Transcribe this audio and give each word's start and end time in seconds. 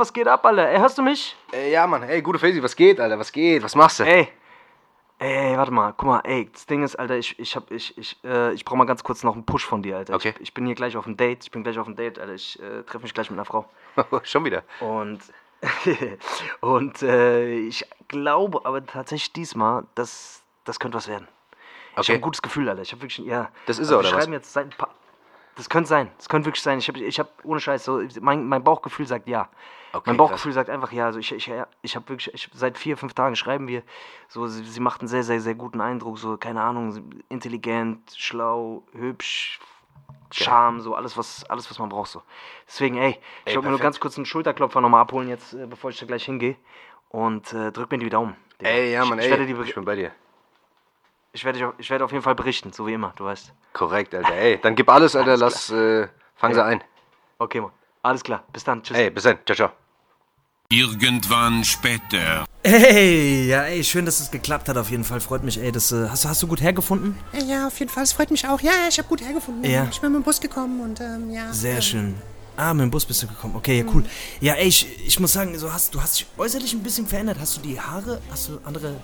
Was 0.00 0.14
geht 0.14 0.26
ab, 0.26 0.46
Alter? 0.46 0.66
Ey, 0.66 0.78
hörst 0.78 0.96
du 0.96 1.02
mich? 1.02 1.36
Ey, 1.52 1.72
ja, 1.72 1.86
Mann. 1.86 2.02
Ey, 2.02 2.22
gute 2.22 2.38
Faisy, 2.38 2.62
was 2.62 2.74
geht, 2.74 2.98
Alter? 2.98 3.18
Was 3.18 3.30
geht? 3.30 3.62
Was 3.62 3.74
machst 3.74 4.00
du? 4.00 4.04
Ey. 4.04 4.28
Ey, 5.18 5.54
warte 5.58 5.70
mal, 5.70 5.92
guck 5.94 6.06
mal, 6.08 6.20
ey, 6.24 6.48
das 6.50 6.64
Ding 6.64 6.82
ist, 6.82 6.96
Alter, 6.96 7.18
ich, 7.18 7.38
ich 7.38 7.54
hab, 7.54 7.70
ich, 7.70 7.98
ich, 7.98 8.16
äh, 8.24 8.54
ich 8.54 8.64
brauch 8.64 8.76
mal 8.76 8.86
ganz 8.86 9.04
kurz 9.04 9.22
noch 9.22 9.34
einen 9.34 9.44
Push 9.44 9.66
von 9.66 9.82
dir, 9.82 9.98
Alter. 9.98 10.14
Okay. 10.14 10.32
Ich, 10.36 10.40
ich 10.44 10.54
bin 10.54 10.64
hier 10.64 10.74
gleich 10.74 10.96
auf 10.96 11.04
dem 11.04 11.18
Date, 11.18 11.44
ich 11.44 11.50
bin 11.50 11.62
gleich 11.62 11.78
auf 11.78 11.84
dem 11.84 11.96
Date, 11.96 12.18
Alter. 12.18 12.32
Ich 12.32 12.58
äh, 12.62 12.82
treffe 12.84 13.02
mich 13.02 13.12
gleich 13.12 13.28
mit 13.28 13.38
einer 13.38 13.44
Frau. 13.44 13.68
Schon 14.22 14.46
wieder. 14.46 14.62
Und, 14.80 15.20
und 16.60 17.02
äh, 17.02 17.58
ich 17.58 17.84
glaube 18.08 18.62
aber 18.64 18.86
tatsächlich 18.86 19.34
diesmal, 19.34 19.84
dass 19.96 20.42
das 20.64 20.80
könnte 20.80 20.96
was 20.96 21.08
werden. 21.08 21.28
Ich 21.92 21.98
Okay. 21.98 22.12
habe 22.12 22.20
ein 22.20 22.22
gutes 22.22 22.40
Gefühl, 22.40 22.70
Alter. 22.70 22.80
Ich 22.80 22.92
habe 22.92 23.02
wirklich, 23.02 23.26
ja. 23.26 23.50
Das 23.66 23.78
ist 23.78 23.90
also 23.90 23.96
er, 23.96 23.98
oder 23.98 24.08
wir 24.08 24.14
was? 24.14 24.22
schreiben 24.22 24.32
jetzt 24.32 24.50
seit 24.54 24.64
ein 24.68 24.70
paar. 24.70 24.88
Das 25.60 25.68
könnte 25.68 25.88
sein. 25.90 26.10
Das 26.16 26.30
könnte 26.30 26.46
wirklich 26.46 26.62
sein. 26.62 26.78
Ich 26.78 26.88
habe, 26.88 26.98
ich 27.00 27.18
hab, 27.20 27.28
ohne 27.44 27.60
Scheiß, 27.60 27.84
so, 27.84 28.00
mein, 28.22 28.46
mein 28.46 28.64
Bauchgefühl 28.64 29.06
sagt 29.06 29.28
ja. 29.28 29.50
Okay, 29.92 30.04
mein 30.06 30.16
krass. 30.16 30.28
Bauchgefühl 30.30 30.52
sagt 30.52 30.70
einfach 30.70 30.90
ja. 30.90 31.04
Also 31.04 31.18
ich, 31.18 31.32
ich, 31.32 31.52
ich 31.82 31.96
habe 31.96 32.08
wirklich, 32.08 32.32
ich, 32.32 32.48
seit 32.54 32.78
vier, 32.78 32.96
fünf 32.96 33.12
Tagen 33.12 33.36
schreiben 33.36 33.68
wir. 33.68 33.82
So, 34.28 34.46
sie, 34.46 34.64
sie 34.64 34.80
macht 34.80 35.02
einen 35.02 35.08
sehr, 35.08 35.22
sehr, 35.22 35.38
sehr 35.40 35.54
guten 35.54 35.82
Eindruck. 35.82 36.18
So, 36.18 36.38
keine 36.38 36.62
Ahnung, 36.62 37.10
intelligent, 37.28 38.10
schlau, 38.16 38.84
hübsch, 38.92 39.60
Charme, 40.32 40.80
so 40.80 40.94
alles, 40.94 41.18
was, 41.18 41.44
alles, 41.50 41.68
was 41.70 41.78
man 41.78 41.90
braucht. 41.90 42.08
So. 42.10 42.22
Deswegen, 42.66 42.96
ey, 42.96 43.18
ich 43.44 43.54
wollte 43.54 43.66
mir 43.66 43.72
nur 43.72 43.80
ganz 43.80 44.00
kurz 44.00 44.16
einen 44.16 44.24
Schulterklopfer 44.26 44.80
nochmal 44.80 45.02
abholen, 45.02 45.28
jetzt, 45.28 45.52
äh, 45.52 45.66
bevor 45.66 45.90
ich 45.90 45.98
da 45.98 46.06
gleich 46.06 46.24
hingehe. 46.24 46.56
Und 47.10 47.52
äh, 47.52 47.70
drück 47.70 47.90
mir 47.90 47.98
die 47.98 48.08
Daumen. 48.08 48.34
Digga. 48.60 48.70
Ey, 48.70 48.92
ja, 48.92 49.02
Ich- 49.02 49.10
Mann, 49.10 49.18
ich, 49.18 49.24
ey. 49.26 49.30
werde 49.32 49.46
die, 49.46 49.52
ich 49.68 49.74
bin 49.74 49.84
bei 49.84 49.96
dir. 49.96 50.12
Ich, 51.32 51.44
werde, 51.44 51.72
ich 51.78 51.90
werde 51.90 52.04
auf 52.04 52.12
jeden 52.12 52.22
Fall 52.22 52.34
berichten, 52.34 52.72
so 52.72 52.86
wie 52.86 52.94
immer, 52.94 53.12
du 53.16 53.24
weißt. 53.24 53.52
Korrekt, 53.72 54.14
Alter. 54.14 54.32
Ey, 54.34 54.58
dann 54.60 54.74
gib 54.74 54.88
alles, 54.88 55.14
Alter. 55.14 55.32
Alles 55.32 55.40
Lass, 55.40 55.70
äh, 55.70 56.08
fang 56.36 56.54
sie 56.54 56.64
ein. 56.64 56.82
Okay, 57.38 57.60
Mann. 57.60 57.70
Alles 58.02 58.22
klar. 58.24 58.44
Bis 58.52 58.64
dann. 58.64 58.82
Tschüss. 58.82 58.96
Ey, 58.96 59.10
bis 59.10 59.24
dann. 59.24 59.38
Ciao, 59.46 59.54
ciao. 59.56 59.70
Irgendwann 60.72 61.64
später. 61.64 62.44
Hey, 62.62 63.48
ja, 63.48 63.62
ey, 63.64 63.82
schön, 63.82 64.04
dass 64.04 64.20
es 64.20 64.30
geklappt 64.30 64.68
hat, 64.68 64.76
auf 64.76 64.90
jeden 64.90 65.02
Fall. 65.04 65.20
Freut 65.20 65.42
mich, 65.42 65.58
ey. 65.60 65.72
Das, 65.72 65.90
äh, 65.92 66.08
hast, 66.08 66.24
du- 66.24 66.28
hast 66.28 66.42
du 66.42 66.46
gut 66.46 66.60
hergefunden? 66.60 67.16
Ja, 67.46 67.66
auf 67.66 67.78
jeden 67.80 67.90
Fall. 67.90 68.04
Es 68.04 68.12
freut 68.12 68.30
mich 68.30 68.46
auch. 68.46 68.60
Ja, 68.60 68.72
ja, 68.72 68.88
ich 68.88 68.98
habe 68.98 69.08
gut 69.08 69.20
hergefunden. 69.20 69.64
Ja. 69.68 69.86
Ich 69.90 70.00
bin 70.00 70.12
mit 70.12 70.22
dem 70.22 70.24
Bus 70.24 70.40
gekommen 70.40 70.80
und 70.80 71.00
ähm, 71.00 71.30
ja. 71.30 71.52
Sehr 71.52 71.76
ähm, 71.76 71.82
schön. 71.82 72.14
Ah, 72.56 72.74
mit 72.74 72.82
dem 72.84 72.90
Bus 72.90 73.04
bist 73.06 73.22
du 73.22 73.26
gekommen. 73.26 73.56
Okay, 73.56 73.78
ja, 73.80 73.84
cool. 73.92 74.04
Ja, 74.40 74.54
ey, 74.54 74.68
ich, 74.68 75.06
ich 75.06 75.18
muss 75.18 75.32
sagen, 75.32 75.58
so 75.58 75.72
hast, 75.72 75.94
du 75.94 76.00
hast 76.02 76.18
dich 76.20 76.26
äußerlich 76.36 76.72
ein 76.74 76.82
bisschen 76.82 77.06
verändert. 77.06 77.38
Hast 77.40 77.56
du 77.56 77.60
die 77.62 77.80
Haare, 77.80 78.20
hast 78.30 78.48
du 78.48 78.60
andere. 78.64 78.96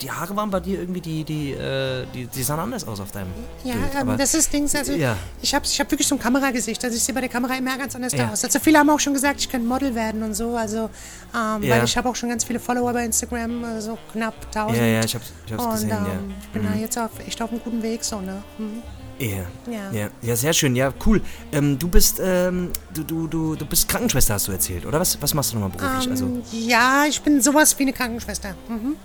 Die 0.00 0.10
Haare 0.10 0.34
waren 0.36 0.50
bei 0.50 0.60
dir 0.60 0.80
irgendwie, 0.80 1.00
die, 1.00 1.24
die, 1.24 1.52
äh, 1.52 2.04
die, 2.12 2.26
die 2.26 2.42
sahen 2.42 2.58
anders 2.60 2.86
aus 2.86 3.00
auf 3.00 3.12
deinem 3.12 3.28
Ja, 3.62 3.74
Bild. 3.74 3.86
ähm, 4.00 4.18
das 4.18 4.34
ist 4.34 4.52
Dings, 4.52 4.74
also 4.74 4.92
Ja. 4.92 5.16
ich 5.40 5.54
habe 5.54 5.64
ich 5.64 5.78
hab 5.80 5.90
wirklich 5.90 6.06
so 6.06 6.16
ein 6.16 6.18
Kameragesicht, 6.18 6.84
also 6.84 6.96
ich 6.96 7.02
sehe 7.02 7.14
bei 7.14 7.20
der 7.20 7.30
Kamera 7.30 7.54
immer 7.54 7.78
ganz 7.78 7.94
anders 7.94 8.12
Ja. 8.12 8.30
aus. 8.30 8.44
Also 8.44 8.58
viele 8.58 8.78
haben 8.78 8.90
auch 8.90 9.00
schon 9.00 9.14
gesagt, 9.14 9.40
ich 9.40 9.48
könnte 9.48 9.66
Model 9.66 9.94
werden 9.94 10.22
und 10.22 10.34
so, 10.34 10.56
also 10.56 10.90
ähm, 11.34 11.62
Ja. 11.62 11.76
weil 11.76 11.84
ich 11.84 11.96
habe 11.96 12.08
auch 12.08 12.16
schon 12.16 12.28
ganz 12.28 12.44
viele 12.44 12.58
Follower 12.58 12.92
bei 12.92 13.04
Instagram, 13.04 13.80
so 13.80 13.96
knapp 14.12 14.34
1000. 14.54 14.76
Ja, 14.78 14.84
ja, 14.84 15.04
ich 15.04 15.14
hab's, 15.14 15.32
ich 15.46 15.52
hab's 15.52 15.64
und 15.64 15.70
gesehen, 15.72 15.90
ähm, 15.90 15.96
ja. 16.06 16.34
ich 16.42 16.48
bin 16.48 16.62
da 16.64 16.74
jetzt 16.78 16.98
auf, 16.98 17.10
echt 17.26 17.40
auf 17.40 17.50
einem 17.50 17.60
guten 17.62 17.82
Weg, 17.82 18.02
so, 18.04 18.20
ne? 18.20 18.42
Mhm. 18.58 18.82
Ja. 19.20 19.28
Ja. 19.70 19.90
ja. 19.92 20.08
Ja, 20.22 20.34
sehr 20.36 20.52
schön. 20.52 20.74
Ja, 20.74 20.92
cool. 21.06 21.22
Ähm, 21.52 21.78
du 21.78 21.86
bist, 21.86 22.20
ähm, 22.20 22.70
du, 22.92 23.04
du, 23.04 23.28
du, 23.28 23.54
du 23.54 23.64
bist 23.64 23.88
Krankenschwester, 23.88 24.34
hast 24.34 24.48
du 24.48 24.52
erzählt, 24.52 24.84
oder? 24.86 24.98
Was, 24.98 25.22
was 25.22 25.32
machst 25.34 25.52
du 25.52 25.58
nochmal 25.58 25.70
beruflich? 25.78 26.10
also, 26.10 26.24
Ähm, 26.24 26.42
ja, 26.50 27.04
ich 27.08 27.22
bin 27.22 27.40
sowas 27.40 27.78
wie 27.78 27.84
eine 27.84 27.92
Krankenschwester. 27.92 28.56
Mhm. 28.68 28.96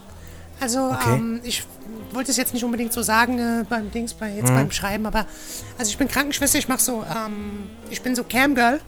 Also 0.60 0.92
Okay. 0.92 1.14
ähm, 1.16 1.40
ich 1.44 1.64
wollte 2.12 2.32
es 2.32 2.38
jetzt 2.38 2.54
nicht 2.54 2.64
unbedingt 2.64 2.92
so 2.94 3.02
sagen 3.02 3.40
äh, 3.40 3.66
beim 3.70 3.92
Dings, 3.92 4.14
bei, 4.14 4.30
Mhm. 4.32 4.38
jetzt 4.38 4.54
beim 4.54 4.72
Schreiben, 4.72 5.06
aber 5.06 5.26
also 5.78 5.90
ich 5.90 5.98
bin 5.98 6.08
Krankenschwester, 6.08 6.58
ich 6.60 6.68
mache 6.68 6.82
so, 6.82 7.04
ähm, 7.04 7.70
ich 7.90 8.02
bin 8.02 8.16
so 8.16 8.24
Camgirl 8.24 8.82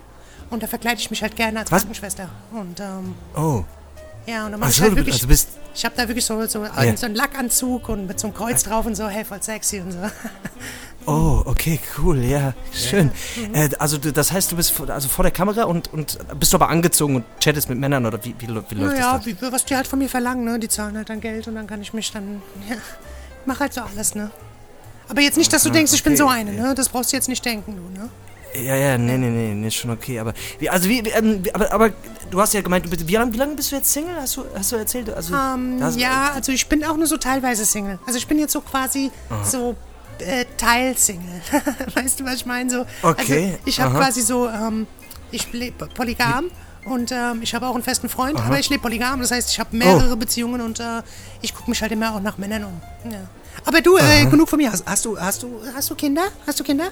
und 0.49 0.61
da 0.63 0.67
verkleide 0.67 0.99
ich 0.99 1.09
mich 1.09 1.21
halt 1.21 1.35
gerne 1.35 1.59
als 1.59 1.71
Was? 1.71 1.81
Krankenschwester. 1.83 2.29
Und 2.51 2.79
ähm, 2.79 3.15
oh. 3.35 3.63
ja, 4.25 4.45
und 4.45 4.51
dann 4.51 4.55
Ach 4.55 4.59
mache 4.59 4.69
ich 4.71 4.75
so, 4.77 4.81
halt 4.83 4.91
du, 4.93 4.95
wirklich, 4.97 5.15
also 5.15 5.27
bist. 5.27 5.49
ich 5.73 5.85
habe 5.85 5.95
da 5.95 6.07
wirklich 6.07 6.25
so, 6.25 6.45
so, 6.47 6.65
Ja. 6.65 6.97
so 6.97 7.05
einen 7.05 7.15
Lackanzug 7.15 7.87
und 7.89 8.07
mit 8.07 8.19
so 8.19 8.27
einem 8.27 8.35
Kreuz 8.35 8.63
drauf 8.63 8.85
und 8.85 8.95
so, 8.95 9.07
hey, 9.07 9.23
voll 9.23 9.41
sexy 9.41 9.79
und 9.79 9.91
so. 9.91 9.99
Oh, 11.07 11.41
okay, 11.45 11.79
cool, 11.97 12.19
ja, 12.23 12.53
schön. 12.71 13.11
Mhm. 13.35 13.55
Äh, 13.55 13.69
also 13.79 13.97
du, 13.97 14.11
das 14.13 14.31
heißt, 14.31 14.51
du 14.51 14.55
bist 14.55 14.71
vor, 14.71 14.89
also 14.89 15.07
vor 15.07 15.23
der 15.23 15.31
Kamera 15.31 15.63
und, 15.63 15.91
und 15.93 16.17
bist 16.39 16.53
du 16.53 16.57
aber 16.57 16.69
angezogen 16.69 17.15
und 17.15 17.25
chattest 17.39 17.69
mit 17.69 17.79
Männern 17.79 18.05
oder 18.05 18.23
wie, 18.23 18.35
wie, 18.39 18.47
wie 18.47 18.51
läuft 18.51 18.71
Naja, 18.75 19.17
das? 19.17 19.25
wie, 19.25 19.35
was 19.41 19.65
die 19.65 19.75
halt 19.75 19.87
von 19.87 19.99
mir 19.99 20.09
verlangen, 20.09 20.43
ne? 20.45 20.59
Die 20.59 20.67
zahlen 20.69 20.95
halt 20.95 21.09
dann 21.09 21.19
Geld 21.19 21.47
und 21.47 21.55
dann 21.55 21.65
kann 21.67 21.81
ich 21.81 21.93
mich 21.93 22.11
dann, 22.11 22.41
ja, 22.69 22.75
mach 23.45 23.59
halt 23.59 23.73
so 23.73 23.81
alles, 23.81 24.13
ne? 24.15 24.29
Aber 25.09 25.21
jetzt 25.21 25.37
nicht, 25.37 25.51
dass 25.51 25.63
du 25.63 25.71
denkst, 25.71 25.91
ich 25.93 26.03
bin 26.03 26.13
okay, 26.13 26.21
so 26.21 26.27
eine, 26.27 26.51
ne? 26.53 26.75
Das 26.75 26.89
brauchst 26.89 27.11
du 27.11 27.17
jetzt 27.17 27.27
nicht 27.29 27.43
denken, 27.43 27.75
du, 27.75 27.99
ne? 27.99 28.09
Ja, 28.53 28.75
ja, 28.75 28.97
nee, 28.97 29.17
nee, 29.17 29.29
nee, 29.29 29.53
nee, 29.53 29.67
ist 29.69 29.75
schon 29.75 29.91
okay. 29.91 30.19
Aber 30.19 30.33
wie, 30.59 30.69
also 30.69 30.87
wie, 30.89 30.99
ähm, 30.99 31.41
aber, 31.53 31.71
aber 31.71 31.89
du 32.29 32.39
hast 32.41 32.53
ja 32.53 32.61
gemeint, 32.61 32.85
du 32.85 33.07
wie 33.07 33.15
lange 33.15 33.31
wie 33.33 33.37
lang 33.37 33.55
bist 33.55 33.71
du 33.71 33.77
jetzt 33.77 33.91
Single? 33.93 34.13
Hast 34.17 34.35
du, 34.37 34.43
hast 34.53 34.71
du 34.71 34.75
erzählt? 34.75 35.09
Also, 35.09 35.33
Ähm, 35.33 35.79
da 35.79 35.85
hast- 35.85 35.97
ja, 35.97 36.31
also 36.35 36.51
ich 36.51 36.67
bin 36.67 36.83
auch 36.83 36.97
nur 36.97 37.07
so 37.07 37.15
teilweise 37.17 37.65
Single. 37.65 37.97
Also 38.05 38.17
ich 38.17 38.27
bin 38.27 38.37
jetzt 38.39 38.51
so 38.51 38.59
quasi 38.61 39.09
so 39.45 39.75
äh, 40.21 40.45
Teilsingle. 40.57 41.41
weißt 41.95 42.19
du, 42.19 42.25
was 42.25 42.35
ich 42.35 42.45
meine? 42.45 42.69
So, 42.69 42.85
Okay, 43.01 43.51
Also 43.53 43.57
ich 43.65 43.79
habe 43.79 43.95
aha. 43.95 44.03
quasi 44.05 44.21
so, 44.21 44.47
ähm, 44.47 44.87
ich 45.31 45.51
lebe 45.53 45.87
polygam 45.87 46.45
und 46.85 47.11
ähm, 47.11 47.41
ich 47.41 47.53
habe 47.53 47.67
auch 47.67 47.75
einen 47.75 47.83
festen 47.83 48.09
Freund, 48.09 48.39
aber 48.39 48.59
ich 48.59 48.69
lebe 48.69 48.81
polygam. 48.81 49.21
Das 49.21 49.31
heißt, 49.31 49.49
ich 49.51 49.59
habe 49.59 49.75
mehrere 49.75 50.15
Beziehungen 50.17 50.61
und 50.61 50.79
äh, 50.79 51.01
ich 51.41 51.53
gucke 51.53 51.69
mich 51.69 51.81
halt 51.81 51.91
immer 51.91 52.15
auch 52.15 52.21
nach 52.21 52.37
Männern 52.37 52.65
um. 52.65 52.81
Ja. 53.11 53.19
Aber 53.65 53.81
du, 53.81 53.97
äh, 53.97 54.25
genug 54.25 54.49
von 54.49 54.57
mir. 54.57 54.71
Hast, 54.71 54.85
hast, 54.87 55.05
du, 55.05 55.19
hast, 55.19 55.43
du, 55.43 55.61
hast 55.75 55.89
du 55.89 55.95
Kinder? 55.95 56.23
Hast 56.47 56.59
du 56.59 56.63
Kinder? 56.63 56.89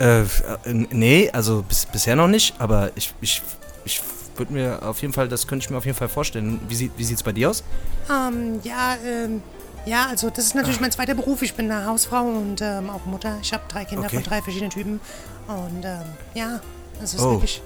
Äh, 0.00 0.22
äh, 0.22 0.26
nee, 0.64 1.30
also 1.32 1.62
bis, 1.62 1.86
bisher 1.86 2.16
noch 2.16 2.26
nicht, 2.28 2.54
aber 2.58 2.90
ich, 2.96 3.14
ich, 3.20 3.42
ich 3.84 4.00
würde 4.36 4.52
mir 4.52 4.82
auf 4.82 5.00
jeden 5.02 5.12
Fall, 5.12 5.28
das 5.28 5.46
könnte 5.46 5.64
ich 5.64 5.70
mir 5.70 5.76
auf 5.76 5.84
jeden 5.86 5.96
Fall 5.96 6.08
vorstellen. 6.08 6.60
Wie, 6.68 6.74
sieht, 6.74 6.92
wie 6.96 7.04
sieht's 7.04 7.22
bei 7.22 7.32
dir 7.32 7.50
aus? 7.50 7.62
Ähm, 8.10 8.60
ja, 8.64 8.96
ähm, 9.04 9.42
ja, 9.86 10.06
also 10.06 10.30
das 10.30 10.46
ist 10.46 10.54
natürlich 10.54 10.80
mein 10.80 10.92
zweiter 10.92 11.14
Beruf. 11.14 11.42
Ich 11.42 11.54
bin 11.54 11.70
eine 11.70 11.86
Hausfrau 11.86 12.22
und 12.24 12.60
ähm, 12.62 12.90
auch 12.90 13.04
Mutter. 13.06 13.38
Ich 13.42 13.52
habe 13.52 13.64
drei 13.68 13.84
Kinder 13.84 14.06
Okay. 14.06 14.16
von 14.16 14.24
drei 14.24 14.40
verschiedenen 14.42 14.70
Typen. 14.70 15.00
Und 15.46 15.84
ähm, 15.84 16.02
ja, 16.34 16.60
das 17.00 17.14
ist 17.14 17.20
Oh. 17.20 17.32
wirklich. 17.32 17.60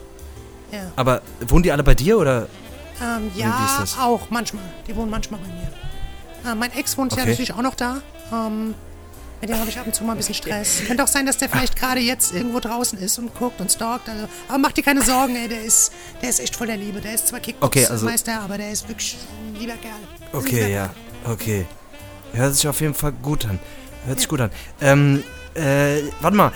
Ja, 0.72 0.80
Aber 0.96 1.22
wohnen 1.46 1.62
die 1.62 1.72
alle 1.72 1.82
bei 1.82 1.94
dir 1.94 2.18
oder? 2.18 2.46
ähm, 3.00 3.30
ja 3.34 3.84
auch 4.00 4.28
manchmal. 4.30 4.64
Die 4.86 4.94
wohnen 4.96 5.10
manchmal 5.10 5.40
bei 5.40 5.46
mir. 5.48 6.52
Äh, 6.52 6.54
mein 6.54 6.72
Ex 6.72 6.98
wohnt 6.98 7.12
ja 7.12 7.18
Okay. 7.22 7.30
natürlich 7.30 7.54
auch 7.54 7.62
noch 7.62 7.74
da. 7.74 7.98
Ähm, 8.32 8.74
mit 9.40 9.48
dem 9.50 9.56
habe 9.60 9.70
ich 9.70 9.78
ab 9.78 9.86
und 9.86 9.94
zu 9.94 10.02
mal 10.02 10.12
ein 10.12 10.18
bisschen 10.18 10.34
Stress. 10.34 10.82
Könnte 10.86 11.04
auch 11.04 11.08
sein, 11.08 11.24
dass 11.24 11.36
der 11.38 11.48
vielleicht 11.48 11.76
gerade 11.76 12.00
jetzt 12.00 12.34
irgendwo 12.34 12.58
draußen 12.58 12.98
ist 12.98 13.18
und 13.20 13.32
guckt 13.38 13.60
und 13.60 13.70
stalkt. 13.70 14.08
Also, 14.08 14.26
aber 14.48 14.58
mach 14.58 14.72
dir 14.72 14.82
keine 14.82 15.00
Sorgen, 15.02 15.36
ey, 15.36 15.46
der 15.46 15.62
ist, 15.62 15.92
der 16.20 16.30
ist 16.30 16.40
echt 16.40 16.56
voller 16.56 16.76
Liebe. 16.76 17.00
Der 17.00 17.14
ist 17.14 17.28
zwar 17.28 17.38
Okay, 17.38 17.54
also- 17.60 17.70
Kickbox-Meister, 17.70 18.40
aber 18.40 18.58
der 18.58 18.72
ist 18.72 18.88
wirklich 18.88 19.16
ein 19.48 19.54
lieber 19.60 19.74
Kerl. 19.74 19.92
Okay, 20.32 20.56
Lieber 20.56 20.68
ja, 20.68 20.90
okay. 21.24 21.66
Hört 22.32 22.54
sich 22.54 22.68
auf 22.68 22.80
jeden 22.80 22.94
Fall 22.94 23.12
gut 23.12 23.44
an. 23.46 23.58
Hört 24.06 24.18
sich 24.18 24.28
gut 24.28 24.40
an. 24.40 24.50
Ähm, 24.80 25.22
äh, 25.54 26.02
warte 26.20 26.36
mal. 26.36 26.52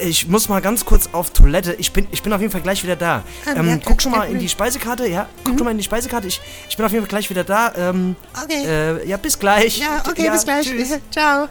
Ich 0.00 0.26
muss 0.28 0.48
mal 0.48 0.60
ganz 0.60 0.84
kurz 0.84 1.08
auf 1.12 1.30
Toilette. 1.30 1.74
Ich 1.74 1.92
bin, 1.92 2.06
ich 2.10 2.22
bin 2.22 2.32
auf 2.32 2.40
jeden 2.40 2.50
Fall 2.52 2.60
gleich 2.62 2.82
wieder 2.82 2.96
da. 2.96 3.22
Ähm, 3.46 3.56
Ähm, 3.56 3.68
ja, 3.68 3.76
guck 3.84 4.02
schon 4.02 4.12
mal 4.12 4.28
in 4.28 4.38
die 4.38 4.48
Speisekarte, 4.48 5.06
ja? 5.06 5.28
Guck 5.44 5.58
schon 5.58 5.64
mal 5.64 5.70
in 5.70 5.78
die 5.78 5.84
Speisekarte. 5.84 6.26
Ich, 6.26 6.40
ich 6.68 6.76
bin 6.76 6.84
auf 6.84 6.92
jeden 6.92 7.04
Fall 7.04 7.08
gleich 7.10 7.30
wieder 7.30 7.44
da. 7.44 7.72
Ähm, 7.76 8.16
Okay. 8.42 8.64
äh, 8.66 9.06
ja, 9.08 9.16
bis 9.16 9.38
gleich. 9.38 9.78
Ja, 9.78 10.02
okay, 10.08 10.28
bis 10.30 10.44
gleich. 10.44 10.66
Tschüss. 10.66 10.98
Ciao. 11.10 11.48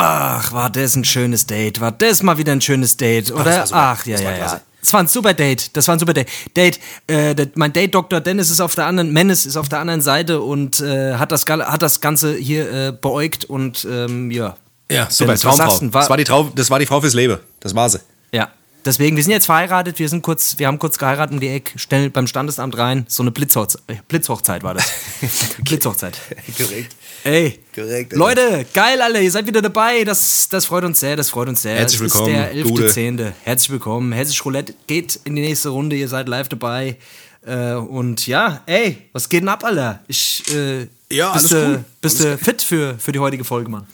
Ach, 0.00 0.52
war 0.52 0.70
das 0.70 0.94
ein 0.96 1.04
schönes 1.04 1.46
Date. 1.46 1.80
War 1.80 1.90
das 1.92 2.22
mal 2.22 2.38
wieder 2.38 2.52
ein 2.52 2.60
schönes 2.60 2.96
Date, 2.96 3.30
oder? 3.32 3.66
Ach, 3.72 4.06
ja, 4.06 4.16
Das 4.16 4.24
war 4.24 4.32
ja, 4.32 4.38
ja. 4.38 4.60
Es 4.80 4.92
war 4.92 5.00
ein 5.00 5.08
super 5.08 5.34
Date. 5.34 5.76
Das 5.76 5.88
war 5.88 5.96
ein 5.96 5.98
super 5.98 6.14
Date. 6.14 6.28
Date, 6.56 6.78
äh, 7.08 7.34
mein 7.56 7.72
Date-Doktor 7.72 8.20
Dennis 8.20 8.48
ist 8.50 8.60
auf 8.60 8.74
der 8.76 8.86
anderen, 8.86 9.12
Menes 9.12 9.44
ist 9.44 9.56
auf 9.56 9.68
der 9.68 9.80
anderen 9.80 10.00
Seite 10.00 10.40
und 10.40 10.80
äh, 10.80 11.14
hat, 11.16 11.32
das, 11.32 11.44
hat 11.46 11.82
das 11.82 12.00
Ganze 12.00 12.34
hier 12.36 12.70
äh, 12.72 12.92
beäugt 12.92 13.44
und 13.44 13.86
ähm, 13.90 14.30
ja. 14.30 14.56
Ja, 14.90 15.08
super, 15.10 15.26
Dennis, 15.34 15.40
Traumfrau. 15.42 15.92
War- 15.92 16.00
das, 16.02 16.10
war 16.10 16.16
die 16.16 16.24
Trau 16.24 16.50
das 16.54 16.70
war 16.70 16.78
die 16.78 16.86
Frau 16.86 17.00
fürs 17.00 17.14
Leben. 17.14 17.38
Das 17.60 17.74
war 17.74 17.90
sie. 17.90 17.98
Deswegen, 18.88 19.16
wir 19.18 19.22
sind 19.22 19.32
jetzt 19.32 19.44
verheiratet, 19.44 19.98
wir 19.98 20.08
sind 20.08 20.22
kurz, 20.22 20.58
wir 20.58 20.66
haben 20.66 20.78
kurz 20.78 20.96
geheiratet 20.96 21.34
um 21.34 21.40
die 21.40 21.48
Ecke, 21.48 21.78
schnell 21.78 22.08
beim 22.08 22.26
Standesamt 22.26 22.78
rein. 22.78 23.04
So 23.06 23.22
eine 23.22 23.30
Blitzhochzeit, 23.30 23.82
Blitzhochzeit 24.08 24.62
war 24.62 24.72
das. 24.72 24.90
Blitzhochzeit. 25.62 26.18
Korrekt. 26.56 26.96
Ey, 27.22 27.58
Korrekt, 27.74 28.14
Alter. 28.14 28.16
Leute, 28.16 28.66
geil, 28.72 29.02
alle, 29.02 29.22
ihr 29.22 29.30
seid 29.30 29.46
wieder 29.46 29.60
dabei. 29.60 30.04
Das, 30.04 30.48
das 30.48 30.64
freut 30.64 30.84
uns 30.84 31.00
sehr, 31.00 31.16
das 31.16 31.28
freut 31.28 31.50
uns 31.50 31.60
sehr. 31.60 31.76
Herzlich 31.76 32.00
es 32.00 32.14
willkommen, 32.14 32.34
ist 32.34 32.54
der 32.54 32.62
Gute. 32.62 32.88
11.10. 32.88 33.32
Herzlich 33.44 33.70
willkommen. 33.70 34.12
Hessisch 34.12 34.42
Roulette 34.46 34.74
geht 34.86 35.20
in 35.24 35.36
die 35.36 35.42
nächste 35.42 35.68
Runde, 35.68 35.94
ihr 35.94 36.08
seid 36.08 36.26
live 36.26 36.48
dabei. 36.48 36.96
Äh, 37.44 37.74
und 37.74 38.26
ja, 38.26 38.62
ey, 38.64 38.96
was 39.12 39.28
geht 39.28 39.42
denn 39.42 39.50
ab, 39.50 39.64
Alter? 39.64 40.02
Ich, 40.08 40.44
äh, 40.54 40.86
Ja, 41.12 41.34
bist 41.34 41.52
alles 41.52 41.66
du 41.72 41.76
gut. 41.76 41.84
bist 42.00 42.24
du 42.24 42.38
fit 42.38 42.62
für, 42.62 42.98
für 42.98 43.12
die 43.12 43.18
heutige 43.18 43.44
Folge, 43.44 43.68
Mann? 43.70 43.86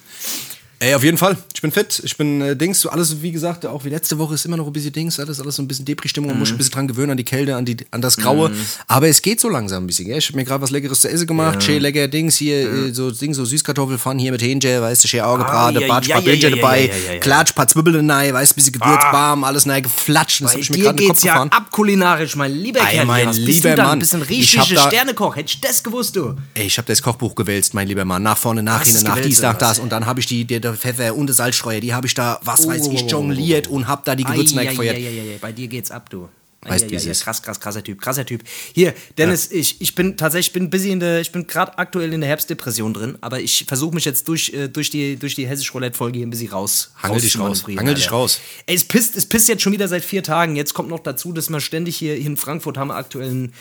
Ey, 0.81 0.95
auf 0.95 1.03
jeden 1.03 1.17
Fall. 1.17 1.37
Ich 1.55 1.63
bin 1.63 1.71
fit. 1.73 2.03
Ich 2.05 2.17
bin 2.17 2.41
äh, 2.43 2.57
Dings. 2.57 2.81
So 2.81 2.91
alles, 2.91 3.23
wie 3.23 3.33
gesagt, 3.33 3.65
auch 3.65 3.85
wie 3.85 3.89
letzte 3.89 4.19
Woche 4.19 4.35
ist 4.35 4.45
immer 4.45 4.57
noch 4.57 4.67
ein 4.67 4.73
bisschen 4.73 4.93
Dings. 4.93 5.19
Alles, 5.19 5.41
alles 5.41 5.57
so 5.57 5.63
ein 5.63 5.69
bisschen 5.69 5.85
Depri-Stimmung. 5.85 6.31
Man 6.31 6.39
muss 6.39 6.49
sich 6.49 6.55
ein 6.55 6.59
bisschen 6.59 6.73
dran 6.75 6.89
gewöhnen, 6.89 7.13
an 7.13 7.17
die 7.17 7.25
Kälte, 7.25 7.57
an, 7.57 7.65
die, 7.65 7.77
an 7.91 8.03
das 8.03 8.17
Graue. 8.17 8.51
Aber 8.87 9.09
es 9.09 9.23
geht 9.23 9.41
so 9.41 9.49
langsam 9.49 9.85
ein 9.85 9.87
bisschen. 9.87 10.07
Gell? 10.07 10.19
Ich 10.19 10.27
habe 10.29 10.37
mir 10.37 10.45
gerade 10.45 10.61
was 10.63 10.71
Leckeres 10.71 11.01
zu 11.01 11.09
essen 11.09 11.27
gemacht. 11.27 11.63
Schön 11.63 11.81
lecker 11.81 12.09
Dings 12.09 12.37
hier. 12.37 12.71
Äh, 12.71 12.93
so 12.93 13.11
Dings, 13.11 13.37
so 13.37 13.45
Süßkartoffelpfann 13.45 14.19
hier 14.19 14.33
mit 14.33 14.43
Hähnchen. 14.43 14.83
Weißt 14.83 15.05
du, 15.05 15.09
schön 15.09 15.21
Auge 15.21 15.45
gebraten. 15.45 15.81
ja, 15.81 15.87
Batsch, 15.89 16.09
ja, 16.09 16.17
paar 16.21 16.25
ja, 16.29 16.35
ja, 16.35 16.51
dabei. 16.51 16.81
ja, 16.87 16.87
ja, 16.87 17.13
ja. 17.15 17.21
Klatsch, 17.21 17.55
paar 17.55 17.69
Zwiebeln 17.69 18.11
rein. 18.11 18.35
Weißt 18.35 18.53
du, 18.53 18.57
bisschen 18.57 18.73
Gewürz, 18.73 19.03
warm, 19.05 19.45
alles 19.45 19.67
rein 19.67 19.83
geflatscht. 19.83 20.43
Das 20.43 20.53
Bei 20.53 20.55
hab 20.55 20.61
ich 20.61 20.71
mir 20.71 20.79
gerade 20.79 20.97
geht's 20.97 21.23
ja 21.23 21.33
gefahren. 21.35 21.49
ab 21.51 21.71
kulinarisch, 21.71 22.37
mein 22.37 22.53
lieber 22.53 22.81
Ei, 22.83 22.93
Kerl. 22.95 23.07
mein 23.07 23.33
lieber 23.33 23.75
du? 23.75 23.83
Mann. 23.83 23.99
Bist 24.01 24.15
ein 24.15 24.23
Ich 24.29 24.59
hab 24.59 24.65
richtiger 24.67 24.89
Sternekoch. 24.89 25.37
Hätte 25.37 25.49
ich 25.55 25.61
das 25.61 25.83
gewusst, 25.83 26.17
du. 26.17 26.35
Ey, 26.55 26.67
ich 26.67 26.77
habe 26.77 26.87
das 26.89 27.01
Kochbuch 27.01 27.35
gewälzt, 27.35 27.73
mein 27.75 27.89
lieber 27.89 28.05
Mann. 28.05 28.23
Nach 28.23 28.37
vorne, 28.37 28.63
nach 28.63 28.83
hinten, 28.83 29.05
nach 29.05 29.21
dies, 29.21 29.41
nach 29.41 29.57
das. 29.57 29.79
Und 29.79 29.91
dann 29.93 30.05
habe 30.07 30.21
ich 30.21 30.27
die, 30.27 30.45
der 30.65 30.75
Pfeffer 30.75 31.15
und 31.15 31.29
die 31.29 31.33
Salzstreuer, 31.33 31.81
die 31.81 31.95
habe 31.95 32.07
ich 32.07 32.15
da, 32.15 32.41
was 32.43 32.67
weiß 32.67 32.89
ich, 32.89 33.05
oh, 33.05 33.07
jongliert 33.09 33.69
und 33.69 33.87
habe 33.87 34.03
da 34.05 34.17
die 34.17 34.25
Gewürze. 34.25 34.59
Eieieiei, 34.59 35.39
Bei 35.41 35.53
dir 35.53 35.69
geht's 35.69 35.91
ab, 35.91 36.11
du. 36.11 36.29
Weißt, 36.67 36.85
Eieieiei, 36.87 37.11
ist. 37.11 37.23
Krass, 37.25 37.43
krass, 37.43 37.61
krasser 37.61 37.85
Typ, 37.85 38.01
krasser 38.01 38.25
Typ. 38.25 38.43
Hier, 38.73 38.95
Dennis, 39.19 39.51
ich, 39.51 39.83
ich 39.83 39.95
bin 39.95 40.17
tatsächlich, 40.17 40.47
ich 40.49 40.53
bin 40.55 40.71
busy 40.71 40.91
in 40.93 41.01
der, 41.01 41.21
ich 41.21 41.31
bin 41.31 41.47
gerade 41.47 41.77
aktuell 41.77 42.11
in 42.13 42.23
der 42.23 42.29
Herbstdepression 42.31 42.95
drin, 42.95 43.19
aber 43.21 43.39
ich 43.41 43.67
versuche 43.69 43.95
mich 43.95 44.07
jetzt 44.07 44.27
durch, 44.29 44.51
äh, 44.55 44.69
durch 44.69 44.89
die, 44.89 45.17
durch 45.17 45.35
die 45.35 45.47
hessisch 45.47 45.75
Roulette-Folge 45.75 46.19
hier 46.19 46.27
ein 46.27 46.31
bisschen 46.31 46.49
raus. 46.51 46.93
Hangel 47.03 47.21
dich 47.21 47.35
raus, 47.39 47.49
rauszumanövrieren, 47.51 47.81
hangel 47.81 47.95
dich 47.95 48.11
raus. 48.11 48.41
Ey, 48.65 48.75
es 48.77 48.85
pisst, 48.85 49.15
es 49.15 49.27
pisst 49.27 49.49
jetzt 49.49 49.63
schon 49.63 49.75
wieder 49.75 49.89
seit 49.89 50.05
vier 50.05 50.23
Tagen. 50.23 50.57
Jetzt 50.57 50.73
kommt 50.73 50.89
noch 50.89 51.01
dazu, 51.01 51.33
dass 51.33 51.51
wir 51.51 51.61
ständig 51.61 51.97
hier, 51.97 52.15
hier 52.15 52.27
in 52.27 52.39
Frankfurt 52.39 52.79
haben 52.79 52.89
wir 52.89 52.97
aktuell 52.97 53.29
einen, 53.29 53.53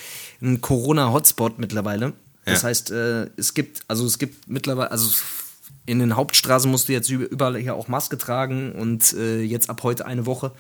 einen 0.41 0.61
Corona-Hotspot 0.61 1.59
mittlerweile. 1.59 2.13
Das 2.45 2.61
Ja. 2.61 2.69
heißt, 2.69 2.91
äh, 2.91 3.27
es 3.35 3.53
gibt, 3.53 3.81
also 3.89 4.05
es 4.05 4.17
gibt 4.17 4.49
mittlerweile, 4.49 4.91
also 4.91 5.09
in 5.85 5.99
den 5.99 6.15
Hauptstraßen 6.15 6.69
musst 6.69 6.87
du 6.87 6.93
jetzt 6.93 7.09
über- 7.09 7.29
überall 7.29 7.57
hier 7.57 7.75
auch 7.75 7.87
Maske 7.87 8.17
tragen 8.17 8.71
und 8.73 9.13
äh, 9.13 9.41
jetzt 9.41 9.69
ab 9.69 9.83
heute 9.83 10.05
eine 10.05 10.25
Woche. 10.25 10.51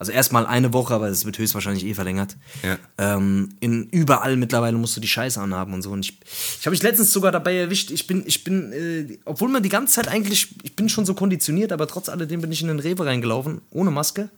Also 0.00 0.12
erstmal 0.12 0.46
eine 0.46 0.72
Woche, 0.72 0.94
aber 0.94 1.08
es 1.08 1.24
wird 1.24 1.38
höchstwahrscheinlich 1.38 1.84
eh 1.84 1.92
verlängert. 1.92 2.36
Ja. 2.62 2.78
Ähm, 2.98 3.56
in 3.58 3.88
überall 3.90 4.36
mittlerweile 4.36 4.76
musst 4.76 4.96
du 4.96 5.00
die 5.00 5.08
Scheiße 5.08 5.40
anhaben 5.40 5.74
und 5.74 5.82
so. 5.82 5.90
Und 5.90 6.04
ich, 6.04 6.20
ich 6.60 6.64
habe 6.66 6.70
mich 6.70 6.84
letztens 6.84 7.12
sogar 7.12 7.32
dabei 7.32 7.56
erwischt. 7.56 7.90
Ich 7.90 8.06
bin, 8.06 8.22
ich 8.24 8.44
bin, 8.44 8.72
äh, 8.72 9.18
obwohl 9.24 9.48
man 9.48 9.64
die 9.64 9.68
ganze 9.68 9.94
Zeit 9.94 10.06
eigentlich, 10.06 10.50
ich 10.62 10.76
bin 10.76 10.88
schon 10.88 11.04
so 11.04 11.14
konditioniert, 11.14 11.72
aber 11.72 11.88
trotz 11.88 12.08
alledem 12.08 12.40
bin 12.40 12.52
ich 12.52 12.62
in 12.62 12.68
den 12.68 12.78
Rewe 12.78 13.06
reingelaufen, 13.06 13.60
ohne 13.70 13.90
Maske 13.90 14.28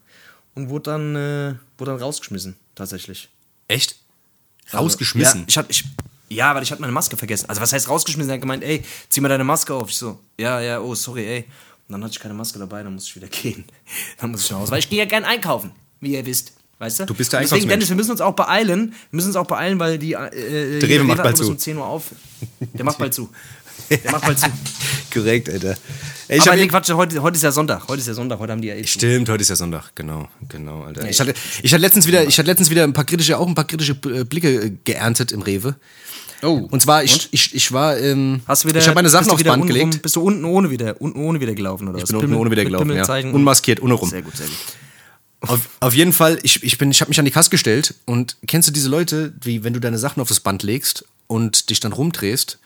und 0.55 0.71
wurde 0.71 0.85
dann, 0.93 1.15
äh, 1.17 1.55
wurde 1.77 1.91
dann 1.91 2.01
rausgeschmissen, 2.01 2.57
tatsächlich. 2.75 3.29
Echt? 3.69 3.97
Also, 4.67 4.79
Rausgeschmissen? 4.79 5.41
Ja, 5.41 5.47
ich 5.47 5.59
hab, 5.59 5.71
ich, 5.71 5.85
ja, 6.31 6.55
weil 6.55 6.63
ich 6.63 6.71
hatte 6.71 6.81
meine 6.81 6.93
Maske 6.93 7.17
vergessen. 7.17 7.49
Also 7.49 7.61
was 7.61 7.73
heißt 7.73 7.89
rausgeschmissen? 7.89 8.31
Er 8.31 8.35
hat 8.35 8.41
gemeint, 8.41 8.63
ey, 8.63 8.83
zieh 9.09 9.21
mal 9.21 9.29
deine 9.29 9.45
Maske 9.45 9.75
auf. 9.75 9.91
Ich 9.91 9.97
so, 9.97 10.19
ja, 10.39 10.61
ja, 10.61 10.81
oh, 10.81 10.95
sorry, 10.95 11.27
ey. 11.27 11.45
Und 11.89 11.93
dann 11.95 12.05
hatte 12.05 12.13
ich 12.13 12.21
keine 12.21 12.35
Maske 12.35 12.59
dabei, 12.59 12.83
dann 12.83 12.95
musste 12.95 13.11
ich 13.11 13.17
wieder 13.17 13.29
gehen. 13.43 13.65
Dann 14.21 14.31
muss 14.31 14.45
ich 14.45 14.51
nach 14.51 14.61
Hause. 14.61 14.73
Weil 14.73 14.79
ich 14.79 14.89
gehe 14.89 14.99
ja 14.99 15.05
gern 15.07 15.25
einkaufen, 15.25 15.73
wie 16.01 16.13
ihr 16.15 16.25
wisst. 16.25 16.53
Weißt 16.79 17.01
du? 17.01 17.05
Du 17.07 17.15
bist 17.15 17.31
der 17.33 17.41
Deswegen. 17.41 17.69
Dennis, 17.69 17.91
wir 17.91 17.97
müssen 17.97 18.13
uns 18.13 18.23
auch 18.23 18.33
beeilen. 18.35 18.93
Wir 19.11 19.17
müssen 19.17 19.27
uns 19.27 19.37
auch 19.37 19.47
beeilen, 19.47 19.79
weil 19.79 19.99
die. 19.99 20.15
Äh, 20.15 20.31
Der 20.31 20.79
die 20.79 20.87
Rewe 20.87 21.05
macht 21.05 21.23
bald 21.23 21.37
zu. 21.37 21.47
um 21.51 21.59
10 21.59 21.77
Uhr 21.77 21.85
auf. 21.85 22.05
Der 22.61 22.87
macht 22.87 22.97
bald 22.97 23.13
zu. 23.13 23.29
Der 23.91 24.13
macht 24.13 24.23
bald 24.25 24.39
zu. 24.39 24.47
Korrekt, 25.13 25.49
Alter. 25.49 25.77
Ey, 26.29 26.39
ich 26.39 26.47
Aber 26.47 26.57
nee, 26.57 26.69
Quatsch, 26.69 26.91
heute, 26.91 27.21
heute 27.23 27.37
ist 27.37 27.43
ja 27.43 27.51
Sonntag. 27.51 27.89
Heute 27.89 28.01
ist 28.01 28.07
ja 28.07 28.15
Sonntag. 28.15 28.39
Heute 28.39 28.53
haben 28.53 28.63
die 28.63 28.69
ja 28.69 28.75
eh. 28.75 28.87
Stimmt, 28.87 29.29
heute 29.29 29.43
ist 29.43 29.49
ja 29.49 29.57
Sonntag, 29.57 29.91
genau, 29.97 30.29
genau, 30.49 30.83
Alter. 30.85 31.09
Ich 31.09 31.19
hatte, 31.19 31.35
ich 31.63 31.73
hatte 31.73 31.81
letztens 31.81 32.07
wieder, 32.07 32.23
ich 32.25 32.39
hatte 32.39 32.47
letztens 32.47 32.71
wieder 32.71 32.85
ein 32.85 32.93
paar 32.93 33.05
kritische, 33.05 33.37
auch 33.37 33.49
ein 33.49 33.55
paar 33.55 33.67
kritische 33.67 33.97
äh, 34.07 34.25
Blicke 34.25 34.49
äh, 34.67 34.73
geerntet 34.85 35.33
im 35.33 35.43
Rewe. 35.43 35.75
Oh. 36.43 36.69
Und 36.71 36.81
zwar, 36.81 37.03
ich, 37.05 37.29
ich, 37.33 37.55
ich 37.55 37.73
war, 37.73 37.99
ähm, 37.99 38.41
Hast 38.47 38.65
du 38.65 38.69
wieder, 38.69 38.79
ich 38.81 38.87
habe 38.87 38.95
meine 38.95 39.11
Sachen 39.11 39.31
aufs 39.31 39.43
Band 39.43 39.67
gelegt. 39.67 39.95
rum- 39.95 40.01
Bist 40.03 40.17
du 40.17 40.23
unten 40.23 40.45
ohne 40.45 40.71
wieder, 40.71 41.01
unten 41.01 41.19
ohne 41.19 41.41
wieder 41.41 41.55
gelaufen 41.55 41.89
oder 41.89 41.99
Ich 41.99 42.05
was? 42.05 42.11
bin 42.11 42.19
unten 42.21 42.35
ohne 42.35 42.51
wieder 42.51 42.65
gelaufen, 42.65 42.93
ja. 42.95 43.05
Unmaskiert, 43.33 43.83
ohne 43.83 43.95
rum. 43.95 44.09
Sehr 44.09 44.23
gut, 44.23 44.37
sehr 44.37 44.47
gut. 44.47 44.57
Auf, 45.43 45.61
auf 45.81 45.95
jeden 45.95 46.13
Fall, 46.13 46.39
ich, 46.43 46.63
ich, 46.63 46.79
bin, 46.79 46.91
ich 46.91 47.01
habe 47.01 47.09
mich 47.09 47.19
an 47.19 47.25
die 47.25 47.31
Kasse 47.31 47.51
gestellt 47.51 47.95
und 48.05 48.37
kennst 48.47 48.69
du 48.69 48.73
diese 48.73 48.89
Leute, 48.89 49.33
wie 49.43 49.65
wenn 49.65 49.73
du 49.73 49.81
deine 49.81 49.99
Sachen 49.99 50.21
auf 50.21 50.29
das 50.29 50.41
Band 50.41 50.63
legst 50.63 51.05
und 51.27 51.71
dich 51.71 51.81
dann 51.81 51.93
rumdrehst 51.93 52.59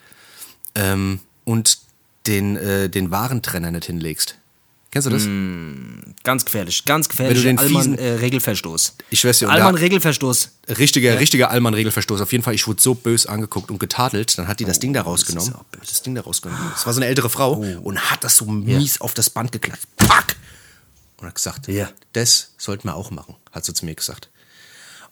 ähm, 0.75 1.21
und 1.45 1.79
den, 2.27 2.57
äh, 2.57 2.89
den 2.89 3.11
Warentrenner 3.11 3.71
nicht 3.71 3.87
hinlegst? 3.87 4.37
Kennst 4.91 5.07
du 5.07 5.11
das? 5.11 5.25
Ganz 6.23 6.45
gefährlich, 6.45 6.85
ganz 6.85 7.09
gefährlich. 7.09 7.43
den 7.43 7.59
Allmann 7.59 7.83
fiesen- 7.83 7.99
äh, 7.99 8.13
Regelverstoß. 8.13 8.95
Ich 9.11 9.19
schwör's 9.21 9.41
dir, 9.41 9.49
Allmann 9.51 9.75
Regelverstoß. 9.75 10.51
Richtiger, 10.79 11.19
richtiger 11.19 11.51
Allmann-Regelverstoß. 11.51 12.21
Auf 12.21 12.31
jeden 12.31 12.45
Fall, 12.45 12.55
ich 12.55 12.67
wurde 12.69 12.81
so 12.81 12.95
bös 12.95 13.27
angeguckt 13.27 13.73
und 13.73 13.81
getadelt. 13.81 14.39
Dann 14.39 14.47
hat 14.47 14.61
die 14.61 14.65
das 14.65 14.79
Ding 14.79 14.93
da 14.93 15.03
rausgenommen. 15.03 15.53
Oh, 15.53 15.61
ist 15.73 15.75
ja 15.75 15.81
Das 15.91 16.03
Ding 16.03 16.15
da 16.15 16.21
rausgenommen. 16.21 16.63
Das 16.73 16.87
war 16.87 16.93
so 16.93 17.01
eine 17.01 17.07
ältere 17.09 17.29
Frau 17.29 17.57
Oh. 17.57 17.81
und 17.83 17.99
hat 18.09 18.23
das 18.23 18.37
so 18.37 18.45
mies 18.47 19.01
auf 19.01 19.15
das 19.15 19.31
Band 19.31 19.51
geklatscht. 19.51 19.83
Pack! 19.97 20.37
Und 21.17 21.27
hat 21.27 21.35
gesagt, 21.35 21.67
Ja. 21.67 21.89
das 22.13 22.53
sollten 22.57 22.87
wir 22.87 22.95
auch 22.95 23.11
machen, 23.11 23.35
hat 23.51 23.65
sie 23.65 23.75
zu 23.75 23.85
mir 23.85 23.97
gesagt. 23.97 24.29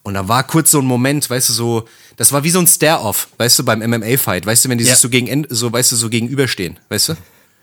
Und 0.05 0.15
da 0.15 0.27
war 0.27 0.45
kurz 0.45 0.71
so 0.73 0.81
ein 0.81 0.85
Moment, 0.87 1.31
weißt 1.31 1.49
du, 1.51 1.53
so, 1.53 1.89
das 2.17 2.33
war 2.33 2.43
wie 2.43 2.51
so 2.51 2.59
ein 2.59 2.67
Stare-Off, 2.67 3.29
weißt 3.39 3.61
du, 3.61 3.65
beim 3.65 3.79
MMA-Fight, 3.89 4.45
weißt 4.45 4.65
du, 4.65 4.69
wenn 4.69 4.79
die 4.79 4.85
Ja. 4.85 4.91
sich 4.93 5.01
so 5.01 5.09
gegen, 5.09 5.47
so, 5.49 5.73
weißt 5.73 5.93
du, 5.93 5.97
so 5.97 6.09
gegenüberstehen, 6.11 6.79
weißt 6.89 7.11
du? 7.11 7.15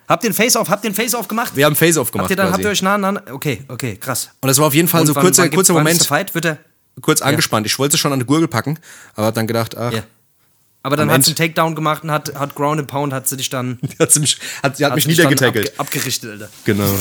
Habt 0.07 0.23
ihr 0.23 0.29
den 0.29 0.35
Face-Off? 0.35 0.69
Habt 0.69 0.83
ihr 0.85 0.89
den 0.89 0.95
Face-Off 0.95 1.27
gemacht? 1.27 1.55
Wir 1.55 1.65
haben 1.65 1.75
Face-Off 1.75 2.11
gemacht 2.11 2.23
habt 2.25 2.31
ihr 2.31 2.35
dann, 2.37 2.47
habt 2.47 2.55
quasi. 2.55 2.67
ihr 2.67 2.71
euch 2.71 2.81
nah 2.81 2.95
an? 2.95 3.19
Okay, 3.31 3.63
okay, 3.67 3.95
krass. 3.97 4.29
Und 4.41 4.47
das 4.47 4.57
war 4.57 4.67
auf 4.67 4.73
jeden 4.73 4.87
Fall 4.87 5.01
Und 5.01 5.07
so 5.07 5.15
wann- 5.15 5.23
kurzer, 5.23 5.43
wann 5.43 5.51
kurzer 5.51 5.73
Moment, 5.73 6.01
Fight? 6.03 6.33
Wird 6.33 6.45
er? 6.45 6.57
kurz 7.01 7.21
angespannt. 7.21 7.65
Ich 7.65 7.77
wollte 7.79 7.97
schon 7.97 8.11
an 8.11 8.19
die 8.19 8.25
Gurgel 8.25 8.47
packen, 8.49 8.77
aber 9.15 9.27
hab 9.27 9.33
dann 9.35 9.47
gedacht, 9.47 9.77
ach, 9.77 9.93
Ja. 9.93 10.03
Aber 10.81 10.95
dann 10.95 11.11
hat 11.11 11.23
sie 11.25 11.31
einen 11.31 11.35
Takedown 11.35 11.75
gemacht 11.75 12.03
und 12.03 12.11
hat, 12.11 12.33
hat 12.35 12.55
Ground 12.55 12.79
and 12.79 12.87
Pound, 12.89 13.11
hat 13.11 13.27
sie 13.27 13.35
dich 13.35 13.49
dann. 13.49 13.79
hat 13.99 14.13
sie 14.13 14.21
mich, 14.21 14.39
hat, 14.63 14.77
sie 14.77 14.85
hat 14.85 14.95
mich 14.95 15.05
dich 15.05 15.17
dann 15.17 15.25
niedergetackelt. 15.27 15.67
Abge 15.71 15.81
abgerichtet, 15.81 16.31
Alter. 16.31 16.49
Genau, 16.63 16.85
ja. 16.85 16.99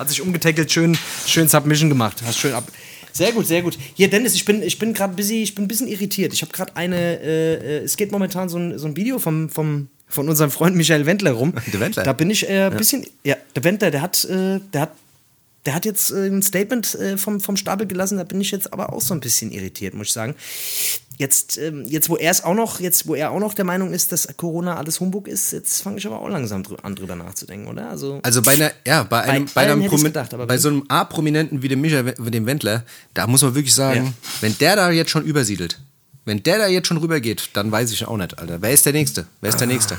Hat 0.00 0.08
sich 0.08 0.20
umgetackelt, 0.20 0.70
schön, 0.70 0.98
schön 1.26 1.48
Submission 1.48 1.88
gemacht. 1.88 2.22
Hast 2.26 2.38
schön 2.40 2.52
ab. 2.54 2.64
Sehr 3.12 3.32
gut, 3.32 3.46
sehr 3.46 3.62
gut. 3.62 3.78
Hier, 3.94 4.08
Dennis, 4.08 4.34
ich 4.34 4.44
bin, 4.44 4.62
ich 4.62 4.78
bin 4.78 4.94
gerade 4.94 5.14
busy, 5.14 5.42
ich 5.42 5.54
bin 5.54 5.64
ein 5.64 5.68
bisschen 5.68 5.88
irritiert. 5.88 6.32
Ich 6.32 6.42
habe 6.42 6.52
gerade 6.52 6.76
eine, 6.76 7.20
äh, 7.20 7.54
äh, 7.54 7.84
es 7.84 7.96
geht 7.96 8.12
momentan 8.12 8.48
so 8.48 8.58
ein, 8.58 8.78
so 8.78 8.86
ein 8.86 8.96
Video 8.96 9.18
vom, 9.18 9.48
vom, 9.48 9.88
von 10.06 10.28
unserem 10.28 10.50
Freund 10.50 10.76
Michael 10.76 11.06
Wendler 11.06 11.32
rum. 11.32 11.54
Der 11.72 11.80
Wendler? 11.80 12.02
Da 12.02 12.12
bin 12.12 12.30
ich 12.30 12.48
äh, 12.48 12.64
ein 12.64 12.76
bisschen, 12.76 13.06
ja, 13.24 13.36
der 13.54 13.64
Wendler, 13.64 13.90
der 13.90 14.02
hat, 14.02 14.24
äh, 14.24 14.60
der 14.72 14.82
hat, 14.82 14.92
der 15.66 15.74
hat 15.74 15.84
jetzt 15.84 16.10
äh, 16.10 16.26
ein 16.26 16.42
Statement 16.42 16.94
äh, 16.94 17.16
vom, 17.16 17.40
vom 17.40 17.56
Stapel 17.56 17.86
gelassen, 17.86 18.18
da 18.18 18.24
bin 18.24 18.40
ich 18.40 18.50
jetzt 18.50 18.72
aber 18.72 18.92
auch 18.92 19.00
so 19.00 19.14
ein 19.14 19.20
bisschen 19.20 19.52
irritiert, 19.52 19.94
muss 19.94 20.08
ich 20.08 20.12
sagen. 20.12 20.34
Jetzt, 21.20 21.58
ähm, 21.58 21.84
jetzt 21.84 22.08
wo 22.08 22.16
er 22.16 22.30
es 22.30 22.42
auch 22.42 22.54
noch, 22.54 22.80
jetzt 22.80 23.06
wo 23.06 23.14
er 23.14 23.30
auch 23.30 23.40
noch 23.40 23.52
der 23.52 23.66
Meinung 23.66 23.92
ist, 23.92 24.10
dass 24.10 24.26
Corona 24.38 24.78
alles 24.78 25.00
Humbug 25.00 25.28
ist, 25.28 25.52
jetzt 25.52 25.82
fange 25.82 25.98
ich 25.98 26.06
aber 26.06 26.18
auch 26.18 26.30
langsam 26.30 26.62
drü 26.62 26.76
an 26.82 26.94
drüber 26.96 27.14
nachzudenken, 27.14 27.68
oder? 27.68 27.90
Also, 27.90 28.20
Also 28.22 28.40
bei 28.40 28.52
einer, 28.54 28.70
ja, 28.86 29.02
bei 29.02 29.20
einem, 29.24 29.44
bei, 29.54 29.66
allen 29.68 29.82
einem 29.82 30.02
gedacht, 30.02 30.30
bei 30.30 30.46
bei- 30.46 30.56
so 30.56 30.68
einem 30.70 30.84
A-Prominenten 30.88 31.60
wie 31.60 31.68
dem 31.68 31.82
Michael, 31.82 32.06
We- 32.18 32.30
dem 32.30 32.46
Wendler, 32.46 32.84
da 33.12 33.26
muss 33.26 33.42
man 33.42 33.54
wirklich 33.54 33.74
sagen, 33.74 34.06
Ja. 34.06 34.12
wenn 34.40 34.56
der 34.56 34.76
da 34.76 34.90
jetzt 34.90 35.10
schon 35.10 35.22
übersiedelt, 35.26 35.78
wenn 36.24 36.42
der 36.42 36.56
da 36.56 36.68
jetzt 36.68 36.88
schon 36.88 36.96
rübergeht, 36.96 37.50
dann 37.52 37.70
weiß 37.70 37.92
ich 37.92 38.06
auch 38.06 38.16
nicht, 38.16 38.38
Alter. 38.38 38.62
Wer 38.62 38.70
ist 38.72 38.86
der 38.86 38.94
Nächste? 38.94 39.26
Wer 39.42 39.50
ist 39.50 39.60
der 39.60 39.66
Nächste? 39.66 39.98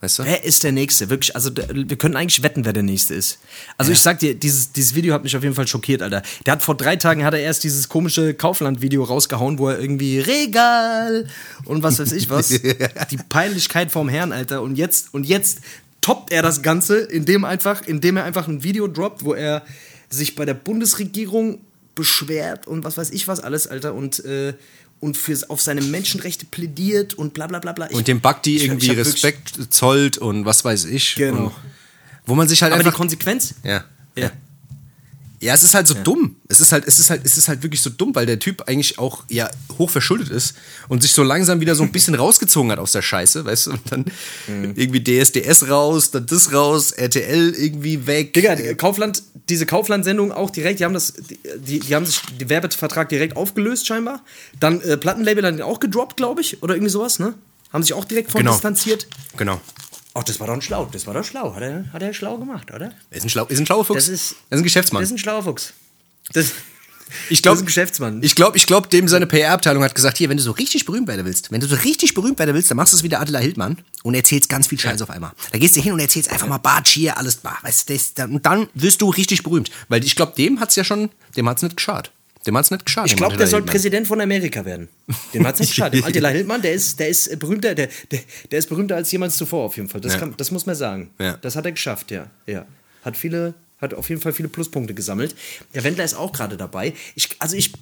Weißt 0.00 0.20
du? 0.20 0.24
Wer 0.24 0.44
ist 0.44 0.62
der 0.62 0.70
Nächste? 0.70 1.10
Wirklich, 1.10 1.34
also 1.34 1.50
wir 1.56 1.96
können 1.96 2.14
eigentlich 2.14 2.42
wetten, 2.44 2.64
wer 2.64 2.72
der 2.72 2.84
Nächste 2.84 3.14
ist. 3.14 3.38
Also 3.76 3.90
ich 3.90 3.98
sag 3.98 4.20
dir, 4.20 4.34
dieses, 4.34 4.70
dieses 4.72 4.94
Video 4.94 5.12
hat 5.12 5.24
mich 5.24 5.36
auf 5.36 5.42
jeden 5.42 5.56
Fall 5.56 5.66
schockiert, 5.66 6.02
Alter. 6.02 6.22
Der 6.46 6.52
hat 6.52 6.62
vor 6.62 6.76
drei 6.76 6.94
Tagen 6.94 7.24
hat 7.24 7.34
er 7.34 7.40
erst 7.40 7.64
dieses 7.64 7.88
komische 7.88 8.32
Kaufland-Video 8.32 9.02
rausgehauen, 9.02 9.58
wo 9.58 9.68
er 9.68 9.80
irgendwie 9.80 10.20
Regal 10.20 11.26
und 11.64 11.82
was 11.82 11.98
weiß 11.98 12.12
ich 12.12 12.30
was. 12.30 12.48
Die 13.10 13.18
Peinlichkeit 13.28 13.90
vom 13.90 14.08
Herrn, 14.08 14.30
Alter. 14.30 14.62
Und 14.62 14.76
jetzt, 14.76 15.12
und 15.12 15.24
jetzt 15.24 15.60
toppt 16.00 16.32
er 16.32 16.42
das 16.42 16.62
Ganze, 16.62 16.98
indem 16.98 17.44
einfach, 17.44 17.82
indem 17.86 18.18
er 18.18 18.24
einfach 18.24 18.46
ein 18.46 18.62
Video 18.62 18.86
droppt, 18.86 19.24
wo 19.24 19.34
er 19.34 19.64
sich 20.08 20.36
bei 20.36 20.44
der 20.44 20.54
Bundesregierung 20.54 21.58
beschwert 21.96 22.68
und 22.68 22.84
was 22.84 22.96
weiß 22.96 23.10
ich 23.10 23.26
was 23.26 23.40
alles, 23.40 23.66
Alter. 23.66 23.94
Und, 23.94 24.24
äh, 24.24 24.54
und 25.00 25.16
für, 25.16 25.38
auf 25.48 25.60
seine 25.60 25.80
Menschenrechte 25.80 26.46
plädiert 26.46 27.14
und 27.14 27.34
bla 27.34 27.46
bla 27.46 27.58
bla 27.60 27.72
bla. 27.72 27.86
Ich- 27.90 27.96
Und 27.96 28.08
dem 28.08 28.20
ich 28.56 28.64
irgendwie 28.64 28.90
Respekt 28.90 29.72
zollt 29.72 30.18
und 30.18 30.44
was 30.44 30.64
weiß 30.64 30.86
ich. 30.86 31.14
Genau. 31.16 31.52
Wo 32.26 32.34
man 32.34 32.48
sich 32.48 32.62
halt 32.62 32.72
Aber 32.72 32.82
die. 32.82 32.96
Konsequenz? 32.96 33.54
Ja. 33.62 33.84
Ja. 34.16 34.30
Ja, 35.40 35.54
es 35.54 35.62
ist 35.62 35.74
halt 35.74 35.86
so 35.86 35.94
dumm. 35.94 36.34
Es 36.48 36.60
ist 36.60 36.72
halt, 36.72 36.84
es 36.86 36.98
ist 36.98 37.10
halt, 37.10 37.22
es 37.24 37.36
ist 37.36 37.46
halt 37.48 37.62
wirklich 37.62 37.80
so 37.80 37.90
dumm, 37.90 38.12
weil 38.14 38.26
der 38.26 38.38
Typ 38.40 38.62
eigentlich 38.68 38.98
auch 38.98 39.22
ja 39.28 39.48
hoch 39.78 39.88
verschuldet 39.88 40.30
ist 40.30 40.54
und 40.88 41.00
sich 41.02 41.12
so 41.12 41.22
langsam 41.22 41.60
wieder 41.60 41.74
so 41.76 41.84
ein 41.84 41.92
bisschen 41.92 42.14
rausgezogen 42.16 42.72
hat 42.72 42.78
aus 42.80 42.92
der 42.92 43.02
Scheiße, 43.02 43.44
weißt 43.44 43.66
du? 43.66 43.70
Und 43.72 43.80
dann 43.92 44.04
Mhm. 44.48 44.72
irgendwie 44.74 45.02
DSDS 45.04 45.68
raus, 45.68 46.10
dann 46.10 46.26
das 46.26 46.52
raus, 46.52 46.90
RTL 46.92 47.54
irgendwie 47.54 48.06
weg. 48.06 48.32
Digga, 48.34 48.56
die 48.56 48.74
Kaufland, 48.74 49.22
diese 49.48 49.64
Kaufland-Sendung 49.66 50.32
auch 50.32 50.50
direkt, 50.50 50.80
die 50.80 50.84
haben 50.84 50.94
das, 50.94 51.14
die, 51.56 51.78
die 51.80 51.94
haben 51.94 52.04
sich 52.06 52.20
den 52.40 52.48
Werbevertrag 52.48 53.08
direkt 53.08 53.36
aufgelöst 53.36 53.86
scheinbar. 53.86 54.22
Dann 54.58 54.80
äh, 54.80 54.96
Plattenlabel 54.96 55.44
hat 55.46 55.54
den 55.54 55.62
auch 55.62 55.78
gedroppt, 55.80 56.16
glaube 56.16 56.40
ich, 56.40 56.62
oder 56.62 56.74
irgendwie 56.74 56.90
sowas, 56.90 57.18
ne? 57.20 57.34
Haben 57.72 57.82
sich 57.82 57.92
auch 57.92 58.06
direkt 58.06 58.32
von 58.32 58.40
Genau. 58.40 58.52
distanziert. 58.52 59.06
Genau. 59.36 59.60
Ach, 60.18 60.24
das 60.24 60.40
war 60.40 60.46
doch 60.48 60.60
schlau, 60.60 60.88
das 60.90 61.06
war 61.06 61.14
doch 61.14 61.24
schlau, 61.24 61.54
hat 61.54 61.62
er, 61.62 61.84
hat 61.92 62.02
er 62.02 62.12
schlau 62.12 62.38
gemacht, 62.38 62.72
oder? 62.74 62.92
Ist 63.10 63.22
ein, 63.24 63.28
Schlau, 63.30 63.44
ist 63.46 63.58
ein 63.58 63.66
schlauer 63.66 63.84
Fuchs. 63.84 64.06
Das 64.06 64.08
ist- 64.08 64.34
er 64.50 64.56
ist 64.56 64.60
ein 64.60 64.64
Geschäftsmann. 64.64 65.02
Das 65.02 65.10
ist 65.10 65.14
ein 65.14 65.18
schlauer 65.18 65.42
Fuchs. 65.44 65.72
Das, 66.32 66.52
Ich 67.30 67.40
glaube, 67.40 67.54
Das 67.54 67.60
ist 67.60 67.62
ein 67.62 67.66
Geschäftsmann. 67.66 68.22
Ich 68.22 68.34
glaube, 68.34 68.56
ich 68.58 68.66
glaub, 68.66 68.90
dem 68.90 69.08
seine 69.08 69.26
PR-Abteilung 69.26 69.82
hat 69.82 69.94
gesagt, 69.94 70.18
hier, 70.18 70.28
wenn 70.28 70.36
du 70.36 70.42
so 70.42 70.50
richtig 70.50 70.84
berühmt 70.84 71.08
werden 71.08 71.24
willst, 71.24 71.50
wenn 71.50 71.60
du 71.60 71.66
so 71.66 71.74
richtig 71.76 72.12
berühmt 72.12 72.38
werden 72.38 72.54
willst, 72.54 72.70
dann 72.70 72.76
machst 72.76 72.92
du 72.92 72.98
es 72.98 73.02
wie 73.02 73.08
der 73.08 73.20
Attila 73.22 73.38
Hildmann 73.38 73.78
und 74.02 74.14
erzählst 74.14 74.50
ganz 74.50 74.66
viel 74.66 74.78
Scheiß 74.78 75.00
auf 75.00 75.08
einmal. 75.08 75.30
Da 75.52 75.58
gehst 75.58 75.74
du 75.76 75.80
hin 75.80 75.92
und 75.94 76.00
erzählst 76.00 76.30
einfach 76.30 76.46
mal 76.46 76.58
Bartsch 76.58 76.90
hier, 76.92 77.16
alles, 77.16 77.36
bah, 77.36 77.56
weißt 77.62 77.88
du, 77.88 77.94
das, 77.94 78.12
dann, 78.12 78.32
und 78.34 78.44
dann 78.44 78.68
wirst 78.74 79.00
du 79.00 79.08
richtig 79.08 79.42
berühmt. 79.42 79.70
Weil 79.88 80.04
ich 80.04 80.16
glaube, 80.16 80.34
dem 80.36 80.60
hat's 80.60 80.76
ja 80.76 80.84
schon, 80.84 81.08
dem 81.34 81.48
hat's 81.48 81.62
nicht 81.62 81.76
geschadet. 81.76 82.10
Dem 82.48 82.56
hat's 82.56 82.70
nicht 82.70 82.84
geschadet. 82.86 83.10
Ich 83.10 83.16
glaube, 83.16 83.36
der 83.36 83.46
soll 83.46 83.58
Hildmann. 83.58 83.72
Präsident 83.72 84.06
von 84.08 84.20
Amerika 84.20 84.64
werden. 84.64 84.88
Dem 85.34 85.46
hat's 85.46 85.60
nicht 85.60 85.68
geschadet. 85.70 86.00
Dem 86.02 86.06
Attila 86.06 86.30
Hildmann, 86.30 86.62
der 86.62 86.72
ist, 86.72 86.98
der 86.98 87.08
ist 87.08 87.38
berühmter, 87.38 87.74
der, 87.74 87.88
der, 88.10 88.20
der 88.50 88.58
ist 88.58 88.68
berühmter 88.70 88.96
als 88.96 89.12
jemals 89.12 89.36
zuvor 89.36 89.64
auf 89.66 89.76
jeden 89.76 89.88
Fall. 89.88 90.00
Das, 90.00 90.14
Ja. 90.14 90.18
kann, 90.20 90.34
das 90.36 90.50
muss 90.50 90.64
man 90.64 90.74
sagen. 90.74 91.10
Ja. 91.20 91.36
Das 91.36 91.54
hat 91.56 91.66
er 91.66 91.72
geschafft, 91.72 92.10
ja. 92.10 92.30
ja. 92.46 92.64
Hat 93.04 93.16
viele, 93.18 93.52
hat 93.80 93.92
auf 93.92 94.08
jeden 94.08 94.20
Fall 94.22 94.32
viele 94.32 94.48
Pluspunkte 94.48 94.94
gesammelt. 94.94 95.34
Der 95.74 95.84
Wendler 95.84 96.04
ist 96.04 96.14
auch 96.14 96.32
gerade 96.32 96.56
dabei. 96.56 96.94
Ich, 97.14 97.28
also 97.38 97.54
ich, 97.54 97.72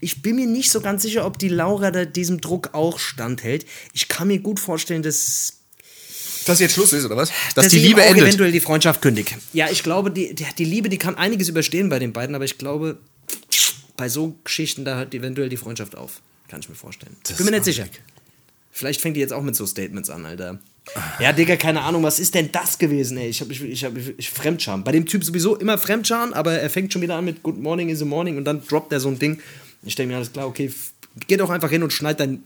ich 0.00 0.22
bin 0.22 0.36
mir 0.36 0.46
nicht 0.46 0.70
so 0.70 0.80
ganz 0.80 1.02
sicher, 1.02 1.26
ob 1.26 1.38
die 1.38 1.48
Laura 1.50 1.90
da 1.90 2.04
diesem 2.06 2.40
Druck 2.40 2.70
auch 2.72 2.98
standhält. 2.98 3.66
Ich 3.92 4.08
kann 4.08 4.28
mir 4.28 4.38
gut 4.38 4.58
vorstellen, 4.58 5.02
dass 5.02 5.52
Dass 6.46 6.60
jetzt 6.60 6.72
Schluss 6.74 6.94
ist, 6.94 7.04
oder 7.04 7.16
was? 7.18 7.30
Dass, 7.54 7.64
dass 7.64 7.68
die 7.68 7.78
Liebe 7.80 8.02
endet. 8.02 8.24
eventuell 8.24 8.52
die 8.52 8.60
Freundschaft 8.60 9.02
kündigt. 9.02 9.34
Ja, 9.52 9.68
ich 9.70 9.82
glaube, 9.82 10.10
die, 10.10 10.34
die, 10.34 10.46
die 10.56 10.64
Liebe, 10.64 10.88
die 10.88 10.96
kann 10.98 11.14
einiges 11.16 11.48
überstehen 11.50 11.90
bei 11.90 11.98
den 11.98 12.12
beiden, 12.14 12.34
aber 12.34 12.44
ich 12.46 12.56
glaube, 12.56 12.98
bei 13.98 14.08
so 14.08 14.36
Geschichten, 14.44 14.86
da 14.86 14.96
hört 14.96 15.12
eventuell 15.12 15.50
die 15.50 15.58
Freundschaft 15.58 15.94
auf. 15.94 16.22
Kann 16.48 16.60
ich 16.60 16.68
mir 16.70 16.74
vorstellen. 16.74 17.14
Ich 17.28 17.36
bin 17.36 17.44
mir 17.44 17.52
nicht 17.52 17.64
sicher. 17.64 17.86
Vielleicht 18.70 19.02
fängt 19.02 19.16
die 19.16 19.20
jetzt 19.20 19.32
auch 19.32 19.42
mit 19.42 19.56
so 19.56 19.66
Statements 19.66 20.08
an, 20.08 20.24
Alter. 20.24 20.58
Ja, 21.20 21.32
Digga, 21.32 21.56
keine 21.56 21.82
Ahnung, 21.82 22.02
was 22.04 22.18
ist 22.18 22.34
denn 22.34 22.50
das 22.50 22.78
gewesen, 22.78 23.18
ey? 23.18 23.28
Ich 23.28 23.42
hab, 23.42 23.50
ich, 23.50 23.60
ich 23.60 23.84
hab 23.84 23.92
ich, 23.96 24.30
Fremdscham. 24.30 24.84
Bei 24.84 24.92
dem 24.92 25.04
Typ 25.04 25.22
sowieso 25.24 25.56
immer 25.56 25.76
Fremdscham, 25.76 26.32
aber 26.32 26.54
er 26.54 26.70
fängt 26.70 26.92
schon 26.92 27.02
wieder 27.02 27.16
an 27.16 27.26
mit 27.26 27.42
Good 27.42 27.58
Morning 27.58 27.90
is 27.90 27.98
the 27.98 28.06
Morning 28.06 28.38
und 28.38 28.44
dann 28.44 28.66
droppt 28.66 28.92
er 28.92 29.00
so 29.00 29.08
ein 29.08 29.18
Ding. 29.18 29.42
Ich 29.82 29.96
denke 29.96 30.12
mir, 30.12 30.16
alles 30.16 30.32
klar, 30.32 30.46
okay, 30.46 30.72
geh 31.26 31.36
doch 31.36 31.50
einfach 31.50 31.68
hin 31.68 31.82
und 31.82 31.92
schneid 31.92 32.20
dein. 32.20 32.42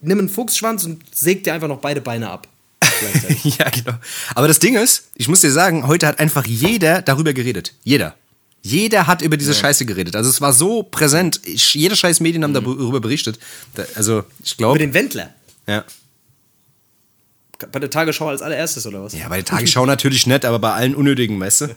Nimm 0.00 0.18
einen 0.18 0.28
Fuchsschwanz 0.28 0.84
und 0.84 1.02
säg 1.14 1.44
dir 1.44 1.54
einfach 1.54 1.68
noch 1.68 1.78
beide 1.78 2.00
Beine 2.00 2.30
ab. 2.30 2.48
Ja, 3.58 3.68
genau. 3.70 3.98
Aber 4.34 4.48
das 4.48 4.58
Ding 4.58 4.76
ist, 4.76 5.10
ich 5.14 5.28
muss 5.28 5.40
dir 5.40 5.50
sagen, 5.50 5.86
heute 5.86 6.06
hat 6.06 6.18
einfach 6.18 6.46
jeder 6.46 7.02
darüber 7.02 7.32
geredet. 7.32 7.74
Jeder. 7.84 8.16
Jeder 8.66 9.06
hat 9.06 9.20
über 9.20 9.36
diese 9.36 9.52
Scheiße 9.52 9.84
geredet. 9.84 10.16
Also 10.16 10.30
es 10.30 10.40
war 10.40 10.54
so 10.54 10.82
präsent. 10.82 11.38
Ich, 11.44 11.74
jede 11.74 11.94
scheiß 11.94 12.20
Medien 12.20 12.42
haben 12.44 12.54
darüber 12.54 12.98
berichtet. 12.98 13.38
Da, 13.74 13.84
also 13.94 14.24
ich 14.42 14.52
Über 14.54 14.56
glaube. 14.58 14.78
den 14.78 14.94
Wendler. 14.94 15.34
Ja. 15.66 15.84
Bei 17.70 17.78
der 17.78 17.90
Tagesschau 17.90 18.28
als 18.28 18.40
allererstes, 18.40 18.86
oder 18.86 19.04
was? 19.04 19.12
ja, 19.12 19.28
bei 19.28 19.36
der 19.36 19.44
Tagesschau 19.44 19.84
natürlich 19.84 20.26
nicht, 20.26 20.46
aber 20.46 20.58
bei 20.58 20.72
allen 20.72 20.94
unnötigen, 20.94 21.38
weißt 21.38 21.60
du? 21.62 21.76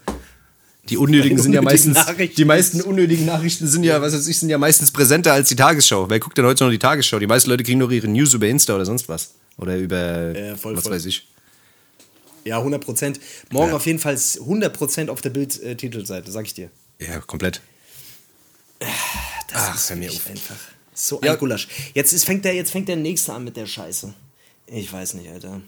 Die 0.88 0.96
unnötigen 0.96 1.38
sind 1.38 1.52
ja 1.52 1.60
unnötigen 1.60 1.92
meistens. 1.92 2.08
Nachrichten. 2.08 2.36
Die 2.38 2.46
meisten 2.46 2.82
unnötigen 2.82 3.26
Nachrichten 3.26 3.68
sind 3.68 3.84
ja, 3.84 4.02
was 4.02 4.14
weiß 4.14 4.26
ich, 4.26 4.40
sind 4.40 4.48
ja 4.48 4.58
meistens 4.58 4.90
präsenter 4.90 5.34
als 5.34 5.50
die 5.50 5.58
Tagesschau. 5.58 6.10
Wer 6.10 6.22
guckt 6.22 6.38
denn 6.38 6.46
heute 6.46 6.64
noch 6.64 6.72
die 6.72 6.80
Tagesschau? 6.80 7.20
Die 7.20 7.28
meisten 7.28 7.50
Leute 7.50 7.64
kriegen 7.66 7.82
doch 7.82 7.92
ihre 7.92 8.08
News 8.08 8.34
über 8.34 8.48
Insta 8.48 8.74
oder 8.76 8.86
sonst 8.86 9.10
was. 9.10 9.32
Oder 9.58 9.78
über 9.78 10.32
Ja, 10.38 10.56
voll, 10.56 10.78
was 10.78 10.84
voll. 10.84 10.94
weiß 10.94 11.06
ich. 11.06 11.28
Ja, 12.48 12.58
100 12.58 12.84
Prozent. 12.84 13.20
Morgen 13.52 13.74
auf 13.74 13.86
jeden 13.86 14.00
Fall 14.00 14.18
100 14.40 14.74
Prozent 14.74 15.10
auf 15.10 15.22
der 15.22 15.30
Bild-Titelseite, 15.32 16.32
sag 16.32 16.46
ich 16.46 16.54
dir. 16.54 16.70
Ja, 17.00 17.20
komplett. 17.20 17.62
Das 18.80 18.90
Ach, 19.54 19.76
ist 19.76 19.96
mir 19.96 20.10
auf. 20.12 20.30
einfach 20.30 20.56
so 20.94 21.20
Ja. 21.24 21.34
ein 21.34 21.40
Gulasch. 21.40 21.68
Jetzt, 21.94 22.14
ist, 22.14 22.26
fängt 22.26 22.46
der, 22.46 22.54
jetzt 22.54 22.72
fängt 22.72 22.88
der 22.88 22.96
Nächste 22.96 23.34
an 23.34 23.44
mit 23.44 23.56
der 23.58 23.66
Scheiße. 23.66 24.14
Ich 24.68 24.92
weiß 24.92 25.14
nicht, 25.16 25.30
Alter. 25.30 25.62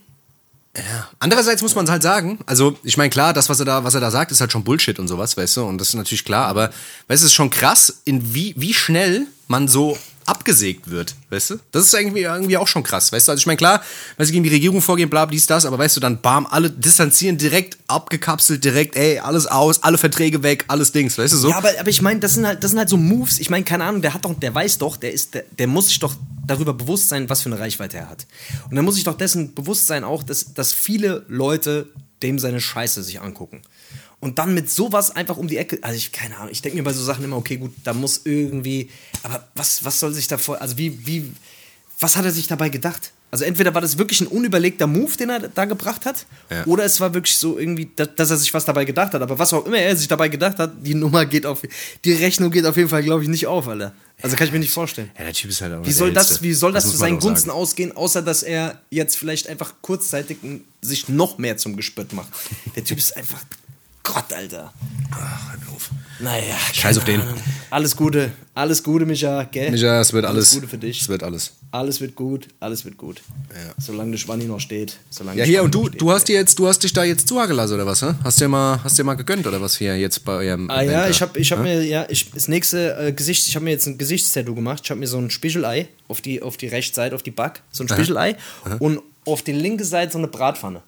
Andererseits 1.17 1.61
muss 1.61 1.75
man 1.75 1.89
halt 1.89 2.03
sagen, 2.03 2.39
also 2.45 2.77
ich 2.83 2.95
meine 2.95 3.09
klar, 3.09 3.33
das 3.33 3.49
was 3.49 3.59
er 3.59 3.65
da 3.65 3.83
was 3.83 3.95
er 3.95 4.01
da 4.01 4.11
sagt, 4.11 4.31
ist 4.31 4.39
halt 4.39 4.51
schon 4.51 4.63
Bullshit 4.63 4.97
und 4.99 5.07
sowas, 5.07 5.35
weißt 5.35 5.57
du, 5.57 5.65
und 5.65 5.77
das 5.79 5.89
ist 5.89 5.95
natürlich 5.95 6.23
klar, 6.23 6.45
aber 6.45 6.67
weißt 6.67 6.73
du, 7.09 7.13
es 7.13 7.23
ist 7.23 7.33
schon 7.33 7.49
krass, 7.49 8.01
in 8.05 8.33
wie 8.35 8.53
wie 8.55 8.73
schnell 8.73 9.25
man 9.47 9.67
so 9.67 9.97
abgesägt 10.29 10.91
wird, 10.91 11.15
weißt 11.31 11.49
du? 11.49 11.59
Das 11.71 11.85
ist 11.85 11.93
irgendwie 11.93 12.21
irgendwie 12.21 12.57
auch 12.57 12.67
schon 12.67 12.83
krass, 12.83 13.11
weißt 13.11 13.27
du? 13.27 13.31
Also 13.31 13.41
ich 13.41 13.47
meine 13.47 13.57
klar, 13.57 13.81
weißt 14.17 14.29
du, 14.29 14.33
gegen 14.33 14.43
die 14.43 14.51
Regierung 14.51 14.81
vorgehen, 14.81 15.09
bla, 15.09 15.25
dies 15.25 15.47
das, 15.47 15.65
aber 15.65 15.79
weißt 15.79 15.95
du, 15.95 15.99
dann 15.99 16.21
bam, 16.21 16.45
alle 16.45 16.69
distanzieren 16.69 17.37
direkt 17.37 17.79
abgekapselt 17.87 18.63
direkt, 18.63 18.95
ey, 18.95 19.17
alles 19.19 19.47
aus, 19.47 19.81
alle 19.81 19.97
Verträge 19.97 20.43
weg, 20.43 20.65
alles 20.67 20.91
Dings, 20.91 21.17
weißt 21.17 21.33
du 21.33 21.37
so? 21.37 21.49
Ja, 21.49 21.57
aber, 21.57 21.71
aber 21.79 21.89
ich 21.89 22.03
meine, 22.03 22.19
das 22.19 22.35
sind 22.35 22.45
halt, 22.45 22.63
das 22.63 22.71
sind 22.71 22.79
halt 22.79 22.89
so 22.89 22.97
Moves. 22.97 23.39
Ich 23.39 23.49
meine, 23.49 23.65
keine 23.65 23.85
Ahnung, 23.85 24.03
der 24.03 24.13
hat 24.13 24.23
doch, 24.23 24.33
der 24.35 24.53
weiß 24.53 24.77
doch, 24.77 24.97
der 24.97 25.13
ist, 25.13 25.33
der, 25.33 25.45
der 25.57 25.65
muss 25.65 25.87
sich 25.87 25.97
doch 25.97 26.13
darüber 26.45 26.73
bewusst 26.73 27.09
sein, 27.09 27.27
was 27.29 27.41
für 27.41 27.49
eine 27.49 27.59
Reichweite 27.59 27.97
er 27.97 28.09
hat. 28.09 28.27
Und 28.69 28.75
dann 28.75 28.85
muss 28.85 28.95
sich 28.95 29.03
doch 29.03 29.17
dessen 29.17 29.55
bewusst 29.55 29.87
sein 29.87 30.03
auch, 30.03 30.21
dass, 30.21 30.53
dass 30.53 30.73
viele 30.73 31.25
Leute 31.27 31.87
dem 32.23 32.39
seine 32.39 32.61
Scheiße 32.61 33.03
sich 33.03 33.21
angucken. 33.21 33.61
Und 34.19 34.37
dann 34.37 34.53
mit 34.53 34.69
sowas 34.69 35.11
einfach 35.11 35.37
um 35.37 35.47
die 35.47 35.57
Ecke, 35.57 35.79
also 35.81 35.95
ich, 35.95 36.11
keine 36.11 36.37
Ahnung, 36.37 36.49
ich 36.51 36.61
denke 36.61 36.77
mir 36.77 36.83
bei 36.83 36.91
so 36.91 37.03
Sachen 37.03 37.23
immer, 37.23 37.37
okay, 37.37 37.57
gut, 37.57 37.73
da 37.83 37.93
muss 37.93 38.21
irgendwie, 38.25 38.89
aber 39.23 39.47
was, 39.55 39.85
was 39.85 39.99
soll 39.99 40.13
sich 40.13 40.27
davor, 40.27 40.61
also 40.61 40.77
wie, 40.77 41.05
wie, 41.05 41.31
was 41.99 42.17
hat 42.17 42.25
er 42.25 42.31
sich 42.31 42.47
dabei 42.47 42.69
gedacht? 42.69 43.13
Also 43.31 43.45
entweder 43.45 43.73
war 43.75 43.81
das 43.81 43.97
wirklich 43.97 44.21
ein 44.21 44.27
unüberlegter 44.27 44.87
Move, 44.87 45.15
den 45.15 45.29
er 45.29 45.39
da 45.49 45.65
gebracht 45.65 46.05
hat, 46.05 46.25
Ja. 46.49 46.65
oder 46.65 46.83
es 46.83 46.99
war 46.99 47.13
wirklich 47.13 47.37
so 47.37 47.59
irgendwie, 47.59 47.89
dass, 47.95 48.31
er 48.31 48.37
sich 48.37 48.53
was 48.53 48.65
dabei 48.65 48.85
gedacht 48.85 49.13
hat. 49.13 49.21
Aber 49.21 49.37
was 49.37 49.53
auch 49.53 49.65
immer 49.67 49.77
er 49.77 49.95
sich 49.95 50.07
dabei 50.07 50.29
gedacht 50.29 50.57
hat, 50.57 50.71
die 50.81 50.95
Nummer 50.95 51.25
geht 51.25 51.45
auf, 51.45 51.61
die 52.05 52.13
Rechnung 52.13 52.49
geht 52.49 52.65
auf 52.65 52.75
jeden 52.75 52.89
Fall, 52.89 53.03
glaube 53.03 53.21
ich, 53.23 53.29
nicht 53.29 53.45
auf, 53.45 53.67
Alter. 53.67 53.93
Also 54.21 54.35
kann 54.35 54.47
ich 54.47 54.53
mir 54.53 54.59
nicht 54.59 54.73
vorstellen. 54.73 55.11
ja, 55.17 55.23
der 55.25 55.33
Typ 55.33 55.49
ist 55.51 55.61
halt 55.61 55.73
auch 55.73 55.85
Wie 55.85 55.91
soll 55.91 56.11
das, 56.11 56.41
wie 56.41 56.53
soll 56.53 56.73
das, 56.73 56.83
zu 56.85 56.89
muss 56.89 56.99
man 56.99 57.07
seinen 57.09 57.15
doch 57.17 57.21
sagen. 57.21 57.33
Gunsten 57.35 57.49
ausgehen, 57.51 57.91
außer 57.95 58.21
dass 58.21 58.43
er 58.43 58.81
jetzt 58.89 59.15
vielleicht 59.15 59.47
einfach 59.47 59.75
kurzzeitig 59.81 60.37
sich 60.81 61.07
noch 61.07 61.37
mehr 61.37 61.55
zum 61.57 61.77
Gespött 61.77 62.11
macht? 62.13 62.29
Der 62.75 62.83
Typ 62.83 62.97
ist 62.97 63.15
einfach 63.15 63.39
Gott, 64.13 64.33
Alter. 64.33 64.73
Ach, 65.11 65.57
mir 65.59 65.71
auf. 65.75 65.89
Naja, 66.21 66.55
Scheiß 66.73 66.97
auf 66.97 67.05
den. 67.05 67.21
Alles 67.69 67.95
Gute, 67.95 68.31
alles 68.53 68.83
Gute, 68.83 69.05
Micha, 69.05 69.43
gell? 69.43 69.71
Micha, 69.71 70.01
es 70.01 70.11
wird 70.11 70.25
alles. 70.25 70.51
Gute 70.53 70.67
für 70.67 70.77
dich. 70.77 71.01
Es 71.01 71.07
wird 71.07 71.23
alles. 71.23 71.53
Alles 71.71 72.01
wird 72.01 72.15
gut, 72.15 72.47
alles 72.59 72.83
wird 72.83 72.97
gut. 72.97 73.21
Ja. 73.51 73.73
Solange 73.77 74.11
der 74.11 74.17
Schwanni 74.17 74.45
noch 74.45 74.59
steht. 74.59 74.97
Solange 75.11 75.37
Ja, 75.39 75.45
hier, 75.45 75.63
und 75.63 75.73
du, 75.73 75.87
steht. 75.87 76.01
du 76.01 76.11
hast 76.11 76.27
dir 76.27 76.35
jetzt, 76.35 76.57
du 76.59 76.67
hast 76.67 76.79
dich 76.83 76.91
da 76.91 77.03
jetzt 77.03 77.27
zugelassen 77.27 77.75
oder 77.75 77.85
was, 77.85 78.01
hä? 78.01 78.15
Hast 78.23 78.41
dir 78.41 78.49
mal, 78.49 78.83
hast 78.83 78.97
dir 78.97 79.03
mal 79.05 79.13
gegönnt 79.13 79.45
oder 79.47 79.61
was 79.61 79.77
hier 79.77 79.97
jetzt 79.97 80.25
bei 80.25 80.33
eurem 80.33 80.69
Ah 80.69 80.77
Event 80.81 80.91
ja, 80.91 81.03
da? 81.03 81.09
ich 81.09 81.21
habe 81.21 81.39
ich 81.39 81.51
hab 81.51 81.59
mir 81.59 81.83
ja 81.85 82.05
ich 82.09 82.31
das 82.31 82.47
nächste 82.49 82.97
äh, 82.97 83.13
Gesicht, 83.13 83.47
ich 83.47 83.55
habe 83.55 83.63
mir 83.65 83.71
jetzt 83.71 83.85
ein 83.85 83.97
Gesichtstattoo 83.97 84.55
gemacht. 84.55 84.81
Ich 84.83 84.89
habe 84.89 84.99
mir 84.99 85.07
so 85.07 85.19
ein 85.19 85.29
Spiegelei 85.29 85.87
auf 86.07 86.19
die 86.21 86.41
auf 86.41 86.57
die 86.57 86.67
rechte 86.67 86.95
Seite 86.95 87.15
auf 87.15 87.23
die 87.23 87.31
Back, 87.31 87.61
so 87.71 87.83
ein 87.83 87.87
Spiegelei 87.87 88.35
und 88.79 88.99
auf 89.25 89.41
die 89.43 89.53
linke 89.53 89.85
Seite 89.85 90.11
so 90.13 90.17
eine 90.17 90.27
Bratpfanne. 90.27 90.81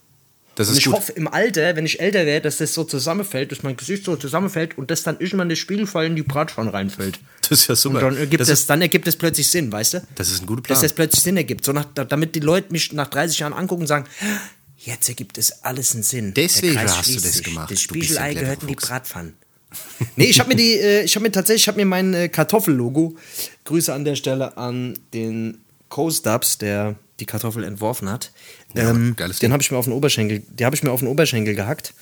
Das 0.61 0.69
Und 0.69 0.73
ist 0.73 0.79
ich 0.79 0.85
gut. 0.85 0.95
hoffe 0.95 1.11
im 1.13 1.27
Alter, 1.27 1.75
wenn 1.75 1.85
ich 1.85 1.99
älter 1.99 2.25
werde, 2.25 2.43
dass 2.43 2.57
das 2.57 2.73
so 2.73 2.83
zusammenfällt, 2.83 3.51
dass 3.51 3.63
mein 3.63 3.75
Gesicht 3.77 4.05
so 4.05 4.15
zusammenfällt 4.15 4.77
und 4.77 4.91
dass 4.91 5.03
dann 5.03 5.19
irgendwann 5.19 5.49
der 5.49 5.55
Spiegelfall 5.55 6.05
in 6.05 6.15
die 6.15 6.23
Bratpfanne 6.23 6.73
reinfällt. 6.73 7.19
Das 7.49 7.59
ist 7.63 7.67
ja 7.67 7.75
super. 7.75 7.97
Und 7.97 8.03
dann 8.03 8.17
ergibt 8.17 8.39
das, 8.39 8.47
das, 8.47 8.65
dann 8.65 8.81
ergibt 8.81 9.07
es 9.09 9.17
plötzlich 9.17 9.49
Sinn, 9.49 9.71
weißt 9.73 9.95
du? 9.95 10.03
das 10.15 10.31
ist 10.31 10.41
ein 10.41 10.45
guter 10.45 10.61
Plan. 10.61 10.73
Dass 10.73 10.83
das 10.83 10.93
plötzlich 10.93 11.21
Sinn 11.21 11.35
ergibt. 11.35 11.65
So 11.65 11.73
nach, 11.73 11.85
da- 11.93 12.05
damit 12.05 12.33
die 12.35 12.39
Leute 12.39 12.71
mich 12.71 12.93
nach 12.93 13.09
30 13.09 13.39
Jahren 13.39 13.51
angucken 13.51 13.81
und 13.81 13.87
sagen, 13.87 14.05
jetzt 14.77 15.09
ergibt 15.09 15.37
es 15.37 15.63
alles 15.63 15.93
einen 15.93 16.03
Sinn. 16.03 16.33
Deswegen 16.33 16.79
hast 16.81 17.09
du 17.09 17.19
das 17.19 17.43
gemacht. 17.43 17.69
Das 17.69 17.81
Spiegelei 17.81 18.35
gehört 18.35 18.61
in 18.61 18.69
die. 18.69 18.75
Bratpfanne. 18.75 19.33
nee, 20.15 20.25
ich 20.25 20.39
habe 20.39 20.49
mir 20.49 20.55
die, 20.55 20.73
äh, 20.75 21.03
ich 21.03 21.13
habe 21.15 21.23
mir 21.23 21.31
tatsächlich, 21.31 21.63
ich 21.63 21.67
habe 21.67 21.77
mir 21.77 21.85
mein 21.85 22.13
äh, 22.13 22.29
Kartoffellogo, 22.29 23.17
Grüße 23.65 23.93
an 23.93 24.05
der 24.05 24.15
Stelle 24.15 24.55
an 24.55 24.97
den 25.13 25.57
Co-Stubs, 25.89 26.57
der 26.57 26.95
die 27.21 27.25
Kartoffel 27.25 27.63
entworfen 27.63 28.09
hat. 28.09 28.31
ähm, 28.75 29.13
geiles 29.15 29.39
den 29.39 29.53
habe 29.53 29.61
ich 29.63 29.71
mir 29.71 29.77
auf 29.77 29.85
den 29.85 29.93
Oberschenkel, 29.93 30.41
die 30.49 30.65
habe 30.65 30.75
ich 30.75 30.83
mir 30.83 30.91
auf 30.91 30.99
den 30.99 31.07
Oberschenkel 31.07 31.55
gehackt. 31.55 31.93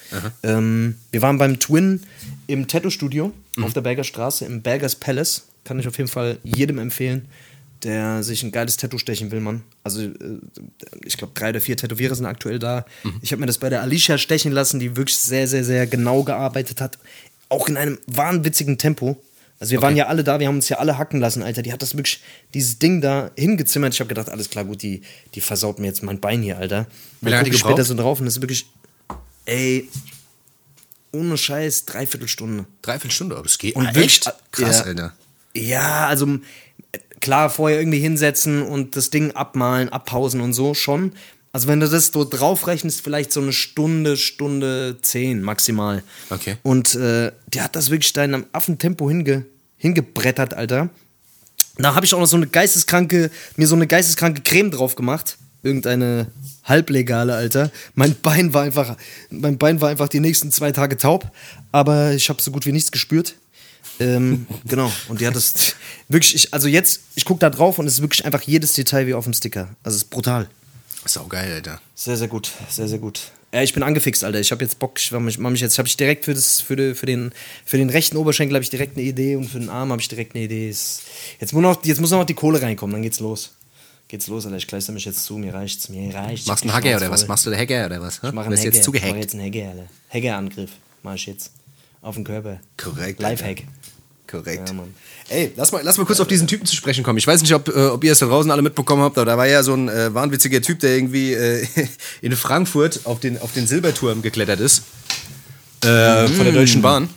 Ähm, 0.43 0.95
wir 1.11 1.21
waren 1.21 1.37
beim 1.37 1.59
Twin 1.59 2.01
im 2.47 2.67
Tattoo-Studio 2.67 3.31
Mhm. 3.55 3.63
auf 3.65 3.73
der 3.73 3.81
Berger 3.81 4.03
Straße 4.03 4.45
im 4.45 4.61
Bergers 4.61 4.95
Palace. 4.95 5.43
Kann 5.65 5.79
ich 5.79 5.87
auf 5.87 5.97
jeden 5.97 6.09
Fall 6.09 6.37
jedem 6.43 6.79
empfehlen, 6.79 7.25
der 7.83 8.23
sich 8.23 8.43
ein 8.43 8.51
geiles 8.51 8.77
Tattoo 8.77 8.97
stechen 8.97 9.31
will, 9.31 9.39
Mann. 9.41 9.61
Also, 9.83 10.01
äh, 10.01 10.13
ich 11.05 11.17
glaube, 11.17 11.33
drei 11.35 11.49
oder 11.49 11.61
vier 11.61 11.75
Tätowierer 11.77 12.15
sind 12.15 12.25
aktuell 12.25 12.59
da. 12.59 12.85
Mhm. 13.03 13.13
Ich 13.21 13.31
habe 13.31 13.41
mir 13.41 13.45
das 13.47 13.57
bei 13.57 13.69
der 13.69 13.81
Alicia 13.81 14.17
stechen 14.17 14.51
lassen, 14.51 14.79
die 14.79 14.95
wirklich 14.95 15.17
sehr, 15.19 15.47
sehr, 15.47 15.63
sehr 15.63 15.85
genau 15.87 16.23
gearbeitet 16.23 16.79
hat. 16.81 16.97
Auch 17.49 17.67
in 17.67 17.77
einem 17.77 17.97
wahnwitzigen 18.07 18.77
Tempo. 18.77 19.21
Also 19.59 19.71
wir 19.71 19.81
waren 19.81 19.95
ja 19.97 20.07
alle 20.07 20.23
da, 20.23 20.39
wir 20.39 20.47
haben 20.47 20.55
uns 20.55 20.69
ja 20.69 20.77
alle 20.77 20.97
hacken 20.97 21.19
lassen, 21.19 21.43
Alter. 21.43 21.61
Die 21.61 21.73
hat 21.73 21.81
das 21.81 21.93
wirklich, 21.95 22.21
dieses 22.53 22.79
Ding 22.79 23.01
da 23.01 23.29
hingezimmert. 23.37 23.93
Ich 23.93 23.99
habe 23.99 24.07
gedacht, 24.07 24.29
alles 24.29 24.49
klar, 24.49 24.63
gut, 24.63 24.81
die, 24.81 25.01
die 25.35 25.41
versaut 25.41 25.79
mir 25.79 25.87
jetzt 25.87 26.01
mein 26.01 26.19
Bein 26.21 26.41
hier, 26.41 26.57
Alter. 26.57 26.87
Wie 27.19 27.29
lange 27.29 27.39
hat 27.41 27.45
die 27.47 27.51
ich 27.51 27.57
später 27.57 27.75
gebraucht? 27.75 27.87
so 27.87 27.95
drauf 27.95 28.19
und 28.19 28.25
das 28.25 28.37
ist 28.37 28.41
wirklich, 28.41 28.67
ey, 29.45 29.89
ohne 31.11 31.37
Scheiß, 31.37 31.85
dreiviertel 31.85 32.27
Dreiviertel 32.81 33.11
Stunde, 33.11 33.35
aber 33.35 33.43
das 33.43 33.57
geht. 33.57 33.75
Und 33.75 33.87
Ah, 33.87 33.95
wirklich- 33.95 34.25
echt? 34.25 34.33
Krass, 34.51 34.79
ja. 34.79 34.83
Alter. 34.85 35.13
Ja, 35.55 36.07
also 36.07 36.37
klar, 37.19 37.49
vorher 37.49 37.79
irgendwie 37.79 37.99
hinsetzen 37.99 38.61
und 38.61 38.95
das 38.95 39.09
Ding 39.09 39.31
abmalen, 39.31 39.89
abpausen 39.89 40.39
und 40.41 40.53
so 40.53 40.73
schon. 40.73 41.13
Also 41.51 41.67
wenn 41.67 41.79
du 41.79 41.87
das 41.87 42.07
so 42.07 42.23
draufrechnest, 42.23 43.01
vielleicht 43.01 43.31
so 43.31 43.41
eine 43.41 43.53
Stunde, 43.53 44.17
Stunde 44.17 44.97
zehn 45.01 45.41
maximal. 45.41 46.03
Okay. 46.29 46.57
Und 46.61 46.95
äh, 46.95 47.31
der 47.47 47.63
hat 47.63 47.75
das 47.75 47.89
wirklich 47.89 48.13
da 48.13 48.23
in 48.23 48.33
einem 48.33 48.45
Affentempo 48.51 49.09
hinge, 49.09 49.45
hingebrettert, 49.77 50.53
Alter. 50.53 50.89
Da 51.77 51.95
habe 51.95 52.05
ich 52.05 52.13
auch 52.13 52.19
noch 52.19 52.27
so 52.27 52.37
eine 52.37 52.47
geisteskranke, 52.47 53.31
mir 53.55 53.67
so 53.67 53.75
eine 53.75 53.87
geisteskranke 53.87 54.41
Creme 54.41 54.69
drauf 54.69 54.95
gemacht. 54.95 55.37
Irgendeine 55.63 56.27
halblegale, 56.63 57.33
Alter. 57.35 57.71
Mein 57.95 58.15
Bein 58.21 58.53
war 58.53 58.63
einfach, 58.63 58.95
mein 59.29 59.57
Bein 59.57 59.81
war 59.81 59.89
einfach 59.89 60.07
die 60.07 60.19
nächsten 60.19 60.51
zwei 60.51 60.71
Tage 60.71 60.97
taub, 60.97 61.31
aber 61.71 62.13
ich 62.13 62.29
habe 62.29 62.41
so 62.41 62.51
gut 62.51 62.65
wie 62.65 62.71
nichts 62.71 62.91
gespürt. 62.91 63.35
Ähm, 63.99 64.45
genau. 64.65 64.91
Und 65.07 65.19
die 65.19 65.27
hat 65.27 65.35
das 65.35 65.75
wirklich, 66.07 66.35
ich, 66.35 66.53
also 66.53 66.67
jetzt, 66.67 67.01
ich 67.15 67.25
gucke 67.25 67.39
da 67.39 67.49
drauf 67.49 67.79
und 67.79 67.87
es 67.87 67.95
ist 67.95 68.01
wirklich 68.01 68.23
einfach 68.23 68.43
jedes 68.43 68.73
Detail 68.73 69.07
wie 69.07 69.13
auf 69.13 69.23
dem 69.23 69.33
Sticker. 69.33 69.69
Also 69.83 69.97
es 69.97 70.03
ist 70.03 70.09
brutal. 70.09 70.47
Ist 71.09 71.17
auch 71.17 71.27
geil, 71.27 71.51
Alter. 71.51 71.81
Sehr, 71.95 72.17
sehr 72.17 72.27
gut. 72.27 72.51
Sehr, 72.69 72.87
sehr 72.87 72.99
gut. 72.99 73.31
Ja, 73.51 73.63
ich 73.63 73.73
bin 73.73 73.81
angefixt, 73.81 74.23
Alter. 74.23 74.39
Ich 74.39 74.51
habe 74.51 74.63
jetzt 74.63 74.77
Bock, 74.77 74.99
ich 74.99 75.11
mich, 75.11 75.39
mich 75.39 75.59
jetzt, 75.59 75.79
habe 75.79 75.87
ich 75.87 75.97
direkt 75.97 76.25
für, 76.25 76.35
das, 76.35 76.61
für, 76.61 76.75
die, 76.75 76.93
für, 76.93 77.07
den, 77.07 77.31
für 77.65 77.77
den 77.77 77.89
rechten 77.89 78.15
Oberschenkel 78.15 78.53
habe 78.53 78.61
ich 78.63 78.69
direkt 78.69 78.95
eine 78.95 79.07
Idee 79.07 79.35
und 79.35 79.45
für 79.45 79.57
den 79.57 79.69
Arm 79.69 79.89
habe 79.91 79.99
ich 79.99 80.07
direkt 80.07 80.35
eine 80.35 80.43
Idee. 80.43 80.67
Jetzt 80.67 81.01
muss, 81.51 81.63
noch, 81.63 81.83
jetzt 81.83 81.99
muss 81.99 82.11
noch 82.11 82.23
die 82.25 82.35
Kohle 82.35 82.61
reinkommen, 82.61 82.93
dann 82.93 83.01
geht's 83.01 83.19
los. 83.19 83.55
Geht's 84.07 84.27
los, 84.27 84.45
Alter. 84.45 84.57
Ich 84.57 84.67
kleister 84.67 84.91
mich 84.91 85.05
jetzt 85.05 85.25
zu, 85.25 85.35
mir 85.39 85.51
reicht's, 85.51 85.89
mir 85.89 86.13
reicht's. 86.13 86.45
Machst 86.45 86.63
du 86.63 86.69
einen 86.69 86.77
Hacker 86.77 86.97
oder 86.97 87.09
was? 87.09 87.27
Machst 87.27 87.47
du 87.47 87.49
den 87.49 87.57
Hacker 87.57 87.87
oder 87.87 87.99
was? 88.01 88.17
Ich 88.17 88.21
mache 88.21 88.45
einen 88.45 88.55
Hacker. 88.55 88.65
jetzt 88.65 88.65
Ich 88.65 88.73
mache 88.73 88.81
zugehackt. 88.85 89.15
jetzt 89.15 89.33
einen 89.33 89.45
Hacker, 89.45 89.69
Alter. 89.69 89.87
Hackerangriff 90.13 90.71
mach 91.01 91.15
ich 91.15 91.25
jetzt. 91.25 91.51
Auf 92.03 92.13
den 92.13 92.23
Körper. 92.23 92.59
Korrekt, 92.77 93.23
Alter. 93.23 93.55
Korrekt. 94.29 94.67
Ja, 94.69 94.73
Mann. 94.73 94.93
Ey, 95.29 95.51
lass 95.55 95.71
mal, 95.71 95.81
lass 95.83 95.97
mal 95.97 96.05
kurz 96.05 96.19
auf 96.19 96.27
diesen 96.27 96.47
Typen 96.47 96.65
zu 96.65 96.75
sprechen 96.75 97.03
kommen. 97.03 97.17
Ich 97.17 97.27
weiß 97.27 97.41
nicht, 97.41 97.53
ob, 97.53 97.67
äh, 97.69 97.87
ob 97.87 98.03
ihr 98.03 98.11
es 98.11 98.19
da 98.19 98.25
draußen 98.27 98.49
alle 98.51 98.61
mitbekommen 98.61 99.01
habt, 99.03 99.17
aber 99.17 99.25
da 99.25 99.37
war 99.37 99.47
ja 99.47 99.63
so 99.63 99.73
ein 99.73 99.89
äh, 99.89 100.13
wahnwitziger 100.13 100.61
Typ, 100.61 100.79
der 100.79 100.95
irgendwie 100.95 101.33
äh, 101.33 101.65
in 102.21 102.35
Frankfurt 102.35 103.01
auf 103.05 103.19
den, 103.19 103.39
auf 103.41 103.53
den 103.53 103.67
Silberturm 103.67 104.21
geklettert 104.21 104.59
ist. 104.59 104.83
Äh, 105.83 106.27
Von 106.27 106.43
der 106.45 106.53
Deutschen 106.53 106.81
Bahn. 106.81 107.09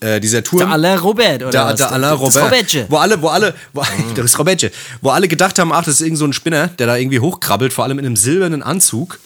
Äh, 0.00 0.20
dieser 0.20 0.44
Turm. 0.44 0.60
Der 0.60 0.68
Alain 0.70 0.98
Robert, 0.98 1.42
oder 1.42 1.50
Der, 1.50 1.64
was? 1.66 1.76
der 1.76 1.90
Alain 1.90 2.10
Das 2.12 2.20
Robert. 2.20 2.44
Robertje. 2.44 2.86
Wo 2.88 2.96
alle, 2.98 3.20
wo 3.20 3.28
alle, 3.28 3.54
wo, 3.72 3.82
das 4.14 4.24
ist 4.26 4.38
Robertje. 4.38 4.70
Wo 5.00 5.10
alle 5.10 5.26
gedacht 5.26 5.58
haben, 5.58 5.72
ach, 5.72 5.84
das 5.84 5.94
ist 5.94 6.00
irgend 6.02 6.18
so 6.18 6.24
ein 6.24 6.32
Spinner, 6.32 6.68
der 6.68 6.86
da 6.86 6.96
irgendwie 6.96 7.18
hochkrabbelt, 7.18 7.72
vor 7.72 7.84
allem 7.84 7.98
in 7.98 8.06
einem 8.06 8.14
silbernen 8.16 8.62
Anzug, 8.62 9.18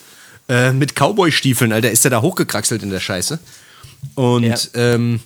äh, 0.49 0.73
mit 0.73 0.95
Cowboy-Stiefeln, 0.95 1.73
Alter, 1.73 1.91
ist 1.91 2.05
der 2.05 2.11
da 2.11 2.23
hochgekraxelt 2.23 2.83
in 2.83 2.91
der 2.91 3.01
Scheiße. 3.01 3.39
Und 4.15 4.45
Ja. 4.45 4.57
ähm, 4.75 5.21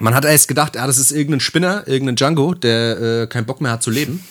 man 0.00 0.14
hat 0.14 0.24
erst 0.24 0.48
gedacht, 0.48 0.76
ah, 0.76 0.86
das 0.86 0.98
ist 0.98 1.12
irgendein 1.12 1.40
Spinner, 1.40 1.86
irgendein 1.86 2.16
Django, 2.16 2.54
der 2.54 3.22
äh, 3.22 3.26
keinen 3.26 3.46
Bock 3.46 3.60
mehr 3.60 3.70
hat 3.72 3.82
zu 3.82 3.90
leben. 3.90 4.24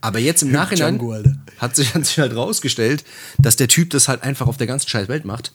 Aber 0.00 0.18
jetzt 0.18 0.42
im 0.42 0.52
Nachhinein 0.52 0.98
Django, 0.98 1.16
hat, 1.58 1.74
sich, 1.76 1.94
hat 1.94 2.06
sich 2.06 2.18
halt 2.18 2.36
rausgestellt, 2.36 3.04
dass 3.38 3.56
der 3.56 3.68
Typ 3.68 3.90
das 3.90 4.08
halt 4.08 4.22
einfach 4.22 4.46
auf 4.46 4.56
der 4.56 4.66
ganzen 4.66 4.88
scheiß 4.88 5.08
Welt 5.08 5.24
macht. 5.24 5.52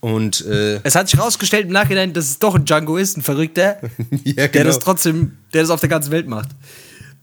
Und 0.00 0.44
äh, 0.46 0.80
Es 0.82 0.94
hat 0.94 1.08
sich 1.08 1.18
rausgestellt 1.18 1.66
im 1.66 1.72
Nachhinein, 1.72 2.12
dass 2.12 2.26
es 2.26 2.38
doch 2.38 2.54
ein 2.54 2.64
Django 2.64 2.96
ist, 2.96 3.16
ein 3.16 3.22
Verrückter, 3.22 3.80
Ja, 4.24 4.34
der 4.34 4.48
genau. 4.48 4.64
das 4.66 4.78
trotzdem, 4.78 5.38
der 5.52 5.62
das 5.62 5.70
auf 5.70 5.80
der 5.80 5.88
ganzen 5.88 6.10
Welt 6.10 6.28
macht. 6.28 6.50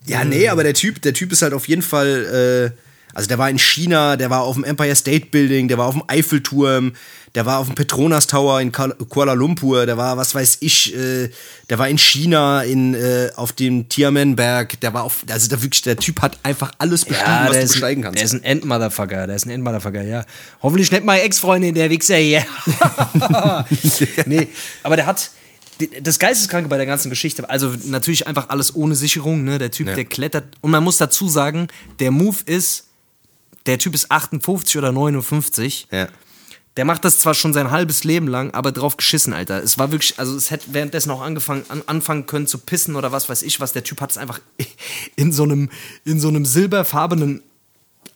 Ja, 0.06 0.26
nee, 0.26 0.50
aber 0.50 0.64
der 0.64 0.74
Typ, 0.74 1.02
der 1.02 1.14
Typ 1.14 1.32
ist 1.32 1.44
halt 1.44 1.54
auf 1.54 1.68
jeden 1.68 1.82
Fall, 1.84 2.74
äh, 2.74 2.80
also 3.14 3.28
der 3.28 3.38
war 3.38 3.50
in 3.50 3.60
China, 3.60 4.16
der 4.18 4.30
war 4.30 4.42
auf 4.42 4.56
dem 4.56 4.64
Empire 4.64 4.96
State 4.96 5.28
Building, 5.28 5.68
der 5.68 5.78
war 5.78 5.88
auf 5.88 5.94
dem 5.94 6.04
Eiffelturm, 6.08 6.94
der 7.36 7.46
war 7.46 7.60
auf 7.60 7.68
dem 7.68 7.76
Petronas 7.76 8.28
Tower 8.28 8.62
in 8.62 8.72
Kuala- 8.72 9.34
Lumpur, 9.34 9.86
der 9.86 9.98
war, 9.98 10.18
was 10.18 10.36
weiß 10.36 10.58
ich, 10.62 10.96
äh, 10.96 11.30
der 11.70 11.80
war 11.80 11.88
in 11.90 11.98
China, 11.98 12.62
in, 12.64 12.94
äh, 12.94 13.30
auf 13.36 13.54
dem 13.54 13.90
Tiananmenberg, 13.90 14.80
der 14.82 14.94
war 14.94 15.04
auf, 15.04 15.24
also 15.30 15.50
der 15.50 15.62
wirklich, 15.64 15.82
der 15.82 15.98
Typ 15.98 16.22
hat 16.22 16.38
einfach 16.44 16.72
alles 16.78 17.06
bestiegen, 17.06 17.30
was 17.32 17.52
der 17.52 17.60
du 17.60 17.66
ist, 17.66 17.72
besteigen 17.74 18.04
kannst. 18.04 18.18
der 18.20 18.26
ist 18.26 18.34
ein 18.34 18.44
Endmotherfucker, 18.44 19.26
der 19.28 19.36
ist 19.36 19.46
ein 19.46 19.50
Endmotherfucker, 19.50 20.04
ja. 20.04 20.26
Hoffentlich 20.62 20.92
nicht 20.92 21.04
meine 21.04 21.22
Ex-Freundin, 21.24 21.74
der 21.74 21.90
Wichser 21.90 22.18
hier. 22.18 22.46
nee, 24.26 24.48
aber 24.84 24.96
der 24.96 25.06
hat, 25.06 25.32
das 26.02 26.20
Geisteskranke 26.20 26.70
bei 26.70 26.78
der 26.78 26.86
ganzen 26.86 27.10
Geschichte, 27.10 27.50
also 27.50 27.74
natürlich 27.86 28.28
einfach 28.28 28.50
alles 28.50 28.76
ohne 28.76 28.96
Sicherung, 28.96 29.44
ne? 29.44 29.58
Der 29.58 29.72
Typ, 29.72 29.88
Ja. 29.88 29.96
der 29.96 30.06
klettert, 30.06 30.46
und 30.62 30.72
man 30.72 30.84
muss 30.84 30.98
dazu 30.98 31.28
sagen, 31.28 31.68
der 32.00 32.12
Move 32.12 32.38
ist, 32.46 32.86
der 33.66 33.78
Typ 33.78 33.94
ist 33.94 34.12
58 34.12 34.78
oder 34.78 34.92
59. 34.92 35.88
ja. 35.92 36.08
Der 36.76 36.86
macht 36.86 37.06
das 37.06 37.20
zwar 37.20 37.36
schon 37.36 37.54
sein 37.54 37.70
halbes 37.70 38.04
Leben 38.04 38.28
lang, 38.28 38.52
aber 38.52 38.72
drauf 38.72 38.98
geschissen, 38.98 39.32
Alter. 39.32 39.62
Es 39.62 39.78
war 39.78 39.92
wirklich, 39.92 40.18
also 40.18 40.36
es 40.36 40.50
hätte 40.50 40.74
währenddessen 40.74 41.12
auch 41.12 41.22
angefangen, 41.22 41.64
an, 41.70 41.84
anfangen 41.86 42.26
können 42.26 42.48
zu 42.48 42.58
pissen 42.58 42.96
oder 42.96 43.12
was 43.12 43.30
weiß 43.30 43.44
ich 43.44 43.60
was. 43.60 43.74
Der 43.74 43.84
Typ 43.84 44.02
hat 44.02 44.10
es 44.10 44.18
einfach 44.18 44.40
in 45.16 45.32
so 45.32 45.44
einem, 45.44 45.70
in 46.04 46.20
so 46.20 46.30
einem 46.30 46.46
silberfarbenen 46.46 47.44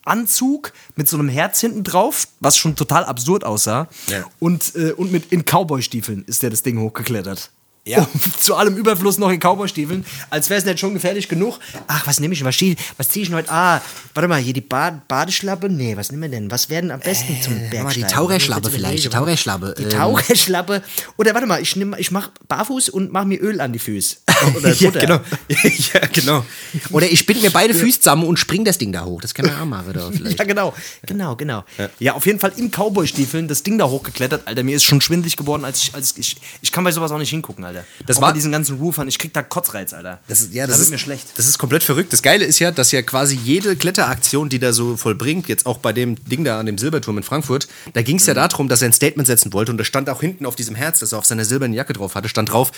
Anzug 0.06 0.74
mit 0.96 1.08
so 1.08 1.18
einem 1.18 1.30
Herz 1.30 1.60
hinten 1.62 1.84
drauf, 1.84 2.28
was 2.40 2.58
schon 2.58 2.76
total 2.76 3.06
absurd 3.06 3.44
aussah. 3.44 3.88
Ja. 4.08 4.26
Und, 4.40 4.76
äh, 4.76 4.94
und 4.94 5.12
mit 5.12 5.32
in 5.32 5.44
Cowboy-Stiefeln 5.44 6.24
ist 6.26 6.42
der 6.42 6.50
das 6.50 6.64
Ding 6.64 6.80
hochgeklettert. 6.80 7.52
Ja. 7.88 8.08
Zu 8.40 8.56
allem 8.56 8.76
Überfluss 8.76 9.18
noch 9.18 9.30
in 9.32 9.40
Cowboy-Stiefeln, 9.40 10.06
als 10.30 10.50
wäre 10.50 10.60
es 10.60 10.66
nicht 10.66 10.80
schon 10.80 10.94
gefährlich 10.94 11.28
genug. 11.30 11.60
Ach, 11.88 12.06
was 12.06 12.20
nehme 12.20 12.34
ich? 12.34 12.44
Was, 12.44 12.56
steh- 12.56 12.76
was 12.98 13.10
ziehe 13.10 13.24
ich 13.24 13.30
denn 13.30 13.38
heute? 13.38 13.52
Ah, 13.52 13.82
warte 14.14 14.28
mal, 14.28 14.40
hier 14.42 14.54
die 14.54 14.62
Bad 14.62 15.08
Badeschlappe? 15.08 15.70
Nee, 15.70 15.96
was 15.96 16.12
nehmen 16.12 16.24
wir 16.24 16.30
denn? 16.30 16.52
Was 16.52 16.70
wäre 16.70 16.82
denn 16.82 16.92
am 16.92 17.00
besten 17.00 17.42
zum 17.42 17.54
Bergsteigen? 17.70 17.84
mal, 17.84 17.94
die 17.94 18.04
Taucherschlappe 18.04 18.70
vielleicht, 18.70 19.06
die. 19.06 19.10
Taucherschlappe, 19.10 19.76
Die 19.78 19.84
ähm. 19.84 19.90
Taucherschlappe. 19.90 20.84
Oder 21.18 21.34
warte 21.34 21.48
mal, 21.48 21.62
ich, 21.62 21.76
nehm, 21.76 21.96
ich 21.98 22.12
mach 22.12 22.30
barfuß 22.48 22.90
und 22.90 23.12
mach 23.12 23.26
mir 23.26 23.42
Öl 23.42 23.62
an 23.62 23.72
die 23.74 23.80
Füße. 23.80 24.18
Oder 24.56 24.72
ja, 24.74 24.90
genau. 24.92 25.20
ja, 25.50 26.00
genau. 26.14 26.46
Oder 26.92 27.10
ich 27.10 27.26
bind 27.26 27.42
mir 27.42 27.50
beide 27.50 27.74
Füße 27.74 28.02
zusammen 28.02 28.24
und 28.26 28.38
spring 28.38 28.64
das 28.66 28.78
Ding 28.78 28.92
da 28.92 29.04
hoch. 29.04 29.22
Das 29.22 29.34
kann 29.34 29.46
man 29.48 29.60
auch 29.60 29.66
machen, 29.66 29.86
vielleicht. 30.14 30.38
Ja, 30.38 30.46
genau. 30.46 30.74
Genau, 31.06 31.36
genau. 31.36 31.64
Ja. 32.00 32.14
auf 32.14 32.26
jeden 32.26 32.40
Fall 32.40 32.52
in 32.58 32.70
Cowboy-Stiefeln 32.70 33.48
das 33.48 33.64
Ding 33.64 33.78
da 33.78 33.86
hochgeklettert. 33.88 34.48
Alter, 34.48 34.64
mir 34.64 34.76
ist 34.76 34.84
schon 34.84 35.02
schwindelig 35.02 35.38
geworden, 35.38 35.66
als 35.66 35.82
ich, 35.82 35.96
als 35.96 36.16
ich, 36.18 36.38
ich 36.62 36.72
kann 36.72 36.84
bei 36.84 36.92
sowas 36.92 37.12
auch 37.12 37.18
nicht 37.18 37.30
hingucken, 37.30 37.64
Alter. 37.64 37.77
Das 38.06 38.18
Auch 38.18 38.22
war- 38.22 38.34
diesen 38.34 38.52
ganzen 38.52 38.78
Roofern, 38.78 39.08
ich 39.08 39.20
krieg 39.20 39.34
da 39.34 39.44
Kotzreiz, 39.44 39.94
Alter. 39.94 40.20
Das 40.28 40.42
ist, 40.42 40.54
ja, 40.54 40.66
das 40.68 40.76
da 40.78 40.82
ist 40.82 40.88
wird 40.88 40.92
mir 40.92 40.98
schlecht. 41.00 41.28
Das 41.36 41.48
ist 41.48 41.58
komplett 41.58 41.84
verrückt. 41.84 42.14
Das 42.14 42.22
Geile 42.22 42.46
ist 42.46 42.60
ja, 42.60 42.72
dass 42.72 42.92
ja 42.92 43.02
quasi 43.02 43.36
jede 43.36 43.76
Kletteraktion, 43.76 44.50
die 44.50 44.60
da 44.60 44.74
so 44.74 44.98
vollbringt, 44.98 45.48
jetzt 45.48 45.66
auch 45.66 45.78
bei 45.78 45.94
dem 45.94 46.16
Ding 46.26 46.44
da 46.44 46.60
an 46.60 46.66
dem 46.66 46.78
Silberturm 46.78 47.18
in 47.18 47.24
Frankfurt, 47.24 47.68
da 47.94 48.02
ging 48.02 48.18
es 48.18 48.26
ja 48.26 48.34
darum, 48.34 48.68
dass 48.68 48.82
er 48.82 48.90
ein 48.90 48.94
Statement 48.94 49.28
setzen 49.28 49.54
wollte 49.54 49.72
und 49.72 49.78
da 49.78 49.84
stand 49.84 50.10
auch 50.10 50.22
hinten 50.22 50.46
auf 50.46 50.56
diesem 50.56 50.76
Herz, 50.76 51.00
das 51.00 51.12
er 51.12 51.20
auf 51.20 51.26
seiner 51.26 51.46
silbernen 51.46 51.74
Jacke 51.76 51.94
drauf 51.94 52.16
hatte, 52.16 52.30
stand 52.30 52.52
drauf: 52.52 52.72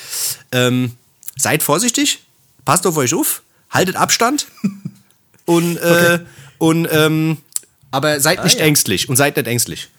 ähm, 0.51 0.93
Seid 1.38 1.63
vorsichtig, 1.63 2.23
passt 2.65 2.85
auf 2.85 2.97
euch 2.97 3.13
auf, 3.13 3.41
haltet 3.69 3.95
Abstand 3.95 4.47
und, 5.45 5.77
äh, 5.77 6.19
und 6.57 6.88
ähm, 6.91 7.38
aber 7.91 8.19
seid 8.19 8.43
nicht 8.43 8.59
ja. 8.59 8.65
ängstlich 8.65 9.09
und 9.09 9.15
seid 9.15 9.38
nicht 9.38 9.47
ängstlich. 9.47 9.89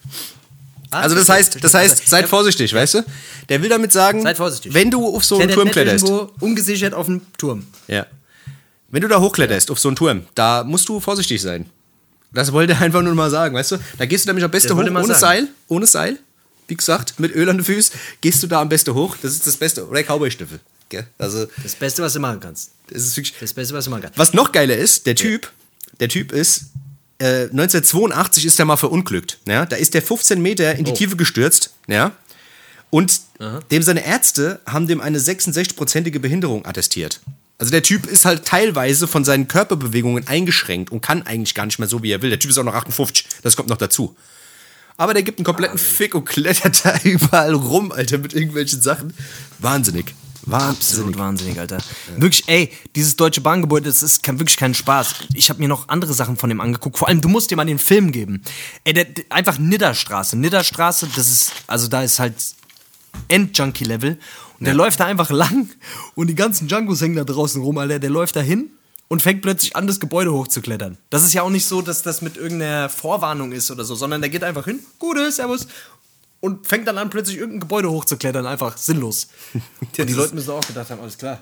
Ah, 0.91 1.01
Also 1.01 1.15
das 1.15 1.29
heißt, 1.29 1.63
das 1.63 1.73
heißt, 1.73 2.07
seid 2.07 2.27
vorsichtig, 2.27 2.73
weißt 2.73 2.95
du? 2.95 3.05
Der 3.49 3.61
will 3.61 3.69
damit 3.69 3.91
sagen, 3.91 4.21
Seid 4.23 4.37
vorsichtig. 4.37 4.73
wenn 4.73 4.91
du 4.91 5.07
auf 5.15 5.23
so 5.25 5.39
einen 5.39 5.49
Turm 5.51 5.71
kletterst, 5.71 6.05
irgendwo 6.07 6.31
ungesichert 6.39 6.93
auf 6.93 7.05
dem 7.07 7.21
Turm. 7.37 7.65
ja. 7.87 8.05
Wenn 8.93 9.01
du 9.01 9.07
da 9.07 9.21
hochkletterst 9.21 9.71
auf 9.71 9.79
so 9.79 9.87
einen 9.87 9.95
Turm, 9.95 10.25
da 10.35 10.65
musst 10.65 10.89
du 10.89 10.99
vorsichtig 10.99 11.41
sein. 11.41 11.65
Das 12.33 12.51
wollte 12.51 12.73
er 12.73 12.81
einfach 12.81 13.01
nur 13.01 13.15
mal 13.15 13.29
sagen, 13.29 13.55
weißt 13.55 13.71
du? 13.71 13.77
Da 13.97 14.05
gehst 14.05 14.25
du 14.25 14.29
nämlich 14.29 14.43
am 14.43 14.51
besten 14.51 14.73
hoch, 14.73 14.79
ohne 14.79 14.91
sagen. 15.05 15.13
Seil, 15.19 15.47
ohne 15.69 15.85
Seil. 15.87 16.19
Wie 16.67 16.75
gesagt, 16.75 17.17
mit 17.17 17.33
Öl 17.33 17.49
an 17.49 17.57
den 17.57 17.63
Füßen, 17.63 17.93
gehst 18.19 18.43
du 18.43 18.47
da 18.47 18.59
am 18.59 18.67
besten 18.67 18.93
hoch. 18.93 19.15
Das 19.21 19.31
ist 19.31 19.47
das 19.47 19.55
Beste. 19.55 19.87
Oder 19.87 20.01
Cowboy-Stiefel. 20.03 20.59
Also, 21.17 21.47
Das 21.63 21.73
Beste, 21.75 22.01
was 22.03 22.11
du 22.13 22.19
machen 22.19 22.41
kannst. 22.41 22.71
das 22.89 23.03
ist 23.03 23.15
wirklich. 23.15 23.33
Das 23.39 23.53
Beste, 23.53 23.73
was 23.73 23.85
du 23.85 23.91
machen 23.91 24.01
kannst. 24.03 24.17
Was 24.19 24.33
noch 24.33 24.51
geiler 24.51 24.75
ist, 24.75 25.05
der 25.05 25.15
Typ, 25.15 25.49
der 26.01 26.09
Typ 26.09 26.33
ist, 26.33 26.65
äh, 27.21 27.43
1982 27.51 28.45
ist 28.45 28.59
er 28.59 28.65
mal 28.65 28.77
verunglückt. 28.77 29.37
Ja? 29.47 29.65
Da 29.65 29.75
ist 29.75 29.93
der 29.93 30.01
15 30.01 30.41
Meter 30.41 30.75
in 30.75 30.85
die 30.85 30.91
Oh. 30.91 30.95
Tiefe 30.95 31.15
gestürzt. 31.15 31.71
Ja? 31.87 32.11
Und 32.89 33.21
dem 33.71 33.81
seine 33.83 34.05
Ärzte 34.05 34.59
haben 34.65 34.85
dem 34.85 34.99
eine 35.01 35.17
66-prozentige 35.17 36.19
Behinderung 36.19 36.65
attestiert. 36.65 37.21
Also 37.57 37.71
der 37.71 37.83
Typ 37.83 38.05
ist 38.05 38.25
halt 38.25 38.45
teilweise 38.45 39.07
von 39.07 39.23
seinen 39.23 39.47
Körperbewegungen 39.47 40.27
eingeschränkt 40.27 40.91
und 40.91 41.01
kann 41.01 41.21
eigentlich 41.25 41.55
gar 41.55 41.65
nicht 41.65 41.79
mehr 41.79 41.87
so, 41.87 42.03
wie 42.03 42.11
er 42.11 42.21
will. 42.21 42.29
Der 42.31 42.39
Typ 42.39 42.51
ist 42.51 42.57
auch 42.57 42.63
noch 42.63 42.73
58, 42.75 43.25
das 43.43 43.55
kommt 43.55 43.69
noch 43.69 43.77
dazu. 43.77 44.15
Aber 44.97 45.13
der 45.13 45.23
gibt 45.23 45.39
einen 45.39 45.45
kompletten 45.45 45.77
Fick 45.79 46.13
und 46.15 46.25
klettert 46.25 46.81
da 46.85 46.99
überall 47.03 47.53
rum, 47.53 47.91
Alter, 47.91 48.17
mit 48.17 48.33
irgendwelchen 48.33 48.81
Sachen. 48.81 49.13
Wahnsinnig. 49.59 50.13
Wahnsinnig. 50.45 50.77
Absolut 50.77 51.17
wahnsinnig, 51.17 51.59
Alter. 51.59 51.77
Wirklich, 52.17 52.47
ey, 52.47 52.71
dieses 52.95 53.15
deutsche 53.15 53.41
Bahngebäude, 53.41 53.89
das 53.89 54.01
ist 54.01 54.23
kein, 54.23 54.39
wirklich 54.39 54.57
kein 54.57 54.73
Spaß. 54.73 55.15
Ich 55.33 55.49
habe 55.49 55.59
mir 55.59 55.67
noch 55.67 55.89
andere 55.89 56.13
Sachen 56.13 56.37
von 56.37 56.49
dem 56.49 56.61
angeguckt. 56.61 56.97
Vor 56.97 57.07
allem, 57.07 57.21
du 57.21 57.29
musst 57.29 57.51
dir 57.51 57.55
mal 57.55 57.65
den 57.65 57.79
Film 57.79 58.11
geben. 58.11 58.41
Ey, 58.83 58.93
der, 58.93 59.07
einfach 59.29 59.59
Nidderstraße. 59.59 60.37
Nidderstraße, 60.37 61.09
das 61.15 61.29
ist, 61.29 61.51
also 61.67 61.87
da 61.87 62.01
ist 62.01 62.19
halt 62.19 62.35
End-Junkie-Level. 63.27 64.17
Und 64.59 64.65
der 64.65 64.73
läuft 64.73 64.99
da 64.99 65.05
einfach 65.05 65.31
lang 65.31 65.69
und 66.13 66.27
die 66.27 66.35
ganzen 66.35 66.67
Django's 66.67 67.01
hängen 67.01 67.15
da 67.15 67.23
draußen 67.23 67.61
rum, 67.61 67.77
Alter. 67.79 67.97
Der 67.97 68.11
läuft 68.11 68.35
da 68.35 68.41
hin 68.41 68.69
und 69.11 69.21
fängt 69.21 69.41
plötzlich 69.41 69.75
an, 69.75 69.87
das 69.87 69.99
Gebäude 69.99 70.31
hochzuklettern. 70.31 70.97
Das 71.09 71.25
ist 71.25 71.33
ja 71.33 71.41
auch 71.41 71.49
nicht 71.49 71.65
so, 71.65 71.81
dass 71.81 72.01
das 72.01 72.21
mit 72.21 72.37
irgendeiner 72.37 72.87
Vorwarnung 72.87 73.51
ist 73.51 73.69
oder 73.69 73.83
so, 73.83 73.93
sondern 73.93 74.21
der 74.21 74.29
geht 74.29 74.43
einfach 74.43 74.63
hin, 74.63 74.79
Gute, 74.99 75.31
Servus, 75.31 75.67
und 76.41 76.67
fängt 76.67 76.87
dann 76.87 76.97
an, 76.97 77.09
plötzlich 77.09 77.37
irgendein 77.37 77.61
Gebäude 77.61 77.89
hochzuklettern. 77.89 78.45
Einfach 78.45 78.75
sinnlos. 78.77 79.27
Und 79.53 79.97
die 79.97 80.13
Leute 80.13 80.35
müssen 80.35 80.49
auch 80.51 80.65
gedacht 80.67 80.89
haben, 80.89 80.99
alles 81.01 81.17
klar. 81.17 81.41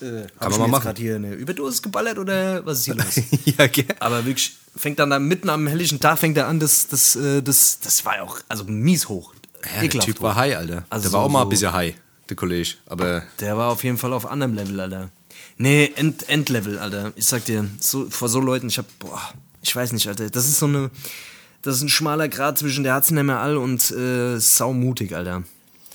Äh, 0.00 0.26
Kann 0.38 0.50
man 0.52 0.60
mal 0.60 0.68
machen. 0.68 0.82
grad 0.84 0.98
hier 0.98 1.16
eine 1.16 1.34
Überdosis 1.34 1.82
geballert 1.82 2.18
oder 2.18 2.64
was 2.64 2.78
ist 2.78 2.84
hier 2.86 2.94
los? 2.94 3.20
ja, 3.44 3.66
gell? 3.66 3.84
Aber 4.00 4.24
wirklich, 4.24 4.56
fängt 4.74 4.98
dann 4.98 5.10
da 5.10 5.18
mitten 5.18 5.50
am 5.50 5.66
helllichen 5.66 6.00
Tag 6.00 6.18
fängt 6.18 6.36
er 6.38 6.46
an, 6.48 6.58
das, 6.58 6.88
das, 6.88 7.16
äh, 7.16 7.42
das, 7.42 7.80
das 7.80 8.04
war 8.06 8.16
ja 8.16 8.22
auch, 8.22 8.38
also 8.48 8.64
mies 8.64 9.08
hoch. 9.08 9.34
Ja, 9.76 9.86
der 9.86 10.00
Typ 10.00 10.18
hoch. 10.18 10.22
war 10.22 10.36
high, 10.36 10.56
Alter. 10.56 10.84
Also 10.88 11.08
der 11.10 11.12
war 11.12 11.20
auch 11.20 11.28
mal 11.28 11.40
so- 11.40 11.46
ein 11.46 11.48
bisschen 11.50 11.72
high, 11.74 11.94
der 12.30 12.36
Kollege. 12.36 12.70
Aber 12.86 13.22
Der 13.40 13.58
war 13.58 13.68
auf 13.70 13.84
jeden 13.84 13.98
Fall 13.98 14.12
auf 14.14 14.24
anderem 14.24 14.54
Level, 14.54 14.80
Alter. 14.80 15.10
Nee, 15.58 15.92
End, 15.96 16.26
Endlevel, 16.30 16.78
Alter. 16.78 17.12
Ich 17.16 17.26
sag 17.26 17.44
dir, 17.44 17.66
so, 17.78 18.08
vor 18.08 18.30
so 18.30 18.40
Leuten, 18.40 18.68
ich 18.68 18.78
hab, 18.78 18.86
boah, 19.00 19.20
ich 19.60 19.76
weiß 19.76 19.92
nicht, 19.92 20.06
Alter. 20.08 20.30
Das 20.30 20.46
ist 20.48 20.58
so 20.60 20.66
eine, 20.66 20.90
das 21.62 21.76
ist 21.76 21.82
ein 21.82 21.88
schmaler 21.88 22.28
Grad 22.28 22.58
zwischen 22.58 22.84
der 22.84 22.94
hat's 22.94 23.10
nicht 23.10 23.22
mehr 23.22 23.38
all 23.40 23.56
und 23.56 23.90
äh, 23.90 24.38
saumutig, 24.38 25.14
Alter. 25.14 25.42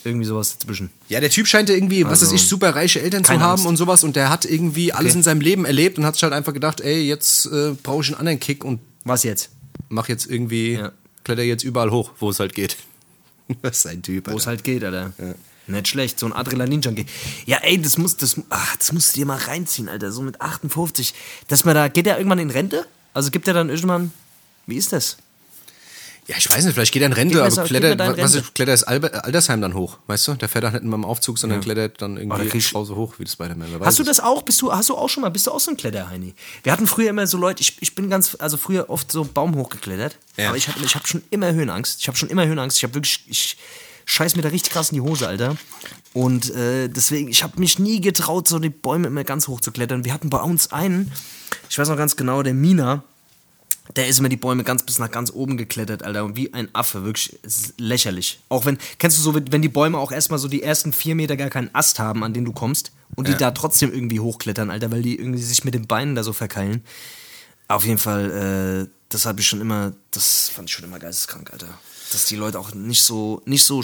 irgendwie 0.04 0.26
sowas 0.26 0.58
dazwischen. 0.58 0.90
Ja, 1.10 1.20
der 1.20 1.30
Typ 1.32 1.48
scheint 1.48 1.70
ja 1.70 1.76
irgendwie, 1.76 2.04
was 2.06 2.22
Also, 2.22 2.28
weiß 2.34 2.42
ich, 2.42 2.48
super 2.48 2.76
reiche 2.76 3.02
Eltern 3.02 3.24
zu 3.24 3.34
haben 3.34 3.42
Angst. 3.54 3.66
und 3.66 3.78
sowas 3.78 4.04
und 4.04 4.16
der 4.16 4.30
hat 4.30 4.46
irgendwie 4.46 4.94
alles 4.94 5.12
Okay. 5.14 5.18
in 5.20 5.24
seinem 5.24 5.42
Leben 5.42 5.66
erlebt 5.66 5.98
und 5.98 6.06
hat 6.06 6.14
sich 6.16 6.24
halt 6.24 6.34
einfach 6.34 6.54
gedacht, 6.54 6.82
ey, 6.82 7.02
jetzt 7.08 7.48
äh, 7.48 7.72
brauche 7.82 8.04
ich 8.04 8.10
einen 8.10 8.20
anderen 8.20 8.40
Kick 8.40 8.64
und 8.64 8.80
Was 9.04 9.24
jetzt? 9.24 9.50
mach 9.90 10.08
jetzt 10.10 10.30
irgendwie, 10.30 10.74
Ja. 10.74 10.92
kletter 11.24 11.44
jetzt 11.44 11.64
überall 11.64 11.90
hoch, 11.92 12.12
wo 12.20 12.30
es 12.30 12.40
halt 12.40 12.54
geht. 12.54 12.78
Was 13.62 13.78
ist 13.78 13.88
ein 13.88 14.02
Typ, 14.02 14.32
Wo 14.32 14.38
es 14.38 14.48
halt 14.48 14.64
geht, 14.64 14.84
Alter. 14.84 15.14
Nicht 15.68 15.88
schlecht, 15.88 16.20
so 16.20 16.28
ein 16.28 16.34
Adrenalin-Junkie. 16.34 17.06
Ja, 17.48 17.58
ey, 17.64 17.82
das 17.82 17.98
muss, 17.98 18.18
das, 18.18 18.40
ach, 18.50 18.76
das 18.76 18.92
musst 18.92 19.16
du 19.16 19.20
dir 19.22 19.26
mal 19.26 19.38
reinziehen, 19.40 19.90
Alter. 19.90 20.12
So 20.12 20.22
mit 20.22 20.40
58. 20.42 21.14
Dass 21.48 21.66
man 21.66 21.74
da, 21.74 21.88
geht 21.88 22.06
der 22.06 22.18
irgendwann 22.18 22.38
in 22.40 22.52
Rente? 22.52 22.86
Also 23.16 23.32
gibt 23.32 23.48
er 23.48 23.56
dann 23.56 23.70
irgendwann, 23.70 24.12
wie 24.68 24.76
ist 24.78 24.94
das? 24.94 25.18
Ja, 26.28 26.36
ich 26.40 26.50
weiß 26.50 26.66
nicht, 26.66 26.74
vielleicht 26.74 26.92
geht 26.92 27.04
er 27.04 27.06
in 27.06 27.14
Rente, 27.14 27.40
aber 27.40 27.52
so- 27.52 27.62
klettert, 27.64 28.00
was, 28.00 28.18
Rente. 28.18 28.38
ist, 28.40 28.56
klettert 28.56 28.74
das 28.74 28.84
Alber, 28.84 29.24
Altersheim 29.26 29.62
dann 29.62 29.76
hoch, 29.76 30.00
weißt 30.08 30.28
du? 30.30 30.34
Der 30.34 30.50
fährt 30.50 30.64
dann 30.64 30.74
nicht 30.74 30.82
immer 30.84 30.96
im 30.96 31.06
Aufzug, 31.06 31.38
sondern 31.38 31.62
klettert 31.62 32.02
dann 32.02 32.16
Oh, 32.16 32.20
irgendwie 32.20 32.44
da 32.46 32.50
kriegst- 32.50 32.74
Hause 32.74 32.96
hoch, 32.96 33.14
wie 33.20 33.26
das 33.26 33.34
Spider-Man. 33.34 33.68
wer 33.72 33.80
weiß 33.80 33.88
Hast 33.88 34.00
du 34.00 34.04
das 34.04 34.20
auch? 34.20 34.42
Bist 34.42 34.60
du, 34.62 34.72
hast 34.74 34.90
du 34.90 34.96
auch 34.98 35.08
schon 35.08 35.22
mal, 35.22 35.30
bist 35.30 35.46
du 35.46 35.52
auch 35.52 35.60
so 35.60 35.70
ein 35.70 35.78
Kletterheini? 35.78 36.34
Wir 36.64 36.72
hatten 36.72 36.88
früher 36.88 37.12
immer 37.12 37.28
so 37.28 37.38
Leute, 37.38 37.62
ich, 37.62 37.78
ich 37.80 37.94
bin 37.94 38.10
ganz, 38.10 38.36
also 38.40 38.58
früher 38.58 38.90
oft 38.90 39.12
so 39.12 39.24
Baum 39.24 39.56
hochgeklettert, 39.56 40.18
Ja. 40.38 40.48
aber 40.50 40.58
ich 40.58 40.68
habe 40.68 40.80
ich 40.84 40.96
hab 40.96 41.08
schon 41.08 41.22
immer 41.30 41.54
Höhenangst. 41.54 42.00
Ich 42.02 42.08
habe 42.08 42.18
schon 42.18 42.30
immer 42.30 42.46
Höhenangst. 42.48 42.78
Ich 42.78 42.84
habe 42.84 42.96
wirklich, 42.96 43.24
ich 43.28 43.58
scheiß 44.06 44.36
mir 44.36 44.42
da 44.42 44.50
richtig 44.50 44.72
krass 44.74 44.90
in 44.90 44.96
die 44.96 45.02
Hose, 45.02 45.28
Alter. 45.28 45.58
Und 46.14 46.50
äh, 46.56 46.88
deswegen, 46.88 47.28
ich 47.28 47.44
habe 47.44 47.60
mich 47.60 47.78
nie 47.78 48.02
getraut, 48.02 48.48
so 48.48 48.58
die 48.58 48.70
Bäume 48.70 49.08
immer 49.08 49.24
ganz 49.24 49.48
hoch 49.48 49.62
zu 49.62 49.72
klettern. 49.72 50.06
Wir 50.06 50.14
hatten 50.14 50.30
bei 50.32 50.40
uns 50.42 50.72
einen, 50.72 51.12
ich 51.70 51.78
weiß 51.78 51.90
noch 51.90 51.98
ganz 51.98 52.16
genau, 52.16 52.42
der 52.42 52.54
Mina, 52.56 53.04
der 53.96 54.08
ist 54.08 54.20
immer 54.20 54.30
die 54.30 54.38
Bäume 54.38 54.64
ganz 54.64 54.84
bis 54.84 55.00
nach 55.00 55.12
ganz 55.12 55.32
oben 55.32 55.58
geklettert, 55.58 56.04
Alter. 56.04 56.26
Und 56.26 56.36
wie 56.36 56.54
ein 56.54 56.74
Affe, 56.74 57.04
wirklich 57.04 57.38
lächerlich. 57.78 58.40
Auch 58.50 58.66
wenn, 58.66 58.78
kennst 58.98 59.18
du 59.18 59.22
so, 59.22 59.36
wenn 59.36 59.62
die 59.62 59.70
Bäume 59.70 59.98
auch 60.00 60.12
erstmal 60.12 60.40
so 60.40 60.48
die 60.48 60.64
ersten 60.64 60.92
vier 60.92 61.16
Meter 61.16 61.38
gar 61.38 61.50
keinen 61.50 61.74
Ast 61.74 62.00
haben, 62.00 62.24
an 62.24 62.34
den 62.34 62.46
du 62.46 62.52
kommst, 62.52 62.92
und 63.16 63.28
die 63.28 63.36
da 63.36 63.52
trotzdem 63.52 63.94
irgendwie 63.94 64.20
hochklettern, 64.20 64.72
Alter, 64.72 64.92
weil 64.92 65.02
die 65.02 65.18
irgendwie 65.18 65.42
sich 65.42 65.64
mit 65.64 65.74
den 65.74 65.88
Beinen 65.88 66.16
da 66.16 66.24
so 66.24 66.34
verkeilen. 66.34 66.84
Auf 67.68 67.86
jeden 67.86 67.98
Fall, 67.98 68.88
äh, 68.88 68.92
das 69.10 69.26
habe 69.26 69.42
ich 69.42 69.48
schon 69.48 69.62
immer, 69.62 69.94
das 70.12 70.50
fand 70.50 70.70
ich 70.70 70.76
schon 70.76 70.86
immer 70.86 71.00
geisteskrank, 71.00 71.52
Alter. 71.54 71.80
Dass 72.12 72.26
die 72.26 72.36
Leute 72.36 72.60
auch 72.60 72.74
nicht 72.74 73.04
so, 73.04 73.42
nicht 73.46 73.64
so, 73.64 73.84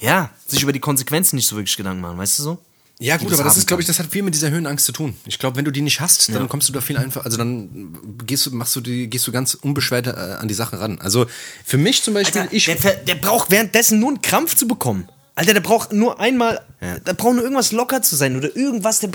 ja, 0.00 0.30
sich 0.46 0.62
über 0.62 0.72
die 0.72 0.80
Konsequenzen 0.80 1.36
nicht 1.36 1.46
so 1.46 1.56
wirklich 1.56 1.76
Gedanken 1.76 2.00
machen, 2.00 2.18
weißt 2.18 2.38
du 2.38 2.42
so? 2.42 2.58
Ja, 2.98 3.18
gut, 3.18 3.30
das 3.30 3.40
aber 3.40 3.48
das 3.48 3.58
ist, 3.58 3.66
glaube 3.66 3.82
ich, 3.82 3.86
das 3.86 3.98
hat 3.98 4.06
viel 4.06 4.22
mit 4.22 4.34
dieser 4.34 4.50
Höhenangst 4.50 4.86
zu 4.86 4.92
tun. 4.92 5.16
Ich 5.26 5.38
glaube, 5.38 5.56
wenn 5.56 5.66
du 5.66 5.70
die 5.70 5.82
nicht 5.82 6.00
hast, 6.00 6.34
dann 6.34 6.48
kommst 6.48 6.68
du 6.68 6.72
da 6.72 6.80
viel 6.80 6.96
einfach, 6.96 7.24
also 7.26 7.36
dann 7.36 7.98
gehst 8.24 8.46
du, 8.46 8.50
machst 8.52 8.74
du 8.74 8.80
die, 8.80 9.08
gehst 9.08 9.26
du 9.26 9.32
ganz 9.32 9.52
unbeschwert 9.54 10.06
äh, 10.06 10.10
an 10.10 10.48
die 10.48 10.54
Sache 10.54 10.80
ran. 10.80 10.98
Also 11.00 11.26
für 11.64 11.76
mich 11.76 12.02
zum 12.02 12.14
Beispiel, 12.14 12.42
Alter, 12.42 12.54
ich. 12.54 12.64
der, 12.64 12.94
der 12.94 13.14
braucht 13.16 13.50
währenddessen 13.50 14.00
nur 14.00 14.08
einen 14.08 14.22
Krampf 14.22 14.54
zu 14.54 14.66
bekommen. 14.66 15.08
Alter, 15.34 15.52
der 15.52 15.60
braucht 15.60 15.92
nur 15.92 16.18
einmal, 16.18 16.62
der 16.80 17.12
braucht 17.12 17.34
nur 17.34 17.42
irgendwas 17.42 17.70
locker 17.72 18.00
zu 18.00 18.16
sein 18.16 18.36
oder 18.36 18.56
irgendwas, 18.56 19.00
der, 19.00 19.10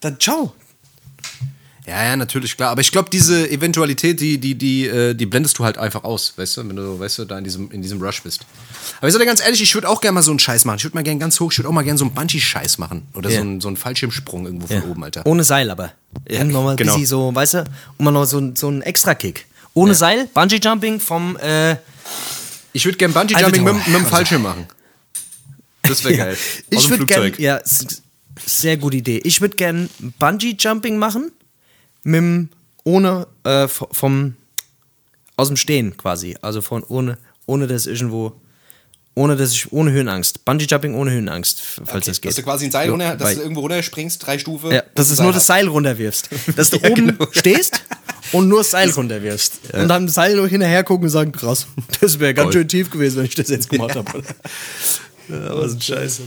dann 0.00 0.20
ciao. 0.20 0.54
Ja, 1.88 2.04
ja, 2.04 2.16
natürlich, 2.16 2.54
klar. 2.56 2.70
Aber 2.70 2.82
ich 2.82 2.92
glaube, 2.92 3.08
diese 3.10 3.48
Eventualität, 3.50 4.20
die, 4.20 4.36
die, 4.36 4.54
die, 4.56 4.86
äh, 4.86 5.14
die 5.14 5.24
blendest 5.24 5.58
du 5.58 5.64
halt 5.64 5.78
einfach 5.78 6.04
aus, 6.04 6.34
weißt 6.36 6.58
du, 6.58 6.68
wenn 6.68 6.76
du, 6.76 7.00
weißt 7.00 7.18
du, 7.20 7.24
da 7.24 7.38
in 7.38 7.44
diesem, 7.44 7.70
in 7.70 7.80
diesem 7.80 8.02
Rush 8.02 8.22
bist. 8.22 8.42
Aber 8.98 9.08
ich 9.08 9.12
sag 9.14 9.20
dir 9.20 9.26
ganz 9.26 9.40
ehrlich, 9.40 9.62
ich 9.62 9.72
würde 9.74 9.88
auch 9.88 10.02
gerne 10.02 10.16
mal 10.16 10.22
so 10.22 10.30
einen 10.30 10.38
Scheiß 10.38 10.66
machen. 10.66 10.76
Ich 10.76 10.84
würde 10.84 10.96
mal 10.96 11.02
gerne 11.02 11.18
ganz 11.18 11.40
hoch, 11.40 11.50
ich 11.50 11.58
würde 11.58 11.68
auch 11.68 11.72
mal 11.72 11.82
gerne 11.84 11.98
so 11.98 12.04
einen 12.04 12.12
Bungee-Scheiß 12.14 12.76
machen. 12.76 13.06
Oder 13.14 13.30
Ja. 13.30 13.36
so, 13.36 13.42
einen, 13.42 13.60
so 13.62 13.68
einen 13.68 13.78
Fallschirmsprung 13.78 14.44
irgendwo 14.44 14.66
von 14.66 14.82
oben, 14.82 15.02
Alter. 15.04 15.24
Ohne 15.24 15.44
Seil 15.44 15.70
aber. 15.70 15.92
Ja, 16.28 16.44
nochmal 16.44 16.76
genau. 16.76 16.98
so, 17.04 17.34
weißt 17.34 17.54
du, 17.54 17.58
und 17.96 18.04
mal 18.04 18.10
noch 18.10 18.26
so, 18.26 18.38
ein- 18.38 18.54
so 18.54 18.68
einen 18.68 18.82
Extra-Kick. 18.82 19.46
Ohne 19.72 19.94
Seil, 19.94 20.28
Bungee-Jumping 20.34 21.00
vom, 21.00 21.38
äh, 21.38 21.76
Ich 22.74 22.84
würde 22.84 22.98
gerne 22.98 23.14
Bungee-Jumping 23.14 23.64
mit, 23.64 23.74
mit 23.86 23.96
dem 23.96 24.04
Fallschirm 24.06 24.42
machen. 24.42 24.66
Das 25.82 26.04
wäre 26.04 26.16
geil. 26.18 26.32
Aus 26.34 26.38
Ich 26.68 26.80
dem 26.82 26.90
würde 26.90 27.06
gerne, 27.06 27.22
Flugzeug. 27.32 27.38
ja, 27.42 27.60
sehr 28.44 28.76
gute 28.76 28.98
Idee. 28.98 29.22
Ich 29.24 29.40
würde 29.40 29.56
gerne 29.56 29.88
Bungee-Jumping 30.18 30.98
machen, 30.98 31.30
mit 32.04 32.14
dem, 32.16 32.48
ohne, 32.84 33.26
äh, 33.44 33.68
vom, 33.68 34.36
aus 35.36 35.48
dem 35.48 35.56
Stehen 35.56 35.96
quasi. 35.96 36.36
Also 36.42 36.62
von, 36.62 36.82
ohne, 36.84 37.18
ohne 37.46 37.66
dass 37.66 37.86
irgendwo, 37.86 38.32
ohne 39.14 39.36
dass 39.36 39.52
ich, 39.52 39.72
ohne 39.72 39.90
Höhenangst. 39.90 40.44
Bungee-Jumping 40.44 40.94
ohne 40.94 41.10
Höhenangst, 41.10 41.60
falls 41.84 42.06
das 42.06 42.20
geht. 42.20 42.30
Dass 42.30 42.36
du 42.36 42.42
quasi 42.42 42.66
ein 42.66 42.70
Seil 42.70 42.90
runter, 42.90 43.16
dass 43.16 43.34
du 43.34 43.40
irgendwo 43.42 43.60
runterspringst, 43.60 44.24
drei 44.24 44.38
Stufen. 44.38 44.70
Ja, 44.70 44.82
dass 44.94 45.14
du 45.14 45.22
nur 45.22 45.32
das. 45.32 45.46
Seil 45.46 45.68
runterwirfst. 45.68 46.28
Dass 46.56 46.70
du 46.70 46.76
Ja, 46.78 46.90
oben 46.90 47.08
genau. 47.18 47.26
stehst 47.32 47.82
und 48.32 48.48
nur 48.48 48.58
das 48.60 48.70
Seil 48.70 48.90
runterwirfst. 48.96 49.74
Und 49.74 49.88
dann 49.88 50.06
das 50.06 50.14
Seil 50.14 50.36
nur 50.36 50.48
hinterher 50.48 50.84
gucken 50.84 51.04
und 51.04 51.10
sagen, 51.10 51.32
krass, 51.32 51.66
das 52.00 52.18
wäre 52.20 52.32
ganz 52.34 52.46
Voll. 52.46 52.52
schön 52.62 52.68
tief 52.68 52.90
gewesen, 52.90 53.18
wenn 53.18 53.24
ich 53.26 53.34
das 53.34 53.48
jetzt 53.48 53.68
gemacht 53.70 53.96
habe. 53.96 54.22
Ja, 55.28 55.56
was 55.58 55.72
ein 55.74 55.80
Scheiße. 55.80 56.22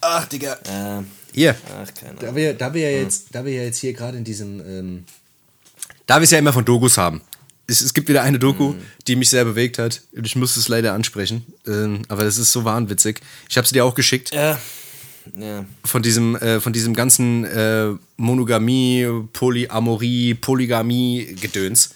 Ach, 0.00 0.24
Digga. 0.26 0.56
Ähm, 0.66 1.06
Hier. 1.32 1.54
ach, 1.66 1.92
keine 1.94 2.14
Da 2.18 2.34
wir, 2.34 2.54
da 2.54 2.74
wir 2.74 2.90
ja 2.90 2.98
jetzt, 2.98 3.26
da 3.32 3.44
wir 3.44 3.52
ja 3.52 3.62
jetzt 3.62 3.78
hier 3.78 3.92
gerade 3.92 4.18
in 4.18 4.24
diesem, 4.24 4.60
ähm, 4.60 5.04
da 6.06 6.16
wir 6.16 6.24
es 6.24 6.30
ja 6.30 6.38
immer 6.38 6.52
von 6.52 6.64
Dokus 6.64 6.98
haben. 6.98 7.20
Es, 7.66 7.82
es 7.82 7.92
gibt 7.92 8.08
wieder 8.08 8.22
eine 8.22 8.38
Doku, 8.38 8.74
die 9.06 9.16
mich 9.16 9.28
sehr 9.28 9.44
bewegt 9.44 9.78
hat. 9.78 10.02
Und 10.16 10.26
ich 10.26 10.36
muss 10.36 10.56
es 10.56 10.68
leider 10.68 10.94
ansprechen. 10.94 11.44
Ähm, 11.66 12.02
aber 12.08 12.24
das 12.24 12.38
ist 12.38 12.50
so 12.50 12.64
wahnwitzig. 12.64 13.20
Ich 13.48 13.56
habe 13.58 13.66
sie 13.66 13.74
dir 13.74 13.84
auch 13.84 13.94
geschickt. 13.94 14.32
Ja. 14.34 14.58
Ja. 15.38 15.66
Von 15.84 16.02
diesem, 16.02 16.36
äh, 16.36 16.60
von 16.60 16.72
diesem 16.72 16.94
ganzen 16.94 17.44
äh, 17.44 17.90
Monogamie, 18.16 19.06
Polyamorie, 19.34 20.34
Polygamie-Gedöns 20.34 21.90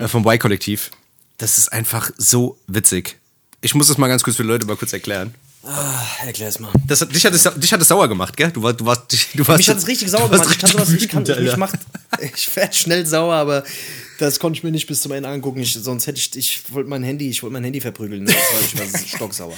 äh, 0.00 0.08
vom 0.08 0.26
Y-Kollektiv. 0.26 0.90
Das 1.38 1.58
ist 1.58 1.72
einfach 1.72 2.10
so 2.16 2.58
witzig. 2.66 3.18
Ich 3.60 3.74
muss 3.74 3.88
das 3.88 3.98
mal 3.98 4.08
ganz 4.08 4.22
kurz 4.22 4.36
für 4.36 4.42
die 4.42 4.48
Leute 4.48 4.66
mal 4.66 4.76
kurz 4.76 4.92
erklären. 4.92 5.34
Ah, 5.68 6.06
erklär's 6.24 6.60
mal. 6.60 6.70
Das 6.86 7.00
dich, 7.00 7.26
hat 7.26 7.34
es, 7.34 7.42
dich 7.42 7.72
hat 7.72 7.80
es 7.80 7.88
sauer 7.88 8.06
gemacht, 8.06 8.36
gell? 8.36 8.52
Du, 8.52 8.62
war, 8.62 8.72
du 8.72 8.86
warst, 8.86 9.12
du 9.34 9.46
warst 9.48 9.58
Mich 9.58 9.68
hat 9.68 9.78
es 9.78 9.88
richtig 9.88 10.08
sauer 10.10 10.30
gemacht. 10.30 10.48
Ich 10.50 10.58
kann 10.58 10.70
sowas, 10.70 10.92
ich 10.92 11.08
kann, 11.08 11.22
mich 11.24 11.32
Alter. 11.32 11.56
macht, 11.56 11.74
ich 12.20 12.54
werde 12.54 12.72
schnell 12.72 13.04
sauer, 13.04 13.34
aber 13.34 13.64
das 14.20 14.38
konnte 14.38 14.58
ich 14.58 14.62
mir 14.62 14.70
nicht 14.70 14.86
bis 14.86 15.00
zum 15.00 15.10
Ende 15.10 15.28
angucken. 15.28 15.58
Ich, 15.58 15.74
sonst 15.74 16.06
hätte 16.06 16.20
ich, 16.20 16.36
ich 16.36 16.72
wollte 16.72 16.88
mein 16.88 17.02
Handy, 17.02 17.28
ich 17.28 17.42
wollte 17.42 17.54
mein 17.54 17.64
Handy 17.64 17.80
verprügeln. 17.80 18.26
Das 18.26 18.34
war, 18.34 18.60
ich 18.60 18.94
war 18.94 19.00
stocksauer. 19.16 19.54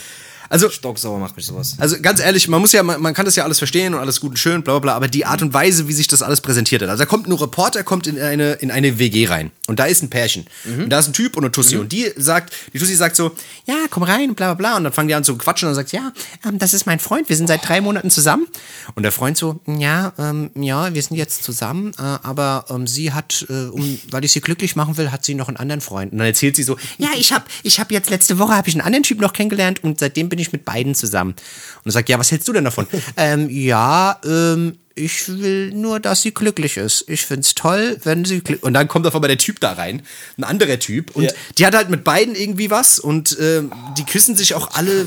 Also, 0.49 0.71
Stocksauer 0.71 1.19
macht 1.19 1.37
mich 1.37 1.47
sowas. 1.47 1.77
Also 1.79 1.97
ganz 2.01 2.21
ehrlich, 2.21 2.49
man 2.49 2.61
muss 2.61 2.73
ja, 2.73 2.83
man, 2.83 3.01
man 3.01 3.15
kann 3.15 3.25
das 3.25 3.37
ja 3.37 3.45
alles 3.45 3.59
verstehen 3.59 3.95
und 3.95 4.01
alles 4.01 4.21
gut 4.21 4.31
und 4.31 4.37
schön, 4.39 4.63
bla 4.63 4.75
bla 4.75 4.81
bla, 4.81 4.95
aber 4.95 5.09
die 5.09 5.25
Art 5.25 5.43
und 5.43 5.53
Weise, 5.53 5.89
wie 5.89 5.93
sich 5.93 6.07
das 6.07 6.23
alles 6.23 6.41
präsentiert 6.41 6.83
hat. 6.83 6.89
Also 6.89 7.03
da 7.03 7.07
kommt 7.07 7.27
ein 7.27 7.33
Reporter, 7.33 7.83
kommt 7.83 8.07
in 8.07 8.21
eine, 8.21 8.53
in 8.55 8.71
eine 8.71 8.99
WG 8.99 9.27
rein 9.27 9.51
und 9.67 9.79
da 9.79 9.85
ist 9.85 10.03
ein 10.03 10.11
Pärchen. 10.11 10.47
Und 10.65 10.91
da 10.91 10.99
ist 10.99 11.09
ein 11.09 11.13
Typ 11.13 11.37
und 11.37 11.45
eine 11.45 11.53
Tussi 11.53 11.77
und 11.77 11.93
die 11.93 12.11
sagt, 12.17 12.55
die 12.73 12.79
Tussi 12.79 12.95
sagt 12.95 13.17
so, 13.17 13.33
ja, 13.67 13.75
komm 13.91 14.03
rein, 14.03 14.35
bla 14.35 14.55
bla 14.55 14.55
bla. 14.55 14.77
Und 14.77 14.85
dann 14.85 14.93
fangen 14.93 15.09
die 15.09 15.15
an 15.15 15.25
zu 15.25 15.37
quatschen 15.37 15.69
und 15.69 15.75
dann 15.75 15.85
sagt, 15.85 15.93
ja, 15.93 16.13
ähm, 16.47 16.59
das 16.59 16.75
ist 16.75 16.87
mein 16.87 16.99
Freund, 16.99 17.29
wir 17.29 17.37
sind 17.37 17.47
seit 17.47 17.67
drei 17.67 17.81
Monaten 17.81 18.11
zusammen. 18.11 18.47
Und 18.95 19.03
der 19.03 19.13
Freund 19.13 19.37
so, 19.37 19.61
ja, 19.67 20.13
ähm, 20.19 20.51
ja, 20.55 20.93
wir 20.95 21.03
sind 21.03 21.17
jetzt 21.17 21.45
zusammen, 21.45 21.93
äh, 21.99 22.03
aber 22.03 22.67
ähm, 22.71 22.87
sie 22.87 23.13
hat, 23.13 23.47
äh, 23.49 23.67
um, 23.67 23.99
weil 24.11 24.25
ich 24.25 24.33
sie 24.33 24.41
glücklich 24.41 24.77
machen 24.77 24.97
will, 24.97 25.11
hat 25.11 25.25
sie 25.25 25.35
noch 25.35 25.49
einen 25.49 25.57
anderen 25.57 25.81
Freund. 25.81 26.13
Und 26.13 26.19
dann 26.19 26.27
erzählt 26.27 26.57
sie 26.57 26.63
so, 26.63 26.77
ja, 26.99 27.09
ich 27.17 27.33
habe 27.33 27.45
ich 27.63 27.81
hab 27.81 27.91
jetzt 27.91 28.11
letzte 28.11 28.39
Woche 28.39 28.55
habe 28.55 28.69
ich 28.69 28.75
einen 28.75 28.83
anderen 28.83 29.03
Typ 29.03 29.21
noch 29.21 29.33
kennengelernt 29.33 29.85
und 29.85 30.01
seitdem 30.01 30.29
bin 30.29 30.38
ich 30.41 30.53
mit 30.53 30.65
beiden 30.65 30.95
zusammen. 30.95 31.33
Und 31.33 31.87
er 31.87 31.93
sagt, 31.93 32.09
ja, 32.09 32.19
was 32.19 32.31
hältst 32.31 32.49
du 32.49 32.53
denn 32.53 32.65
davon? 32.65 32.87
ähm, 33.17 33.49
ja, 33.51 34.21
ähm, 34.25 34.79
ich 34.95 35.29
will 35.29 35.71
nur, 35.73 36.01
dass 36.01 36.23
sie 36.23 36.33
glücklich 36.35 36.77
ist. 36.77 37.05
Ich 37.09 37.25
find's 37.25 37.55
toll, 37.55 37.99
wenn 38.03 38.25
sie 38.25 38.41
glücklich 38.41 38.63
Und 38.65 38.75
dann 38.75 38.89
kommt 38.89 39.07
auf 39.07 39.15
einmal 39.15 39.29
der 39.29 39.39
Typ 39.39 39.61
da 39.61 39.73
rein, 39.75 40.03
ein 40.37 40.45
anderer 40.45 40.79
Typ. 40.79 41.15
Und 41.15 41.25
Ja. 41.25 41.31
die 41.57 41.67
hat 41.67 41.75
halt 41.75 41.89
mit 41.91 42.03
beiden 42.05 42.35
irgendwie 42.35 42.71
was 42.71 42.99
und 42.99 43.37
ähm, 43.41 43.73
die 43.97 44.05
küssen 44.05 44.37
sich 44.37 44.55
auch 44.55 44.73
alle. 44.75 45.07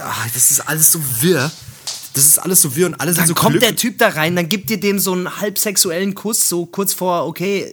Ah, 0.00 0.14
das 0.32 0.50
ist 0.52 0.60
alles 0.60 0.92
so 0.92 1.00
wirr. 1.20 1.50
Das 2.14 2.26
ist 2.26 2.38
alles 2.38 2.62
so 2.62 2.76
wirr 2.76 2.86
und 2.86 2.94
alle 3.00 3.10
sind 3.12 3.22
Dann 3.22 3.26
so 3.28 3.34
kommt 3.34 3.60
der. 3.60 3.74
Typ 3.74 3.98
da 3.98 4.10
rein, 4.10 4.36
dann 4.36 4.48
gibt 4.48 4.70
ihr 4.70 4.78
dem 4.78 5.00
so 5.00 5.12
einen 5.12 5.40
halbsexuellen 5.40 6.14
Kuss, 6.14 6.48
so 6.48 6.64
kurz 6.64 6.94
vor, 6.94 7.26
okay, 7.26 7.72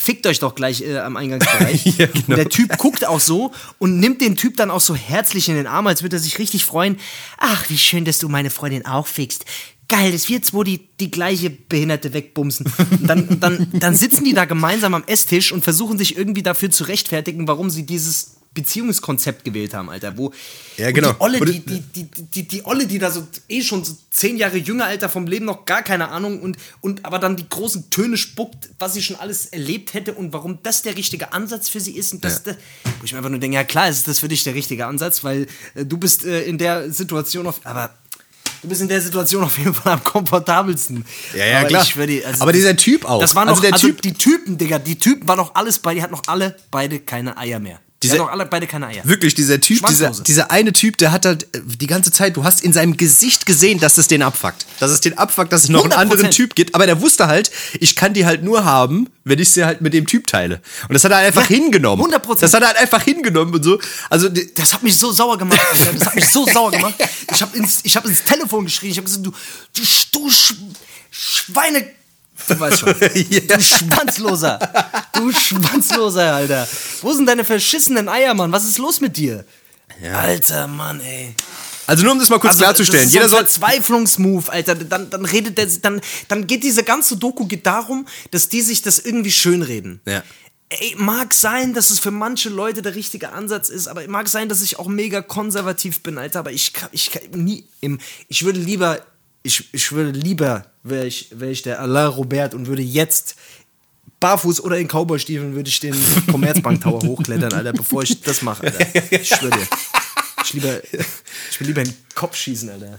fickt 0.00 0.26
euch 0.26 0.38
doch 0.38 0.54
gleich 0.54 0.82
äh, 0.82 0.98
am 0.98 1.16
Eingangsbereich. 1.16 1.84
Ja, 1.98 2.06
genau. 2.06 2.36
Der 2.36 2.48
Typ 2.48 2.78
guckt 2.78 3.06
auch 3.06 3.20
so 3.20 3.52
und 3.78 3.98
nimmt 3.98 4.20
den 4.20 4.36
Typ 4.36 4.56
dann 4.56 4.70
auch 4.70 4.80
so 4.80 4.94
herzlich 4.94 5.48
in 5.48 5.56
den 5.56 5.66
Arm, 5.66 5.86
als 5.86 6.02
würde 6.02 6.16
er 6.16 6.20
sich 6.20 6.38
richtig 6.38 6.64
freuen. 6.64 6.96
Ach, 7.38 7.68
wie 7.68 7.76
schön, 7.76 8.04
dass 8.04 8.18
du 8.18 8.28
meine 8.28 8.48
Freundin 8.48 8.86
auch 8.86 9.06
fickst. 9.06 9.44
Geil, 9.88 10.12
dass 10.12 10.28
wir 10.28 10.40
zwei 10.40 10.64
die, 10.64 10.88
die 11.00 11.10
gleiche 11.10 11.50
Behinderte 11.50 12.12
wegbumsen. 12.12 12.72
Und 12.90 13.06
dann, 13.08 13.40
dann, 13.40 13.68
dann 13.72 13.96
sitzen 13.96 14.24
die 14.24 14.32
da 14.32 14.44
gemeinsam 14.44 14.94
am 14.94 15.04
Esstisch 15.06 15.52
und 15.52 15.64
versuchen 15.64 15.98
sich 15.98 16.16
irgendwie 16.16 16.42
dafür 16.42 16.70
zu 16.70 16.84
rechtfertigen, 16.84 17.48
warum 17.48 17.68
sie 17.68 17.84
dieses 17.84 18.39
Beziehungskonzept 18.52 19.44
gewählt 19.44 19.74
haben, 19.74 19.90
Alter. 19.90 20.16
Wo, 20.18 20.32
Ja, 20.76 20.90
genau. 20.90 21.12
die 21.12 21.20
Olle, 21.20 21.40
die, 21.40 21.60
die, 21.60 21.80
die, 21.80 22.04
die, 22.10 22.48
die 22.48 22.64
Olle, 22.66 22.86
die 22.86 22.98
da 22.98 23.10
so 23.10 23.26
eh 23.48 23.62
schon 23.62 23.84
so 23.84 23.96
zehn 24.10 24.36
Jahre 24.36 24.56
jünger, 24.56 24.86
Alter, 24.86 25.08
vom 25.08 25.26
Leben 25.26 25.44
noch 25.46 25.64
gar 25.66 25.82
keine 25.82 26.08
Ahnung 26.08 26.40
und, 26.40 26.56
und 26.80 27.04
aber 27.04 27.18
dann 27.18 27.36
die 27.36 27.48
großen 27.48 27.90
Töne 27.90 28.16
spuckt, 28.16 28.70
was 28.78 28.94
sie 28.94 29.02
schon 29.02 29.16
alles 29.16 29.46
erlebt 29.46 29.94
hätte 29.94 30.14
und 30.14 30.32
warum 30.32 30.58
das 30.62 30.82
der 30.82 30.96
richtige 30.96 31.32
Ansatz 31.32 31.68
für 31.68 31.80
sie 31.80 31.92
ist. 31.96 32.12
Und 32.12 32.24
das, 32.24 32.42
Ja. 32.44 32.54
wo 32.98 33.04
ich 33.04 33.12
mir 33.12 33.18
einfach 33.18 33.30
nur 33.30 33.38
denke, 33.40 33.54
ja 33.56 33.64
klar, 33.64 33.88
ist 33.88 34.08
das 34.08 34.18
für 34.18 34.28
dich 34.28 34.42
der 34.44 34.54
richtige 34.54 34.86
Ansatz, 34.86 35.22
weil 35.24 35.46
äh, 35.74 35.84
du 35.84 35.96
bist 35.98 36.24
äh, 36.24 36.42
in 36.42 36.58
der 36.58 36.90
Situation 36.92 37.46
auf, 37.46 37.60
aber 37.64 37.94
du 38.62 38.68
bist 38.68 38.80
in 38.82 38.88
der 38.88 39.00
Situation 39.00 39.44
auf 39.44 39.56
jeden 39.58 39.74
Fall 39.74 39.92
am 39.92 40.02
komfortabelsten. 40.04 41.04
Ja, 41.36 41.46
ja, 41.46 41.58
aber 41.60 41.68
klar. 41.68 41.86
Dir, 42.06 42.26
also 42.26 42.42
Aber 42.42 42.52
dieser 42.52 42.76
Typ 42.76 43.04
auch. 43.04 43.20
Das 43.20 43.34
war 43.34 43.42
Also 43.46 43.54
noch, 43.54 43.60
der 43.62 43.72
also 43.74 43.86
Typ- 43.86 44.00
die 44.02 44.12
Typen, 44.14 44.58
Digga, 44.58 44.78
die 44.80 44.98
Typen 44.98 45.28
waren 45.28 45.38
noch 45.38 45.54
alles 45.54 45.78
bei, 45.78 45.94
die 45.94 46.02
hatten 46.02 46.12
noch 46.14 46.24
alle 46.26 46.56
beide 46.72 46.98
keine 46.98 47.36
Eier 47.38 47.60
mehr. 47.60 47.80
Die 48.02 48.08
Dieser- 48.08 48.20
haben 48.20 48.26
doch 48.28 48.32
alle 48.32 48.46
beide 48.46 48.66
keine 48.66 48.86
Eier. 48.86 49.02
Wirklich, 49.04 49.34
dieser 49.34 49.60
Typ, 49.60 49.86
dieser, 49.86 50.10
dieser 50.10 50.50
eine 50.50 50.72
Typ, 50.72 50.96
der 50.96 51.12
hat 51.12 51.26
halt 51.26 51.42
äh, 51.54 51.60
die 51.64 51.86
ganze 51.86 52.10
Zeit, 52.10 52.34
du 52.34 52.44
hast 52.44 52.62
in 52.64 52.72
seinem 52.72 52.96
Gesicht 52.96 53.44
gesehen, 53.44 53.78
dass 53.78 53.98
es 53.98 54.08
den 54.08 54.22
abfuckt. 54.22 54.64
Dass 54.78 54.90
es 54.90 55.02
den 55.02 55.18
abfuckt, 55.18 55.52
dass 55.52 55.64
es 55.64 55.68
noch 55.68 55.84
einen 55.84 55.92
100%. 55.92 55.96
anderen 55.96 56.30
Typ 56.30 56.54
gibt. 56.54 56.74
Aber 56.74 56.86
der 56.86 57.02
wusste 57.02 57.26
halt, 57.26 57.50
ich 57.78 57.96
kann 57.96 58.14
die 58.14 58.24
halt 58.24 58.42
nur 58.42 58.64
haben, 58.64 59.10
wenn 59.24 59.38
ich 59.38 59.50
sie 59.50 59.66
halt 59.66 59.82
mit 59.82 59.92
dem 59.92 60.06
Typ 60.06 60.26
teile. 60.26 60.62
Und 60.88 60.94
das 60.94 61.04
hat 61.04 61.10
er 61.10 61.18
halt 61.18 61.26
einfach 61.26 61.46
hingenommen. 61.46 62.10
100%. 62.10 62.40
Das 62.40 62.54
hat 62.54 62.62
er 62.62 62.68
halt 62.68 62.78
einfach 62.78 63.02
hingenommen 63.02 63.52
und 63.54 63.62
so. 63.62 63.78
Also, 64.08 64.30
die- 64.30 64.50
Das 64.54 64.72
hat 64.72 64.82
mich 64.82 64.96
so 64.96 65.12
sauer 65.12 65.36
gemacht, 65.36 65.60
Alter. 65.70 65.92
Das 65.92 66.06
hat 66.06 66.14
mich 66.14 66.28
so 66.30 66.46
sauer 66.46 66.70
gemacht. 66.70 66.94
Ich 67.34 67.42
habe 67.42 67.54
ins, 67.56 67.80
ich 67.84 67.94
hab 67.96 68.06
ins 68.06 68.24
Telefon 68.24 68.64
geschrien. 68.64 68.92
Ich 68.92 68.96
habe 68.96 69.04
gesagt, 69.04 69.26
du, 69.26 69.30
du, 69.30 69.82
du 70.12 70.30
Sch 70.30 70.54
Schweine... 71.10 71.84
Du 72.48 72.58
weißt 72.60 72.80
schon. 72.80 72.94
Du 72.94 73.60
Schwanzloser. 73.60 74.58
Du 75.12 75.32
Schwanzloser, 75.32 76.34
Alter. 76.34 76.68
Wo 77.02 77.12
sind 77.12 77.26
deine 77.26 77.44
verschissenen 77.44 78.08
Eier, 78.08 78.34
Mann? 78.34 78.52
Was 78.52 78.64
ist 78.64 78.78
los 78.78 79.00
mit 79.00 79.16
dir? 79.16 79.44
Alter, 80.14 80.66
Mann, 80.66 81.00
ey. 81.00 81.34
also 81.86 82.04
nur 82.04 82.12
um 82.12 82.18
das 82.18 82.28
mal 82.30 82.38
kurz 82.38 82.56
klarzustellen. 82.56 83.04
Das 83.04 83.08
ist 83.08 83.14
Jeder 83.14 83.28
so 83.28 83.36
ein 83.36 83.46
soll. 83.46 83.60
Verzweiflungsmove, 83.60 84.48
Alter. 84.50 84.74
Dann, 84.76 85.10
dann 85.10 85.24
redet 85.24 85.58
der, 85.58 85.66
dann, 85.66 86.00
dann 86.28 86.46
geht 86.46 86.62
diese 86.64 86.84
ganze 86.84 87.16
Doku 87.16 87.46
geht 87.46 87.66
darum, 87.66 88.06
dass 88.30 88.48
die 88.48 88.62
sich 88.62 88.82
das 88.82 88.98
irgendwie 88.98 89.32
schönreden. 89.32 90.00
Ja. 90.06 90.22
Ey, 90.70 90.94
mag 90.96 91.34
sein, 91.34 91.74
dass 91.74 91.90
es 91.90 91.98
für 91.98 92.12
manche 92.12 92.48
Leute 92.48 92.80
der 92.80 92.94
richtige 92.94 93.32
Ansatz 93.32 93.68
ist, 93.68 93.88
aber 93.88 94.06
mag 94.06 94.28
sein, 94.28 94.48
dass 94.48 94.62
ich 94.62 94.78
auch 94.78 94.86
mega 94.86 95.20
konservativ 95.20 96.00
bin, 96.00 96.16
Alter. 96.16 96.38
Aber 96.38 96.52
ich 96.52 96.72
kann, 96.72 96.88
ich 96.92 97.10
kann 97.10 97.22
nie 97.32 97.64
im, 97.80 97.98
ich 98.28 98.44
würde 98.44 98.60
lieber, 98.60 99.00
ich, 99.42 99.72
ich 99.72 99.92
würde 99.92 100.10
lieber, 100.10 100.66
wäre 100.82 101.06
ich, 101.06 101.28
wäre 101.32 101.50
ich 101.50 101.62
der 101.62 101.80
Alain 101.80 102.08
Robert 102.08 102.54
und 102.54 102.66
würde 102.66 102.82
jetzt 102.82 103.36
barfuß 104.20 104.60
oder 104.60 104.78
in 104.78 104.86
Cowboy-Stiefeln 104.86 105.54
würde 105.54 105.68
ich 105.68 105.80
den 105.80 105.94
Commerzbank 106.30 106.80
Tower 106.82 107.02
hochklettern, 107.02 107.52
Alter, 107.52 107.72
bevor 107.72 108.02
ich 108.02 108.20
das 108.20 108.42
mache, 108.42 108.66
Alter. 108.66 108.86
Ich 109.10 109.28
schwöre 109.28 109.50
dir. 109.50 109.66
Ich, 110.44 110.52
lieber, 110.54 110.82
ich 110.84 111.60
will 111.60 111.66
lieber 111.66 111.82
in 111.82 111.88
den 111.88 111.96
Kopf 112.14 112.36
schießen, 112.36 112.70
Alter. 112.70 112.98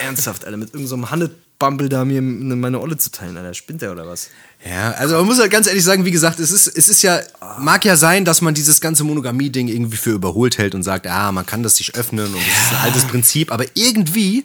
Ernsthaft, 0.00 0.44
Alter. 0.44 0.56
Mit 0.56 0.74
irgendeinem 0.74 1.02
so 1.02 1.10
Hannebumble 1.10 1.88
da 1.88 2.04
mir 2.04 2.20
meine 2.20 2.80
Olle 2.80 2.96
zu 2.96 3.10
teilen, 3.10 3.36
Alter. 3.36 3.54
Spinnt 3.54 3.82
der 3.82 3.92
oder 3.92 4.06
was? 4.06 4.28
Ja, 4.64 4.92
also 4.92 5.16
man 5.16 5.26
muss 5.26 5.38
halt 5.38 5.50
ganz 5.50 5.66
ehrlich 5.66 5.84
sagen, 5.84 6.04
wie 6.04 6.10
gesagt, 6.10 6.38
es 6.40 6.50
ist, 6.50 6.66
es 6.66 6.88
ist 6.88 7.02
ja, 7.02 7.20
mag 7.58 7.84
ja 7.84 7.96
sein, 7.96 8.24
dass 8.24 8.40
man 8.40 8.54
dieses 8.54 8.80
ganze 8.80 9.04
Monogamie-Ding 9.04 9.68
irgendwie 9.68 9.96
für 9.96 10.10
überholt 10.10 10.58
hält 10.58 10.74
und 10.74 10.82
sagt, 10.82 11.06
ah, 11.06 11.32
man 11.32 11.46
kann 11.46 11.62
das 11.62 11.76
sich 11.76 11.94
öffnen 11.94 12.26
und 12.26 12.34
das 12.34 12.64
ist 12.64 12.72
ein 12.72 12.84
altes 12.84 13.04
Prinzip, 13.04 13.50
aber 13.50 13.64
irgendwie, 13.74 14.44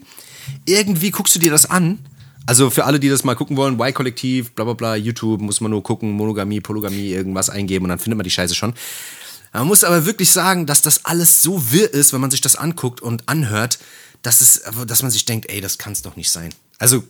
irgendwie 0.65 1.11
guckst 1.11 1.35
du 1.35 1.39
dir 1.39 1.51
das 1.51 1.69
an. 1.69 1.99
Also 2.45 2.69
für 2.69 2.85
alle, 2.85 2.99
die 2.99 3.09
das 3.09 3.23
mal 3.23 3.35
gucken 3.35 3.57
wollen, 3.57 3.79
Y-Kollektiv, 3.79 4.51
bla 4.51 4.65
bla 4.65 4.73
bla, 4.73 4.95
YouTube, 4.95 5.41
muss 5.41 5.61
man 5.61 5.71
nur 5.71 5.81
gucken, 5.81 6.11
Monogamie, 6.11 6.61
Polygamie, 6.61 7.09
irgendwas 7.09 7.49
eingeben 7.49 7.85
und 7.85 7.89
dann 7.89 7.99
findet 7.99 8.17
man 8.17 8.23
die 8.23 8.31
Scheiße 8.31 8.53
schon. 8.53 8.73
Man 9.51 9.67
muss 9.67 9.83
aber 9.83 10.05
wirklich 10.05 10.31
sagen, 10.31 10.65
dass 10.65 10.81
das 10.81 11.05
alles 11.05 11.41
so 11.41 11.71
wirr 11.71 11.91
ist, 11.91 12.13
wenn 12.13 12.21
man 12.21 12.29
sich 12.29 12.41
das 12.41 12.55
anguckt 12.55 13.01
und 13.01 13.27
anhört, 13.27 13.79
dass, 14.21 14.41
es, 14.41 14.63
dass 14.85 15.01
man 15.01 15.11
sich 15.11 15.25
denkt, 15.25 15.49
ey, 15.49 15.61
das 15.61 15.77
kann 15.77 15.93
es 15.93 16.01
doch 16.01 16.15
nicht 16.15 16.29
sein. 16.29 16.53
Also, 16.77 17.03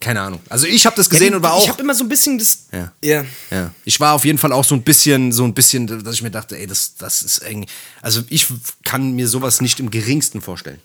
keine 0.00 0.20
Ahnung. 0.20 0.40
Also 0.48 0.66
ich 0.66 0.86
habe 0.86 0.94
das 0.94 1.10
gesehen 1.10 1.30
Ja, 1.30 1.36
und 1.38 1.42
war 1.42 1.54
auch... 1.54 1.62
Ich 1.62 1.68
habe 1.68 1.82
immer 1.82 1.94
so 1.94 2.04
ein 2.04 2.08
bisschen 2.08 2.38
das. 2.38 2.66
Ja. 2.70 2.92
ja. 3.02 3.24
Ja, 3.50 3.72
ich 3.84 3.98
war 3.98 4.14
auf 4.14 4.24
jeden 4.24 4.38
Fall 4.38 4.52
auch 4.52 4.64
so 4.64 4.76
ein 4.76 4.82
bisschen, 4.82 5.32
so 5.32 5.44
ein 5.44 5.54
bisschen, 5.54 6.04
dass 6.04 6.14
ich 6.14 6.22
mir 6.22 6.30
dachte, 6.30 6.56
ey, 6.56 6.68
das, 6.68 6.94
das 6.96 7.22
ist 7.22 7.42
irgendwie, 7.42 7.68
also 8.00 8.22
ich 8.28 8.46
kann 8.84 9.12
mir 9.12 9.26
sowas 9.26 9.60
nicht 9.60 9.80
im 9.80 9.90
geringsten 9.90 10.40
vorstellen. 10.40 10.80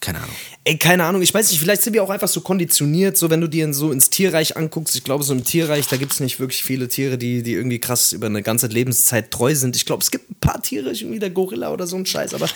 Keine 0.00 0.18
Ahnung. 0.18 0.34
Ey, 0.62 0.78
keine 0.78 1.04
Ahnung, 1.04 1.22
ich 1.22 1.34
weiß 1.34 1.50
nicht, 1.50 1.60
vielleicht 1.60 1.82
sind 1.82 1.92
wir 1.92 2.04
auch 2.04 2.10
einfach 2.10 2.28
so 2.28 2.40
konditioniert, 2.40 3.16
so 3.16 3.30
wenn 3.30 3.40
du 3.40 3.48
dir 3.48 3.72
so 3.74 3.90
ins 3.90 4.10
Tierreich 4.10 4.56
anguckst. 4.56 4.94
Ich 4.94 5.02
glaube, 5.02 5.24
so 5.24 5.32
im 5.32 5.42
Tierreich, 5.42 5.88
da 5.88 5.96
gibt 5.96 6.12
es 6.12 6.20
nicht 6.20 6.38
wirklich 6.38 6.62
viele 6.62 6.86
Tiere, 6.86 7.18
die, 7.18 7.42
die 7.42 7.54
irgendwie 7.54 7.80
krass 7.80 8.12
über 8.12 8.26
eine 8.26 8.42
ganze 8.42 8.68
Lebenszeit 8.68 9.32
treu 9.32 9.56
sind. 9.56 9.74
Ich 9.74 9.86
glaube, 9.86 10.02
es 10.02 10.12
gibt 10.12 10.30
ein 10.30 10.36
paar 10.36 10.62
Tiere, 10.62 10.92
irgendwie 10.92 11.18
der 11.18 11.30
Gorilla 11.30 11.72
oder 11.72 11.88
so 11.88 11.96
ein 11.96 12.06
Scheiß, 12.06 12.34
aber 12.34 12.48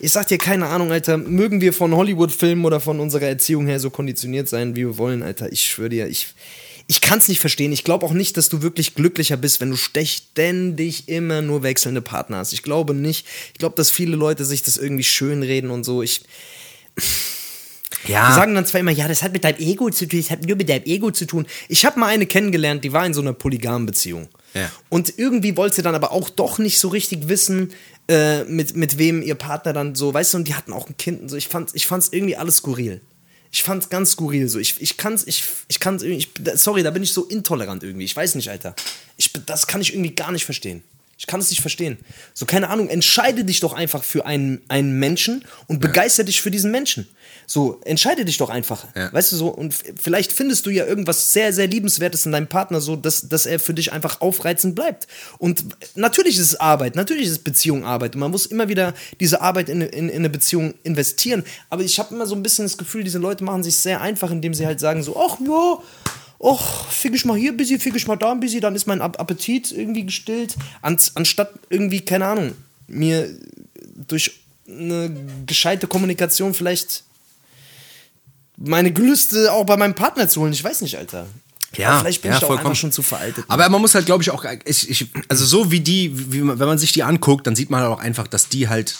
ich 0.00 0.12
sag 0.12 0.28
dir, 0.28 0.36
keine 0.36 0.66
Ahnung, 0.66 0.92
Alter, 0.92 1.16
mögen 1.16 1.62
wir 1.62 1.72
von 1.72 1.94
Hollywood-Filmen 1.94 2.64
oder 2.64 2.78
von 2.78 3.00
unserer 3.00 3.26
Erziehung 3.26 3.66
her 3.66 3.80
so 3.80 3.88
konditioniert 3.88 4.48
sein, 4.48 4.76
wie 4.76 4.80
wir 4.80 4.98
wollen, 4.98 5.22
Alter. 5.22 5.50
Ich 5.50 5.62
schwöre 5.62 5.88
dir, 5.88 6.08
ich. 6.08 6.28
Ich 6.88 7.00
kann 7.00 7.20
es 7.20 7.28
nicht 7.28 7.38
verstehen. 7.38 7.72
Ich 7.72 7.84
glaube 7.84 8.04
auch 8.04 8.12
nicht, 8.12 8.36
dass 8.36 8.48
du 8.48 8.60
wirklich 8.60 8.96
glücklicher 8.96 9.36
bist, 9.36 9.60
wenn 9.60 9.70
du 9.70 9.76
ständig 9.76 11.08
immer 11.08 11.40
nur 11.40 11.62
wechselnde 11.62 12.02
Partner 12.02 12.38
hast. 12.38 12.52
Ich 12.52 12.64
glaube 12.64 12.92
nicht. 12.92 13.24
Ich 13.52 13.60
glaube, 13.60 13.76
dass 13.76 13.88
viele 13.88 14.16
Leute 14.16 14.44
sich 14.44 14.64
das 14.64 14.78
irgendwie 14.78 15.04
schönreden 15.04 15.70
und 15.70 15.84
so. 15.84 16.02
Ich, 16.02 16.22
Ja. 18.06 18.28
die 18.28 18.34
sagen 18.34 18.54
dann 18.54 18.66
zwar 18.66 18.80
immer, 18.80 18.90
ja, 18.90 19.06
das 19.06 19.22
hat 19.22 19.32
mit 19.32 19.44
deinem 19.44 19.58
Ego 19.58 19.90
zu 19.90 20.06
tun, 20.06 20.20
das 20.20 20.30
hat 20.30 20.44
nur 20.44 20.56
mit 20.56 20.68
deinem 20.68 20.84
Ego 20.84 21.10
zu 21.10 21.26
tun. 21.26 21.46
Ich 21.68 21.84
habe 21.84 22.00
mal 22.00 22.08
eine 22.08 22.26
kennengelernt, 22.26 22.82
die 22.84 22.92
war 22.92 23.06
in 23.06 23.14
so 23.14 23.20
einer 23.20 23.32
polygamen 23.32 23.86
Beziehung. 23.86 24.28
Ja. 24.54 24.70
Und 24.88 25.18
irgendwie 25.18 25.56
wollte 25.56 25.76
sie 25.76 25.82
dann 25.82 25.94
aber 25.94 26.12
auch 26.12 26.28
doch 26.28 26.58
nicht 26.58 26.78
so 26.78 26.88
richtig 26.88 27.28
wissen, 27.28 27.72
äh, 28.08 28.44
mit, 28.44 28.76
mit 28.76 28.98
wem 28.98 29.22
ihr 29.22 29.36
Partner 29.36 29.72
dann 29.72 29.94
so, 29.94 30.12
weißt 30.12 30.34
du, 30.34 30.38
und 30.38 30.48
die 30.48 30.54
hatten 30.54 30.72
auch 30.72 30.88
ein 30.88 30.96
Kind 30.96 31.22
und 31.22 31.28
so. 31.28 31.36
Ich 31.36 31.48
fand 31.48 31.70
ich 31.74 31.86
fand's 31.86 32.08
irgendwie 32.10 32.36
alles 32.36 32.56
skurril. 32.56 33.00
Ich 33.50 33.62
fand's 33.62 33.88
ganz 33.90 34.12
skurril 34.12 34.48
so. 34.48 34.58
Ich, 34.58 34.80
ich 34.80 34.96
kann's, 34.96 35.26
ich, 35.26 35.44
ich 35.68 35.78
kann's 35.78 36.02
irgendwie, 36.02 36.26
ich, 36.26 36.60
sorry, 36.60 36.82
da 36.82 36.90
bin 36.90 37.02
ich 37.02 37.12
so 37.12 37.24
intolerant 37.24 37.82
irgendwie. 37.82 38.04
Ich 38.04 38.16
weiß 38.16 38.34
nicht, 38.34 38.50
Alter. 38.50 38.74
Ich, 39.16 39.32
das 39.46 39.66
kann 39.66 39.80
ich 39.80 39.94
irgendwie 39.94 40.14
gar 40.14 40.32
nicht 40.32 40.44
verstehen. 40.44 40.82
Ich 41.18 41.26
kann 41.26 41.40
es 41.40 41.50
nicht 41.50 41.60
verstehen. 41.60 41.98
So, 42.34 42.46
keine 42.46 42.68
Ahnung, 42.68 42.88
entscheide 42.88 43.44
dich 43.44 43.60
doch 43.60 43.74
einfach 43.74 44.02
für 44.02 44.26
einen, 44.26 44.60
einen 44.68 44.98
Menschen 44.98 45.44
und 45.68 45.80
begeister 45.80 46.24
dich 46.24 46.42
für 46.42 46.50
diesen 46.50 46.70
Menschen. 46.72 47.08
So, 47.46 47.80
entscheide 47.84 48.24
dich 48.24 48.38
doch 48.38 48.50
einfach. 48.50 48.86
Ja. 48.96 49.12
Weißt 49.12 49.30
du 49.32 49.36
so, 49.36 49.48
und 49.48 49.74
vielleicht 50.00 50.32
findest 50.32 50.66
du 50.66 50.70
ja 50.70 50.86
irgendwas 50.86 51.32
sehr, 51.32 51.52
sehr 51.52 51.66
Liebenswertes 51.66 52.26
in 52.26 52.32
deinem 52.32 52.48
Partner, 52.48 52.80
so 52.80 52.96
dass, 52.96 53.28
dass 53.28 53.46
er 53.46 53.60
für 53.60 53.74
dich 53.74 53.92
einfach 53.92 54.20
aufreizend 54.20 54.74
bleibt. 54.74 55.06
Und 55.38 55.64
natürlich 55.94 56.36
ist 56.38 56.54
es 56.54 56.60
Arbeit, 56.60 56.96
natürlich 56.96 57.26
ist 57.26 57.32
es 57.32 57.38
Beziehung 57.38 57.84
Arbeit. 57.84 58.14
Und 58.14 58.20
man 58.20 58.30
muss 58.30 58.46
immer 58.46 58.68
wieder 58.68 58.94
diese 59.20 59.40
Arbeit 59.40 59.68
in, 59.68 59.80
in, 59.80 60.08
in 60.08 60.16
eine 60.16 60.30
Beziehung 60.30 60.74
investieren. 60.82 61.44
Aber 61.70 61.82
ich 61.82 61.98
habe 61.98 62.14
immer 62.14 62.26
so 62.26 62.34
ein 62.34 62.42
bisschen 62.42 62.64
das 62.64 62.78
Gefühl, 62.78 63.04
diese 63.04 63.18
Leute 63.18 63.44
machen 63.44 63.62
sich 63.62 63.76
sehr 63.76 64.00
einfach, 64.00 64.30
indem 64.30 64.54
sie 64.54 64.66
halt 64.66 64.80
sagen 64.80 65.02
so, 65.02 65.16
ach 65.16 65.38
ja, 65.40 65.78
ach, 66.44 66.90
fick 66.90 67.14
ich 67.14 67.24
mal 67.24 67.36
hier 67.38 67.52
ein 67.52 67.56
bisschen, 67.56 67.78
fick 67.80 67.94
ich 67.96 68.06
mal 68.06 68.16
da 68.16 68.32
ein 68.32 68.40
bisschen, 68.40 68.60
dann 68.60 68.74
ist 68.74 68.86
mein 68.86 69.00
Ap- 69.00 69.20
Appetit 69.20 69.70
irgendwie 69.72 70.04
gestillt, 70.04 70.56
An 70.80 70.98
anstatt 71.14 71.52
irgendwie, 71.70 72.00
keine 72.00 72.26
Ahnung, 72.26 72.52
mir 72.88 73.28
durch 74.08 74.40
eine 74.68 75.14
gescheite 75.46 75.86
Kommunikation 75.86 76.54
vielleicht 76.54 77.04
meine 78.56 78.92
Gelüste 78.92 79.52
auch 79.52 79.64
bei 79.64 79.76
meinem 79.76 79.94
Partner 79.94 80.28
zu 80.28 80.40
holen. 80.40 80.52
Ich 80.52 80.62
weiß 80.62 80.82
nicht, 80.82 80.96
Alter. 80.98 81.26
Ja, 81.76 81.88
Aber 81.90 82.00
vielleicht 82.00 82.22
bin 82.22 82.30
ja, 82.30 82.36
ich 82.36 82.40
da 82.40 82.46
auch 82.46 82.50
vollkommen. 82.50 82.66
einfach 82.68 82.80
schon 82.80 82.92
zu 82.92 83.02
veraltet. 83.02 83.44
Aber 83.48 83.68
man 83.70 83.80
muss 83.80 83.94
halt, 83.94 84.04
glaube 84.06 84.22
ich, 84.22 84.30
auch, 84.30 84.44
ich, 84.64 84.90
ich, 84.90 85.06
also 85.28 85.44
so 85.46 85.70
wie 85.70 85.80
die, 85.80 86.32
wie 86.32 86.46
wenn 86.46 86.58
man 86.58 86.78
sich 86.78 86.92
die 86.92 87.02
anguckt, 87.02 87.46
dann 87.46 87.56
sieht 87.56 87.70
man 87.70 87.80
halt 87.80 87.90
auch 87.90 87.98
einfach, 87.98 88.26
dass 88.26 88.48
die 88.48 88.68
halt, 88.68 88.94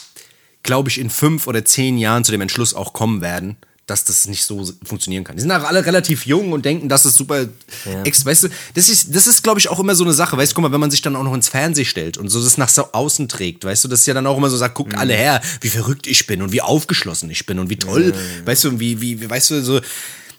glaube 0.63 0.89
ich, 0.89 0.99
in 0.99 1.09
fünf 1.11 1.45
oder 1.47 1.63
zehn 1.63 1.97
Jahren 1.99 2.23
zu 2.23 2.31
dem 2.31 2.41
Entschluss 2.41 2.73
auch 2.73 2.93
kommen 2.93 3.21
werden, 3.21 3.57
dass 3.85 4.05
das 4.05 4.27
nicht 4.27 4.43
so 4.43 4.71
funktionieren 4.85 5.23
kann. 5.25 5.35
Die 5.35 5.41
sind 5.41 5.51
auch 5.51 5.63
alle 5.63 5.85
relativ 5.85 6.25
jung 6.25 6.53
und 6.53 6.63
denken, 6.63 6.87
dass 6.87 7.03
es 7.03 7.15
super 7.15 7.45
ex, 8.05 8.25
weißt 8.25 8.43
du, 8.43 8.49
das 8.75 8.87
ist, 8.87 9.13
das 9.13 9.27
ist, 9.27 9.43
glaube 9.43 9.59
ich, 9.59 9.67
auch 9.69 9.79
immer 9.79 9.93
so 9.93 10.05
eine 10.05 10.13
Sache, 10.13 10.37
weißt 10.37 10.51
du, 10.51 10.55
guck 10.55 10.63
mal, 10.63 10.71
wenn 10.71 10.79
man 10.79 10.91
sich 10.91 11.01
dann 11.01 11.15
auch 11.17 11.23
noch 11.23 11.33
ins 11.33 11.49
Fernsehen 11.49 11.85
stellt 11.85 12.17
und 12.17 12.29
so 12.29 12.41
das 12.41 12.57
nach 12.57 12.69
so 12.69 12.91
außen 12.93 13.27
trägt, 13.27 13.65
weißt 13.65 13.83
du, 13.83 13.87
das 13.89 14.01
ist 14.01 14.05
ja 14.05 14.13
dann 14.13 14.25
auch 14.25 14.37
immer 14.37 14.49
so 14.49 14.55
sagt, 14.55 14.75
guckt 14.75 14.95
alle 14.95 15.13
her, 15.13 15.41
wie 15.61 15.69
verrückt 15.69 16.07
ich 16.07 16.25
bin 16.27 16.41
und 16.41 16.53
wie 16.53 16.61
aufgeschlossen 16.61 17.29
ich 17.29 17.45
bin 17.45 17.59
und 17.59 17.69
wie 17.69 17.77
toll, 17.77 18.13
weißt 18.45 18.63
du, 18.63 18.79
wie, 18.79 19.01
wie, 19.01 19.29
weißt 19.29 19.51
du, 19.51 19.61
so, 19.61 19.81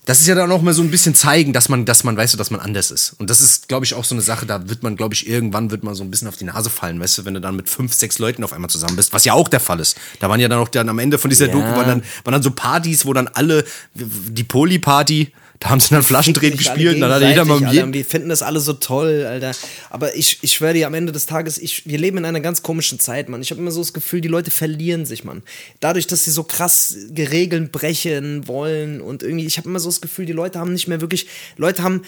das 0.05 0.21
ist 0.21 0.27
ja 0.27 0.35
dann 0.35 0.53
auch 0.53 0.61
mal 0.61 0.75
so 0.75 0.83
ein 0.83 0.91
bisschen 0.91 1.15
zeigen, 1.15 1.53
dass 1.53 1.69
man, 1.69 1.85
dass 1.87 2.05
man, 2.05 2.17
weißt 2.17 2.35
du, 2.35 2.39
dass 2.39 2.51
man 2.51 2.61
anders 2.61 2.91
ist. 2.91 3.15
Und 3.19 3.31
das 3.31 3.41
ist, 3.41 3.69
glaube 3.69 3.87
ich, 3.87 3.95
auch 3.95 4.05
so 4.05 4.15
eine 4.15 4.23
Sache, 4.23 4.45
da 4.45 4.69
wird 4.69 4.83
man, 4.83 4.97
glaube 4.97 5.15
ich, 5.15 5.27
irgendwann 5.27 5.71
wird 5.71 5.83
man 5.83 5.95
so 5.95 6.05
ein 6.05 6.11
bisschen 6.11 6.29
auf 6.29 6.37
die 6.37 6.45
Nase 6.45 6.69
fallen, 6.69 7.01
weißt 7.01 7.19
du, 7.19 7.25
wenn 7.25 7.35
du 7.35 7.41
dann 7.41 7.57
mit 7.57 7.69
fünf, 7.71 7.95
sechs 7.95 8.19
Leuten 8.19 8.45
auf 8.45 8.53
einmal 8.53 8.69
zusammen 8.69 8.97
bist, 8.97 9.13
was 9.13 9.25
ja 9.25 9.33
auch 9.33 9.49
der 9.49 9.61
Fall 9.61 9.81
ist. 9.81 9.97
Da 10.21 10.29
waren 10.29 10.41
ja 10.41 10.49
dann 10.49 10.59
auch 10.59 10.69
dann 10.69 10.89
am 10.89 10.99
Ende 10.99 11.19
von 11.19 11.31
dieser 11.31 11.49
Doku 11.49 11.65
waren 11.65 11.87
dann, 11.87 12.03
waren 12.25 12.33
dann 12.33 12.43
so 12.43 12.51
Partys, 12.51 13.07
wo 13.07 13.13
dann 13.15 13.29
alle, 13.29 13.65
die 13.95 14.45
Poly-Party, 14.45 15.33
da 15.65 15.71
haben 15.71 15.81
sie 15.81 15.89
dann 15.95 16.03
Flaschendrehen 16.03 16.59
gespielt, 16.59 16.97
und 16.97 17.01
dann 17.01 17.11
hat 17.11 17.23
jeder 17.23 17.47
mal 17.47 17.57
um 17.57 17.73
jeden, 17.73 17.95
Wir 17.95 18.05
finden 18.05 18.29
das 18.29 18.43
alle 18.43 18.61
so 18.61 18.75
toll, 18.75 19.25
Alter. 19.27 19.53
Aber 19.89 20.15
ich, 20.15 20.41
ich 20.43 20.53
schwöre 20.53 20.75
dir, 20.75 20.87
am 20.87 20.93
Ende 20.93 21.11
des 21.11 21.25
Tages, 21.25 21.57
ich, 21.57 21.87
wir 21.87 21.97
leben 21.97 22.19
in 22.19 22.27
einer 22.27 22.41
ganz 22.41 22.63
komischen 22.63 23.01
Zeit, 23.01 23.31
Mann. 23.31 23.41
Ich 23.41 23.51
habe 23.51 23.63
immer 23.63 23.71
so 23.71 23.81
das 23.81 23.95
Gefühl, 23.95 24.21
die 24.21 24.29
Leute 24.29 24.51
verlieren 24.51 25.07
sich, 25.07 25.25
Mann. 25.25 25.43
Dadurch, 25.81 26.07
dass 26.07 26.25
sie 26.25 26.33
so 26.33 26.45
krass 26.45 26.99
Regeln 27.17 27.71
brechen 27.71 28.47
wollen 28.47 29.01
und 29.01 29.23
irgendwie, 29.23 29.47
ich 29.47 29.57
habe 29.57 29.67
immer 29.71 29.81
so 29.81 29.89
das 29.89 30.03
Gefühl, 30.03 30.27
die 30.27 30.33
Leute 30.33 30.59
haben 30.59 30.75
nicht 30.75 30.87
mehr 30.87 31.01
wirklich, 31.01 31.29
Leute 31.57 31.83
haben, 31.83 32.03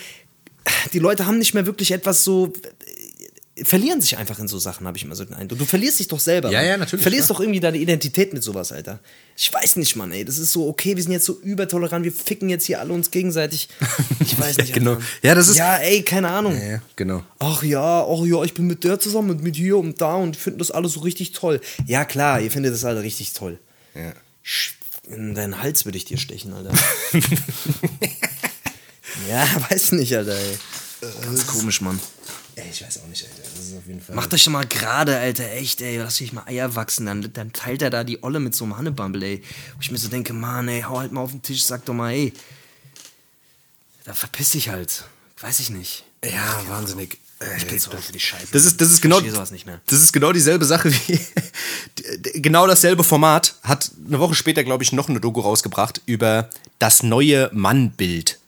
die 0.92 0.98
Leute 0.98 1.24
haben 1.24 1.38
nicht 1.38 1.54
mehr 1.54 1.64
wirklich 1.64 1.92
etwas 1.92 2.24
so 2.24 2.52
verlieren 3.62 4.00
sich 4.02 4.18
einfach 4.18 4.38
in 4.38 4.48
so 4.48 4.58
Sachen, 4.58 4.86
habe 4.86 4.98
ich 4.98 5.04
immer 5.04 5.16
so 5.16 5.24
den 5.24 5.34
Eindruck. 5.34 5.58
Du 5.58 5.64
verlierst 5.64 5.98
dich 5.98 6.08
doch 6.08 6.20
selber. 6.20 6.50
Ja, 6.50 6.58
Mann. 6.58 6.66
ja, 6.68 6.76
natürlich, 6.76 7.00
Du 7.00 7.02
verlierst 7.10 7.30
ja. 7.30 7.34
doch 7.34 7.40
irgendwie 7.40 7.60
deine 7.60 7.78
Identität 7.78 8.34
mit 8.34 8.42
sowas, 8.42 8.70
Alter. 8.72 8.98
Ich 9.36 9.52
weiß 9.52 9.76
nicht, 9.76 9.96
Mann, 9.96 10.12
ey. 10.12 10.24
Das 10.24 10.36
ist 10.38 10.52
so, 10.52 10.68
okay, 10.68 10.94
wir 10.96 11.02
sind 11.02 11.12
jetzt 11.12 11.24
so 11.24 11.40
übertolerant, 11.40 12.04
wir 12.04 12.12
ficken 12.12 12.48
jetzt 12.50 12.64
hier 12.66 12.80
alle 12.80 12.92
uns 12.92 13.10
gegenseitig. 13.10 13.68
Ich 14.20 14.38
weiß 14.38 14.58
nicht. 14.58 14.72
Genau. 14.74 14.92
Alter. 14.92 15.04
Ja, 15.22 15.34
das 15.34 15.48
ist- 15.48 15.56
Ja, 15.56 15.76
ey, 15.78 16.02
keine 16.02 16.28
Ahnung. 16.28 16.54
ja, 16.60 16.82
genau. 16.96 17.22
Ach 17.38 17.62
ja, 17.62 18.04
ach 18.06 18.24
ja, 18.26 18.42
ich 18.44 18.52
bin 18.54 18.66
mit 18.66 18.84
der 18.84 18.98
zusammen 19.00 19.30
und 19.30 19.42
mit 19.42 19.56
hier 19.56 19.78
und 19.78 20.00
da 20.00 20.14
und 20.16 20.36
finde 20.36 20.58
das 20.58 20.70
alles 20.70 20.92
so 20.92 21.00
richtig 21.00 21.32
toll. 21.32 21.60
Ja, 21.86 22.04
klar, 22.04 22.40
ihr 22.40 22.50
findet 22.50 22.74
das 22.74 22.84
alle 22.84 23.02
richtig 23.02 23.32
toll. 23.32 23.58
Ja. 23.94 24.12
In 25.08 25.34
deinen 25.34 25.62
Hals 25.62 25.84
würde 25.84 25.96
ich 25.98 26.04
dir 26.04 26.18
stechen, 26.18 26.52
Alter. 26.52 26.72
ja, 29.30 29.46
weiß 29.70 29.92
nicht, 29.92 30.14
Alter, 30.16 30.36
ey. 30.36 30.58
Ganz 31.22 31.46
komisch, 31.46 31.80
Mann. 31.80 32.00
Ey, 32.56 32.70
ich 32.70 32.82
weiß 32.82 33.02
auch 33.02 33.06
nicht, 33.06 33.22
Alter. 33.22 33.42
Das 33.54 33.66
ist 33.66 33.76
auf 33.76 33.86
jeden 33.86 34.02
Macht 34.14 34.32
euch 34.32 34.44
doch 34.44 34.52
mal 34.52 34.66
gerade, 34.66 35.18
Alter, 35.18 35.50
echt, 35.52 35.82
ey, 35.82 35.98
lasst 35.98 36.22
euch 36.22 36.32
mal 36.32 36.44
Eier 36.46 36.74
wachsen, 36.74 37.04
dann, 37.04 37.30
dann 37.34 37.52
teilt 37.52 37.82
er 37.82 37.90
da 37.90 38.02
die 38.02 38.22
Olle 38.22 38.40
mit 38.40 38.54
so 38.54 38.64
einem 38.64 38.78
Hannebumble, 38.78 39.22
ey. 39.22 39.42
Wo 39.74 39.80
ich 39.82 39.90
mir 39.90 39.98
so 39.98 40.08
denke, 40.08 40.32
Mann, 40.32 40.66
ey, 40.68 40.80
hau 40.80 40.98
halt 40.98 41.12
mal 41.12 41.20
auf 41.20 41.32
den 41.32 41.42
Tisch, 41.42 41.64
sag 41.64 41.84
doch 41.84 41.92
mal, 41.92 42.12
ey. 42.12 42.32
Da 44.04 44.14
verpiss 44.14 44.52
dich 44.52 44.70
halt. 44.70 45.04
Weiß 45.38 45.60
ich 45.60 45.68
nicht. 45.68 46.04
Ja, 46.24 46.62
wahnsinnig. 46.68 47.18
Ich 47.58 47.66
bin 47.66 47.78
so 47.78 47.90
für 47.90 48.12
die 48.12 48.20
Scheiße. 48.20 48.46
Das 48.52 48.64
ist, 48.64 48.80
das 48.80 48.90
ist 48.90 49.02
genau, 49.02 49.16
verstehe 49.16 49.34
sowas 49.34 49.50
nicht 49.50 49.66
mehr. 49.66 49.82
das 49.86 50.00
ist 50.00 50.12
genau 50.14 50.32
dieselbe 50.32 50.64
Sache 50.64 50.90
wie, 50.90 51.20
genau 52.40 52.66
dasselbe 52.66 53.04
Format 53.04 53.56
hat 53.62 53.90
eine 54.06 54.18
Woche 54.18 54.34
später, 54.34 54.64
glaube 54.64 54.84
ich, 54.84 54.92
noch 54.92 55.10
eine 55.10 55.20
Doku 55.20 55.40
rausgebracht 55.40 56.00
über 56.06 56.48
das 56.78 57.02
neue 57.02 57.50
Mannbild. 57.52 58.38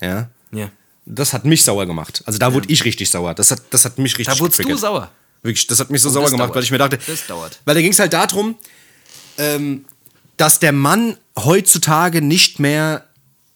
Ja. 0.00 0.30
Ja. 0.50 0.70
Das 1.10 1.32
hat 1.32 1.44
mich 1.46 1.64
sauer 1.64 1.86
gemacht. 1.86 2.22
Also 2.26 2.38
da 2.38 2.52
wurde 2.52 2.68
ich 2.70 2.84
richtig 2.84 3.08
sauer. 3.10 3.32
Das 3.34 3.50
hat, 3.50 3.62
das 3.70 3.84
hat 3.86 3.98
mich 3.98 4.18
richtig 4.18 4.34
Da 4.34 4.38
wurdest 4.40 4.58
du 4.58 4.62
getriggert. 4.62 4.80
sauer. 4.80 5.10
Wirklich, 5.42 5.66
das 5.66 5.80
hat 5.80 5.88
mich 5.90 6.02
so 6.02 6.10
Oh, 6.10 6.12
sauer 6.12 6.26
gemacht, 6.30 6.48
dauert. 6.48 6.56
weil 6.56 6.62
ich 6.64 6.70
mir 6.70 6.78
dachte, 6.78 6.98
Das 7.06 7.26
dauert. 7.26 7.60
weil 7.64 7.74
da 7.74 7.80
ging 7.80 7.92
es 7.92 7.98
halt 7.98 8.12
darum, 8.12 8.56
ähm, 9.38 9.84
dass 10.36 10.58
der 10.58 10.72
Mann 10.72 11.16
heutzutage 11.38 12.20
nicht 12.20 12.58
mehr 12.58 13.06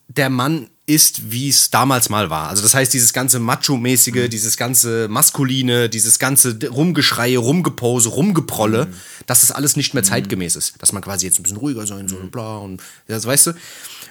der 0.09 0.31
Mann 0.31 0.69
ist, 0.87 1.31
wie 1.31 1.49
es 1.49 1.71
damals 1.71 2.09
mal 2.09 2.29
war. 2.31 2.49
Also 2.49 2.63
das 2.63 2.75
heißt, 2.75 2.93
dieses 2.93 3.13
ganze 3.13 3.39
Macho-mäßige, 3.39 4.29
dieses 4.29 4.57
ganze 4.57 5.09
Maskuline, 5.09 5.89
dieses 5.89 6.19
ganze 6.19 6.59
Rumgeschreie, 6.67 7.39
Rumgepose, 7.39 8.09
Rumgeprolle, 8.09 8.89
dass 9.27 9.43
das 9.43 9.53
alles 9.53 9.77
nicht 9.77 9.95
mehr 9.95 10.03
zeitgemäß 10.03 10.57
ist. 10.57 10.75
Dass 10.81 10.93
man 10.93 11.03
quasi 11.03 11.27
jetzt 11.27 11.39
ein 11.39 11.45
bisschen 11.45 11.59
ruhiger 11.59 11.87
sein 11.87 12.09
soll 12.09 12.21
und 12.21 12.31
bla 12.33 12.57
und 12.59 12.83
das 13.07 13.27
weißt 13.27 13.49
du. 13.49 13.53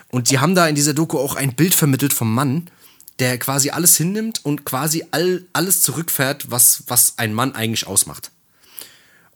Und 0.10 0.30
die 0.30 0.40
haben 0.40 0.56
da 0.56 0.68
in 0.68 0.76
dieser 0.76 0.94
Doku 0.94 1.18
auch 1.20 1.36
ein 1.36 1.56
Bild 1.56 1.76
vermittelt 1.76 2.14
vom 2.14 2.34
Mann, 2.34 2.70
der 3.22 3.38
quasi 3.38 3.70
alles 3.70 3.96
hinnimmt 3.96 4.44
und 4.44 4.66
quasi 4.66 5.06
all, 5.12 5.46
alles 5.54 5.82
zurückfährt, 5.82 6.50
was, 6.50 6.84
was 6.88 7.14
ein 7.18 7.34
Mann 7.34 7.54
eigentlich 7.54 7.86
ausmacht. 7.86 8.32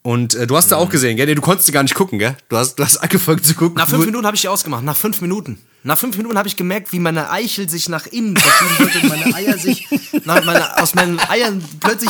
Und 0.02 0.34
äh, 0.34 0.48
du 0.48 0.58
hast 0.58 0.71
da 0.71 0.78
auch 0.78 0.89
gesehen, 0.89 1.17
gell? 1.17 1.28
Nee, 1.28 1.36
Du 1.36 1.41
konntest 1.41 1.71
gar 1.71 1.84
nicht 1.84 1.95
gucken, 1.95 2.19
gell? 2.19 2.36
Du 2.50 2.58
hast, 2.58 2.76
du 2.76 2.84
hast 2.84 2.98
angefangen 2.98 3.43
zu 3.43 3.54
gucken. 3.54 3.78
Nach 3.78 3.88
fünf 3.88 4.06
Minuten 4.06 4.26
habe 4.26 4.36
ich 4.36 4.41
die 4.41 4.48
ausgemacht. 4.48 4.84
Nach 4.84 4.95
fünf 4.95 5.21
Minuten. 5.21 5.60
Nach 5.84 5.98
fünf 6.00 6.17
Minuten 6.17 6.36
habe 6.36 6.48
ich 6.48 6.56
gemerkt, 6.56 6.91
wie 6.93 7.00
meine 7.00 7.30
Eichel 7.30 7.69
sich 7.69 7.89
nach 7.89 8.08
innen 8.08 8.36
verschieben 8.36 8.80
wird 8.80 9.04
und 9.04 9.10
meine 9.10 9.36
Eier 9.36 9.58
sich 9.58 9.88
nach 10.26 10.43
meine, 10.43 10.82
aus 10.82 10.95
meinen 10.95 11.19
Eiern 11.19 11.63
plötzlich 11.80 12.10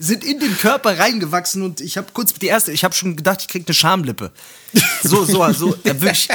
sind 0.00 0.24
in 0.24 0.40
den 0.40 0.58
Körper 0.58 0.98
reingewachsen 0.98 1.62
und 1.62 1.80
ich 1.80 1.96
habe 1.96 2.08
kurz 2.12 2.34
die 2.34 2.46
erste, 2.46 2.72
ich 2.72 2.82
habe 2.82 2.92
schon 2.92 3.14
gedacht, 3.14 3.42
ich 3.42 3.48
krieg 3.48 3.64
eine 3.66 3.74
Schamlippe. 3.74 4.32
So, 5.04 5.24
so, 5.24 5.52
so, 5.52 5.76
ja, 5.84 6.00
wirklich. 6.00 6.28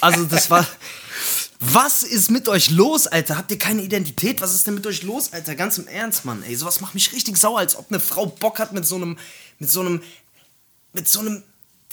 Also 0.00 0.24
das 0.24 0.50
war. 0.50 0.66
Was 1.60 2.02
ist 2.02 2.30
mit 2.30 2.48
euch 2.48 2.70
los, 2.70 3.06
Alter? 3.06 3.36
Habt 3.36 3.50
ihr 3.50 3.58
keine 3.58 3.82
Identität? 3.82 4.40
Was 4.40 4.54
ist 4.54 4.66
denn 4.66 4.74
mit 4.74 4.86
euch 4.86 5.02
los, 5.02 5.32
Alter? 5.32 5.54
Ganz 5.54 5.78
im 5.78 5.86
Ernst, 5.88 6.24
Mann. 6.24 6.42
Ey, 6.42 6.54
sowas 6.54 6.80
macht 6.80 6.94
mich 6.94 7.12
richtig 7.12 7.36
sauer, 7.38 7.58
als 7.58 7.76
ob 7.76 7.90
eine 7.90 8.00
Frau 8.00 8.26
Bock 8.26 8.58
hat 8.58 8.72
mit 8.72 8.86
so 8.86 8.96
einem, 8.96 9.18
mit 9.58 9.70
so 9.70 9.80
einem, 9.80 10.02
mit 10.92 11.08
so 11.08 11.20
einem. 11.20 11.42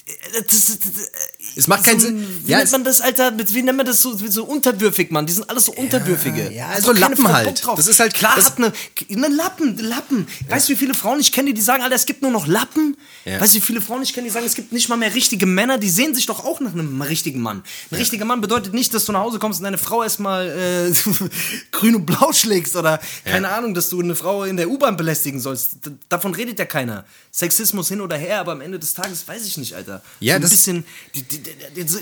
äh, 0.06 0.41
Das, 0.47 0.65
das, 0.67 0.80
das, 0.80 1.12
Es 1.56 1.68
macht 1.68 1.84
keinen 1.84 2.00
so 2.00 2.08
Sinn. 2.08 2.26
Wie 2.46 2.52
Ja, 2.52 2.58
nennt 2.60 2.72
man 2.72 2.84
das, 2.84 3.02
Alter? 3.02 3.32
Mit, 3.32 3.54
wie 3.54 3.62
nennt 3.63 3.78
man 3.78 3.86
das 3.86 4.02
so, 4.02 4.16
so 4.16 4.44
unterwürfig, 4.46 5.12
Mann? 5.12 5.26
Die 5.26 5.34
sind 5.34 5.50
alles 5.50 5.66
so 5.66 5.72
unterwürfige. 5.74 6.52
ja, 6.52 6.68
Hat 6.70 6.82
so 6.84 6.92
Lappen 6.92 7.28
halt. 7.32 7.66
drauf. 7.66 7.76
Das 7.76 7.88
ist 7.88 8.00
halt- 8.00 8.13
klar, 8.13 8.34
das- 8.36 8.46
hat 8.46 8.58
eine, 8.58 8.74
eine 9.12 9.28
Lappen, 9.36 9.78
Lappen. 9.78 10.28
Weißt 10.50 10.68
du, 10.70 10.74
wie 10.74 10.78
viele 10.78 10.94
Frauen 10.94 11.20
ich 11.20 11.32
kenne, 11.32 11.54
die, 11.54 11.62
sagen, 11.62 11.84
Alter, 11.84 11.96
es 11.96 12.06
gibt 12.06 12.22
nur 12.22 12.32
noch 12.32 12.48
Lappen? 12.48 12.98
Ja. 13.26 13.39
Weißt 13.39 13.54
du, 13.54 13.58
wie 13.58 13.62
viele 13.62 13.82
Frauen 13.82 14.02
ich 14.04 14.13
kenne, 14.13 14.26
die 14.28 14.32
sagen, 14.34 14.46
es 14.46 14.56
gibt 14.56 14.72
nicht 14.72 14.89
mal 14.89 14.96
mehr 14.98 15.13
richtige 15.13 15.46
Männer, 15.46 15.78
die 15.78 15.89
sehen 15.89 16.13
sich 16.16 16.26
doch 16.26 16.44
auch 16.44 16.60
nach 16.60 16.74
einem 16.74 17.02
richtigen 17.02 17.42
Mann. 17.42 17.63
Ein 17.92 17.98
richtiger 17.98 18.26
Mann 18.26 18.42
bedeutet 18.42 18.74
nicht, 18.74 18.94
dass 18.94 19.06
du 19.06 19.12
nach 19.12 19.22
Hause 19.22 19.39
kommst 19.39 19.60
und 19.60 19.63
deine 19.66 19.78
Frau 19.78 20.04
erstmal 20.04 20.48
äh, 20.50 20.94
grün 21.72 21.96
und 21.96 22.06
blau 22.06 22.32
schlägst 22.34 22.76
oder 22.76 23.00
keine 23.26 23.50
Ahnung, 23.50 23.74
dass 23.74 23.89
du 23.89 24.02
eine 24.02 24.16
Frau 24.16 24.44
in 24.44 24.58
der 24.58 24.70
U-Bahn 24.70 24.98
belästigen 24.98 25.39
sollst. 25.39 25.86
D 25.86 25.92
davon 26.10 26.34
redet 26.34 26.60
ja 26.60 26.66
keiner. 26.66 27.06
Sexismus 27.32 27.88
hin 27.89 28.00
oder 28.02 28.16
her, 28.18 28.39
aber 28.39 28.52
am 28.52 28.62
Ende 28.62 28.78
des 28.80 28.94
Tages 28.94 29.28
weiß 29.28 29.46
ich 29.46 29.58
nicht, 29.58 29.74
Alter. 29.74 30.02
Ja, 30.20 30.34
so 30.34 30.36
ein 30.38 30.42
das- 30.44 30.52
bisschen, 30.52 30.86
die, 31.16 31.24
die, 31.24 31.42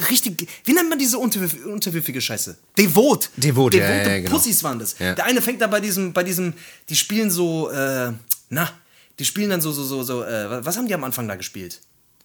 richtig, 0.09 0.47
wie 0.65 0.73
nennt 0.73 0.89
man 0.89 0.99
diese 0.99 1.17
unterwürf 1.17 1.65
unterwürfige 1.65 2.21
Scheiße? 2.21 2.57
Devot. 2.77 3.29
Devot, 3.37 3.73
ja, 3.73 3.87
Devote 3.87 4.09
ja, 4.09 4.17
genau. 4.17 4.31
Pussys 4.31 4.63
waren 4.63 4.79
das. 4.79 4.97
Ja. 4.99 5.15
Der 5.15 5.25
eine 5.25 5.41
fängt 5.41 5.61
da 5.61 5.67
bei 5.67 5.79
diesem, 5.79 6.13
bei 6.13 6.23
diesem, 6.23 6.53
die 6.89 6.95
spielen 6.95 7.29
so, 7.29 7.69
äh, 7.69 8.11
na, 8.49 8.69
die 9.19 9.25
spielen 9.25 9.49
dann 9.49 9.61
so, 9.61 9.71
so, 9.71 9.83
so, 9.83 10.03
so, 10.03 10.23
äh, 10.23 10.65
was 10.65 10.77
haben 10.77 10.87
die 10.87 10.93
am 10.93 11.03
Anfang 11.03 11.27
da 11.27 11.35
gespielt? 11.35 11.81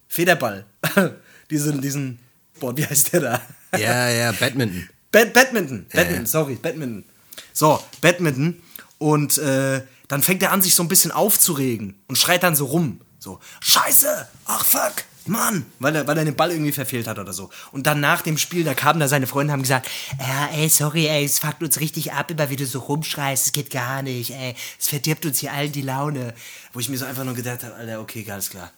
Federball. 0.09 0.65
diesen, 1.51 1.81
diesen, 1.81 2.19
boah, 2.59 2.77
wie 2.77 2.87
heißt 2.87 3.13
der 3.13 3.21
da? 3.21 3.43
Ja, 3.79 4.09
ja, 4.09 4.33
Badminton. 4.33 4.89
Bad 5.13 5.33
Badminton. 5.33 5.87
Ja, 5.93 6.01
Badminton, 6.01 6.25
ja. 6.25 6.31
sorry, 6.31 6.55
Badminton. 6.57 7.05
So, 7.53 7.83
Badminton. 8.01 8.63
Und 8.99 9.39
äh, 9.39 9.83
dann 10.09 10.23
fängt 10.23 10.43
er 10.43 10.53
an, 10.53 10.63
sich 10.63 10.75
so 10.75 10.83
ein 10.83 10.89
bisschen 10.89 11.11
aufzuregen 11.11 11.97
und 12.07 12.17
schreit 12.17 12.43
dann 12.43 12.57
so 12.57 12.67
rum. 12.67 13.01
So, 13.19 13.41
Scheiße, 13.61 14.29
ach 14.45 14.65
fuck, 14.65 15.05
Mann. 15.29 15.67
Weil 15.79 15.97
er, 15.97 16.07
weil 16.07 16.19
er 16.19 16.25
den 16.25 16.35
Ball 16.37 16.51
irgendwie 16.51 16.73
verfehlt 16.73 17.07
hat 17.07 17.19
oder 17.19 17.33
so. 17.33 17.51
Und 17.73 17.87
dann 17.87 18.01
nach 18.01 18.23
dem 18.23 18.39
Spiel, 18.39 18.65
da 18.65 18.75
kamen 18.75 19.01
da 19.01 19.09
seine 19.09 19.27
Freunde 19.27 19.53
und 19.53 19.59
haben 19.59 19.63
gesagt, 19.63 19.89
ja, 20.19 20.49
ey, 20.57 20.69
sorry, 20.69 21.07
ey, 21.07 21.25
es 21.25 21.39
fuckt 21.39 21.63
uns 21.63 21.81
richtig 21.81 22.13
ab, 22.13 22.31
immer 22.31 22.49
wie 22.51 22.57
du 22.57 22.67
so 22.67 22.79
rumschreist, 22.81 23.47
es 23.47 23.53
geht 23.53 23.71
gar 23.71 24.03
nicht, 24.03 24.31
ey. 24.31 24.55
Es 24.79 24.89
verdirbt 24.89 25.25
uns 25.27 25.39
hier 25.41 25.53
allen 25.53 25.73
die 25.73 25.83
Laune. 25.83 26.35
Wo 26.73 26.81
ich 26.81 26.89
mir 26.89 26.99
so 26.99 27.05
einfach 27.05 27.25
nur 27.25 27.35
gedacht 27.35 27.63
habe, 27.65 27.75
Alter, 27.75 28.01
okay, 28.01 28.25
alles 28.31 28.51
klar. 28.51 28.71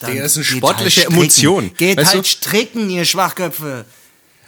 Dann 0.00 0.16
das 0.16 0.36
ist 0.36 0.48
eine 0.50 0.58
sportliche 0.58 1.00
stricken. 1.02 1.14
Emotion. 1.14 1.74
Geht 1.76 1.98
Weißt 1.98 2.14
halt 2.14 2.24
du? 2.24 2.28
stricken, 2.28 2.90
ihr 2.90 3.04
Schwachköpfe. 3.04 3.84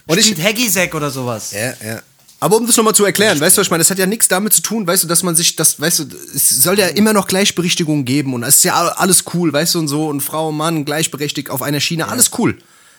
Und 0.05 0.13
Und 0.13 0.19
ich- 0.19 0.25
Spielt 0.27 0.43
Haggisack 0.47 0.93
oder 0.93 1.09
sowas. 1.09 1.51
Ja, 1.51 1.73
ja. 1.83 2.01
Aber 2.39 2.57
um 2.57 2.67
das 2.67 2.77
nochmal 2.77 2.93
zu 2.93 3.03
erklären, 3.03 3.39
weißt 3.39 3.57
du, 3.57 3.61
was 3.61 3.67
ich 3.67 3.71
meine, 3.71 3.81
das 3.81 3.89
hat 3.89 3.97
ja 3.97 4.05
nichts 4.05 4.27
damit 4.27 4.53
zu 4.53 4.61
tun, 4.61 4.85
weißt 4.85 5.03
du, 5.03 5.07
dass 5.07 5.23
man 5.23 5.35
sich, 5.35 5.55
das, 5.55 5.79
weißt 5.79 5.99
du, 5.99 6.03
es 6.35 6.49
soll 6.49 6.77
ja 6.77 6.87
immer 6.87 7.13
noch 7.13 7.27
Gleichberechtigung 7.27 8.05
geben 8.05 8.33
und 8.33 8.43
es 8.43 8.57
ist 8.57 8.63
ja 8.63 8.75
alles 8.75 9.23
cool, 9.33 9.51
weißt 9.51 9.75
du, 9.75 9.79
und 9.79 9.87
so, 9.87 10.07
und 10.07 10.21
Frau, 10.21 10.51
Mann, 10.51 10.85
gleichberechtigt 10.85 11.49
auf 11.49 11.63
einer 11.63 11.79
Schiene, 11.79 12.07
alles 12.07 12.31
cool. 12.37 12.57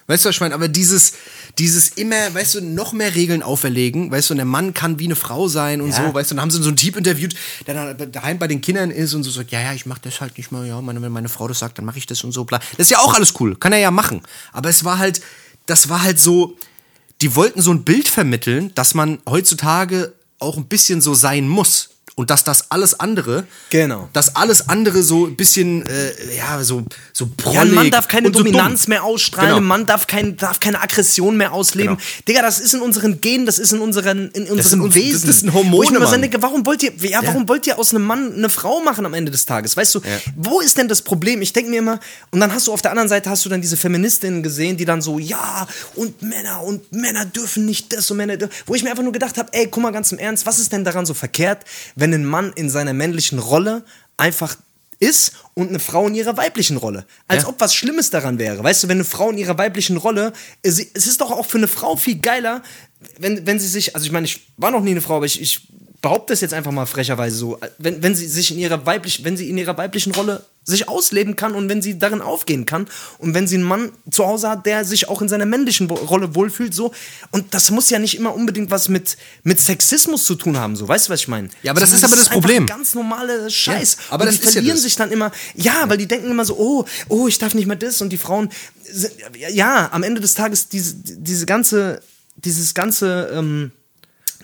Weißt 0.08 0.24
du, 0.24 0.30
was 0.30 0.36
ich 0.36 0.40
meine, 0.40 0.54
aber 0.54 0.68
dieses, 0.68 1.12
dieses 1.58 1.90
immer, 1.90 2.34
weißt 2.34 2.54
du, 2.54 2.60
noch 2.62 2.94
mehr 2.94 3.14
Regeln 3.14 3.42
auferlegen, 3.42 4.10
weißt 4.10 4.30
du, 4.30 4.34
und 4.34 4.38
der 4.38 4.46
Mann 4.46 4.72
kann 4.72 4.98
wie 4.98 5.04
eine 5.04 5.16
Frau 5.16 5.48
sein 5.48 5.82
und 5.82 5.94
so, 5.94 6.14
weißt 6.14 6.30
du, 6.30 6.32
und 6.32 6.36
dann 6.38 6.40
haben 6.40 6.50
sie 6.50 6.62
so 6.62 6.68
einen 6.68 6.78
Typ 6.78 6.96
interviewt, 6.96 7.34
der 7.66 7.94
dann 7.94 8.10
daheim 8.10 8.38
bei 8.38 8.48
den 8.48 8.62
Kindern 8.62 8.90
ist 8.90 9.12
und 9.12 9.22
so 9.22 9.30
sagt, 9.30 9.52
ja, 9.52 9.60
ja, 9.60 9.74
ich 9.74 9.84
mach 9.84 9.98
das 9.98 10.22
halt 10.22 10.36
nicht 10.38 10.50
mal, 10.50 10.66
ja, 10.66 10.80
meine, 10.80 11.02
wenn 11.02 11.12
meine 11.12 11.28
Frau 11.28 11.46
das 11.46 11.58
sagt, 11.58 11.76
dann 11.76 11.84
mache 11.84 11.98
ich 11.98 12.06
das 12.06 12.24
und 12.24 12.32
so, 12.32 12.44
bla. 12.44 12.58
Das 12.78 12.86
ist 12.86 12.90
ja 12.90 12.98
auch 13.00 13.12
alles 13.12 13.34
cool, 13.38 13.54
kann 13.54 13.74
er 13.74 13.80
ja 13.80 13.90
machen. 13.90 14.22
Aber 14.52 14.70
es 14.70 14.82
war 14.82 14.98
halt, 14.98 15.20
das 15.66 15.90
war 15.90 16.02
halt 16.02 16.18
so, 16.18 16.56
die 17.20 17.34
wollten 17.34 17.60
so 17.60 17.70
ein 17.72 17.84
Bild 17.84 18.08
vermitteln, 18.08 18.72
dass 18.74 18.94
man 18.94 19.18
heutzutage 19.28 20.14
auch 20.38 20.56
ein 20.56 20.66
bisschen 20.66 21.00
so 21.00 21.14
sein 21.14 21.48
muss. 21.48 21.90
Und 22.18 22.30
dass 22.30 22.42
das 22.42 22.72
alles 22.72 22.98
andere, 22.98 23.44
Genau. 23.70 24.08
dass 24.12 24.34
alles 24.34 24.68
andere 24.68 25.04
so 25.04 25.26
ein 25.28 25.36
bisschen, 25.36 25.86
äh, 25.86 26.36
ja, 26.36 26.64
so, 26.64 26.82
so 27.12 27.28
prollig 27.36 27.54
Ja, 27.54 27.62
ein 27.62 27.72
Mann 27.74 27.90
darf 27.92 28.08
keine 28.08 28.26
so 28.26 28.32
Dominanz 28.42 28.86
dumm. 28.86 28.90
mehr 28.90 29.04
ausstrahlen, 29.04 29.50
Genau. 29.50 29.60
ein 29.60 29.64
Mann 29.64 29.86
darf, 29.86 30.08
kein, 30.08 30.36
darf 30.36 30.58
keine 30.58 30.82
Aggression 30.82 31.36
mehr 31.36 31.52
ausleben. 31.52 31.96
Genau. 31.96 32.08
Digga, 32.26 32.42
das 32.42 32.58
ist 32.58 32.74
in 32.74 32.80
unseren 32.80 33.20
Genen, 33.20 33.46
das 33.46 33.60
ist 33.60 33.72
in 33.72 33.78
unseren, 33.80 34.30
in 34.32 34.48
unseren 34.48 34.62
sind 34.68 34.80
uns- 34.80 34.94
das- 34.94 35.02
Wesen. 35.04 35.26
das 35.28 35.40
sind 35.40 35.54
Wo 35.54 35.60
ich 35.60 35.64
Hormone, 35.64 35.90
mir 36.00 36.06
so 36.06 36.10
Mann. 36.10 36.22
denke, 36.22 36.42
warum 36.42 36.66
wollt 36.66 36.82
ihr, 36.82 36.90
ja, 37.08 37.20
warum 37.24 37.48
wollt 37.48 37.68
ihr 37.68 37.78
aus 37.78 37.94
einem 37.94 38.04
Mann 38.04 38.34
eine 38.34 38.48
Frau 38.50 38.80
machen 38.80 39.06
am 39.06 39.14
Ende 39.14 39.30
des 39.30 39.46
Tages? 39.46 39.76
Weißt 39.76 39.94
du, 39.94 40.00
wo 40.36 40.58
ist 40.60 40.76
denn 40.76 40.88
das 40.88 41.02
Problem? 41.02 41.40
Ich 41.40 41.52
denke 41.52 41.70
mir 41.70 41.78
immer, 41.78 42.00
und 42.32 42.40
dann 42.40 42.52
hast 42.52 42.66
du 42.66 42.72
auf 42.72 42.82
der 42.82 42.90
anderen 42.90 43.08
Seite 43.08 43.30
hast 43.30 43.44
du 43.44 43.48
dann 43.48 43.60
diese 43.60 43.76
Feministinnen 43.76 44.42
gesehen, 44.42 44.76
die 44.76 44.84
dann 44.84 45.02
so, 45.02 45.20
ja, 45.20 45.68
und 45.94 46.20
Männer, 46.22 46.64
und 46.64 46.92
Männer 46.92 47.24
dürfen 47.26 47.64
nicht 47.64 47.92
das 47.96 48.10
und 48.10 48.16
Männer 48.16 48.36
dürfen, 48.36 48.52
wo 48.66 48.74
ich 48.74 48.82
mir 48.82 48.90
einfach 48.90 49.04
nur 49.04 49.12
gedacht 49.12 49.38
habe, 49.38 49.50
ey, 49.52 49.68
guck 49.70 49.84
mal 49.84 49.92
ganz 49.92 50.10
im 50.10 50.18
Ernst, 50.18 50.46
was 50.46 50.58
ist 50.58 50.72
denn 50.72 50.82
daran 50.84 51.06
so 51.06 51.14
verkehrt, 51.14 51.62
wenn 51.94 52.07
ein 52.14 52.24
Mann 52.24 52.52
in 52.54 52.70
seiner 52.70 52.92
männlichen 52.92 53.38
Rolle 53.38 53.84
einfach 54.16 54.56
ist 55.00 55.32
und 55.54 55.68
eine 55.68 55.78
Frau 55.78 56.08
in 56.08 56.14
ihrer 56.14 56.36
weiblichen 56.36 56.76
Rolle. 56.76 57.06
Als 57.28 57.42
Ja. 57.44 57.48
ob 57.50 57.60
was 57.60 57.72
Schlimmes 57.74 58.10
daran 58.10 58.38
wäre. 58.38 58.62
Weißt 58.64 58.82
du, 58.82 58.88
wenn 58.88 58.96
eine 58.96 59.04
Frau 59.04 59.30
in 59.30 59.38
ihrer 59.38 59.56
weiblichen 59.56 59.96
Rolle, 59.96 60.32
es 60.62 60.78
es 60.80 61.06
ist 61.06 61.20
doch 61.20 61.30
auch 61.30 61.46
für 61.46 61.58
eine 61.58 61.68
Frau 61.68 61.94
viel 61.96 62.18
geiler, 62.18 62.62
wenn, 63.18 63.46
wenn 63.46 63.60
sie 63.60 63.68
sich, 63.68 63.94
also 63.94 64.04
ich 64.06 64.12
meine, 64.12 64.26
ich 64.26 64.48
war 64.56 64.72
noch 64.72 64.80
nie 64.82 64.90
eine 64.90 65.00
Frau, 65.00 65.16
aber 65.16 65.26
ich, 65.26 65.40
ich 65.40 65.68
behaupte 66.02 66.32
es 66.32 66.40
jetzt 66.40 66.54
einfach 66.54 66.72
mal 66.72 66.86
frecherweise 66.86 67.36
so, 67.36 67.58
wenn, 67.78 68.02
wenn 68.02 68.14
sie 68.16 68.26
sich 68.26 68.50
in 68.50 68.58
ihrer 68.58 68.86
weiblichen, 68.86 69.24
wenn 69.24 69.36
sie 69.36 69.48
in 69.48 69.58
ihrer 69.58 69.76
weiblichen 69.78 70.12
Rolle 70.12 70.44
sich 70.68 70.88
ausleben 70.88 71.34
kann 71.34 71.54
und 71.54 71.68
wenn 71.68 71.80
sie 71.80 71.98
darin 71.98 72.20
aufgehen 72.20 72.66
kann 72.66 72.86
und 73.18 73.34
wenn 73.34 73.46
sie 73.46 73.56
einen 73.56 73.64
Mann 73.64 73.90
zu 74.10 74.26
Hause 74.26 74.50
hat, 74.50 74.66
der 74.66 74.84
sich 74.84 75.08
auch 75.08 75.22
in 75.22 75.28
seiner 75.28 75.46
männlichen 75.46 75.90
Rolle 75.90 76.34
wohlfühlt, 76.34 76.74
so 76.74 76.92
und 77.30 77.54
das 77.54 77.70
muss 77.70 77.88
ja 77.90 77.98
nicht 77.98 78.16
immer 78.16 78.34
unbedingt 78.34 78.70
was 78.70 78.88
mit, 78.88 79.16
mit 79.42 79.60
Sexismus 79.60 80.26
zu 80.26 80.34
tun 80.34 80.58
haben, 80.58 80.76
so, 80.76 80.86
weißt 80.86 81.08
du, 81.08 81.12
was 81.12 81.20
ich 81.20 81.28
meine? 81.28 81.48
Ja, 81.62 81.72
aber 81.72 81.80
das 81.80 81.90
Sondern 81.90 82.04
ist 82.04 82.12
aber 82.12 82.16
das 82.16 82.28
einfach 82.28 82.40
Problem. 82.40 82.66
Ganz 82.66 82.94
normale 82.94 83.50
Scheiß. 83.50 83.96
Ja, 83.96 84.14
aber 84.14 84.24
und 84.24 84.26
das 84.26 84.36
die 84.36 84.40
ist 84.42 84.44
ja 84.46 84.52
verlieren 84.52 84.76
das. 84.76 84.82
sich 84.82 84.96
dann 84.96 85.10
immer, 85.10 85.32
ja, 85.54 85.88
weil 85.88 85.96
die 85.96 86.06
denken 86.06 86.30
immer 86.30 86.44
so, 86.44 86.56
oh, 86.58 86.84
oh, 87.08 87.28
ich 87.28 87.38
darf 87.38 87.54
nicht 87.54 87.66
mehr 87.66 87.76
das 87.76 88.02
und 88.02 88.10
die 88.10 88.18
Frauen, 88.18 88.50
sind, 88.84 89.12
ja, 89.36 89.88
am 89.92 90.02
Ende 90.02 90.20
des 90.20 90.34
Tages 90.34 90.68
diese, 90.68 90.96
diese 90.96 91.46
ganze, 91.46 92.02
dieses 92.36 92.74
ganze, 92.74 93.30
ähm, 93.32 93.72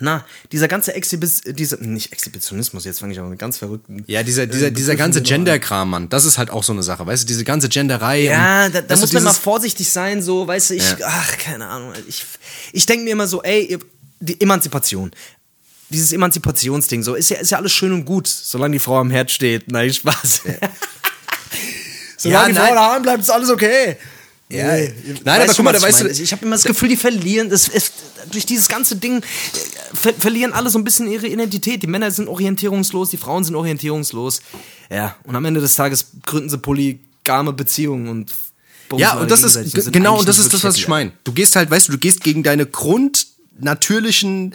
na, 0.00 0.24
dieser 0.50 0.66
ganze 0.66 0.94
Exhibis, 0.94 1.42
dieser, 1.42 1.76
nicht 1.78 2.12
Exhibitionismus, 2.12 2.84
jetzt 2.84 2.98
fange 2.98 3.12
ich 3.12 3.20
auch 3.20 3.28
mit 3.28 3.38
ganz 3.38 3.58
verrückten. 3.58 4.02
Ja, 4.06 4.22
dieser, 4.22 4.46
dieser, 4.46 4.70
dieser 4.70 4.96
ganze 4.96 5.22
Gender-Kram, 5.22 5.88
Mann, 5.90 6.08
das 6.08 6.24
ist 6.24 6.36
halt 6.36 6.50
auch 6.50 6.64
so 6.64 6.72
eine 6.72 6.82
Sache, 6.82 7.06
weißt 7.06 7.22
du, 7.22 7.26
diese 7.28 7.44
ganze 7.44 7.68
Genderei. 7.68 8.22
Ja, 8.24 8.68
da, 8.68 8.80
da 8.80 8.96
muss 8.96 9.12
man 9.12 9.22
mal 9.22 9.32
vorsichtig 9.32 9.90
sein, 9.90 10.20
so, 10.20 10.46
weißt 10.48 10.70
du, 10.70 10.74
ich, 10.74 10.98
Ja. 10.98 11.06
ach, 11.06 11.38
keine 11.38 11.66
Ahnung, 11.68 11.92
ich, 12.08 12.24
ich 12.72 12.86
denke 12.86 13.04
mir 13.04 13.10
immer 13.12 13.28
so, 13.28 13.42
ey, 13.42 13.78
die 14.20 14.40
Emanzipation. 14.40 15.12
Dieses 15.90 16.12
Emanzipationsding, 16.12 17.02
so, 17.02 17.14
ist 17.14 17.30
ja, 17.30 17.38
ist 17.38 17.50
ja 17.50 17.58
alles 17.58 17.72
schön 17.72 17.92
und 17.92 18.04
gut, 18.04 18.26
solange 18.26 18.72
die 18.72 18.78
Frau 18.80 18.98
am 18.98 19.10
Herd 19.10 19.30
steht. 19.30 19.70
Nein, 19.70 19.92
Spaß. 19.92 20.42
Solange 22.16 22.48
die 22.48 22.54
nein. 22.54 22.66
Frau 22.68 22.74
daheim 22.74 23.02
bleibt, 23.02 23.20
ist 23.20 23.30
alles 23.30 23.50
okay. 23.50 23.96
Ja, 24.50 24.66
nein, 24.66 24.92
aber 25.24 25.38
Weißt 25.38 25.56
guck 25.56 25.64
mal, 25.64 25.72
da 25.72 25.78
ich 25.78 25.84
weißt 25.84 26.00
du, 26.02 26.08
ich 26.08 26.32
habe 26.32 26.44
immer 26.44 26.54
das 26.54 26.64
Gefühl, 26.64 26.90
die 26.90 26.96
verlieren, 26.96 27.48
das 27.48 27.66
ist, 27.66 27.92
durch 28.30 28.44
dieses 28.44 28.68
ganze 28.68 28.96
Ding 28.96 29.18
äh, 29.18 29.22
ver 29.94 30.12
verlieren 30.12 30.52
alle 30.52 30.68
so 30.68 30.78
ein 30.78 30.84
bisschen 30.84 31.10
ihre 31.10 31.26
Identität. 31.26 31.82
Die 31.82 31.86
Männer 31.86 32.10
sind 32.10 32.28
orientierungslos, 32.28 33.10
die 33.10 33.16
Frauen 33.16 33.42
sind 33.44 33.54
orientierungslos. 33.54 34.42
Ja, 34.90 35.16
und 35.24 35.34
am 35.34 35.44
Ende 35.46 35.60
des 35.60 35.74
Tages 35.74 36.06
gründen 36.26 36.50
sie 36.50 36.58
polygame 36.58 37.52
Beziehungen 37.54 38.08
und 38.08 38.32
Ja, 38.96 39.14
und 39.14 39.30
das 39.30 39.42
ist 39.42 39.92
genau 39.92 40.18
und 40.18 40.28
das 40.28 40.38
ist 40.38 40.52
das, 40.52 40.62
was 40.62 40.76
ich 40.76 40.88
meine. 40.88 41.12
Du 41.24 41.32
gehst 41.32 41.56
halt, 41.56 41.70
weißt 41.70 41.88
du, 41.88 41.92
du 41.92 41.98
gehst 41.98 42.22
gegen 42.22 42.42
deine 42.42 42.66
grundnatürlichen 42.66 44.54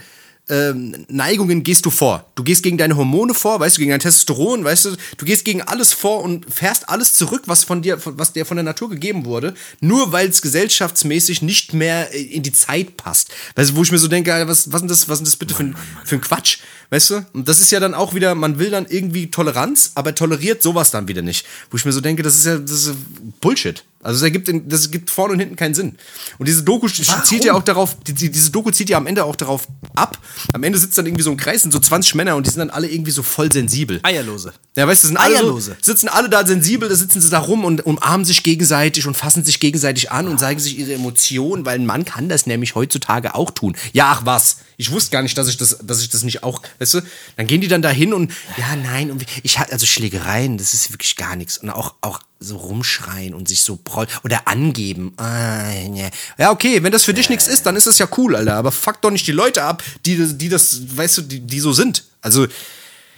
ähm, 0.49 1.05
Neigungen 1.09 1.63
gehst 1.63 1.85
du 1.85 1.89
vor. 1.89 2.25
Du 2.35 2.43
gehst 2.43 2.63
gegen 2.63 2.77
deine 2.77 2.95
Hormone 2.97 3.33
vor, 3.33 3.59
weißt 3.59 3.77
du, 3.77 3.79
gegen 3.79 3.91
dein 3.91 3.99
Testosteron, 3.99 4.63
weißt 4.63 4.85
du, 4.85 4.95
du 5.17 5.25
gehst 5.25 5.45
gegen 5.45 5.61
alles 5.61 5.93
vor 5.93 6.21
und 6.23 6.51
fährst 6.53 6.89
alles 6.89 7.13
zurück, 7.13 7.43
was 7.45 7.63
von 7.63 7.81
dir, 7.81 7.99
von- 7.99 8.17
was 8.17 8.33
dir 8.33 8.45
von 8.45 8.57
der 8.57 8.63
Natur 8.63 8.89
gegeben 8.89 9.25
wurde, 9.25 9.53
nur 9.79 10.11
weil 10.11 10.27
es 10.29 10.41
gesellschaftsmäßig 10.41 11.41
nicht 11.41 11.73
mehr 11.73 12.13
äh, 12.13 12.21
in 12.21 12.43
die 12.43 12.51
Zeit 12.51 12.97
passt. 12.97 13.29
Weißt 13.55 13.71
du, 13.71 13.75
wo 13.75 13.83
ich 13.83 13.91
mir 13.91 13.97
so 13.99 14.07
denke, 14.07 14.33
Alter, 14.33 14.47
was, 14.47 14.71
was 14.71 14.81
ist 14.81 14.89
das, 14.91 15.09
was 15.09 15.19
ist 15.19 15.27
das 15.27 15.35
bitte 15.35 15.53
für 15.55 15.63
ein, 15.63 15.75
für 16.05 16.15
ein 16.15 16.21
Quatsch? 16.21 16.59
Weißt 16.91 17.11
du? 17.11 17.25
Und 17.33 17.47
das 17.47 17.59
ist 17.59 17.71
ja 17.71 17.79
dann 17.79 17.93
auch 17.93 18.15
wieder, 18.15 18.33
man 18.33 18.57
will 18.57 18.71
dann 18.71 18.87
irgendwie 18.87 19.29
Toleranz, 19.29 19.91
aber 19.93 20.15
toleriert 20.15 20.63
sowas 20.63 20.89
dann 20.89 21.07
wieder 21.07 21.21
nicht. 21.21 21.45
Wo 21.69 21.77
ich 21.77 21.85
mir 21.85 21.91
so 21.91 22.01
denke, 22.01 22.23
das 22.23 22.35
ist 22.35 22.45
ja, 22.45 22.57
das 22.57 22.87
ist 22.87 22.95
Bullshit. 23.41 23.83
Also 24.01 24.19
das 24.19 24.23
ergibt, 24.23 24.49
das 24.71 24.91
gibt 24.91 25.09
vorne 25.09 25.33
und 25.33 25.39
hinten 25.39 25.57
keinen 25.57 25.73
Sinn. 25.73 25.97
Und 26.37 26.47
diese 26.47 26.63
Doku 26.63 26.87
zielt 26.87 27.43
ja 27.43 27.53
auch 27.53 27.63
darauf, 27.63 27.97
die, 28.07 28.13
die, 28.13 28.31
diese 28.31 28.49
Doku 28.49 28.71
zielt 28.71 28.89
ja 28.89 28.97
am 28.97 29.07
Ende 29.07 29.25
auch 29.25 29.35
darauf 29.35 29.67
ab. 29.93 30.17
Am 30.53 30.63
Ende 30.63 30.79
sitzt 30.79 30.97
dann 30.97 31.05
irgendwie 31.05 31.23
so 31.23 31.31
ein 31.31 31.37
Kreis, 31.37 31.63
sind 31.63 31.71
so 31.71 31.79
20 31.79 32.15
Männer 32.15 32.37
und 32.37 32.47
die 32.47 32.49
sind 32.49 32.59
dann 32.59 32.69
alle 32.69 32.87
irgendwie 32.89 33.11
so 33.11 33.23
voll 33.23 33.51
sensibel. 33.51 33.99
Eierlose. 34.03 34.53
Ja, 34.77 34.87
weißt 34.87 35.03
du, 35.03 35.07
sind 35.09 35.17
alle 35.17 35.33
so, 35.33 35.43
Eierlose. 35.43 35.77
sitzen 35.81 36.07
alle 36.07 36.29
da 36.29 36.45
sensibel, 36.47 36.87
da 36.87 36.95
sitzen 36.95 37.19
sie 37.19 37.29
da 37.29 37.39
rum 37.39 37.65
und 37.65 37.85
umarmen 37.85 38.25
sich 38.25 38.41
gegenseitig 38.41 39.05
und 39.05 39.17
fassen 39.17 39.43
sich 39.43 39.59
gegenseitig 39.59 40.11
an 40.11 40.29
und 40.29 40.39
zeigen 40.39 40.61
sich 40.61 40.79
ihre 40.79 40.93
Emotionen, 40.93 41.65
weil 41.65 41.77
ein 41.77 41.85
Mann 41.85 42.05
kann 42.05 42.29
das 42.29 42.45
nämlich 42.45 42.75
heutzutage 42.75 43.35
auch 43.35 43.51
tun. 43.51 43.75
Ja, 43.91 44.11
ach 44.13 44.21
was. 44.25 44.57
Ich 44.79 44.91
wusste 44.91 45.11
gar 45.11 45.21
nicht, 45.21 45.37
dass 45.37 45.49
ich 45.49 45.57
das, 45.57 45.77
dass 45.83 46.01
ich 46.01 46.07
das 46.07 46.23
nicht 46.23 46.41
auch, 46.41 46.61
weißt 46.79 46.93
du? 46.93 47.01
Dann 47.35 47.47
gehen 47.47 47.59
die 47.59 47.67
dann 47.67 47.81
da 47.81 47.89
hin 47.89 48.13
und, 48.13 48.31
ja, 48.55 48.77
nein, 48.77 49.11
und 49.11 49.25
ich 49.43 49.59
hatte, 49.59 49.73
also 49.73 49.85
Schlägereien, 49.85 50.57
das 50.57 50.73
ist 50.73 50.93
wirklich 50.93 51.17
gar 51.17 51.35
nichts. 51.35 51.57
Und 51.57 51.69
auch, 51.69 51.95
auch 51.99 52.21
so 52.39 52.55
rumschreien 52.55 53.33
und 53.33 53.49
sich 53.49 53.59
so 53.59 53.75
proll 53.75 54.07
oder 54.23 54.47
angeben. 54.47 55.11
Ah, 55.17 55.69
ja. 55.73 56.09
ja, 56.37 56.51
okay, 56.51 56.81
wenn 56.81 56.93
das 56.93 57.03
für 57.03 57.13
dich 57.13 57.27
nichts 57.27 57.49
ist, 57.49 57.65
dann 57.65 57.75
ist 57.75 57.87
das 57.87 57.97
ja 57.97 58.07
cool, 58.15 58.37
Alter. 58.37 58.55
Aber 58.55 58.71
fuck 58.71 59.01
doch 59.01 59.11
nicht 59.11 59.27
die 59.27 59.33
Leute 59.33 59.63
ab, 59.63 59.83
die, 60.05 60.15
die 60.37 60.47
das, 60.47 60.79
weißt 60.95 61.17
du, 61.17 61.21
die, 61.23 61.41
die 61.41 61.59
so 61.59 61.73
sind. 61.73 62.05
Also, 62.21 62.47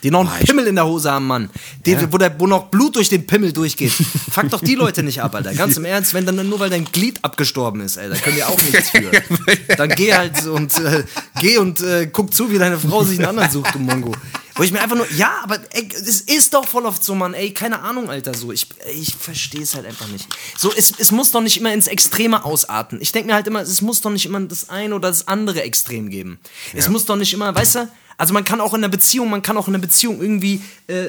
Die 0.03 0.09
noch 0.09 0.21
einen 0.21 0.29
Boah, 0.29 0.45
Pimmel 0.45 0.67
in 0.67 0.75
der 0.75 0.85
Hose 0.85 1.11
haben, 1.11 1.27
Mann. 1.27 1.49
Die, 1.85 1.95
wo, 2.11 2.17
der, 2.17 2.39
wo 2.39 2.47
noch 2.47 2.67
Blut 2.67 2.95
durch 2.95 3.09
den 3.09 3.27
Pimmel 3.27 3.53
durchgeht. 3.53 3.91
Fuck 4.31 4.49
doch 4.49 4.61
die 4.61 4.75
Leute 4.75 5.03
nicht 5.03 5.21
ab, 5.21 5.35
Alter. 5.35 5.53
Ganz 5.53 5.77
im 5.77 5.85
Ernst, 5.91 6.13
wenn 6.13 6.25
dann 6.25 6.49
nur 6.49 6.59
weil 6.59 6.69
dein 6.69 6.85
Glied 6.85 7.23
abgestorben 7.23 7.81
ist, 7.81 7.97
Alter, 7.97 8.15
können 8.15 8.37
wir 8.37 8.49
auch 8.49 8.61
nichts 8.61 8.89
für. 8.89 9.11
Dann 9.77 9.89
geh 9.89 10.13
halt 10.13 10.45
und 10.47 10.77
äh, 10.79 11.03
geh 11.39 11.57
und 11.57 11.81
äh, 11.81 12.07
guck 12.11 12.33
zu, 12.33 12.51
wie 12.51 12.57
deine 12.57 12.79
Frau 12.79 13.03
sich 13.03 13.19
einen 13.19 13.27
anderen 13.29 13.51
sucht, 13.51 13.75
du 13.75 13.79
Mongo. 13.79 14.13
Wo 14.55 14.63
ich 14.63 14.71
mir 14.71 14.81
einfach 14.81 14.97
nur, 14.97 15.09
ja, 15.13 15.39
aber 15.43 15.59
ey, 15.71 15.87
es 15.93 16.21
ist 16.21 16.53
doch 16.53 16.67
voll 16.67 16.85
oft 16.85 17.03
so, 17.03 17.15
Mann, 17.15 17.33
ey, 17.33 17.53
keine 17.53 17.79
Ahnung, 17.81 18.09
Alter, 18.09 18.33
so. 18.33 18.51
Ich, 18.51 18.67
ich 18.93 19.15
verstehe 19.15 19.61
es 19.61 19.75
halt 19.75 19.85
einfach 19.85 20.07
nicht. 20.07 20.27
So, 20.57 20.73
es, 20.75 20.93
es 20.97 21.11
muss 21.11 21.31
doch 21.31 21.41
nicht 21.41 21.57
immer 21.57 21.73
ins 21.73 21.87
Extreme 21.87 22.43
ausarten. 22.43 22.99
Ich 23.01 23.11
denke 23.11 23.27
mir 23.27 23.35
halt 23.35 23.47
immer, 23.47 23.61
es 23.61 23.81
muss 23.81 24.01
doch 24.01 24.11
nicht 24.11 24.25
immer 24.25 24.41
das 24.41 24.69
eine 24.69 24.95
oder 24.95 25.07
das 25.07 25.27
andere 25.27 25.61
Extrem 25.63 26.09
geben. 26.09 26.39
Es 26.73 26.89
muss 26.89 27.05
doch 27.05 27.15
nicht 27.15 27.33
immer, 27.33 27.55
weißt 27.55 27.75
du, 27.75 27.89
also 28.21 28.35
man 28.35 28.43
kann 28.43 28.61
auch 28.61 28.75
in 28.75 28.81
einer 28.81 28.91
Beziehung, 28.91 29.31
man 29.31 29.41
kann 29.41 29.57
auch 29.57 29.67
in 29.67 29.73
einer 29.73 29.81
Beziehung 29.81 30.21
irgendwie 30.21 30.61
äh, 30.85 31.07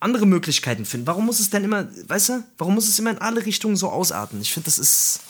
andere 0.00 0.24
Möglichkeiten 0.24 0.86
finden. 0.86 1.06
Warum 1.06 1.26
muss 1.26 1.38
es 1.38 1.50
denn 1.50 1.62
immer, 1.62 1.86
weißt 2.08 2.28
du, 2.30 2.44
warum 2.56 2.74
muss 2.74 2.88
es 2.88 2.98
immer 2.98 3.10
in 3.10 3.18
alle 3.18 3.44
Richtungen 3.44 3.76
so 3.76 3.90
ausarten? 3.90 4.40
Ich 4.40 4.50
finde, 4.50 4.64
das 4.64 4.78
ist. 4.78 5.20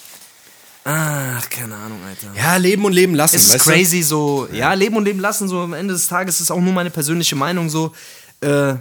Ach, 0.85 1.51
keine 1.51 1.75
Ahnung, 1.75 1.99
Alter. 2.07 2.41
ja, 2.41 2.57
leben 2.57 2.85
und 2.85 2.93
leben 2.93 3.17
lassen. 3.17 3.35
Es 3.35 3.47
ist 3.47 3.55
weißt 3.55 3.67
du? 3.67 3.71
crazy, 3.71 4.03
so, 4.05 4.47
ja, 4.53 4.75
leben 4.75 4.97
und 4.97 5.07
leben 5.07 5.19
lassen, 5.19 5.49
so 5.49 5.63
am 5.63 5.73
Ende 5.73 5.93
des 5.93 6.07
Tages 6.07 6.41
ist 6.41 6.53
auch 6.53 6.61
nur 6.61 6.73
meine 6.73 6.91
persönliche 6.91 7.35
Meinung 7.35 7.69
so. 7.69 7.93
Äh, 8.41 8.77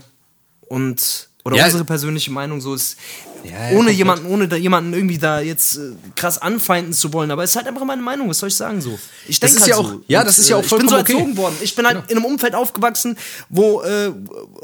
und, 0.68 1.30
oder 1.46 1.58
Ja. 1.58 1.66
unsere 1.66 1.84
persönliche 1.86 2.32
Meinung 2.32 2.62
so 2.62 2.74
ist, 2.74 2.96
ja, 3.44 3.78
ohne 3.78 3.92
jemanden, 3.92 4.26
ohne 4.28 4.48
da 4.48 4.56
jemanden 4.56 4.94
irgendwie 4.94 5.18
da 5.18 5.42
jetzt 5.42 5.76
äh, 5.76 5.92
krass 6.16 6.38
anfeinden 6.38 6.94
zu 6.94 7.12
wollen, 7.12 7.30
aber 7.32 7.44
es 7.44 7.50
ist 7.50 7.56
halt 7.58 7.68
einfach 7.68 7.84
meine 7.84 8.02
Meinung, 8.02 8.30
was 8.30 8.40
soll 8.40 8.48
ich 8.48 8.56
sagen 8.56 8.80
so? 8.80 8.98
Ich 9.28 9.40
denke 9.42 9.60
halt 9.60 9.70
ja 9.70 9.76
auch- 9.76 9.90
so. 9.90 10.02
ja, 10.08 10.24
das 10.24 10.38
ist 10.38 10.48
ja 10.50 10.56
auch 10.56 10.64
Ich 10.64 10.70
bin 10.70 10.80
so 10.80 10.86
vollkommen 10.96 11.02
okay. 11.02 11.14
erzogen 11.14 11.38
worden. 11.38 11.56
Ich 11.62 11.76
bin 11.76 11.86
halt 11.86 12.10
in 12.10 12.16
einem 12.18 12.26
Umfeld 12.26 12.56
aufgewachsen, 12.56 13.18
wo, 13.50 13.82
äh, 13.82 14.12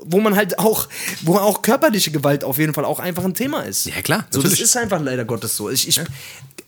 wo 0.05 0.21
man 0.21 0.35
halt 0.37 0.57
auch, 0.59 0.87
wo 1.23 1.35
auch 1.35 1.61
körperliche 1.61 2.11
Gewalt 2.11 2.45
auf 2.45 2.57
jeden 2.57 2.73
Fall 2.73 2.85
auch 2.85 2.99
einfach 2.99 3.25
ein 3.25 3.33
Thema 3.33 3.61
ist. 3.63 3.85
Ja, 3.85 4.01
klar, 4.01 4.25
So, 4.29 4.41
das 4.41 4.57
ist 4.59 4.77
einfach 4.77 5.01
leider 5.01 5.25
Gottes 5.25 5.57
so. 5.57 5.69
Ich, 5.69 5.85
ich, 5.89 5.99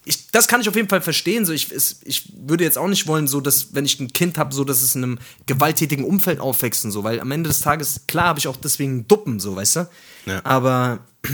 ich, 0.04 0.32
das 0.32 0.48
kann 0.48 0.62
ich 0.62 0.70
auf 0.70 0.76
jeden 0.76 0.90
Fall 0.90 1.02
verstehen. 1.02 1.46
So, 1.46 1.54
ich, 1.54 1.72
es, 1.72 2.00
ich 2.04 2.32
würde 2.36 2.64
jetzt 2.64 2.78
auch 2.78 2.88
nicht 2.88 3.08
wollen, 3.08 3.28
so 3.28 3.40
dass, 3.40 3.74
wenn 3.74 3.86
ich 3.86 4.00
ein 4.00 4.12
Kind 4.14 4.38
habe, 4.38 4.54
so 4.54 4.64
dass 4.64 4.82
es 4.82 4.96
in 4.96 5.04
einem 5.04 5.20
gewalttätigen 5.46 6.06
Umfeld 6.06 6.40
aufwächst 6.40 6.84
und 6.86 6.92
so, 6.92 7.04
weil 7.04 7.20
am 7.20 7.32
Ende 7.32 7.50
des 7.50 7.62
Tages, 7.62 8.02
klar, 8.08 8.28
habe 8.28 8.40
ich 8.40 8.48
auch 8.48 8.58
deswegen 8.58 9.08
Duppen, 9.08 9.40
so, 9.40 9.56
weißt 9.56 9.76
du? 9.76 9.90
Ja. 10.26 10.42
Aber 10.44 11.00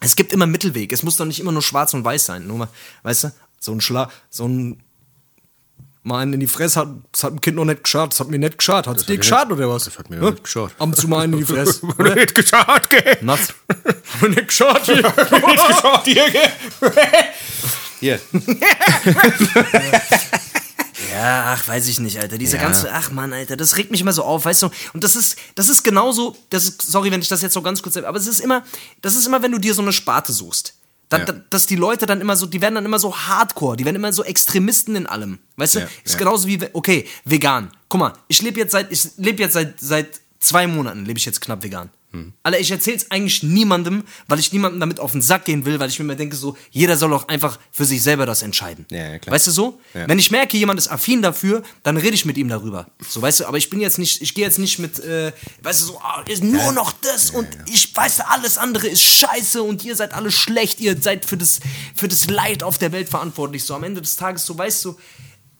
es 0.00 0.14
gibt 0.14 0.32
immer 0.32 0.44
einen 0.44 0.52
Mittelweg. 0.52 0.92
Es 0.92 1.02
muss 1.02 1.16
doch 1.16 1.24
nicht 1.24 1.40
immer 1.40 1.52
nur 1.52 1.62
schwarz 1.62 1.92
und 1.94 2.04
weiß 2.04 2.26
sein. 2.26 2.46
Nur 2.46 2.58
mal, 2.58 2.68
weißt 3.02 3.24
du, 3.24 3.32
so 3.58 3.72
ein 3.72 3.80
Schlag, 3.80 4.10
so 4.30 4.46
ein 4.46 4.80
mal 6.08 6.20
einen 6.20 6.34
in 6.34 6.40
die 6.40 6.46
Fresse 6.46 6.80
hat, 6.80 6.88
das 7.12 7.24
hat 7.24 7.32
dem 7.32 7.40
Kind 7.40 7.56
noch 7.56 7.64
nicht 7.64 7.84
geschadet, 7.84 8.12
das 8.12 8.20
hat 8.20 8.28
mir 8.28 8.38
nicht 8.38 8.58
geschadet. 8.58 8.86
Hat 8.88 8.96
es 8.96 9.06
dir 9.06 9.16
geschadet 9.16 9.52
oder 9.52 9.68
was? 9.68 9.84
Das 9.84 9.98
hat 9.98 10.10
mir 10.10 10.16
noch 10.16 10.30
nicht 10.30 10.42
geschadet. 10.42 10.74
Ab 10.78 10.86
und 10.86 10.96
zu 10.96 11.06
mal 11.06 11.20
einen 11.20 11.34
in 11.34 11.38
die 11.40 11.44
Fresse. 11.44 11.86
nicht 12.14 12.34
geschaut, 12.34 12.90
gell? 12.90 13.18
Nass. 13.20 13.54
Hat 13.68 14.22
mir 14.22 14.30
nicht 14.30 14.48
geschadet. 14.48 14.84
hier. 14.86 14.96
nicht 14.96 15.68
geschaut, 15.68 16.04
hier, 16.04 16.30
gell? 16.32 16.92
Hier. 18.00 18.20
Ja, 21.12 21.54
ach, 21.56 21.66
weiß 21.66 21.88
ich 21.88 21.98
nicht, 22.00 22.18
Alter. 22.20 22.38
Dieser 22.38 22.58
ganze, 22.58 22.92
ach 22.92 23.10
Mann, 23.10 23.32
Alter, 23.32 23.56
das 23.56 23.76
regt 23.76 23.90
mich 23.90 24.00
immer 24.00 24.12
so 24.12 24.22
auf, 24.24 24.44
weißt 24.44 24.62
du? 24.62 24.70
Und 24.92 25.02
das 25.02 25.16
ist, 25.16 25.36
das 25.54 25.68
ist 25.68 25.82
genauso, 25.82 26.36
das 26.50 26.64
ist, 26.64 26.82
sorry, 26.82 27.10
wenn 27.10 27.20
ich 27.20 27.28
das 27.28 27.42
jetzt 27.42 27.54
so 27.54 27.62
ganz 27.62 27.82
kurz, 27.82 27.96
aber 27.96 28.18
es 28.18 28.26
ist 28.26 28.40
immer, 28.40 28.62
das 29.00 29.14
ist 29.16 29.26
immer, 29.26 29.42
wenn 29.42 29.50
du 29.52 29.58
dir 29.58 29.74
so 29.74 29.82
eine 29.82 29.92
Sparte 29.92 30.32
suchst. 30.32 30.74
Dann, 31.08 31.26
Ja. 31.26 31.32
dass 31.50 31.66
die 31.66 31.76
Leute 31.76 32.04
dann 32.06 32.20
immer 32.20 32.36
so, 32.36 32.46
die 32.46 32.60
werden 32.60 32.74
dann 32.74 32.84
immer 32.84 32.98
so 32.98 33.16
hardcore, 33.16 33.76
die 33.76 33.84
werden 33.84 33.96
immer 33.96 34.12
so 34.12 34.22
Extremisten 34.22 34.94
in 34.94 35.06
allem. 35.06 35.38
Weißt 35.56 35.76
du? 35.76 35.78
Ja, 35.80 35.88
ist 36.04 36.12
ja. 36.12 36.18
genauso 36.18 36.46
wie, 36.46 36.58
okay, 36.72 37.06
vegan. 37.24 37.70
Guck 37.88 38.00
mal, 38.00 38.12
ich 38.28 38.42
lebe 38.42 38.60
jetzt 38.60 38.72
seit, 38.72 38.92
ich 38.92 39.08
lebe 39.16 39.42
jetzt 39.42 39.54
seit, 39.54 39.80
seit 39.80 40.20
zwei 40.40 40.66
Monaten, 40.66 41.04
lebe 41.04 41.18
ich 41.18 41.24
jetzt 41.24 41.40
knapp 41.40 41.62
vegan. 41.62 41.88
Hm. 42.18 42.32
Alter, 42.42 42.60
ich 42.60 42.70
erzähl's 42.70 43.10
eigentlich 43.10 43.42
niemandem, 43.42 44.04
weil 44.26 44.38
ich 44.38 44.52
niemandem 44.52 44.80
damit 44.80 45.00
auf 45.00 45.12
den 45.12 45.22
Sack 45.22 45.44
gehen 45.44 45.64
will, 45.64 45.78
weil 45.80 45.88
ich 45.88 45.98
mir 45.98 46.04
immer 46.04 46.14
denke, 46.14 46.36
so, 46.36 46.56
jeder 46.70 46.96
soll 46.96 47.10
doch 47.10 47.28
einfach 47.28 47.58
für 47.70 47.84
sich 47.84 48.02
selber 48.02 48.26
das 48.26 48.42
entscheiden. 48.42 48.86
Ja, 48.90 49.12
ja, 49.12 49.18
klar. 49.18 49.34
Weißt 49.34 49.46
du 49.46 49.50
so? 49.50 49.80
Ja. 49.94 50.08
Wenn 50.08 50.18
ich 50.18 50.30
merke, 50.30 50.56
jemand 50.56 50.78
ist 50.78 50.88
affin 50.88 51.22
dafür, 51.22 51.62
dann 51.82 51.96
rede 51.96 52.14
ich 52.14 52.24
mit 52.24 52.36
ihm 52.36 52.48
darüber. 52.48 52.86
So, 53.08 53.22
weißt 53.22 53.40
du, 53.40 53.46
aber 53.46 53.58
ich 53.58 53.70
bin 53.70 53.80
jetzt 53.80 53.98
nicht, 53.98 54.22
ich 54.22 54.34
gehe 54.34 54.44
jetzt 54.44 54.58
nicht 54.58 54.78
mit, 54.78 54.98
äh, 54.98 55.32
weißt 55.62 55.82
du, 55.82 55.86
so, 55.86 56.00
ah, 56.00 56.22
ist 56.28 56.42
nur 56.42 56.72
noch 56.72 56.92
das 56.92 57.30
und 57.30 57.48
ich 57.70 57.94
weiß, 57.94 58.20
alles 58.20 58.58
andere 58.58 58.88
ist 58.88 59.02
scheiße 59.02 59.62
und 59.62 59.84
ihr 59.84 59.96
seid 59.96 60.14
alle 60.14 60.30
schlecht, 60.30 60.80
ihr 60.80 61.00
seid 61.00 61.24
für 61.24 61.36
das, 61.36 61.60
für 61.94 62.08
das 62.08 62.28
Leid 62.28 62.62
auf 62.62 62.78
der 62.78 62.92
Welt 62.92 63.08
verantwortlich. 63.08 63.64
So, 63.64 63.74
am 63.74 63.84
Ende 63.84 64.00
des 64.00 64.16
Tages, 64.16 64.44
so, 64.46 64.56
weißt 64.56 64.84
du, 64.84 64.96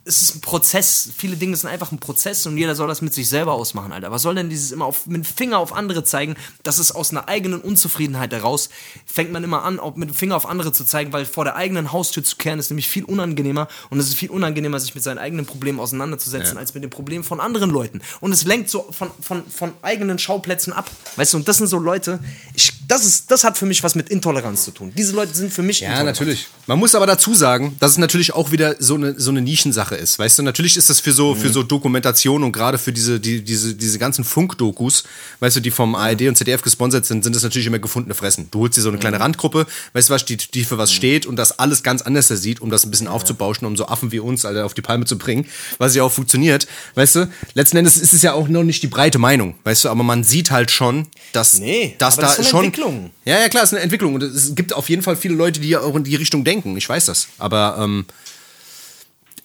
es 0.08 0.22
ist 0.22 0.36
ein 0.36 0.40
Prozess. 0.40 1.10
Viele 1.16 1.36
Dinge 1.36 1.54
sind 1.54 1.68
einfach 1.68 1.92
ein 1.92 1.98
Prozess 1.98 2.46
und 2.46 2.56
jeder 2.56 2.74
soll 2.74 2.88
das 2.88 3.02
mit 3.02 3.12
sich 3.12 3.28
selber 3.28 3.52
ausmachen, 3.52 3.92
Alter. 3.92 4.10
Was 4.10 4.22
soll 4.22 4.34
denn 4.34 4.48
dieses 4.48 4.72
immer 4.72 4.86
auf, 4.86 5.06
mit 5.06 5.16
dem 5.16 5.24
Finger 5.24 5.58
auf 5.58 5.74
andere 5.74 6.02
zeigen? 6.02 6.34
Das 6.62 6.78
ist 6.78 6.92
aus 6.92 7.10
einer 7.10 7.28
eigenen 7.28 7.60
Unzufriedenheit 7.60 8.32
heraus. 8.32 8.70
Fängt 9.04 9.32
man 9.32 9.44
immer 9.44 9.64
an, 9.64 9.78
auch 9.78 9.96
mit 9.96 10.08
dem 10.08 10.14
Finger 10.14 10.34
auf 10.36 10.46
andere 10.46 10.72
zu 10.72 10.84
zeigen, 10.84 11.12
weil 11.12 11.26
vor 11.26 11.44
der 11.44 11.56
eigenen 11.56 11.92
Haustür 11.92 12.24
zu 12.24 12.36
kehren 12.36 12.58
ist 12.58 12.70
nämlich 12.70 12.88
viel 12.88 13.04
unangenehmer 13.04 13.68
und 13.90 13.98
es 13.98 14.08
ist 14.08 14.14
viel 14.14 14.30
unangenehmer, 14.30 14.80
sich 14.80 14.94
mit 14.94 15.04
seinen 15.04 15.18
eigenen 15.18 15.44
Problemen 15.44 15.78
auseinanderzusetzen, 15.78 16.56
als 16.56 16.72
mit 16.72 16.82
den 16.82 16.90
Problemen 16.90 17.22
von 17.22 17.38
anderen 17.38 17.70
Leuten. 17.70 18.00
Und 18.20 18.32
es 18.32 18.44
lenkt 18.44 18.70
so 18.70 18.88
von, 18.90 19.10
von, 19.20 19.48
von 19.50 19.74
eigenen 19.82 20.18
Schauplätzen 20.18 20.72
ab. 20.72 20.90
Weißt 21.16 21.34
du, 21.34 21.36
und 21.36 21.46
das 21.46 21.58
sind 21.58 21.66
so 21.66 21.78
Leute, 21.78 22.18
ich, 22.54 22.72
das, 22.88 23.04
ist, 23.04 23.30
das 23.30 23.44
hat 23.44 23.58
für 23.58 23.66
mich 23.66 23.84
was 23.84 23.94
mit 23.94 24.08
Intoleranz 24.08 24.64
zu 24.64 24.70
tun. 24.70 24.90
Diese 24.96 25.12
Leute 25.12 25.34
sind 25.34 25.52
für 25.52 25.62
mich 25.62 25.80
Ja, 25.80 26.02
natürlich. 26.02 26.48
Man 26.66 26.78
muss 26.78 26.94
aber 26.94 27.06
dazu 27.06 27.34
sagen, 27.34 27.76
dass 27.78 27.92
es 27.92 27.98
natürlich 27.98 28.32
auch 28.32 28.50
wieder 28.52 28.76
so 28.78 28.94
eine, 28.94 29.18
so 29.20 29.30
eine 29.30 29.42
Nischensache 29.42 29.97
ist. 29.98 30.18
Weißt 30.18 30.38
du, 30.38 30.42
natürlich 30.42 30.76
ist 30.76 30.88
das 30.90 31.00
für 31.00 31.12
so, 31.12 31.34
für 31.34 31.48
so 31.50 31.62
Dokumentation 31.62 32.42
und 32.42 32.52
gerade 32.52 32.78
für 32.78 32.92
diese, 32.92 33.20
die, 33.20 33.42
diese, 33.42 33.74
diese 33.74 33.98
ganzen 33.98 34.24
Funkdokus, 34.24 35.04
weißt 35.40 35.56
du, 35.56 35.60
die 35.60 35.70
vom 35.70 35.94
ARD 35.94 36.22
und 36.22 36.36
ZDF 36.36 36.62
gesponsert 36.62 37.06
sind, 37.06 37.24
sind 37.24 37.34
das 37.36 37.42
natürlich 37.42 37.66
immer 37.66 37.78
gefundene 37.78 38.14
Fressen. 38.14 38.48
Du 38.50 38.60
holst 38.60 38.76
dir 38.76 38.82
so 38.82 38.88
eine 38.88 38.98
kleine 38.98 39.20
Randgruppe, 39.20 39.66
weißt 39.92 40.08
du 40.08 40.14
was, 40.14 40.24
die, 40.24 40.36
die 40.36 40.64
für 40.64 40.78
was 40.78 40.92
steht 40.92 41.26
und 41.26 41.36
das 41.36 41.58
alles 41.58 41.82
ganz 41.82 42.02
anders 42.02 42.28
sieht, 42.28 42.60
um 42.60 42.70
das 42.70 42.84
ein 42.84 42.90
bisschen 42.90 43.08
aufzubauschen, 43.08 43.66
um 43.66 43.76
so 43.76 43.86
Affen 43.86 44.12
wie 44.12 44.20
uns, 44.20 44.44
Alter, 44.44 44.64
auf 44.64 44.74
die 44.74 44.82
Palme 44.82 45.04
zu 45.04 45.18
bringen, 45.18 45.46
was 45.78 45.94
ja 45.94 46.02
auch 46.02 46.12
funktioniert. 46.12 46.66
Weißt 46.94 47.16
du, 47.16 47.30
letzten 47.54 47.76
Endes 47.76 47.96
ist 47.96 48.12
es 48.12 48.22
ja 48.22 48.32
auch 48.32 48.48
noch 48.48 48.64
nicht 48.64 48.82
die 48.82 48.88
breite 48.88 49.18
Meinung, 49.18 49.54
weißt 49.64 49.84
du, 49.84 49.88
aber 49.88 50.02
man 50.02 50.24
sieht 50.24 50.50
halt 50.50 50.70
schon, 50.70 51.06
dass, 51.32 51.58
Nee, 51.58 51.94
dass 51.98 52.16
da 52.16 52.22
das 52.22 52.32
ist 52.32 52.38
eine 52.38 52.48
schon. 52.48 52.64
Entwicklung. 52.66 53.10
Ja, 53.24 53.38
ja, 53.38 53.48
klar, 53.48 53.64
es 53.64 53.70
ist 53.70 53.74
eine 53.74 53.82
Entwicklung. 53.82 54.14
Und 54.14 54.22
es 54.22 54.54
gibt 54.54 54.72
auf 54.72 54.88
jeden 54.88 55.02
Fall 55.02 55.16
viele 55.16 55.34
Leute, 55.34 55.60
die 55.60 55.68
ja 55.68 55.80
auch 55.80 55.94
in 55.96 56.04
die 56.04 56.16
Richtung 56.16 56.44
denken. 56.44 56.76
Ich 56.76 56.88
weiß 56.88 57.06
das. 57.06 57.28
Aber 57.38 57.76
ähm, 57.80 58.06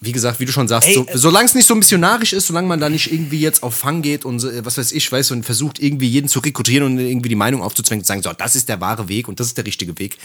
wie 0.04 0.12
gesagt, 0.12 0.40
wie 0.40 0.44
du 0.44 0.52
schon 0.52 0.68
sagst, 0.68 0.88
Ey, 0.88 0.94
so, 0.94 1.06
äh, 1.06 1.16
solange 1.18 1.46
es 1.46 1.54
nicht 1.54 1.66
so 1.66 1.74
missionarisch 1.74 2.32
ist, 2.32 2.46
solange 2.46 2.68
man 2.68 2.80
da 2.80 2.88
nicht 2.88 3.12
irgendwie 3.12 3.40
jetzt 3.40 3.62
auf 3.62 3.74
Fang 3.74 4.02
geht 4.02 4.24
und 4.24 4.38
so, 4.40 4.50
äh, 4.50 4.64
was 4.64 4.78
weiß 4.78 4.92
ich, 4.92 5.10
weißt 5.10 5.30
du, 5.30 5.34
und 5.34 5.44
versucht 5.44 5.78
irgendwie 5.78 6.08
jeden 6.08 6.28
zu 6.28 6.40
rekrutieren 6.40 6.84
und 6.86 6.98
irgendwie 6.98 7.28
die 7.28 7.34
Meinung 7.36 7.62
aufzuzwängen 7.62 8.02
und 8.02 8.06
sagen, 8.06 8.22
so, 8.22 8.32
das 8.32 8.54
ist 8.56 8.68
der 8.68 8.80
wahre 8.80 9.08
Weg 9.08 9.28
und 9.28 9.40
das 9.40 9.48
ist 9.48 9.56
der 9.56 9.66
richtige 9.66 9.98
Weg. 9.98 10.18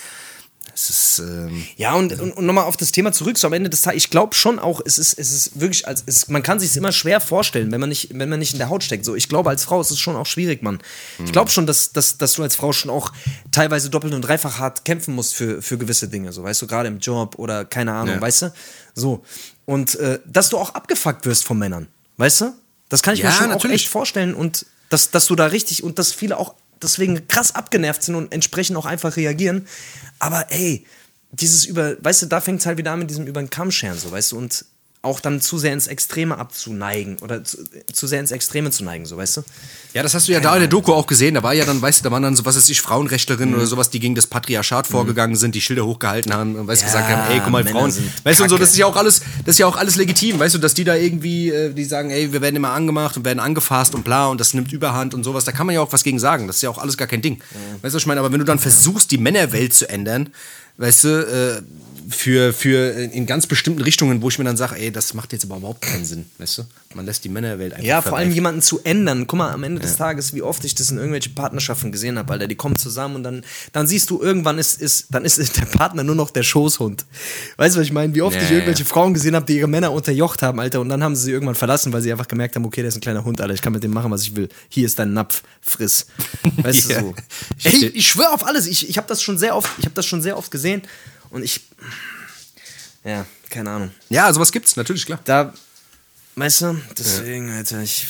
Es 0.81 0.89
ist, 0.89 1.19
ähm, 1.19 1.65
Ja, 1.75 1.95
und, 1.95 2.17
und, 2.21 2.31
und 2.31 2.45
nochmal 2.45 2.63
auf 2.63 2.77
das 2.77 2.93
Thema 2.93 3.11
zurück, 3.11 3.37
so 3.37 3.47
am 3.47 3.53
Ende 3.53 3.69
des 3.69 3.81
Tages, 3.81 4.03
ich 4.03 4.09
glaube 4.11 4.33
schon 4.33 4.59
auch, 4.59 4.79
es 4.85 4.97
ist, 4.97 5.17
es 5.19 5.31
ist 5.31 5.59
wirklich, 5.59 5.85
als, 5.87 6.03
es, 6.05 6.29
man 6.29 6.41
kann 6.41 6.57
sich 6.59 6.77
immer 6.77 6.93
schwer 6.93 7.19
vorstellen, 7.19 7.71
wenn 7.71 7.81
man, 7.81 7.89
nicht, 7.89 8.09
wenn 8.13 8.29
man 8.29 8.39
nicht 8.39 8.53
in 8.53 8.59
der 8.59 8.69
Haut 8.69 8.83
steckt. 8.83 9.03
So, 9.03 9.15
ich 9.15 9.27
glaube, 9.27 9.49
als 9.49 9.65
Frau 9.65 9.81
ist 9.81 9.91
es 9.91 9.99
schon 9.99 10.15
auch 10.15 10.27
schwierig, 10.27 10.61
Mann. 10.61 10.79
Ich 11.25 11.33
glaube 11.33 11.49
schon, 11.51 11.65
dass, 11.65 11.91
dass, 11.91 12.17
dass 12.17 12.33
du 12.35 12.43
als 12.43 12.55
Frau 12.55 12.71
schon 12.71 12.91
auch 12.91 13.11
teilweise 13.51 13.89
doppelt 13.89 14.13
und 14.13 14.21
dreifach 14.21 14.59
hart 14.59 14.85
kämpfen 14.85 15.15
musst 15.15 15.33
für, 15.35 15.61
für 15.61 15.77
gewisse 15.77 16.07
Dinge, 16.07 16.31
so, 16.31 16.43
weißt 16.43 16.61
du, 16.61 16.67
gerade 16.67 16.87
im 16.87 16.99
Job 16.99 17.35
oder 17.37 17.65
keine 17.65 17.93
Ahnung, 17.93 18.15
Ja. 18.15 18.21
weißt 18.21 18.43
du? 18.43 18.53
So. 18.95 19.23
Und 19.69 19.93
äh, 19.99 20.19
dass 20.25 20.49
du 20.49 20.57
auch 20.57 20.73
abgefuckt 20.73 21.27
wirst 21.27 21.43
von 21.45 21.59
Männern, 21.59 21.87
weißt 22.17 22.41
du? 22.41 22.53
Das 22.89 23.03
kann 23.03 23.13
ich 23.13 23.21
mir 23.21 23.29
Ja, 23.29 23.35
schon 23.35 23.45
auch 23.51 23.57
natürlich. 23.57 23.83
echt 23.83 23.89
vorstellen 23.91 24.33
und 24.33 24.65
dass, 24.89 25.11
dass 25.11 25.27
du 25.27 25.35
da 25.35 25.45
richtig 25.45 25.83
und 25.83 25.99
dass 25.99 26.11
viele 26.11 26.37
auch 26.37 26.55
deswegen 26.81 27.27
krass 27.27 27.53
abgenervt 27.53 28.01
sind 28.01 28.15
und 28.15 28.33
entsprechend 28.33 28.77
auch 28.77 28.87
einfach 28.87 29.15
reagieren. 29.15 29.67
Aber 30.17 30.47
ey, 30.49 30.87
dieses 31.31 31.65
über, 31.65 32.03
weißt 32.03 32.23
du, 32.23 32.25
da 32.25 32.41
fängt 32.41 32.61
es 32.61 32.65
halt 32.65 32.79
wieder 32.79 32.93
an 32.93 32.97
mit 32.99 33.11
diesem 33.11 33.27
über 33.27 33.39
den 33.43 33.51
Kamm 33.51 33.69
scheren, 33.69 33.99
so, 33.99 34.11
weißt 34.11 34.31
du, 34.31 34.39
und 34.39 34.65
auch 35.01 35.21
dann 35.21 35.39
zu 35.39 35.57
sehr 35.57 35.71
ins 35.71 35.87
Extreme 35.87 36.37
abzuneigen 36.37 37.17
oder 37.21 37.41
zu, 37.45 37.57
zu 37.93 38.05
sehr 38.05 38.19
ins 38.19 38.31
Extreme 38.31 38.69
zu 38.69 38.83
neigen, 38.83 39.05
so, 39.05 39.15
weißt 39.15 39.37
du? 39.37 39.41
Ja, 39.93 40.03
das 40.03 40.13
hast 40.13 40.27
du 40.27 40.33
ja 40.33 40.41
da 40.41 40.53
in 40.55 40.59
der 40.59 40.67
Doku 40.67 40.91
auch 40.91 41.07
gesehen. 41.07 41.35
Da 41.35 41.41
war 41.41 41.53
ja 41.53 41.63
dann, 41.63 41.81
weißt 41.81 41.99
du, 41.99 42.03
da 42.03 42.11
waren 42.11 42.21
dann 42.21 42.35
so, 42.35 42.43
was 42.43 42.57
weiß 42.57 42.67
ich, 42.67 42.81
Frauenrechtlerinnen 42.81 43.51
Mhm. 43.53 43.59
oder 43.61 43.65
sowas, 43.65 43.89
die 43.89 44.01
gegen 44.01 44.13
das 44.15 44.27
Patriarchat 44.27 44.87
vorgegangen 44.87 45.37
sind, 45.37 45.55
die 45.55 45.61
Schilder 45.61 45.85
hochgehalten 45.85 46.33
haben 46.33 46.57
und 46.57 46.67
weißt 46.67 46.81
du, 46.81 46.85
Ja, 46.87 46.91
gesagt 46.91 47.09
haben, 47.09 47.31
ey, 47.31 47.39
guck 47.39 47.49
mal, 47.49 47.63
Männer 47.63 47.79
Frauen. 47.79 47.93
Weißt 48.25 48.39
du, 48.41 48.43
und 48.43 48.49
so, 48.49 48.57
das 48.57 48.71
ist 48.71 48.77
ja 48.77 48.87
auch 48.87 48.97
alles, 48.97 49.21
das 49.45 49.55
ist 49.55 49.59
ja 49.59 49.67
auch 49.67 49.77
alles 49.77 49.95
legitim, 49.95 50.37
weißt 50.37 50.55
du, 50.55 50.59
dass 50.59 50.73
die 50.73 50.83
da 50.83 50.95
irgendwie, 50.95 51.49
äh, 51.49 51.73
die 51.73 51.85
sagen, 51.85 52.09
ey, 52.11 52.33
wir 52.33 52.41
werden 52.41 52.57
immer 52.57 52.71
angemacht 52.71 53.15
und 53.15 53.23
werden 53.23 53.39
angefasst 53.39 53.95
und 53.95 54.03
bla 54.03 54.27
und 54.27 54.41
das 54.41 54.53
nimmt 54.53 54.73
Überhand 54.73 55.13
und 55.13 55.23
sowas. 55.23 55.45
Da 55.45 55.53
kann 55.53 55.65
man 55.65 55.75
ja 55.75 55.81
auch 55.81 55.93
was 55.93 56.03
gegen 56.03 56.19
sagen. 56.19 56.45
Das 56.47 56.57
ist 56.57 56.61
ja 56.61 56.69
auch 56.69 56.77
alles 56.77 56.97
gar 56.97 57.07
kein 57.07 57.21
Ding. 57.21 57.39
Weißt 57.81 57.93
du, 57.93 57.95
was 57.95 58.03
ich 58.03 58.05
meine? 58.05 58.19
Aber 58.19 58.33
wenn 58.33 58.39
du 58.39 58.45
dann 58.45 58.59
versuchst, 58.59 59.11
die 59.11 59.17
Männerwelt 59.17 59.73
zu 59.73 59.87
ändern, 59.89 60.29
weißt 60.77 61.03
du, 61.05 61.09
äh, 61.09 61.61
für, 62.09 62.53
für 62.53 62.89
in 62.91 63.25
ganz 63.25 63.45
bestimmten 63.47 63.81
Richtungen, 63.81 64.21
wo 64.21 64.29
ich 64.29 64.37
mir 64.39 64.45
dann 64.45 64.57
sage, 64.57 64.75
ey, 64.77 64.91
das 64.91 65.13
macht 65.13 65.31
jetzt 65.33 65.45
aber 65.45 65.57
überhaupt 65.57 65.81
keinen 65.81 66.05
Sinn, 66.05 66.25
weißt 66.39 66.59
du? 66.59 66.63
Man 66.95 67.05
lässt 67.05 67.23
die 67.23 67.29
Männerwelt 67.29 67.73
einfach 67.73 67.85
Ja, 67.85 68.01
vor 68.01 68.17
allem 68.17 68.31
jemanden 68.31 68.61
zu 68.63 68.79
ändern. 68.83 69.27
Guck 69.27 69.37
mal, 69.37 69.51
am 69.51 69.63
Ende 69.63 69.79
des 69.79 69.95
Tages, 69.97 70.33
wie 70.33 70.41
oft 70.41 70.65
ich 70.65 70.73
das 70.73 70.89
in 70.89 70.97
irgendwelchen 70.97 71.35
Partnerschaften 71.35 71.91
gesehen 71.91 72.17
habe, 72.17 72.33
Alter, 72.33 72.47
die 72.47 72.55
kommen 72.55 72.75
zusammen 72.77 73.15
und 73.17 73.23
dann, 73.23 73.43
dann 73.73 73.85
siehst 73.85 74.09
du, 74.09 74.21
irgendwann 74.21 74.57
ist, 74.57 74.81
ist, 74.81 75.07
dann 75.11 75.23
ist 75.23 75.37
der 75.57 75.65
Partner 75.65 76.03
nur 76.03 76.15
noch 76.15 76.31
der 76.31 76.43
Schoßhund. 76.43 77.05
Weißt 77.57 77.75
du, 77.75 77.79
was 77.79 77.85
ich 77.85 77.93
meine? 77.93 78.15
Wie 78.15 78.21
oft 78.23 78.35
Ja, 78.35 78.41
ich 78.41 78.49
ja. 78.49 78.55
irgendwelche 78.55 78.85
Frauen 78.85 79.13
gesehen 79.13 79.35
habe, 79.35 79.45
die 79.45 79.57
ihre 79.57 79.67
Männer 79.67 79.91
unterjocht 79.91 80.41
haben, 80.41 80.59
Alter, 80.59 80.81
und 80.81 80.89
dann 80.89 81.03
haben 81.03 81.15
sie 81.15 81.25
sie 81.25 81.31
irgendwann 81.31 81.55
verlassen, 81.55 81.93
weil 81.93 82.01
sie 82.01 82.11
einfach 82.11 82.27
gemerkt 82.27 82.55
haben, 82.55 82.65
okay, 82.65 82.81
der 82.81 82.89
ist 82.89 82.97
ein 82.97 83.01
kleiner 83.01 83.23
Hund, 83.23 83.39
Alter, 83.41 83.53
ich 83.53 83.61
kann 83.61 83.73
mit 83.73 83.83
dem 83.83 83.91
machen, 83.91 84.09
was 84.09 84.23
ich 84.23 84.35
will. 84.35 84.49
Hier 84.69 84.85
ist 84.87 84.97
dein 84.97 85.13
Napf, 85.13 85.43
friss. 85.61 86.07
Weißt 86.57 86.89
Ja. 86.89 87.01
du 87.01 87.07
so. 87.07 87.15
Ich 87.57 87.83
Ey, 87.83 87.89
ich 87.89 88.07
schwöre 88.07 88.31
auf 88.33 88.45
alles. 88.47 88.65
Ich, 88.65 88.89
ich 88.89 88.97
habe 88.97 89.07
das 89.07 89.21
schon 89.21 89.37
sehr 89.37 89.55
oft, 89.55 89.69
ich 89.77 89.85
habe 89.85 89.93
das 89.95 90.05
schon 90.07 90.21
sehr 90.23 90.37
oft 90.37 90.49
gesehen 90.49 90.81
und 91.31 91.43
ich, 91.43 91.61
ja, 93.03 93.25
keine 93.49 93.71
Ahnung 93.71 93.91
Ja, 94.09 94.31
sowas 94.33 94.51
gibt's, 94.51 94.75
natürlich, 94.75 95.05
klar. 95.05 95.19
da, 95.25 95.53
weißt 96.35 96.61
du, 96.61 96.81
deswegen, 96.97 97.49
Alter, 97.51 97.81
ich 97.81 98.07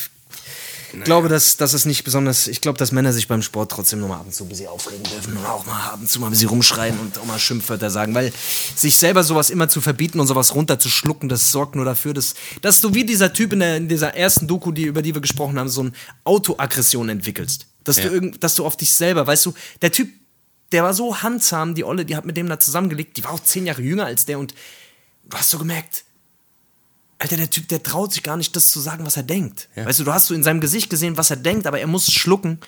glaube, 1.04 1.30
dass, 1.30 1.58
dass 1.58 1.74
es 1.74 1.86
nicht 1.86 2.04
besonders, 2.04 2.48
ich 2.48 2.62
glaube, 2.62 2.78
dass 2.78 2.92
Männer 2.92 3.14
sich 3.14 3.28
beim 3.28 3.42
Sport 3.42 3.72
trotzdem 3.72 4.00
noch 4.00 4.08
mal 4.08 4.18
ab 4.18 4.26
und 4.26 4.34
zu 4.34 4.44
ein 4.44 4.50
bisschen 4.50 4.68
aufregen 4.68 5.04
dürfen 5.04 5.38
und 5.38 5.46
auch 5.46 5.66
mal 5.66 5.92
ab 5.92 6.00
und 6.00 6.10
zu 6.10 6.20
mal 6.20 6.28
ein 6.28 6.32
bisschen 6.32 6.50
rumschreien 6.50 7.00
und 7.00 7.18
auch 7.18 7.26
mal 7.26 7.40
Schimpfwörter 7.40 7.90
sagen, 7.90 8.14
weil 8.16 8.32
sich 8.76 8.98
selber 8.98 9.24
sowas 9.24 9.50
immer 9.50 9.70
zu 9.70 9.82
verbieten 9.82 10.20
und 10.20 10.28
sowas 10.28 10.56
runterzuschlucken, 10.56 11.30
das 11.30 11.52
sorgt 11.52 11.76
nur 11.76 11.86
dafür, 11.86 12.14
dass, 12.14 12.34
dass 12.62 12.82
du 12.82 12.94
wie 12.94 13.04
dieser 13.04 13.34
Typ 13.34 13.54
in, 13.54 13.60
der, 13.60 13.78
in 13.78 13.88
dieser 13.88 14.16
ersten 14.16 14.48
Doku, 14.48 14.72
die, 14.72 14.84
über 14.84 15.02
die 15.02 15.14
wir 15.14 15.22
gesprochen 15.22 15.60
haben, 15.60 15.70
so 15.70 15.82
eine 15.82 15.92
Autoaggression 16.24 17.10
entwickelst. 17.10 17.68
Dass, 17.84 17.96
du 17.96 18.04
irgend, 18.04 18.44
dass 18.44 18.56
du 18.56 18.66
auf 18.66 18.78
dich 18.78 18.92
selber, 18.94 19.26
weißt 19.26 19.48
du, 19.48 19.54
der 19.82 19.92
Typ, 19.92 20.10
der 20.72 20.84
war 20.84 20.94
so 20.94 21.22
handsam, 21.22 21.76
die 21.76 21.84
Olle, 21.84 22.06
die 22.06 22.16
hat 22.16 22.26
mit 22.26 22.38
dem 22.38 22.48
da 22.48 22.60
zusammengelegt, 22.60 23.18
die 23.18 23.24
war 23.24 23.32
auch 23.32 23.40
zehn 23.40 23.66
Jahre 23.66 23.82
jünger 23.82 24.06
als 24.06 24.26
der 24.26 24.40
und 24.40 24.54
du 25.26 25.38
hast 25.38 25.50
so 25.50 25.58
gemerkt, 25.58 26.04
Alter, 27.20 27.36
der 27.36 27.50
Typ, 27.50 27.68
der 27.68 27.84
traut 27.84 28.14
sich 28.14 28.24
gar 28.24 28.38
nicht, 28.38 28.56
das 28.56 28.70
zu 28.70 28.80
sagen, 28.80 29.06
was 29.06 29.18
er 29.18 29.24
denkt. 29.24 29.68
Weißt 29.76 30.00
du, 30.00 30.06
du 30.06 30.14
hast 30.14 30.28
so 30.28 30.34
in 30.34 30.44
seinem 30.44 30.62
Gesicht 30.62 30.90
gesehen, 30.90 31.18
was 31.18 31.30
er 31.30 31.36
denkt, 31.36 31.68
aber 31.68 31.80
er 31.80 31.88
muss 31.88 32.10
schlucken. 32.12 32.60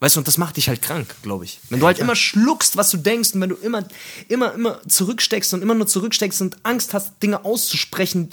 Weißt 0.00 0.16
du, 0.16 0.20
und 0.20 0.26
das 0.26 0.38
macht 0.38 0.56
dich 0.56 0.68
halt 0.68 0.80
krank, 0.80 1.14
glaube 1.22 1.44
ich. 1.44 1.60
Wenn 1.68 1.78
du 1.78 1.86
halt 1.86 1.98
immer 1.98 2.16
schluckst, 2.16 2.76
was 2.76 2.90
du 2.90 2.96
denkst, 2.96 3.34
und 3.34 3.40
wenn 3.42 3.50
du 3.50 3.54
immer, 3.56 3.86
immer, 4.28 4.54
immer 4.54 4.80
zurücksteckst 4.88 5.52
und 5.54 5.62
immer 5.62 5.74
nur 5.74 5.86
zurücksteckst 5.86 6.40
und 6.40 6.56
Angst 6.64 6.94
hast, 6.94 7.22
Dinge 7.22 7.44
auszusprechen, 7.44 8.30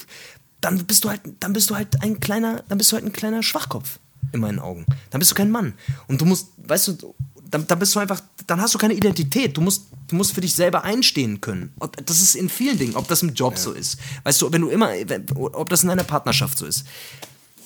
dann 0.62 0.86
bist 0.86 1.03
du 1.03 1.10
halt, 1.10 1.22
dann 1.41 1.53
bist 1.53 1.70
du 1.70 1.76
halt 1.76 2.01
ein 2.01 2.20
kleiner, 2.22 2.64
dann 2.70 2.78
bist 2.78 2.91
du 2.91 2.95
halt 2.95 3.05
ein 3.05 3.14
kleiner 3.14 3.43
Schwachkopf 3.43 3.99
in 4.32 4.39
meinen 4.39 4.60
Augen. 4.60 4.86
Dann 5.10 5.20
bist 5.20 5.32
du 5.32 5.36
kein 5.36 5.51
Mann. 5.51 5.74
Und 6.07 6.22
du 6.22 6.26
musst, 6.26 6.47
weißt 6.57 6.88
du, 6.88 7.16
dann, 7.52 7.68
dann 7.68 7.80
bist 7.80 7.95
du 7.95 8.00
einfach, 8.00 8.22
dann 8.47 8.62
hast 8.62 8.74
du 8.74 8.78
keine 8.78 8.93
Identität. 8.93 9.58
Du 9.58 9.62
musst, 9.62 9.88
du 10.08 10.16
musst 10.16 10.34
für 10.34 10.41
dich 10.41 10.54
selber 10.54 10.84
einstehen 10.84 11.41
können. 11.41 11.74
Und 11.80 11.97
das 12.06 12.22
ist 12.22 12.36
in 12.36 12.50
vielen 12.50 12.78
Dingen, 12.78 12.95
ob 12.95 13.08
das 13.08 13.24
im 13.24 13.34
Job 13.34 13.58
so 13.58 13.72
ist. 13.72 13.97
Weißt 14.24 14.41
du, 14.41 14.52
wenn 14.52 14.62
du 14.62 14.70
immer, 14.70 14.91
ob 15.36 15.70
das 15.70 15.84
in 15.84 15.89
einer 15.89 16.04
Partnerschaft 16.04 16.58
so 16.58 16.66
ist. 16.66 16.86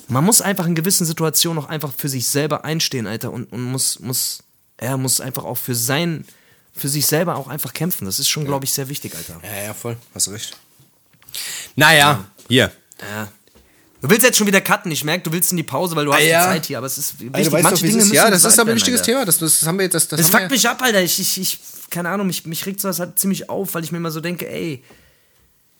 Man 0.08 0.24
muss 0.24 0.42
einfach 0.42 0.66
in 0.66 0.76
gewissen 0.76 1.06
Situationen 1.06 1.64
auch 1.64 1.70
einfach 1.70 1.94
für 1.96 2.10
sich 2.10 2.28
selber 2.28 2.66
einstehen, 2.66 3.08
Alter, 3.08 3.32
und, 3.32 3.52
und 3.52 3.64
muss, 3.64 4.00
muss, 4.00 4.44
er 4.78 4.98
muss 4.98 5.22
einfach 5.22 5.46
auch 5.46 5.58
für 5.58 5.76
sein, 5.76 6.26
für 6.74 6.90
sich 6.90 7.08
selber 7.08 7.38
auch 7.38 7.48
einfach 7.48 7.74
kämpfen. 7.74 8.06
Das 8.06 8.20
ist 8.20 8.28
schon, 8.28 8.46
glaube 8.46 8.66
ich, 8.66 8.74
sehr 8.74 8.90
wichtig, 8.90 9.16
Alter. 9.16 9.40
Ja, 9.44 9.64
ja, 9.68 9.74
voll. 9.74 9.98
Hast 10.14 10.30
recht. 10.30 10.58
Naja, 11.76 12.26
hier. 12.48 12.72
Ja. 13.02 13.28
Du 14.04 14.10
willst 14.10 14.24
jetzt 14.26 14.38
schon 14.38 14.48
wieder 14.48 14.60
cutten, 14.60 14.92
ich 14.92 15.06
merke, 15.06 15.24
du 15.24 15.32
willst 15.32 15.52
in 15.52 15.58
die 15.58 15.64
Pause, 15.64 15.96
weil 15.96 16.04
du 16.04 16.12
hast 16.14 16.20
Ah, 16.20 16.24
ja. 16.26 16.46
die 16.48 16.54
Zeit 16.60 16.66
hier, 16.66 16.78
aber 16.78 16.88
es 16.88 16.98
ist 16.98 17.20
wichtig. 17.22 17.34
Weißt 17.34 17.52
Manche 17.52 17.70
doch, 17.70 17.78
Dinge 17.78 17.90
ist. 17.92 17.96
müssen 17.96 18.14
Ja, 18.16 18.30
das 18.30 18.44
ist 18.44 18.60
aber 18.60 18.72
ein 18.72 18.76
wichtiges 18.76 19.00
Alter. 19.00 19.12
Thema. 19.14 19.26
Das, 19.26 19.38
das 19.38 19.66
haben 19.66 19.78
wir 19.78 19.84
jetzt. 19.86 19.94
Das, 19.94 20.08
das, 20.10 20.20
Das 20.20 20.30
fuckt 20.30 20.52
mich 20.52 20.68
ab, 20.68 20.82
Alter. 20.82 21.02
Ich, 21.02 21.20
ich, 21.22 21.40
ich 21.40 21.60
keine 21.90 22.10
Ahnung, 22.10 22.28
mich, 22.28 22.46
mich 22.46 22.66
regt 22.66 22.82
sowas 22.82 23.00
halt 23.00 23.18
ziemlich 23.18 23.50
auf, 23.50 23.74
weil 23.76 23.84
ich 23.86 23.92
mir 23.94 24.00
immer 24.00 24.12
so 24.12 24.20
denke, 24.20 24.50
ey, 24.50 24.84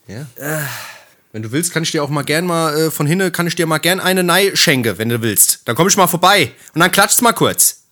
Ja. 0.08 0.26
Wenn 1.32 1.42
du 1.42 1.52
willst, 1.52 1.72
kann 1.72 1.82
ich 1.82 1.90
dir 1.90 2.02
auch 2.02 2.08
mal 2.08 2.22
gern 2.22 2.46
mal 2.46 2.74
äh, 2.74 2.90
von 2.90 3.06
hinne, 3.06 3.30
kann 3.30 3.46
ich 3.46 3.56
dir 3.56 3.66
mal 3.66 3.76
gern 3.78 4.00
eine 4.00 4.22
Nei 4.24 4.52
schenke, 4.54 4.96
wenn 4.96 5.10
du 5.10 5.20
willst. 5.20 5.60
Dann 5.66 5.76
komm 5.76 5.88
ich 5.88 5.96
mal 5.98 6.06
vorbei 6.06 6.52
und 6.74 6.80
dann 6.80 6.90
klatscht's 6.92 7.20
mal 7.20 7.32
kurz. 7.34 7.82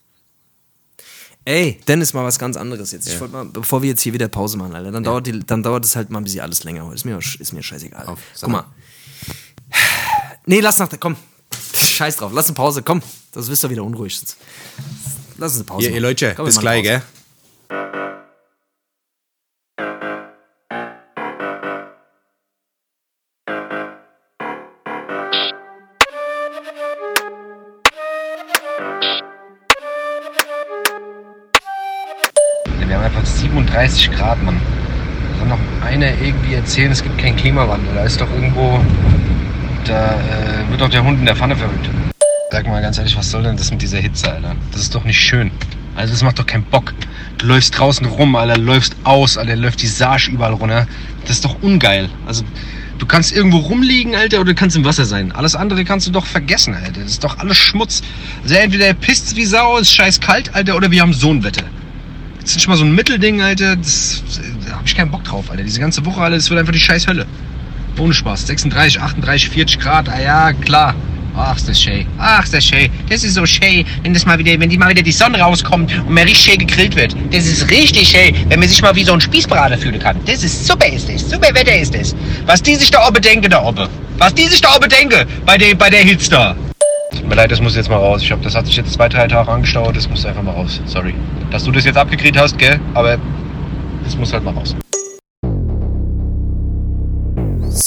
ey, 1.45 1.79
Dennis, 1.89 2.15
mal 2.15 2.25
was 2.25 2.39
ganz 2.39 2.57
anderes 2.57 2.93
jetzt. 2.93 3.07
Ich 3.09 3.21
wollte 3.21 3.35
mal, 3.35 3.45
bevor 3.45 3.83
wir 3.83 3.91
jetzt 3.91 4.01
hier 4.01 4.13
wieder 4.15 4.29
Pause 4.29 4.57
machen, 4.57 4.75
Alter, 4.75 4.93
dann, 4.93 5.03
dauert, 5.05 5.27
die, 5.27 5.41
dann 5.41 5.63
dauert 5.63 5.85
es 5.85 5.95
halt 5.97 6.09
mal 6.09 6.21
ein 6.21 6.25
bisschen 6.25 6.41
alles 6.41 6.65
länger. 6.65 6.91
Ist 6.95 7.05
mir, 7.05 7.19
ist 7.19 7.53
mir 7.53 7.63
scheißegal. 7.63 8.07
Auf, 8.07 8.21
sag 8.33 8.43
Guck 8.49 8.53
mal. 8.53 8.65
Nee, 10.47 10.61
lass 10.61 10.79
nach 10.79 10.89
der, 10.89 10.99
komm. 10.99 11.17
Scheiß 11.75 12.17
drauf, 12.17 12.33
lass 12.35 12.47
eine 12.47 12.55
Pause, 12.55 12.83
komm. 12.83 13.03
Das 13.33 13.49
wirst 13.49 13.65
du 13.65 13.71
wieder 13.71 13.85
unruhig. 13.85 14.21
Lass 15.39 15.53
uns 15.53 15.61
eine 15.61 15.65
Pause 15.65 15.89
Ihr, 15.89 15.95
ihr. 15.95 16.01
Leute, 16.01 16.33
Komm, 16.35 16.45
wir 16.45 16.47
bis 16.47 16.59
gleich, 16.59 16.83
gell? 16.83 17.03
Wir 32.87 32.97
haben 32.97 33.05
einfach 33.05 33.25
37 33.25 34.11
Grad, 34.13 34.43
Mann. 34.43 34.61
Kann 35.39 35.49
noch 35.49 35.59
einer 35.85 36.11
irgendwie 36.21 36.55
erzählen, 36.55 36.93
es 36.93 37.03
gibt 37.03 37.19
keinen 37.19 37.37
Klimawandel. 37.37 37.95
Da 37.95 38.05
ist 38.05 38.21
doch 38.21 38.31
irgendwo. 38.31 38.81
Da 39.85 40.15
äh, 40.15 40.71
wird 40.71 40.81
doch 40.81 40.89
der 40.89 41.03
Hund 41.03 41.19
in 41.19 41.27
der 41.27 41.35
Pfanne 41.35 41.57
verrückt. 41.57 41.89
Sag 42.51 42.67
mal 42.67 42.83
ganz 42.83 42.99
ehrlich, 42.99 43.17
was 43.17 43.31
soll 43.31 43.43
denn 43.43 43.57
das 43.57 43.71
mit 43.71 43.83
dieser 43.83 43.99
Hitze, 43.99 44.31
Alter? 44.31 44.55
Das 44.71 44.83
ist 44.83 44.95
doch 44.95 45.05
nicht 45.05 45.19
schön. 45.19 45.51
Also 45.97 46.13
das 46.13 46.23
macht 46.23 46.39
doch 46.39 46.47
keinen 46.47 46.65
Bock. 46.65 46.95
Du 47.39 47.47
läufst 47.47 47.79
draußen 47.79 48.07
rum, 48.07 48.37
Alter, 48.37 48.59
läufst 48.59 48.95
aus, 49.05 49.37
Alter, 49.37 49.57
läuft 49.57 49.83
die 49.83 49.87
Sage 49.87 50.31
überall 50.31 50.53
runter. 50.53 50.87
Das 51.23 51.33
ist 51.33 51.45
doch 51.45 51.57
ungeil. 51.63 52.09
Also 52.27 52.45
du 52.99 53.07
kannst 53.07 53.33
irgendwo 53.33 53.59
rumliegen, 53.59 54.15
Alter, 54.15 54.41
oder 54.41 54.53
du 54.53 54.55
kannst 54.55 54.77
im 54.77 54.85
Wasser 54.85 55.05
sein. 55.05 55.33
Alles 55.33 55.57
andere 55.57 55.85
kannst 55.85 56.07
du 56.07 56.13
doch 56.13 56.27
vergessen, 56.27 56.75
Alter. 56.75 57.01
Das 57.01 57.13
ist 57.13 57.25
doch 57.25 57.39
alles 57.39 57.57
Schmutz. 57.57 58.03
Also 58.43 58.55
entweder 58.55 58.87
er 58.87 58.95
pisst 58.95 59.35
wie 59.35 59.45
Sau, 59.45 59.79
ist 59.79 59.93
scheiß 59.93 60.21
kalt, 60.21 60.55
Alter, 60.55 60.77
oder 60.77 60.91
wir 60.91 61.03
haben 61.03 61.13
so 61.13 61.31
ein 61.31 61.43
Wetter. 61.43 61.65
Das 62.41 62.51
ist 62.51 62.57
nicht 62.57 62.69
mal 62.69 62.77
so 62.77 62.85
ein 62.85 62.95
Mittelding, 62.95 63.43
Alter. 63.43 63.77
Das, 63.77 64.23
da 64.67 64.77
hab 64.77 64.87
ich 64.87 64.95
keinen 64.95 65.11
Bock 65.11 65.25
drauf, 65.25 65.51
Alter. 65.51 65.65
Diese 65.65 65.81
ganze 65.81 66.05
Woche, 66.07 66.21
Alter, 66.21 66.37
das 66.37 66.49
wird 66.51 66.61
einfach 66.61 66.73
die 66.73 66.81
scheiß 66.81 67.09
Hölle. 67.09 67.27
Ohne 67.99 68.15
Spaß. 68.15 68.47
36, 68.47 69.01
38, 69.01 69.51
40 69.51 69.79
Grad. 69.79 70.09
Ah 70.09 70.21
ja, 70.21 70.53
klar. 70.53 70.95
Ach, 71.35 71.57
ist 71.57 71.69
das 71.69 71.81
schön. 71.81 72.07
Ach, 72.19 72.45
ist 72.45 72.53
das 72.53 72.65
schön. 72.65 72.91
Das 73.09 73.25
ist 73.25 73.35
so 73.35 73.47
schön, 73.47 73.87
wenn 74.03 74.13
das 74.13 74.27
mal 74.27 74.39
wieder, 74.39 74.59
wenn 74.61 74.69
die 74.69 74.77
mal 74.77 74.91
wieder 74.91 75.03
die 75.03 75.13
Sonne 75.13 75.41
rauskommt 75.41 75.91
und 76.07 76.11
mal 76.11 76.25
richtig 76.25 76.53
schön 76.53 76.59
gegrillt 76.59 76.95
wird. 76.95 77.17
Das 77.31 77.47
ist 77.47 77.71
richtig 77.71 78.09
schön, 78.09 78.35
wenn 78.49 78.61
man 78.61 78.69
sich 78.69 78.83
mal 78.83 78.95
wie 78.95 79.05
so 79.05 79.15
ein 79.15 79.21
Spießbrater 79.21 79.79
fühlen 79.79 79.99
kann. 79.99 80.17
Das 80.27 80.43
ist 80.43 80.67
super, 80.67 80.87
ist 80.87 81.09
das. 81.09 81.31
Super 81.31 81.55
Wetter 81.55 81.75
ist 81.75 81.95
das. 81.95 82.15
Was 82.45 82.63
die 82.63 82.75
sich 82.75 82.91
da 82.91 83.07
oben 83.09 83.23
denken, 83.23 83.51
da 83.51 83.63
oben. 83.63 83.89
Was 84.19 84.35
die 84.35 84.47
sich 84.47 84.61
da 84.61 84.77
oben 84.77 84.91
denken, 84.91 85.27
bei 85.47 85.57
der, 85.57 85.75
bei 85.75 85.89
der 85.89 86.01
Hitze 86.01 86.31
da. 86.31 86.57
Tut 87.13 87.29
mir 87.29 87.35
leid, 87.35 87.51
das 87.51 87.61
muss 87.61 87.77
jetzt 87.77 87.89
mal 87.89 87.97
raus. 87.97 88.23
Ich 88.23 88.31
hab, 88.31 88.43
das 88.43 88.55
hat 88.55 88.67
sich 88.67 88.77
jetzt 88.77 88.93
zwei, 88.93 89.09
drei 89.09 89.27
Tage 89.27 89.51
angestaut. 89.51 89.97
Das 89.97 90.09
muss 90.09 90.27
einfach 90.27 90.43
mal 90.43 90.53
raus. 90.53 90.81
Sorry. 90.85 91.15
Dass 91.51 91.65
du 91.65 91.73
das 91.73 91.85
jetzt 91.85 91.97
abgekriegt 91.97 92.37
hast, 92.37 92.59
gell? 92.59 92.79
Aber 92.95 93.19
das 94.05 94.17
muss 94.17 94.33
halt 94.33 94.45
mal 94.45 94.53
raus. 94.53 94.77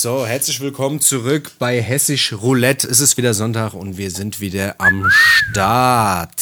So, 0.06 0.24
herzlich 0.24 0.62
willkommen 0.62 1.02
zurück 1.02 1.54
bei 1.58 1.82
Hessisch 1.82 2.32
Roulette. 2.32 2.88
Es 2.88 3.00
ist 3.00 3.18
wieder 3.18 3.34
Sonntag 3.34 3.74
und 3.74 3.98
wir 3.98 4.12
sind 4.12 4.40
wieder 4.40 4.76
am 4.78 5.10
Start. 5.10 6.40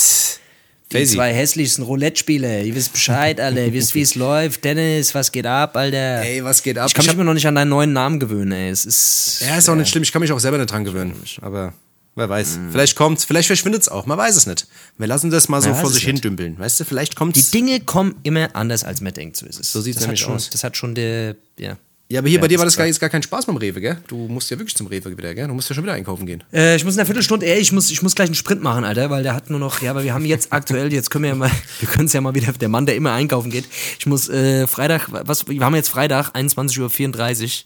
Die 0.91 0.97
Faisy. 0.97 1.15
zwei 1.15 1.33
hässlichsten 1.33 1.85
Roulette-Spieler. 1.85 2.63
Ihr 2.63 2.75
wisst 2.75 2.91
Bescheid, 2.91 3.39
Alter. 3.39 3.63
Ihr 3.65 3.71
wisst, 3.71 3.95
wie 3.95 4.01
es 4.01 4.15
läuft. 4.15 4.65
Dennis, 4.65 5.15
was 5.15 5.31
geht 5.31 5.45
ab, 5.45 5.77
Alter? 5.77 6.23
Ey, 6.23 6.43
was 6.43 6.61
geht 6.61 6.77
ab? 6.77 6.87
Ich 6.89 6.93
kann 6.93 7.03
Ich 7.05 7.07
mich 7.07 7.15
immer 7.15 7.23
noch 7.23 7.33
nicht 7.33 7.47
an 7.47 7.55
deinen 7.55 7.69
neuen 7.69 7.93
Namen 7.93 8.19
gewöhnen, 8.19 8.51
ey. 8.51 8.69
Es 8.69 8.85
ist. 8.85 9.41
Ja, 9.47 9.57
ist 9.57 9.69
auch 9.69 9.75
nicht 9.75 9.87
schlimm. 9.89 10.03
Ich 10.03 10.11
kann 10.11 10.19
mich 10.21 10.33
auch 10.33 10.39
selber 10.41 10.57
nicht 10.57 10.69
dran 10.69 10.83
gewöhnen. 10.83 11.15
Aber 11.39 11.73
wer 12.15 12.27
weiß. 12.27 12.59
Vielleicht 12.69 12.97
kommt's, 12.97 13.23
vielleicht 13.23 13.47
verschwindet's 13.47 13.87
auch. 13.87 14.05
Man 14.05 14.17
weiß 14.17 14.35
es 14.35 14.45
nicht. 14.45 14.67
Wir 14.97 15.07
lassen 15.07 15.29
das 15.31 15.47
mal 15.47 15.61
so 15.61 15.73
vor 15.73 15.87
es 15.87 15.93
sich 15.95 16.03
hin 16.03 16.17
dümpeln. 16.17 16.59
Weißt 16.59 16.81
du, 16.81 16.83
vielleicht 16.83 17.13
Die 17.13 17.15
kommt's. 17.15 17.51
Dinge 17.51 17.79
kommen 17.79 18.15
immer 18.23 18.53
anders, 18.57 18.83
als 18.83 18.99
man 18.99 19.13
denkt, 19.13 19.37
so 19.37 19.45
ist 19.45 19.57
es. 19.57 19.71
So 19.71 19.79
sieht's 19.79 19.99
das 19.99 20.07
nämlich 20.07 20.19
schon, 20.19 20.35
aus. 20.35 20.49
Das 20.49 20.65
hat 20.65 20.75
schon 20.75 20.95
der. 20.95 21.37
Ja. 21.57 21.77
Ja, 22.09 22.19
aber 22.19 22.29
hier 22.29 22.39
bei 22.39 22.47
dir 22.47 22.59
war 22.59 22.65
das 22.65 22.75
gar, 22.75 22.85
jetzt 22.85 22.99
gar 22.99 23.09
kein 23.09 23.23
Spaß 23.23 23.45
beim 23.45 23.57
Rewe, 23.57 23.79
gell? 23.79 23.97
Du 24.07 24.27
musst 24.27 24.51
ja 24.51 24.59
wirklich 24.59 24.75
zum 24.75 24.87
Rewe 24.87 25.17
wieder, 25.17 25.33
gell? 25.33 25.47
Du 25.47 25.53
musst 25.53 25.69
ja 25.69 25.75
schon 25.75 25.83
wieder 25.83 25.93
einkaufen 25.93 26.25
gehen. 26.25 26.43
Äh, 26.51 26.75
ich 26.75 26.83
muss 26.83 26.93
in 26.95 26.99
einer 26.99 27.05
Viertelstunde, 27.05 27.45
ey, 27.45 27.59
ich 27.59 27.71
muss, 27.71 27.89
ich 27.89 28.01
muss 28.01 28.13
gleich 28.13 28.27
einen 28.27 28.35
Sprint 28.35 28.61
machen, 28.61 28.83
Alter, 28.83 29.09
weil 29.09 29.23
der 29.23 29.33
hat 29.33 29.49
nur 29.49 29.59
noch, 29.59 29.81
ja, 29.81 29.91
aber 29.91 30.03
wir 30.03 30.13
haben 30.13 30.25
jetzt 30.25 30.51
aktuell, 30.51 30.91
jetzt 30.93 31.09
können 31.09 31.23
wir 31.23 31.29
ja 31.29 31.35
mal, 31.35 31.51
wir 31.79 31.89
können 31.89 32.05
es 32.05 32.13
ja 32.13 32.21
mal 32.21 32.35
wieder, 32.35 32.51
der 32.51 32.69
Mann, 32.69 32.85
der 32.85 32.95
immer 32.95 33.13
einkaufen 33.13 33.49
geht. 33.49 33.65
Ich 33.97 34.05
muss 34.05 34.29
äh, 34.29 34.67
Freitag, 34.67 35.07
was, 35.11 35.47
wir 35.47 35.59
haben 35.65 35.75
jetzt 35.75 35.89
Freitag, 35.89 36.35
21.34 36.35 37.63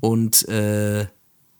Uhr 0.00 0.10
und 0.10 0.48
äh, 0.48 1.06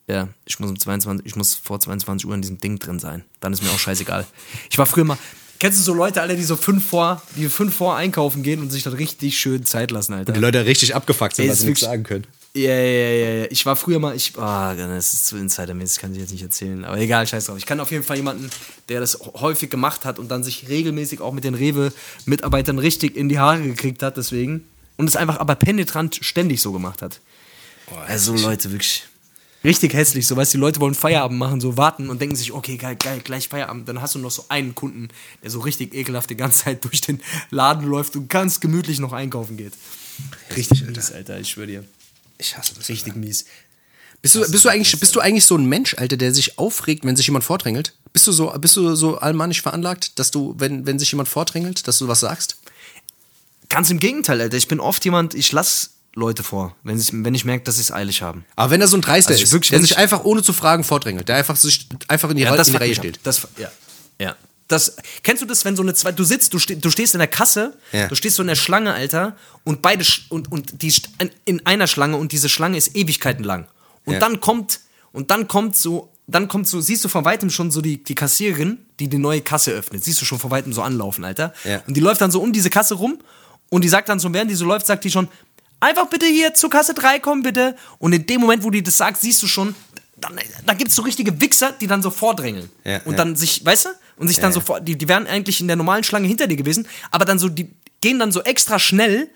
ja, 0.08 0.28
ich 0.46 0.58
muss 0.58 0.70
um 0.70 0.78
22, 0.78 1.26
ich 1.26 1.36
muss 1.36 1.54
vor 1.54 1.80
22 1.80 2.26
Uhr 2.26 2.34
in 2.34 2.42
diesem 2.42 2.58
Ding 2.58 2.78
drin 2.78 2.98
sein. 2.98 3.24
Dann 3.40 3.52
ist 3.52 3.62
mir 3.62 3.70
auch 3.70 3.78
scheißegal. 3.78 4.26
Ich 4.70 4.78
war 4.78 4.86
früher 4.86 5.04
mal, 5.04 5.18
kennst 5.62 5.78
du 5.78 5.84
so 5.84 5.94
Leute, 5.94 6.20
Alter, 6.20 6.34
die 6.34 6.42
so 6.42 6.56
fünf 6.56 6.84
vor, 6.84 7.22
die 7.36 7.48
fünf 7.48 7.76
vor 7.76 7.94
einkaufen 7.94 8.42
gehen 8.42 8.60
und 8.60 8.70
sich 8.70 8.82
dann 8.82 8.94
richtig 8.94 9.38
schön 9.38 9.64
Zeit 9.64 9.92
lassen, 9.92 10.12
Alter. 10.12 10.32
Die 10.32 10.40
Leute 10.40 10.66
richtig 10.66 10.92
abgefuckt 10.92 11.36
sind, 11.36 11.44
Ey, 11.44 11.50
weil 11.50 11.56
sie 11.56 11.66
nichts 11.66 11.82
sagen 11.82 12.02
können. 12.02 12.26
Ja, 12.52 12.74
ja, 12.74 13.10
ja, 13.10 13.30
ja. 13.34 13.46
Ich 13.48 13.64
war 13.64 13.76
früher 13.76 14.00
mal, 14.00 14.16
ich, 14.16 14.36
ah, 14.38 14.74
das 14.74 15.14
ist 15.14 15.26
zu 15.26 15.36
insidermäßig, 15.36 16.00
kann 16.00 16.12
ich 16.12 16.18
jetzt 16.18 16.32
nicht 16.32 16.42
erzählen. 16.42 16.84
Aber 16.84 16.98
egal, 16.98 17.28
scheiß 17.28 17.46
drauf. 17.46 17.58
Ich 17.58 17.64
kann 17.64 17.78
auf 17.78 17.92
jeden 17.92 18.02
Fall 18.02 18.16
jemanden, 18.16 18.50
der 18.88 18.98
das 18.98 19.20
häufig 19.20 19.70
gemacht 19.70 20.04
hat 20.04 20.18
und 20.18 20.32
dann 20.32 20.42
sich 20.42 20.68
regelmäßig 20.68 21.20
auch 21.20 21.32
mit 21.32 21.44
den 21.44 21.54
Rewe-Mitarbeitern 21.54 22.80
richtig 22.80 23.16
in 23.16 23.28
die 23.28 23.38
Haare 23.38 23.62
gekriegt 23.62 24.02
hat, 24.02 24.16
deswegen. 24.16 24.66
Und 24.96 25.08
es 25.08 25.14
einfach 25.14 25.38
aber 25.38 25.54
penetrant 25.54 26.18
ständig 26.22 26.60
so 26.60 26.72
gemacht 26.72 27.02
hat. 27.02 27.20
also 28.08 28.34
Leute, 28.34 28.72
wirklich. 28.72 29.04
Richtig 29.64 29.94
hässlich, 29.94 30.26
so 30.26 30.36
weißt 30.36 30.54
du, 30.54 30.58
die 30.58 30.60
Leute 30.60 30.80
wollen 30.80 30.94
Feierabend 30.94 31.38
machen, 31.38 31.60
so 31.60 31.76
warten 31.76 32.10
und 32.10 32.20
denken 32.20 32.34
sich, 32.34 32.52
okay, 32.52 32.76
geil, 32.76 32.96
geil, 32.96 33.20
gleich 33.22 33.48
Feierabend. 33.48 33.88
Dann 33.88 34.00
hast 34.02 34.14
du 34.14 34.18
noch 34.18 34.30
so 34.30 34.44
einen 34.48 34.74
Kunden, 34.74 35.08
der 35.42 35.50
so 35.50 35.60
richtig 35.60 35.94
ekelhaft 35.94 36.30
die 36.30 36.36
ganze 36.36 36.64
Zeit 36.64 36.84
durch 36.84 37.00
den 37.00 37.20
Laden 37.50 37.86
läuft 37.86 38.16
und 38.16 38.28
ganz 38.28 38.58
gemütlich 38.58 38.98
noch 38.98 39.12
einkaufen 39.12 39.56
geht. 39.56 39.74
Richtig 40.56 40.84
mies, 40.84 41.12
Alter, 41.12 41.38
ich 41.38 41.50
schwöre 41.50 41.66
dir. 41.68 41.84
Ich 42.38 42.56
hasse 42.56 42.74
das. 42.74 42.88
Richtig 42.88 43.14
mies. 43.14 43.44
Bist 44.20 44.34
du, 44.34 44.50
bist, 44.50 44.64
du 44.64 44.68
eigentlich, 44.68 44.98
bist 44.98 45.14
du 45.14 45.20
eigentlich 45.20 45.46
so 45.46 45.56
ein 45.56 45.66
Mensch, 45.66 45.94
Alter, 45.94 46.16
der 46.16 46.32
sich 46.32 46.58
aufregt, 46.58 47.04
wenn 47.04 47.16
sich 47.16 47.26
jemand 47.26 47.44
vordrängelt? 47.44 47.94
Bist 48.12 48.26
du 48.26 48.32
so, 48.32 48.52
bist 48.58 48.76
du 48.76 48.94
so 48.94 49.18
allmannisch 49.18 49.62
veranlagt, 49.62 50.18
dass 50.18 50.30
du, 50.30 50.54
wenn, 50.58 50.86
wenn 50.86 50.98
sich 50.98 51.10
jemand 51.10 51.28
vordrängelt, 51.28 51.88
dass 51.88 51.98
du 51.98 52.08
was 52.08 52.20
sagst? 52.20 52.56
Ganz 53.68 53.90
im 53.90 53.98
Gegenteil, 53.98 54.40
Alter. 54.40 54.56
Ich 54.56 54.68
bin 54.68 54.80
oft 54.80 55.04
jemand, 55.04 55.34
ich 55.34 55.50
lass 55.50 55.94
Leute 56.14 56.42
vor, 56.42 56.76
wenn, 56.82 56.98
ich, 56.98 57.10
wenn 57.12 57.34
ich 57.34 57.44
merke, 57.44 57.64
dass 57.64 57.76
sie 57.76 57.80
es 57.82 57.90
eilig 57.92 58.20
haben. 58.22 58.44
Aber 58.56 58.70
wenn 58.70 58.80
er 58.80 58.88
so 58.88 58.96
ein 58.96 59.00
Dreister 59.00 59.30
Also 59.30 59.38
ich 59.40 59.44
ist, 59.44 59.52
wirklich, 59.52 59.70
der 59.70 59.80
sich 59.80 59.92
ich- 59.92 59.96
einfach 59.98 60.24
ohne 60.24 60.42
zu 60.42 60.52
fragen 60.52 60.84
vordrängelt, 60.84 61.28
der 61.28 61.36
einfach 61.36 61.56
sich 61.56 61.88
einfach 62.08 62.28
in 62.30 62.36
die, 62.36 62.44
Ra- 62.44 62.54
in 62.56 62.62
die 62.64 62.76
Reihe 62.76 62.94
steht. 62.94 63.20
Das, 63.22 63.48
ja. 63.58 63.70
ja. 64.18 64.36
Das, 64.68 64.96
kennst 65.22 65.42
du 65.42 65.46
das, 65.46 65.64
wenn 65.64 65.74
so 65.76 65.82
eine 65.82 65.94
zwei, 65.94 66.12
du 66.12 66.24
sitzt, 66.24 66.52
du, 66.54 66.58
ste, 66.58 66.76
du 66.76 66.90
stehst 66.90 67.14
in 67.14 67.18
der 67.18 67.28
Kasse, 67.28 67.76
Ja. 67.92 68.08
du 68.08 68.14
stehst 68.14 68.36
so 68.36 68.42
in 68.42 68.48
der 68.48 68.54
Schlange, 68.56 68.92
Alter, 68.94 69.36
und 69.64 69.80
beide, 69.82 70.04
Sch- 70.04 70.22
und, 70.28 70.50
und 70.52 70.82
die 70.82 70.90
st- 70.92 71.08
in 71.44 71.64
einer 71.66 71.86
Schlange 71.86 72.16
und 72.16 72.32
diese 72.32 72.48
Schlange 72.48 72.76
ist 72.76 72.94
Ewigkeiten 72.96 73.44
lang. 73.44 73.66
Und 74.04 74.14
Ja. 74.14 74.18
dann 74.20 74.40
kommt, 74.40 74.80
und 75.12 75.30
dann 75.30 75.48
kommt 75.48 75.76
so, 75.76 76.10
dann 76.26 76.46
kommt 76.48 76.68
so, 76.68 76.80
siehst 76.80 77.04
du 77.04 77.08
von 77.08 77.24
weitem 77.24 77.50
schon 77.50 77.70
so 77.70 77.80
die, 77.80 78.02
die 78.02 78.14
Kassiererin, 78.14 78.78
die 79.00 79.08
die 79.08 79.18
neue 79.18 79.40
Kasse 79.40 79.72
öffnet, 79.72 80.04
siehst 80.04 80.20
du 80.20 80.24
schon 80.24 80.38
von 80.38 80.50
weitem 80.50 80.72
so 80.72 80.82
anlaufen, 80.82 81.24
Alter. 81.24 81.52
Ja. 81.64 81.82
Und 81.86 81.94
die 81.96 82.00
läuft 82.00 82.20
dann 82.20 82.30
so 82.30 82.40
um 82.40 82.52
diese 82.52 82.70
Kasse 82.70 82.94
rum 82.94 83.18
und 83.70 83.82
die 83.84 83.88
sagt 83.88 84.08
dann 84.08 84.20
so, 84.20 84.32
während 84.32 84.50
die 84.50 84.54
so 84.54 84.64
läuft, 84.64 84.86
sagt 84.86 85.04
die 85.04 85.10
schon, 85.10 85.28
einfach 85.82 86.06
bitte 86.06 86.26
hier 86.26 86.54
zur 86.54 86.70
Kasse 86.70 86.94
3 86.94 87.18
kommen, 87.18 87.42
bitte. 87.42 87.76
Und 87.98 88.12
in 88.12 88.26
dem 88.26 88.40
Moment, 88.40 88.62
wo 88.62 88.70
die 88.70 88.82
das 88.82 88.96
sagt, 88.96 89.20
siehst 89.20 89.42
du 89.42 89.46
schon, 89.46 89.74
dann, 90.16 90.38
dann 90.64 90.78
gibt 90.78 90.90
es 90.90 90.96
so 90.96 91.02
richtige 91.02 91.40
Wichser, 91.40 91.72
die 91.72 91.86
dann 91.86 92.02
so 92.02 92.10
vordrängeln. 92.10 92.70
Ja, 92.84 93.00
und 93.04 93.12
ja. 93.12 93.18
dann 93.18 93.36
sich, 93.36 93.64
weißt 93.64 93.86
du? 93.86 93.88
Und 94.16 94.28
sich 94.28 94.38
dann 94.38 94.50
Ja, 94.50 94.54
so 94.54 94.60
vor, 94.60 94.80
die, 94.80 94.96
die 94.96 95.08
wären 95.08 95.26
eigentlich 95.26 95.60
in 95.60 95.66
der 95.66 95.76
normalen 95.76 96.04
Schlange 96.04 96.28
hinter 96.28 96.46
dir 96.46 96.56
gewesen, 96.56 96.86
aber 97.10 97.24
dann 97.24 97.38
so, 97.38 97.48
die 97.48 97.70
gehen 98.00 98.18
dann 98.18 98.30
so 98.30 98.42
extra 98.42 98.78
schnell, 98.78 99.28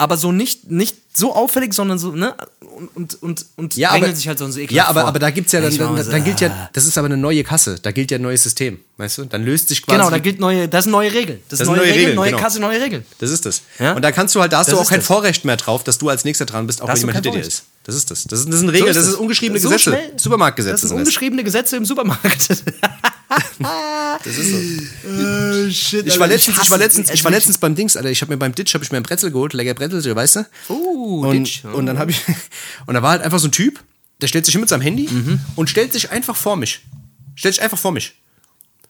aber 0.00 0.16
so 0.16 0.32
nicht, 0.32 0.70
nicht 0.70 0.96
so 1.12 1.34
auffällig, 1.34 1.74
sondern 1.74 1.98
so, 1.98 2.12
ne? 2.12 2.34
Und, 2.60 2.96
und, 2.96 3.22
und, 3.22 3.46
und 3.56 3.76
Ja, 3.76 3.90
aber, 3.90 4.14
sich 4.14 4.26
halt 4.26 4.38
so, 4.38 4.50
so 4.50 4.58
ekelhaft 4.58 4.72
ja, 4.72 4.86
aber, 4.88 5.00
vor. 5.00 5.08
aber 5.10 5.18
da 5.18 5.28
gibt's 5.28 5.52
ja 5.52 5.60
dann, 5.60 5.76
dann, 5.76 6.02
so, 6.02 6.10
dann 6.10 6.24
gilt 6.24 6.40
ah. 6.42 6.46
ja, 6.46 6.70
das 6.72 6.86
ist 6.86 6.96
aber 6.96 7.04
eine 7.04 7.18
neue 7.18 7.44
Kasse, 7.44 7.78
da 7.82 7.90
gilt 7.92 8.10
ja 8.10 8.16
ein 8.16 8.22
neues 8.22 8.42
System, 8.42 8.78
weißt 8.96 9.18
du? 9.18 9.24
Dann 9.26 9.44
löst 9.44 9.68
sich 9.68 9.84
quasi. 9.84 9.98
Genau, 9.98 10.08
da 10.08 10.16
gilt 10.16 10.40
neue, 10.40 10.68
das 10.68 10.84
sind 10.84 10.92
neue 10.92 11.12
Regeln. 11.12 11.40
Das, 11.50 11.58
Das 11.58 11.66
sind 11.66 11.76
neue, 11.76 11.76
neue 11.76 11.88
Regeln, 11.88 11.98
Regeln, 11.98 12.16
neue 12.16 12.30
genau. 12.30 12.42
Kasse, 12.42 12.60
neue 12.60 12.80
Regeln. 12.80 13.04
Das 13.18 13.30
ist 13.30 13.44
das. 13.44 13.60
Ja? 13.78 13.92
Und 13.92 14.00
da 14.00 14.10
kannst 14.10 14.34
du 14.34 14.40
halt, 14.40 14.54
da 14.54 14.60
hast 14.60 14.68
Das 14.68 14.74
du 14.74 14.80
auch 14.80 14.88
kein 14.88 15.00
das. 15.00 15.06
Vorrecht 15.06 15.44
mehr 15.44 15.58
drauf, 15.58 15.84
dass 15.84 15.98
du 15.98 16.08
als 16.08 16.24
nächster 16.24 16.46
dran 16.46 16.66
bist, 16.66 16.80
auch 16.80 16.86
Da 16.86 16.94
wenn 16.94 17.00
jemand 17.00 17.16
hinter 17.16 17.38
dir 17.38 17.46
ist. 17.46 17.64
Das 17.90 17.96
ist 17.98 18.10
das. 18.10 18.24
Das, 18.24 18.40
ist, 18.40 18.48
das 18.48 18.60
sind 18.60 18.68
Regeln, 18.68 18.94
das, 18.94 19.06
ist 19.08 19.14
ungeschriebene 19.16 19.58
So 19.60 19.68
Gesetze. 19.68 19.90
schnell. 19.90 20.12
Supermarktgesetze 20.16 20.72
Das 20.72 20.80
sind 20.82 20.92
ungeschriebene 20.92 21.42
Gesetze 21.44 21.76
im 21.76 21.84
Supermarkt. 21.84 22.48
Das 24.24 24.36
ist 24.38 24.50
so. 24.50 25.70
shit, 25.70 26.06
Ich 26.06 26.18
war 26.18 26.26
letztens, 26.26 26.58
ich 26.62 26.70
war 26.70 26.78
letztens, 26.78 27.10
ich 27.10 27.22
war 27.22 27.30
letztens 27.30 27.58
beim 27.58 27.74
Dings, 27.76 27.96
Alter. 27.96 28.10
Ich 28.10 28.20
habe 28.22 28.32
mir 28.32 28.36
beim 28.38 28.54
Ditch 28.54 28.74
habe 28.74 28.82
ich 28.84 28.90
mir 28.90 28.96
ein 28.96 29.02
Brezel 29.04 29.30
geholt, 29.30 29.52
lecker 29.52 29.74
Brezel, 29.74 30.14
weißt 30.16 30.36
du? 30.36 30.46
Uh, 30.68 31.26
und, 31.28 31.32
Ditch. 31.46 31.64
und 31.64 31.86
dann 31.86 31.98
habe 31.98 32.10
ich 32.10 32.20
und 32.86 32.94
da 32.94 33.02
war 33.02 33.10
halt 33.12 33.22
einfach 33.22 33.38
so 33.38 33.46
ein 33.48 33.52
Typ, 33.52 33.80
der 34.20 34.26
stellt 34.26 34.46
sich 34.46 34.52
hin 34.52 34.60
mit 34.60 34.68
seinem 34.68 34.80
Handy 34.82 35.08
und 35.56 35.70
stellt 35.70 35.92
sich 35.92 36.10
einfach 36.10 36.34
vor 36.36 36.56
mich. 36.56 36.80
Stellt 37.36 37.54
sich 37.54 37.62
einfach 37.62 37.78
vor 37.78 37.92
mich. 37.92 38.14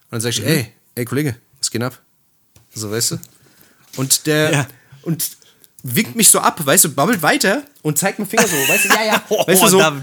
Und 0.04 0.12
dann 0.12 0.20
sag 0.22 0.30
ich, 0.30 0.44
ey, 0.44 0.72
ey 0.94 1.04
Kollege, 1.04 1.36
was 1.58 1.70
geht 1.70 1.82
ab? 1.82 2.00
So, 2.74 2.90
weißt 2.90 3.12
du? 3.12 3.18
Und 3.96 4.26
der 4.26 4.52
Ja. 4.52 4.66
und 5.02 5.22
winkt 5.82 6.16
mich 6.16 6.28
so 6.30 6.40
ab, 6.40 6.60
weißt 6.64 6.84
du, 6.84 6.88
babbelt 6.94 7.22
weiter 7.22 7.62
und 7.82 7.98
zeigt 7.98 8.18
mit 8.18 8.28
dem 8.28 8.38
Finger 8.38 8.48
so, 8.48 8.56
weißt 8.72 8.84
du, 8.84 8.88
ja, 8.94 9.04
ja, 9.04 9.22
weißt 9.46 9.62
du 9.62 9.66
so. 9.68 9.78
da- 9.78 9.96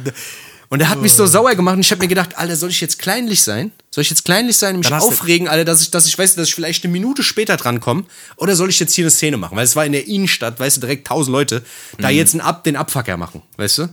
Und 0.70 0.82
er 0.82 0.90
hat 0.90 1.02
mich 1.02 1.14
so 1.14 1.26
sauer 1.26 1.56
gemacht 1.56 1.76
und 1.76 1.82
ich 1.82 1.92
habe 1.92 2.02
mir 2.02 2.08
gedacht, 2.10 2.38
Alter, 2.38 2.56
soll 2.58 2.70
ich 2.72 2.82
jetzt 2.82 3.00
kleinlich 3.00 3.42
sein? 3.42 3.72
Soll 3.90 4.02
ich 4.02 4.10
jetzt 4.10 4.26
kleinlich 4.26 4.58
sein 4.58 4.76
und 4.76 4.82
mich 4.84 4.92
aufregen, 4.94 5.48
Alter, 5.48 5.64
dass 5.64 5.82
ich, 5.82 5.92
dass 5.92 6.06
ich 6.08 6.18
weiß, 6.18 6.36
dass 6.36 6.50
ich 6.50 6.56
vielleicht 6.56 6.84
eine 6.84 6.92
Minute 6.92 7.24
später 7.24 7.56
drankomme? 7.56 8.04
Oder 8.36 8.56
soll 8.56 8.70
ich 8.70 8.80
jetzt 8.80 8.94
hier 8.94 9.06
eine 9.06 9.12
Szene 9.12 9.38
machen? 9.38 9.56
Weil 9.56 9.64
es 9.64 9.76
war 9.78 9.86
in 9.86 9.94
der 9.94 10.08
Innenstadt, 10.08 10.60
weißt 10.60 10.78
du, 10.78 10.82
direkt 10.82 11.08
tausend 11.08 11.32
Leute, 11.32 11.64
da 12.00 12.10
Mhm. 12.10 12.16
jetzt 12.18 12.34
einen 12.34 12.42
Ab, 12.42 12.64
den 12.66 12.76
Abfucker 12.76 13.16
machen, 13.18 13.42
weißt 13.56 13.78
du? 13.78 13.90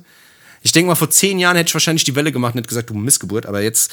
Ich 0.62 0.72
denke 0.72 0.88
mal, 0.88 0.94
vor 0.96 1.10
zehn 1.10 1.38
Jahren 1.38 1.56
hätte 1.56 1.68
ich 1.68 1.74
wahrscheinlich 1.74 2.04
die 2.04 2.14
Welle 2.16 2.32
gemacht 2.32 2.54
und 2.54 2.58
hätte 2.58 2.68
gesagt, 2.68 2.90
du 2.90 2.94
Missgeburt, 2.94 3.46
aber 3.46 3.60
jetzt 3.60 3.92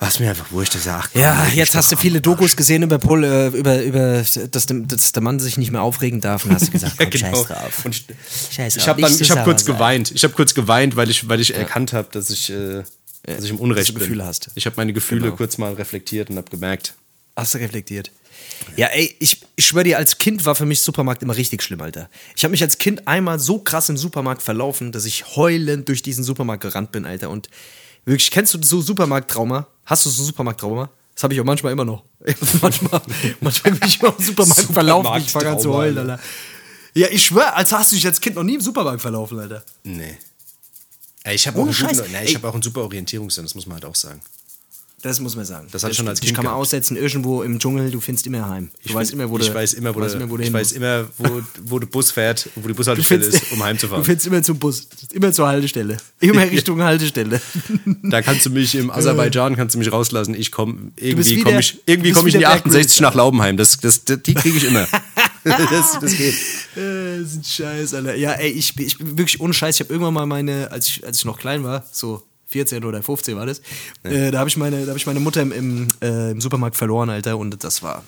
war 0.00 0.08
es 0.08 0.18
mir 0.18 0.30
einfach 0.30 0.50
wurscht. 0.50 0.74
Ich 0.74 0.82
sag, 0.82 1.04
ach, 1.04 1.10
komm, 1.12 1.20
Ja, 1.22 1.46
jetzt 1.46 1.76
hast 1.76 1.92
du 1.92 1.96
viele. 1.96 2.20
Dokus 2.20 2.56
gesehen 2.56 2.82
über, 2.82 2.98
Pol, 2.98 3.22
äh, 3.22 3.48
über, 3.48 3.82
über 3.82 4.24
dass, 4.50 4.66
dass 4.68 5.12
der 5.12 5.22
Mann 5.22 5.38
sich 5.38 5.58
nicht 5.58 5.70
mehr 5.70 5.82
aufregen 5.82 6.20
darf 6.20 6.44
und 6.46 6.52
hast 6.52 6.68
du 6.68 6.70
gesagt, 6.72 6.94
Ja, 6.98 7.04
komm, 7.04 7.10
genau. 7.10 7.36
scheiß 7.36 7.46
drauf. 7.46 7.84
Und 7.84 7.94
ich, 7.94 8.06
Scheiß 8.50 8.76
ich 8.76 8.88
habe 8.88 9.06
so 9.08 9.28
habe 9.36 9.44
kurz 9.44 9.64
sein. 9.64 9.74
geweint. 9.74 10.10
Ich 10.12 10.24
habe 10.24 10.34
kurz 10.34 10.54
geweint, 10.54 10.96
weil 10.96 11.10
ich, 11.10 11.28
weil 11.28 11.38
ich 11.40 11.54
erkannt 11.54 11.92
habe, 11.92 12.08
dass 12.12 12.30
ich, 12.30 12.50
äh, 12.50 12.82
dass 13.24 13.44
ich 13.44 13.50
im 13.50 13.60
Unrecht 13.60 13.88
dass 13.88 13.94
bin. 13.94 14.02
Gefühle 14.02 14.24
hast. 14.24 14.50
Ich 14.54 14.64
habe 14.66 14.74
meine 14.78 14.92
Gefühle 14.94 15.20
Genau. 15.22 15.36
kurz 15.36 15.58
mal 15.58 15.72
reflektiert 15.74 16.30
und 16.30 16.36
habe 16.38 16.50
gemerkt, 16.50 16.94
Hast 17.36 17.54
du 17.54 17.58
reflektiert? 17.58 18.10
Ja, 18.76 18.86
ey, 18.88 19.14
ich, 19.20 19.40
ich 19.56 19.66
schwöre 19.66 19.84
dir, 19.84 19.98
als 19.98 20.18
Kind 20.18 20.44
war 20.44 20.54
für 20.54 20.66
mich 20.66 20.80
Supermarkt 20.80 21.22
immer 21.22 21.36
richtig 21.36 21.62
schlimm, 21.62 21.80
Alter. 21.80 22.10
Ich 22.36 22.42
habe 22.44 22.50
mich 22.50 22.62
als 22.62 22.78
Kind 22.78 23.06
einmal 23.06 23.38
so 23.38 23.58
krass 23.60 23.88
im 23.88 23.96
Supermarkt 23.96 24.42
verlaufen, 24.42 24.92
dass 24.92 25.04
ich 25.04 25.36
heulend 25.36 25.88
durch 25.88 26.02
diesen 26.02 26.24
Supermarkt 26.24 26.62
gerannt 26.62 26.90
bin, 26.92 27.04
Alter. 27.06 27.30
Und 27.30 27.48
wirklich, 28.04 28.30
kennst 28.30 28.52
du 28.54 28.62
so 28.62 28.80
Supermarkttrauma? 28.80 29.68
Hast 29.90 30.06
du 30.06 30.10
so 30.10 30.22
Supermarkttrauma? 30.24 30.88
Das 31.14 31.24
habe 31.24 31.34
ich 31.34 31.40
auch 31.40 31.44
manchmal 31.44 31.72
immer 31.72 31.84
noch. 31.84 32.04
manchmal, 32.62 33.02
manchmal 33.40 33.72
bin 33.74 33.88
ich 33.88 34.00
immer 34.00 34.14
im 34.16 34.24
Supermarkt 34.24 34.60
verlaufen. 34.72 35.22
Ich 35.22 35.30
fange 35.32 35.48
an 35.50 35.58
zu 35.58 35.74
heulen, 35.74 35.98
Alter. 35.98 36.20
Ja, 36.94 37.08
ich 37.10 37.26
schwöre, 37.26 37.52
als 37.54 37.72
hast 37.72 37.90
du 37.92 37.96
dich 37.96 38.06
als 38.06 38.20
Kind 38.20 38.36
noch 38.36 38.42
nie 38.44 38.54
im 38.54 38.60
Supermarkt 38.60 39.00
verlaufen, 39.02 39.38
Alter. 39.38 39.62
nee. 39.82 40.16
Ich 41.32 41.46
habe 41.46 41.58
auch, 41.60 41.66
einen 41.66 41.74
guten- 41.74 42.14
ich 42.24 42.34
hab 42.34 42.44
auch 42.44 42.54
einen 42.54 42.62
super 42.62 42.80
Orientierungssinn, 42.82 43.44
das 43.44 43.54
muss 43.54 43.66
man 43.66 43.74
halt 43.74 43.84
auch 43.84 43.94
sagen. 43.94 44.20
Das 45.02 45.18
muss 45.20 45.34
man 45.34 45.44
sagen. 45.46 45.66
Das 45.72 45.82
hatte 45.82 45.92
ich 45.92 45.96
schon 45.98 46.06
als. 46.08 46.20
Kind 46.20 46.28
Dich 46.30 46.34
kann 46.34 46.44
man 46.44 46.52
gehabt. 46.52 46.60
aussetzen, 46.62 46.96
irgendwo 46.96 47.42
im 47.42 47.58
Dschungel, 47.58 47.90
du 47.90 48.00
findest 48.00 48.26
immer 48.26 48.48
heim. 48.48 48.70
Du 48.82 48.88
Ich 48.90 48.94
weißt 48.94 49.12
immer, 49.12 49.30
wo 49.30 49.38
du 49.38 49.44
ich 49.44 49.54
weiß 49.54 49.72
immer, 49.74 49.94
wo, 49.94 50.00
der, 50.00 50.12
immer, 50.12 50.28
wo 50.30 50.36
du 50.36 50.42
ich 50.42 50.52
weiß 50.52 50.72
immer, 50.72 51.06
wo, 51.16 51.40
wo 51.64 51.78
der 51.78 51.86
Bus 51.86 52.10
fährt, 52.10 52.48
wo 52.56 52.62
die 52.62 52.68
Du 52.68 52.74
Bushaltestelle 52.74 53.22
findest, 53.22 53.42
ist, 53.44 53.52
um 53.52 53.58
du 53.58 53.64
heimzufahren. 53.64 54.04
findest 54.04 54.26
immer 54.26 54.42
zum 54.42 54.58
Bus, 54.58 54.88
immer 55.12 55.32
zur 55.32 55.46
Haltestelle. 55.48 55.96
Immer 56.20 56.42
Richtung 56.50 56.82
Haltestelle. 56.82 57.40
Da 58.02 58.20
kannst 58.22 58.44
du 58.46 58.50
mich 58.50 58.74
im 58.74 58.90
Aserbaidschan 58.90 59.56
kannst 59.56 59.74
du 59.74 59.78
mich 59.78 59.90
rauslassen. 59.90 60.34
Ich 60.34 60.50
komme 60.52 60.92
irgendwie 60.96 61.36
wie 61.36 61.42
komme 61.42 61.60
ich 61.60 61.80
irgendwie 61.86 62.10
du 62.10 62.16
komme 62.16 62.28
ich 62.28 62.34
in 62.34 62.40
die 62.40 62.44
der 62.44 62.48
Bear 62.50 62.58
68 62.58 62.72
Grylls, 62.98 63.00
nach 63.00 63.14
Laubenheim. 63.14 63.56
Das, 63.56 63.78
das, 63.78 64.04
das 64.04 64.18
die 64.22 64.34
kriege 64.34 64.58
ich 64.58 64.64
immer. 64.64 64.86
das, 65.44 65.98
das 65.98 66.12
geht. 66.16 66.34
Äh, 66.76 67.20
das 67.20 67.32
ist 67.32 67.36
ein 67.38 67.44
Scheiß, 67.44 67.94
Alter. 67.94 68.14
Ja, 68.16 68.32
ey, 68.32 68.50
ich, 68.50 68.74
bin- 68.74 68.86
ich 68.86 68.98
bin 68.98 69.16
wirklich 69.16 69.40
ohne 69.40 69.54
Scheiß. 69.54 69.76
Ich 69.76 69.80
habe 69.80 69.92
irgendwann 69.94 70.12
mal 70.14 70.26
meine, 70.26 70.70
als 70.70 70.86
ich, 70.88 71.06
als 71.06 71.18
ich 71.18 71.24
noch 71.24 71.38
klein 71.38 71.64
war, 71.64 71.84
so 71.90 72.22
14 72.50 72.84
oder 72.84 73.02
15 73.02 73.36
war 73.36 73.46
das, 73.46 73.60
äh, 74.02 74.30
da 74.30 74.38
habe 74.40 74.48
ich, 74.48 74.56
meine- 74.56 74.84
da 74.84 74.90
hab 74.90 74.96
ich 74.96 75.06
meine 75.06 75.20
Mutter 75.20 75.42
im, 75.42 75.52
im, 75.52 75.88
äh, 76.02 76.32
im 76.32 76.40
Supermarkt 76.40 76.76
verloren, 76.76 77.08
Alter. 77.10 77.38
Und 77.38 77.62
das 77.64 77.82
war. 77.82 78.04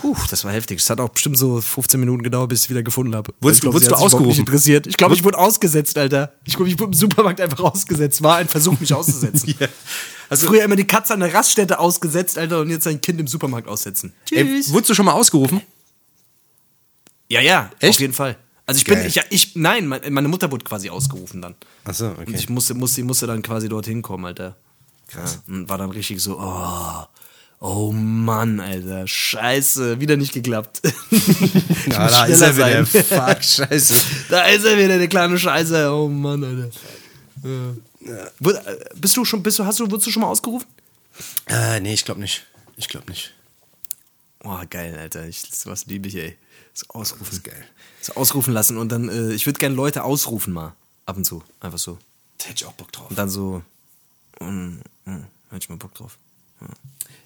Puh, 0.00 0.14
das 0.30 0.44
war 0.44 0.52
heftig. 0.52 0.78
Es 0.80 0.88
hat 0.90 1.00
auch 1.00 1.08
bestimmt 1.08 1.36
so 1.36 1.60
15 1.60 1.98
Minuten 1.98 2.22
gedauert, 2.22 2.50
bis 2.50 2.60
ich 2.60 2.64
es 2.66 2.70
wieder 2.70 2.84
gefunden 2.84 3.16
habe. 3.16 3.32
Wurdest 3.40 3.62
glaub, 3.62 3.74
wurdest 3.74 3.90
du 3.90 3.96
ausgerufen? 3.96 4.40
Interessiert. 4.40 4.86
Ich 4.86 4.96
glaube, 4.96 5.14
ich 5.16 5.24
wurde 5.24 5.38
ausgesetzt, 5.38 5.98
Alter. 5.98 6.32
Ich 6.44 6.54
glaube, 6.54 6.68
ich 6.70 6.78
wurde 6.78 6.90
im 6.90 6.94
Supermarkt 6.94 7.40
einfach 7.40 7.58
ausgesetzt. 7.60 8.22
War 8.22 8.36
ein 8.36 8.46
Versuch, 8.46 8.78
mich 8.78 8.92
auszusetzen. 8.94 9.54
Also 10.30 10.46
früher 10.48 10.62
immer 10.62 10.76
die 10.76 10.86
Katze 10.86 11.14
an 11.14 11.20
der 11.20 11.32
Raststätte 11.32 11.78
ausgesetzt, 11.78 12.36
Alter, 12.36 12.60
und 12.60 12.68
jetzt 12.68 12.86
ein 12.86 13.00
Kind 13.00 13.18
im 13.18 13.26
Supermarkt 13.26 13.66
aussetzen. 13.66 14.12
Ey, 14.30 14.44
Tschüss. 14.44 14.70
wurdest 14.74 14.90
du 14.90 14.94
schon 14.94 15.06
mal 15.06 15.12
ausgerufen? 15.12 15.62
ja, 17.30 17.40
ja, 17.40 17.70
Echt? 17.80 17.94
auf 17.96 18.00
jeden 18.00 18.12
Fall. 18.12 18.36
Also 18.68 18.78
ich 18.80 18.84
Geil. 18.84 18.98
bin, 18.98 19.06
ich, 19.06 19.20
ich, 19.30 19.56
nein, 19.56 19.86
mein- 19.86 20.12
meine 20.12 20.28
Mutter 20.28 20.50
wurde 20.50 20.62
quasi 20.64 20.90
ausgerufen 20.90 21.40
dann. 21.40 21.54
Achso, 21.84 22.10
Und 22.10 22.28
ich 22.34 22.50
musste, 22.50 22.74
musste, 22.74 23.02
musste 23.02 23.26
dann 23.26 23.40
quasi 23.42 23.66
dorthin 23.68 24.02
kommen, 24.02 24.26
Alter. 24.26 24.56
Krass. 25.08 25.40
Und 25.48 25.68
war 25.70 25.78
dann 25.78 25.90
richtig 25.90 26.20
so, 26.20 26.38
oh, 26.38 27.06
oh 27.60 27.92
Mann, 27.92 28.60
Alter, 28.60 29.08
scheiße, 29.08 30.00
wieder 30.00 30.16
nicht 30.18 30.34
geklappt. 30.34 30.82
Ja, 31.90 32.08
da 32.08 32.24
ist 32.26 32.42
er 32.42 32.54
wieder. 32.56 32.84
Fuck, 32.86 33.42
scheiße. 33.42 33.94
Da 34.28 34.42
ist 34.48 34.64
er 34.66 34.76
wieder, 34.76 34.98
der 34.98 35.08
kleine 35.08 35.38
Scheiße. 35.38 35.90
Oh 35.90 36.06
Mann, 36.08 36.44
Alter. 36.44 36.70
Ja. 37.42 38.22
Äh, 38.22 38.76
Bist 38.96 39.16
du 39.16 39.24
schon, 39.24 39.42
bist 39.42 39.58
du, 39.58 39.64
hast 39.64 39.80
du, 39.80 39.90
wurdest 39.90 40.06
du 40.06 40.10
schon 40.10 40.20
mal 40.20 40.28
ausgerufen? 40.28 40.66
Äh, 41.46 41.80
nee, 41.80 41.94
ich 41.94 42.04
glaube 42.04 42.20
nicht. 42.20 42.44
Ich 42.76 42.88
glaube 42.88 43.10
nicht. 43.10 43.32
Oh, 44.44 44.58
geil, 44.68 44.96
Alter. 44.98 45.26
Ich, 45.26 45.42
was 45.64 45.86
liebe 45.86 46.08
ich, 46.08 46.16
ey. 46.16 46.36
Das 46.78 46.90
Ausrufen. 46.90 47.26
Das 47.26 47.34
ist 47.34 47.44
geil. 47.44 47.64
Das 47.98 48.16
Ausrufen 48.16 48.52
lassen 48.54 48.78
und 48.78 48.90
dann, 48.92 49.08
äh, 49.08 49.32
ich 49.32 49.46
würde 49.46 49.58
gerne 49.58 49.74
Leute 49.74 50.04
ausrufen 50.04 50.52
mal. 50.52 50.74
Ab 51.06 51.16
und 51.16 51.24
zu. 51.24 51.42
Einfach 51.58 51.78
so. 51.78 51.98
Da 52.38 52.44
hätte 52.44 52.62
ich 52.62 52.66
auch 52.66 52.72
Bock 52.72 52.92
drauf. 52.92 53.10
Und 53.10 53.18
dann 53.18 53.28
so, 53.28 53.62
mm, 54.40 54.44
mm, 54.46 55.24
hätte 55.50 55.58
ich 55.60 55.68
mal 55.68 55.76
Bock 55.76 55.94
drauf. 55.94 56.18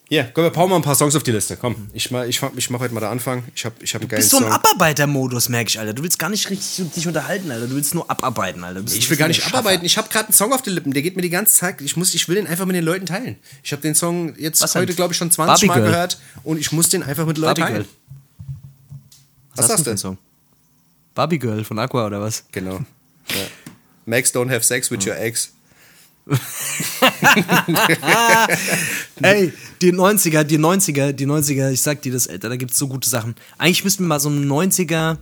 Hier, 0.08 0.30
komm, 0.34 0.44
wir 0.44 0.50
pauen 0.50 0.68
mal 0.68 0.76
ein 0.76 0.82
paar 0.82 0.94
Songs 0.94 1.16
auf 1.16 1.22
die 1.22 1.32
Liste. 1.32 1.56
Komm, 1.56 1.88
ich 1.94 2.10
mach, 2.10 2.24
ich, 2.24 2.40
ich 2.56 2.70
mach 2.70 2.80
heute 2.80 2.92
mal 2.92 3.00
den 3.00 3.08
Anfang. 3.08 3.44
Ich 3.54 3.64
hab, 3.64 3.82
ich 3.82 3.94
hab 3.94 4.02
einen 4.02 4.10
geilen 4.10 4.20
bist 4.20 4.30
so 4.30 4.38
im 4.38 4.44
Abarbeiter-Modus, 4.44 5.48
merke 5.48 5.70
ich, 5.70 5.78
Alter. 5.78 5.94
Du 5.94 6.02
willst 6.02 6.18
gar 6.18 6.28
nicht 6.28 6.50
richtig 6.50 6.92
dich 6.94 7.06
unterhalten, 7.06 7.50
Alter. 7.50 7.66
Du 7.66 7.74
willst 7.76 7.94
nur 7.94 8.10
abarbeiten, 8.10 8.62
Alter. 8.62 8.82
Ich 8.86 9.06
ein 9.06 9.10
will 9.10 9.16
gar 9.16 9.28
nicht 9.28 9.38
richtiger 9.38 9.56
abarbeiten. 9.56 9.86
Ich 9.86 9.96
habe 9.96 10.10
gerade 10.10 10.26
einen 10.28 10.34
Song 10.34 10.52
auf 10.52 10.60
den 10.60 10.74
Lippen. 10.74 10.92
Der 10.92 11.02
geht 11.02 11.16
mir 11.16 11.22
die 11.22 11.30
ganze 11.30 11.54
Zeit. 11.54 11.80
Ich 11.80 11.96
muss, 11.96 12.12
ich 12.14 12.28
will 12.28 12.36
den 12.36 12.46
einfach 12.46 12.66
mit 12.66 12.76
den 12.76 12.84
Leuten 12.84 13.06
teilen. 13.06 13.36
Ich 13.62 13.72
habe 13.72 13.80
den 13.80 13.94
Song 13.94 14.34
jetzt 14.36 14.60
Was 14.60 14.74
heute, 14.74 14.92
glaube 14.92 15.14
ich, 15.14 15.18
schon 15.18 15.30
20 15.30 15.46
Barbie 15.46 15.66
Mal 15.66 15.74
Girl. 15.76 15.92
gehört 15.92 16.18
und 16.44 16.58
ich 16.58 16.72
muss 16.72 16.90
den 16.90 17.02
einfach 17.02 17.24
mit 17.24 17.38
Leuten 17.38 17.60
Barbie 17.60 17.72
teilen. 17.72 17.84
Girl. 17.84 18.01
Was 19.54 19.64
hast 19.64 19.68
sagst 19.68 19.86
du 19.86 19.90
du? 19.90 19.96
Song? 19.96 20.18
Barbie 21.14 21.38
Girl 21.38 21.64
von 21.64 21.78
Aqua 21.78 22.06
oder 22.06 22.20
was? 22.20 22.44
Genau. 22.52 22.80
Ja. 23.28 23.46
Max 24.06 24.34
don't 24.34 24.50
have 24.50 24.64
sex 24.64 24.90
with 24.90 25.06
your 25.06 25.16
ex. 25.16 25.52
Ey, 29.22 29.52
die 29.80 29.92
90er, 29.92 30.44
die 30.44 30.58
90er, 30.58 31.12
die 31.12 31.26
90er, 31.26 31.70
ich 31.70 31.82
sag 31.82 32.00
dir 32.02 32.12
das, 32.12 32.28
Alter, 32.28 32.48
da 32.48 32.56
gibt's 32.56 32.78
so 32.78 32.86
gute 32.88 33.08
Sachen. 33.08 33.34
Eigentlich 33.58 33.82
müssten 33.84 34.04
wir 34.04 34.08
mal 34.08 34.20
so 34.20 34.28
einen 34.28 34.48
90er, 34.50 35.18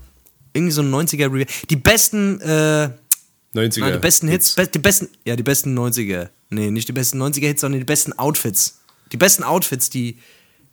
irgendwie 0.52 0.72
so 0.72 0.82
einen 0.82 0.94
90er 0.94 1.32
Review. 1.32 1.46
Die 1.70 1.76
besten, 1.76 2.40
äh, 2.40 2.90
90er. 3.54 3.80
nein, 3.80 3.92
die 3.94 3.98
besten 3.98 4.28
Hits, 4.28 4.54
be 4.54 4.66
die 4.66 4.78
besten, 4.78 5.08
ja, 5.24 5.36
die 5.36 5.42
besten 5.42 5.76
90er. 5.78 6.28
Nee, 6.50 6.70
nicht 6.70 6.88
die 6.88 6.92
besten 6.92 7.20
90er 7.22 7.46
Hits, 7.46 7.62
sondern 7.62 7.80
die 7.80 7.86
besten 7.86 8.12
Outfits. 8.18 8.80
Die 9.12 9.16
besten 9.16 9.42
Outfits, 9.42 9.88
die, 9.90 10.18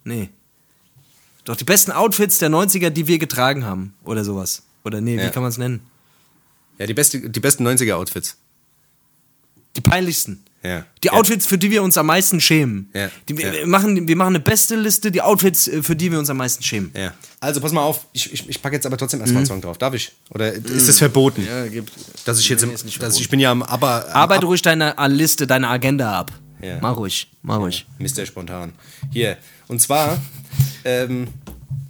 nee. 0.03 0.30
Doch, 1.48 1.56
die 1.56 1.64
besten 1.64 1.93
Outfits 1.93 2.39
der 2.39 2.50
90er, 2.50 2.89
die 2.89 3.08
wir 3.08 3.20
getragen 3.20 3.64
haben. 3.64 3.93
Oder 4.04 4.26
sowas. 4.26 4.64
Oder 4.84 5.00
nee, 5.00 5.16
Ja. 5.16 5.26
wie 5.26 5.30
kann 5.32 5.41
man 5.43 5.50
es 5.50 5.58
nennen? 5.58 5.80
Ja, 6.78 6.86
die, 6.86 6.93
beste, 6.93 7.30
die 7.30 7.39
besten 7.39 7.66
90er-Outfits. 7.66 8.36
Die 9.78 9.82
peinlichsten. 9.82 10.43
Ja. 10.64 10.86
Die 11.04 11.08
Ja. 11.08 11.14
Outfits, 11.14 11.45
für 11.45 11.58
die 11.58 11.72
wir 11.72 11.84
uns 11.84 11.98
am 11.98 12.08
meisten 12.08 12.41
schämen. 12.41 12.89
Ja. 12.93 13.10
Die, 13.30 13.38
wir, 13.38 13.62
Ja. 13.62 13.66
machen, 13.66 14.08
wir 14.10 14.16
machen 14.18 14.36
eine 14.36 14.41
beste 14.41 14.76
Liste, 14.76 15.10
die 15.10 15.22
Outfits, 15.22 15.70
äh, 15.70 15.82
für 15.84 15.95
die 15.95 16.12
wir 16.12 16.20
uns 16.20 16.30
am 16.30 16.36
meisten 16.36 16.64
schämen. 16.64 16.91
Ja. 16.93 17.14
Also 17.39 17.62
pass 17.62 17.72
mal 17.72 17.82
auf, 17.84 18.08
ich, 18.12 18.34
ich, 18.34 18.50
ich 18.50 18.62
packe 18.62 18.76
jetzt 18.76 18.86
aber 18.86 18.98
trotzdem 18.98 19.22
erstmal 19.22 19.38
einen 19.39 19.45
Song 19.48 19.62
drauf. 19.62 19.78
Darf 19.78 19.93
ich? 19.93 20.12
Oder 20.32 20.52
ist 20.52 20.89
es 20.89 20.98
verboten? 21.00 21.43
Mhm. 21.43 21.48
Ja, 21.48 21.68
gibt. 21.68 21.93
Dass 22.26 22.39
ich 22.41 22.50
jetzt 22.50 22.64
im, 22.64 22.72
dass 23.00 23.20
ich 23.20 23.30
bin 23.30 23.39
ja 23.39 23.52
am 23.52 23.64
aber 23.64 24.14
Arbeite 24.14 24.45
ruhig 24.48 24.62
deine 24.62 24.98
äh, 24.98 25.08
Liste, 25.08 25.48
deine 25.48 25.70
Agenda 25.70 26.20
ab. 26.20 26.32
Ja. 26.62 26.80
Mach 26.82 26.98
ruhig, 26.98 27.28
mach 27.43 27.60
ruhig. 27.60 27.86
Mr. 28.00 28.26
Spontan. 28.26 28.74
Hier. 29.12 29.38
Und 29.68 29.80
zwar, 29.80 30.20
ähm, 30.88 31.27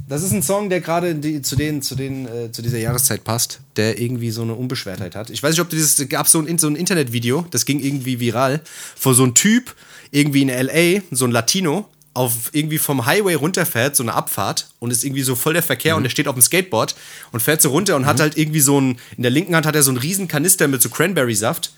das 0.10 0.24
ist 0.24 0.32
ein 0.32 0.42
Song, 0.42 0.70
der 0.70 0.82
gerade 0.82 1.16
die, 1.16 1.42
zu, 1.42 1.56
den, 1.56 1.82
zu, 1.82 1.96
den, 1.96 2.28
äh, 2.28 2.52
zu 2.52 2.62
dieser 2.62 2.78
Jahreszeit 2.78 3.24
passt, 3.24 3.60
der 3.76 4.00
irgendwie 4.00 4.32
so 4.32 4.42
eine 4.42 4.56
Unbeschwertheit 4.56 5.16
hat. 5.16 5.30
Ich 5.30 5.44
weiß 5.44 5.52
nicht, 5.52 5.62
ob 5.62 5.70
du 5.70 5.76
dieses, 5.76 6.08
gab 6.10 6.28
so 6.28 6.40
ein, 6.40 6.58
so 6.58 6.68
ein 6.68 6.76
Internetvideo, 6.76 7.46
das 7.52 7.66
ging 7.66 7.80
irgendwie 7.80 8.20
viral, 8.20 8.62
wo 9.02 9.14
so 9.14 9.26
ein 9.26 9.34
Typ 9.34 9.76
irgendwie 10.12 10.42
in 10.42 10.50
L.A., 10.50 11.02
so 11.12 11.26
ein 11.26 11.32
Latino, 11.32 11.90
auf 12.14 12.50
irgendwie 12.54 12.80
vom 12.80 13.06
Highway 13.06 13.36
runterfährt, 13.36 13.96
so 13.96 14.02
eine 14.02 14.14
Abfahrt, 14.14 14.70
und 14.80 14.92
ist 14.92 15.04
irgendwie 15.04 15.22
so 15.22 15.36
voll 15.36 15.54
der 15.54 15.62
Verkehr 15.62 15.96
und 15.96 16.04
der 16.04 16.10
steht 16.10 16.28
auf 16.28 16.36
dem 16.36 16.42
Skateboard 16.42 16.96
und 17.32 17.42
fährt 17.42 17.62
so 17.62 17.70
runter 17.70 17.96
und 17.96 18.06
hat 18.06 18.20
halt 18.20 18.38
irgendwie 18.38 18.62
so 18.62 18.80
ein, 18.80 18.98
in 19.18 19.24
der 19.24 19.30
linken 19.30 19.56
Hand 19.56 19.68
hat 19.68 19.76
er 19.76 19.84
so 19.84 19.92
einen 19.92 20.00
riesen 20.00 20.28
Kanister 20.28 20.68
mit 20.68 20.82
so 20.82 20.90
Cranberry-Saft 20.90 21.74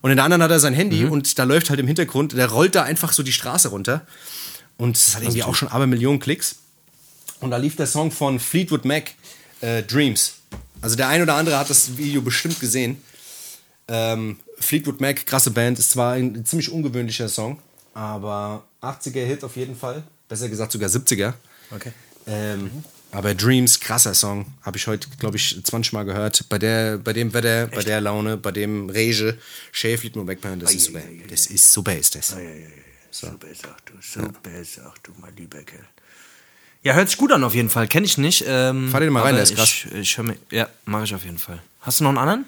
und 0.00 0.10
in 0.10 0.16
der 0.16 0.24
anderen 0.24 0.42
hat 0.42 0.50
er 0.50 0.60
sein 0.60 0.74
Handy 0.74 1.04
und 1.04 1.38
da 1.38 1.44
läuft 1.44 1.70
halt 1.70 1.80
im 1.80 1.86
Hintergrund, 1.86 2.32
der 2.32 2.46
rollt 2.46 2.74
da 2.74 2.82
einfach 2.84 3.12
so 3.12 3.22
die 3.22 3.32
Straße 3.32 3.68
runter. 3.68 4.06
Und 4.76 4.96
es 4.96 5.14
hat 5.14 5.22
irgendwie 5.22 5.42
auch 5.42 5.54
schon 5.54 5.68
aber 5.68 5.86
Millionen 5.86 6.18
Klicks. 6.18 6.56
Und 7.40 7.50
da 7.50 7.56
lief 7.56 7.76
der 7.76 7.86
Song 7.86 8.10
von 8.10 8.40
Fleetwood 8.40 8.84
Mac, 8.84 9.12
äh, 9.60 9.82
Dreams. 9.82 10.34
Also 10.80 10.96
der 10.96 11.08
ein 11.08 11.22
oder 11.22 11.34
andere 11.34 11.58
hat 11.58 11.70
das 11.70 11.96
Video 11.96 12.22
bestimmt 12.22 12.60
gesehen. 12.60 13.02
Ähm, 13.88 14.38
Fleetwood 14.58 15.00
Mac, 15.00 15.26
krasse 15.26 15.50
Band, 15.50 15.78
ist 15.78 15.90
zwar 15.90 16.14
ein 16.14 16.44
ziemlich 16.44 16.70
ungewöhnlicher 16.70 17.28
Song, 17.28 17.58
aber 17.92 18.64
80er 18.82 19.24
Hit 19.24 19.44
auf 19.44 19.56
jeden 19.56 19.76
Fall. 19.76 20.02
Besser 20.28 20.48
gesagt 20.48 20.72
sogar 20.72 20.88
70er. 20.88 21.34
Okay. 21.70 21.92
Ähm, 22.26 22.70
aber 23.10 23.34
Dreams, 23.34 23.78
krasser 23.78 24.14
Song. 24.14 24.46
Habe 24.62 24.76
ich 24.76 24.86
heute, 24.86 25.08
glaube 25.18 25.36
ich, 25.36 25.62
20 25.62 25.92
Mal 25.92 26.04
gehört. 26.04 26.48
Bei, 26.48 26.58
der, 26.58 26.98
bei 26.98 27.12
dem 27.12 27.32
Wetter, 27.32 27.68
bei 27.68 27.82
der 27.82 28.00
Laune, 28.00 28.36
bei 28.36 28.50
dem 28.50 28.90
Rege. 28.90 29.38
Shea 29.70 29.96
Fleetwood 29.96 30.26
Mac 30.26 30.40
Band, 30.40 30.62
das 30.62 30.74
ist 30.74 30.86
super. 30.86 31.02
Das 31.28 31.46
ist 31.46 31.72
super, 31.72 31.96
ist 31.96 32.14
das. 32.14 32.36
Super, 33.14 33.46
sag 33.54 33.86
du, 33.86 33.92
super, 34.00 34.50
sag 34.64 35.00
du, 35.04 35.12
mein 35.20 35.36
lieber 35.36 35.62
Kerl. 35.62 35.84
Ja, 36.82 36.94
hört 36.94 37.08
sich 37.08 37.16
gut 37.16 37.30
an 37.30 37.44
auf 37.44 37.54
jeden 37.54 37.70
Fall. 37.70 37.86
Kenne 37.86 38.06
ich 38.06 38.18
nicht. 38.18 38.44
Ähm, 38.44 38.90
Fahr 38.90 38.98
den 38.98 39.12
mal 39.12 39.22
rein, 39.22 39.34
der 39.34 39.44
ist 39.44 39.54
krass. 39.54 39.68
Ich, 39.68 39.92
ich 39.92 40.16
hör 40.16 40.24
mir, 40.24 40.36
ja, 40.50 40.68
mache 40.84 41.04
ich 41.04 41.14
auf 41.14 41.24
jeden 41.24 41.38
Fall. 41.38 41.62
Hast 41.82 42.00
du 42.00 42.04
noch 42.04 42.10
einen 42.10 42.18
anderen? 42.18 42.46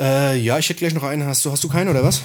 Äh, 0.00 0.36
ja, 0.38 0.58
ich 0.58 0.68
hätte 0.68 0.80
gleich 0.80 0.94
noch 0.94 1.04
einen. 1.04 1.24
Hast 1.28 1.44
du, 1.44 1.52
hast 1.52 1.62
du 1.62 1.68
keinen 1.68 1.88
oder 1.88 2.02
was? 2.02 2.22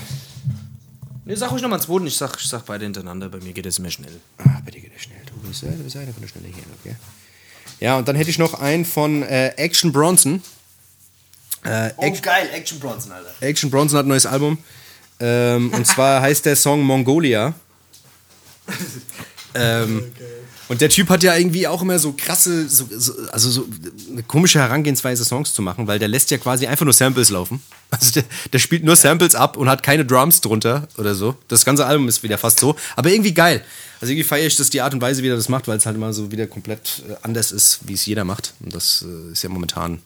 Nee, 1.26 1.36
sag 1.36 1.52
ruhig 1.52 1.62
nochmal 1.62 1.78
einen 1.78 1.86
zweiten. 1.88 2.08
Ich 2.08 2.18
sag, 2.18 2.36
ich 2.40 2.48
sag 2.48 2.66
beide 2.66 2.86
hintereinander. 2.86 3.30
Bei 3.30 3.38
mir 3.38 3.54
geht 3.54 3.68
es 3.68 3.78
immer 3.78 3.92
schnell. 3.92 4.20
Ah, 4.40 4.62
bei 4.66 4.72
dir 4.72 4.82
geht 4.82 4.92
er 4.92 5.00
schnell. 5.00 5.22
Du 5.28 5.48
bist, 5.48 5.62
äh, 5.62 5.68
du 5.68 5.84
bist 5.84 5.96
einer 5.96 6.12
von 6.12 6.22
der 6.22 6.28
Schnelle 6.28 6.48
hier, 6.48 6.64
okay? 6.82 6.96
Ja, 7.80 7.98
und 7.98 8.08
dann 8.08 8.16
hätte 8.16 8.32
ich 8.32 8.40
noch 8.40 8.56
einen 8.56 8.84
von 8.84 9.22
äh, 9.22 9.50
Action 9.58 9.92
Bronson. 9.92 10.42
Äh, 11.64 11.90
Action, 12.00 12.22
geil. 12.24 12.50
Action 12.52 12.80
Bronson, 12.80 13.12
Alter. 13.12 13.30
Action 13.42 13.70
Bronson 13.70 14.00
hat 14.00 14.08
ein 14.08 14.10
neues 14.10 14.26
Album. 14.26 14.58
Ähm, 15.20 15.72
und 15.72 15.86
zwar 15.86 16.22
heißt 16.22 16.48
der 16.48 16.56
Song 16.56 16.82
Mongolia. 16.82 17.54
Ähm, 19.56 20.04
und 20.68 20.82
der 20.82 20.90
Typ 20.90 21.10
hat 21.10 21.24
ja 21.24 21.36
irgendwie 21.36 21.68
auch 21.68 21.82
immer 21.82 21.98
so 21.98 22.14
krasse, 22.14 22.68
so, 22.68 22.88
so, 22.92 23.14
also 23.32 23.50
so 23.50 23.68
eine 24.12 24.22
komische 24.24 24.60
Herangehensweise, 24.60 25.24
Songs 25.24 25.54
zu 25.54 25.62
machen, 25.62 25.88
weil 25.88 25.98
der 25.98 26.08
lässt 26.08 26.30
ja 26.30 26.38
quasi 26.38 26.68
einfach 26.68 26.86
nur 26.86 26.94
Samples 26.94 27.30
laufen. 27.30 27.62
Also 27.92 28.12
der, 28.12 28.24
der 28.52 28.60
spielt 28.60 28.84
nur 28.84 28.96
Samples 28.96 29.36
ab 29.36 29.56
und 29.56 29.70
hat 29.70 29.82
keine 29.82 30.04
Drums 30.04 30.42
drunter 30.42 30.88
oder 30.98 31.16
so. 31.16 31.36
Das 31.48 31.64
ganze 31.64 31.86
Album 31.86 32.10
ist 32.10 32.24
wieder 32.24 32.38
fast 32.38 32.60
so, 32.60 32.76
aber 32.96 33.10
irgendwie 33.10 33.34
geil. 33.34 33.64
Also 34.02 34.12
irgendwie 34.12 34.28
feiere 34.28 34.48
ich 34.48 34.56
das 34.58 34.72
die 34.72 34.82
Art 34.82 34.94
und 34.94 35.02
Weise, 35.02 35.24
wie 35.24 35.30
er 35.30 35.36
das 35.36 35.48
macht, 35.48 35.68
weil 35.68 35.78
es 35.78 35.86
halt 35.86 35.96
immer 35.96 36.12
so 36.12 36.30
wieder 36.32 36.48
komplett 36.48 37.04
äh, 37.08 37.16
anders 37.22 37.52
ist, 37.54 37.80
wie 37.88 37.94
es 37.94 38.06
jeder 38.06 38.26
macht. 38.26 38.54
Und 38.60 38.76
das 38.76 39.06
äh, 39.08 39.32
ist 39.32 39.44
ja 39.44 39.50
momentan 39.50 40.02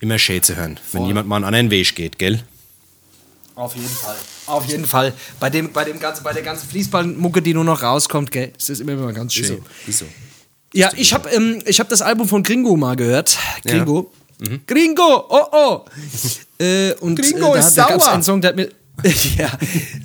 immer 0.00 0.18
schön 0.18 0.42
zu 0.42 0.56
hören, 0.56 0.78
wenn 0.92 1.04
jemand 1.06 1.28
mal 1.28 1.36
einen 1.36 1.44
anderen 1.44 1.70
Weg 1.70 1.94
geht, 1.96 2.18
gell? 2.18 2.42
Auf 3.56 3.74
jeden 3.74 3.88
Fall. 3.88 4.16
Auf 4.46 4.66
jeden 4.66 4.86
Fall. 4.86 5.12
Bei, 5.40 5.50
dem, 5.50 5.72
bei, 5.72 5.84
dem 5.84 5.98
ganzen, 5.98 6.22
bei 6.22 6.32
der 6.32 6.42
ganzen 6.42 6.68
Fließbandmucke, 6.68 7.42
die 7.42 7.54
nur 7.54 7.64
noch 7.64 7.82
rauskommt, 7.82 8.30
gell, 8.30 8.52
das 8.56 8.68
ist 8.68 8.80
immer, 8.80 8.92
immer 8.92 9.12
ganz 9.12 9.34
schön. 9.34 9.44
Ist 9.44 9.50
so. 9.50 9.60
Ist 9.88 9.98
so. 10.00 10.06
Ja, 10.72 10.90
ich 10.96 11.14
habe 11.14 11.28
ähm, 11.30 11.62
ich 11.64 11.80
hab 11.80 11.88
das 11.88 12.02
Album 12.02 12.28
von 12.28 12.42
Gringo 12.42 12.76
mal 12.76 12.96
gehört. 12.96 13.38
Gringo. 13.64 14.12
Mhm. 14.38 14.60
Gringo, 14.66 15.24
oh 15.28 15.46
oh. 15.52 15.84
äh, 16.62 16.92
und 17.00 17.16
Gringo 17.16 17.54
äh, 17.54 17.60
da, 17.60 17.66
ist 17.66 17.74
da 17.78 17.88
sauer. 17.88 18.12
einen 18.12 18.22
Song, 18.22 18.40
der 18.40 18.50
hat 18.50 18.56
mir. 18.56 18.68
ja, 19.36 19.52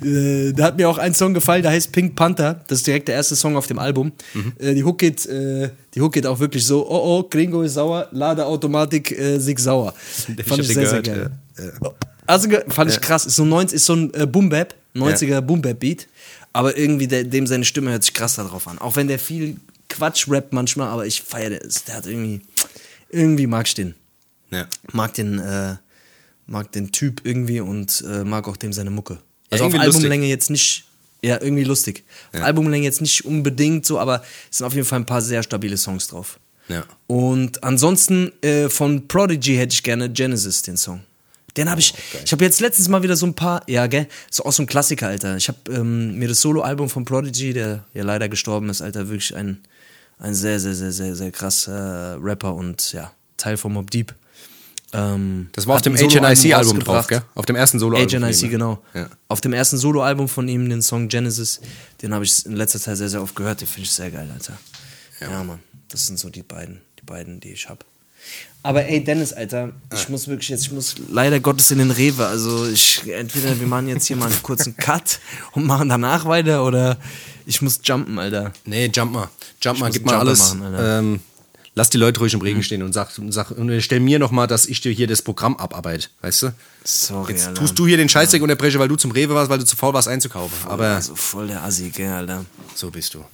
äh, 0.06 0.52
da 0.52 0.64
hat 0.64 0.76
mir 0.76 0.88
auch 0.88 0.98
ein 0.98 1.14
Song 1.14 1.32
gefallen, 1.32 1.62
der 1.62 1.70
heißt 1.70 1.92
Pink 1.92 2.14
Panther. 2.14 2.62
Das 2.66 2.78
ist 2.78 2.86
direkt 2.86 3.08
der 3.08 3.14
erste 3.14 3.36
Song 3.36 3.56
auf 3.56 3.66
dem 3.66 3.78
Album. 3.78 4.12
Mhm. 4.34 4.52
Äh, 4.58 4.74
die, 4.74 4.84
Hook 4.84 4.98
geht, 4.98 5.24
äh, 5.26 5.70
die 5.94 6.00
Hook 6.00 6.12
geht 6.12 6.26
auch 6.26 6.38
wirklich 6.38 6.64
so: 6.64 6.86
Oh 6.88 7.18
oh, 7.18 7.22
Gringo 7.28 7.62
ist 7.62 7.74
sauer, 7.74 8.08
Ladeautomatik, 8.10 9.12
äh, 9.12 9.38
sig 9.38 9.58
sauer. 9.58 9.94
Ich 10.36 10.46
Fand 10.46 10.60
ich 10.60 10.68
sehr, 10.68 10.86
sehr 10.86 11.02
gehört, 11.02 11.32
geil. 11.56 11.82
Also 12.26 12.48
fand 12.68 12.90
ich 12.90 13.00
krass. 13.00 13.26
Ist 13.26 13.36
so, 13.36 13.44
90, 13.44 13.76
ist 13.76 13.86
so 13.86 13.94
ein 13.94 14.14
äh, 14.14 14.26
Boom 14.26 14.48
Bap, 14.48 14.74
90er 14.94 15.40
Boom 15.40 15.62
Bap 15.62 15.80
Beat. 15.80 16.08
Aber 16.52 16.76
irgendwie 16.76 17.06
der, 17.06 17.24
dem 17.24 17.46
seine 17.46 17.64
Stimme 17.64 17.90
hört 17.90 18.04
sich 18.04 18.14
krass 18.14 18.36
darauf 18.36 18.68
an. 18.68 18.78
Auch 18.78 18.96
wenn 18.96 19.08
der 19.08 19.18
viel 19.18 19.56
Quatsch 19.88 20.28
rappt 20.28 20.52
manchmal, 20.52 20.88
aber 20.88 21.06
ich 21.06 21.22
feiere 21.22 21.58
das. 21.58 21.84
Der 21.84 21.96
hat 21.96 22.06
irgendwie. 22.06 22.42
Irgendwie 23.10 23.46
mag 23.46 23.66
ich 23.66 23.74
den. 23.74 23.94
Ja. 24.50 24.66
Mag 24.92 25.14
den, 25.14 25.38
äh, 25.38 25.76
mag 26.46 26.72
den 26.72 26.92
Typ 26.92 27.22
irgendwie 27.24 27.60
und 27.60 28.02
äh, 28.06 28.24
mag 28.24 28.48
auch 28.48 28.56
dem 28.56 28.72
seine 28.72 28.90
Mucke. 28.90 29.18
Also 29.50 29.64
auf 29.64 29.72
lustig. 29.72 29.94
Albumlänge 29.94 30.26
jetzt 30.26 30.50
nicht. 30.50 30.84
Ja, 31.24 31.40
irgendwie 31.40 31.64
lustig. 31.64 32.04
Albumlänge 32.32 32.84
jetzt 32.84 33.00
nicht 33.00 33.24
unbedingt 33.24 33.86
so, 33.86 34.00
aber 34.00 34.24
es 34.50 34.58
sind 34.58 34.66
auf 34.66 34.74
jeden 34.74 34.86
Fall 34.86 34.98
ein 34.98 35.06
paar 35.06 35.22
sehr 35.22 35.42
stabile 35.42 35.76
Songs 35.76 36.08
drauf. 36.08 36.40
Ja. 36.68 36.84
Und 37.06 37.62
ansonsten 37.62 38.32
äh, 38.42 38.68
von 38.68 39.06
Prodigy 39.06 39.54
hätte 39.54 39.72
ich 39.72 39.82
gerne 39.82 40.10
Genesis, 40.10 40.62
den 40.62 40.76
Song. 40.76 41.02
Den 41.56 41.70
habe 41.70 41.80
ich. 41.80 41.94
ich 42.24 42.32
habe 42.32 42.44
jetzt 42.44 42.60
letztens 42.60 42.88
mal 42.88 43.02
wieder 43.02 43.16
so 43.16 43.26
ein 43.26 43.34
paar, 43.34 43.62
ja, 43.68 43.86
gell, 43.86 44.08
so 44.30 44.44
auch 44.44 44.52
so 44.52 44.62
ein 44.62 44.66
Klassiker, 44.66 45.08
Alter. 45.08 45.36
Ich 45.36 45.48
habe 45.48 45.58
ähm, 45.70 46.18
mir 46.18 46.28
das 46.28 46.40
Soloalbum 46.40 46.88
von 46.88 47.04
Prodigy, 47.04 47.52
der 47.52 47.84
ja 47.92 48.04
leider 48.04 48.28
gestorben 48.28 48.70
ist, 48.70 48.80
Alter, 48.80 49.08
wirklich 49.08 49.36
ein, 49.36 49.58
ein 50.18 50.34
sehr, 50.34 50.58
sehr, 50.60 50.74
sehr, 50.74 50.92
sehr, 50.92 51.14
sehr 51.14 51.30
krasser 51.30 52.18
Rapper 52.22 52.54
und 52.54 52.92
ja, 52.92 53.12
Teil 53.36 53.56
von 53.56 53.72
Mob 53.74 53.90
Deep. 53.90 54.14
Ähm, 54.94 55.48
Das 55.52 55.66
war 55.66 55.76
auf 55.76 55.82
dem 55.82 55.96
HNIC-Album 55.96 56.80
drauf, 56.80 57.06
gell? 57.06 57.22
Auf 57.34 57.46
dem 57.46 57.56
ersten 57.56 57.78
Soloalbum. 57.78 58.22
HNIC, 58.22 58.42
ne? 58.42 58.48
genau. 58.48 58.82
Ja. 58.94 59.08
Auf 59.28 59.40
dem 59.40 59.52
ersten 59.52 59.78
Soloalbum 59.78 60.28
von 60.28 60.48
ihm, 60.48 60.68
den 60.68 60.82
Song 60.82 61.08
Genesis, 61.08 61.60
den 62.02 62.14
habe 62.14 62.24
ich 62.24 62.44
in 62.46 62.56
letzter 62.56 62.78
Zeit 62.78 62.96
sehr, 62.98 63.08
sehr 63.08 63.22
oft 63.22 63.34
gehört. 63.34 63.60
Den 63.60 63.68
finde 63.68 63.82
ich 63.82 63.92
sehr 63.92 64.10
geil, 64.10 64.28
Alter. 64.32 64.58
Ja. 65.20 65.42
Mann. 65.42 65.60
Das 65.88 66.06
sind 66.06 66.18
so 66.18 66.28
die 66.30 66.42
beiden, 66.42 66.80
die 66.98 67.04
beiden, 67.04 67.40
die 67.40 67.52
ich 67.52 67.68
habe. 67.68 67.84
Aber 68.64 68.86
ey, 68.86 69.02
Dennis, 69.02 69.32
Alter, 69.32 69.72
ich 69.92 70.08
muss 70.08 70.28
wirklich 70.28 70.48
jetzt, 70.48 70.66
ich 70.66 70.72
muss 70.72 70.94
leider 71.10 71.40
Gottes 71.40 71.70
in 71.72 71.78
den 71.78 71.90
Rewe. 71.90 72.26
Also 72.26 72.66
ich, 72.68 73.02
entweder 73.10 73.58
wir 73.58 73.66
machen 73.66 73.88
jetzt 73.88 74.06
hier 74.06 74.16
mal 74.16 74.26
einen 74.30 74.42
kurzen 74.42 74.76
Cut 74.76 75.18
und 75.52 75.66
machen 75.66 75.88
danach 75.88 76.26
weiter 76.26 76.64
oder 76.64 76.96
ich 77.44 77.60
muss 77.60 77.80
jumpen, 77.82 78.20
Alter. 78.20 78.52
Nee, 78.64 78.86
jump 78.94 79.12
mal. 79.12 79.28
Jump 79.60 79.80
mal, 79.80 79.90
gib 79.90 80.06
mal 80.06 80.16
alles. 80.16 80.54
machen, 80.54 80.76
ähm, 80.78 81.20
lass 81.74 81.90
die 81.90 81.98
Leute 81.98 82.20
ruhig 82.20 82.34
im 82.34 82.40
Regen 82.40 82.62
stehen 82.62 82.84
und 82.84 82.92
sag, 82.92 83.18
und 83.18 83.32
sag 83.32 83.50
und 83.50 83.80
stell 83.80 83.98
mir 83.98 84.20
noch 84.20 84.30
mal, 84.30 84.46
dass 84.46 84.66
ich 84.66 84.80
dir 84.80 84.92
hier 84.92 85.08
das 85.08 85.22
Programm 85.22 85.56
abarbeite, 85.56 86.08
weißt 86.20 86.42
du? 86.42 86.54
Sorry, 86.84 87.32
Jetzt 87.32 87.48
Alter. 87.48 87.60
tust 87.60 87.76
du 87.80 87.86
hier 87.88 87.96
den 87.96 88.08
Scheißdreck 88.08 88.42
unterbrechen, 88.42 88.78
weil 88.78 88.88
du 88.88 88.94
zum 88.94 89.10
Rewe 89.10 89.34
warst, 89.34 89.50
weil 89.50 89.58
du 89.58 89.64
zu 89.64 89.74
faul 89.74 89.92
warst 89.92 90.06
einzukaufen. 90.06 90.56
Aber 90.68 90.86
also 90.86 91.16
voll 91.16 91.48
der 91.48 91.64
Assi, 91.64 91.90
gell, 91.90 92.12
Alter. 92.12 92.44
so 92.76 92.90
bist 92.92 93.14
du. 93.14 93.24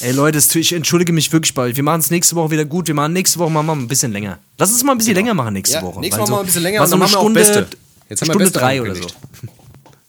Ey 0.00 0.12
Leute, 0.12 0.38
ich 0.58 0.72
entschuldige 0.72 1.12
mich 1.12 1.32
wirklich 1.32 1.54
bald. 1.54 1.76
Wir 1.76 1.82
machen 1.82 2.00
es 2.00 2.10
nächste 2.10 2.36
Woche 2.36 2.50
wieder 2.52 2.64
gut. 2.64 2.86
Wir 2.86 2.94
machen 2.94 3.12
nächste 3.12 3.38
Woche 3.38 3.50
mal, 3.50 3.62
mal 3.62 3.74
ein 3.74 3.88
bisschen 3.88 4.12
länger. 4.12 4.38
Lass 4.58 4.70
uns 4.70 4.84
mal 4.84 4.92
ein 4.92 4.98
bisschen 4.98 5.14
länger 5.14 5.34
machen 5.34 5.54
nächste 5.54 5.76
Ja, 5.76 5.82
Woche. 5.82 6.00
nächstes 6.00 6.20
Weil 6.22 6.30
Mal 6.30 6.36
mal 6.36 6.40
ein 6.40 6.46
bisschen 6.46 6.62
länger 6.62 6.86
so 6.86 6.92
dann 6.92 7.02
eine 7.02 7.10
machen 7.10 7.12
wir 7.12 7.18
auch 7.18 7.22
Stunde, 7.22 7.40
Beste. 7.40 7.66
Jetzt 8.08 8.20
haben 8.22 8.28
wir 8.28 8.32
Stunde 8.34 8.50
drei 8.50 8.82
oder 8.82 8.94
so. 8.94 9.06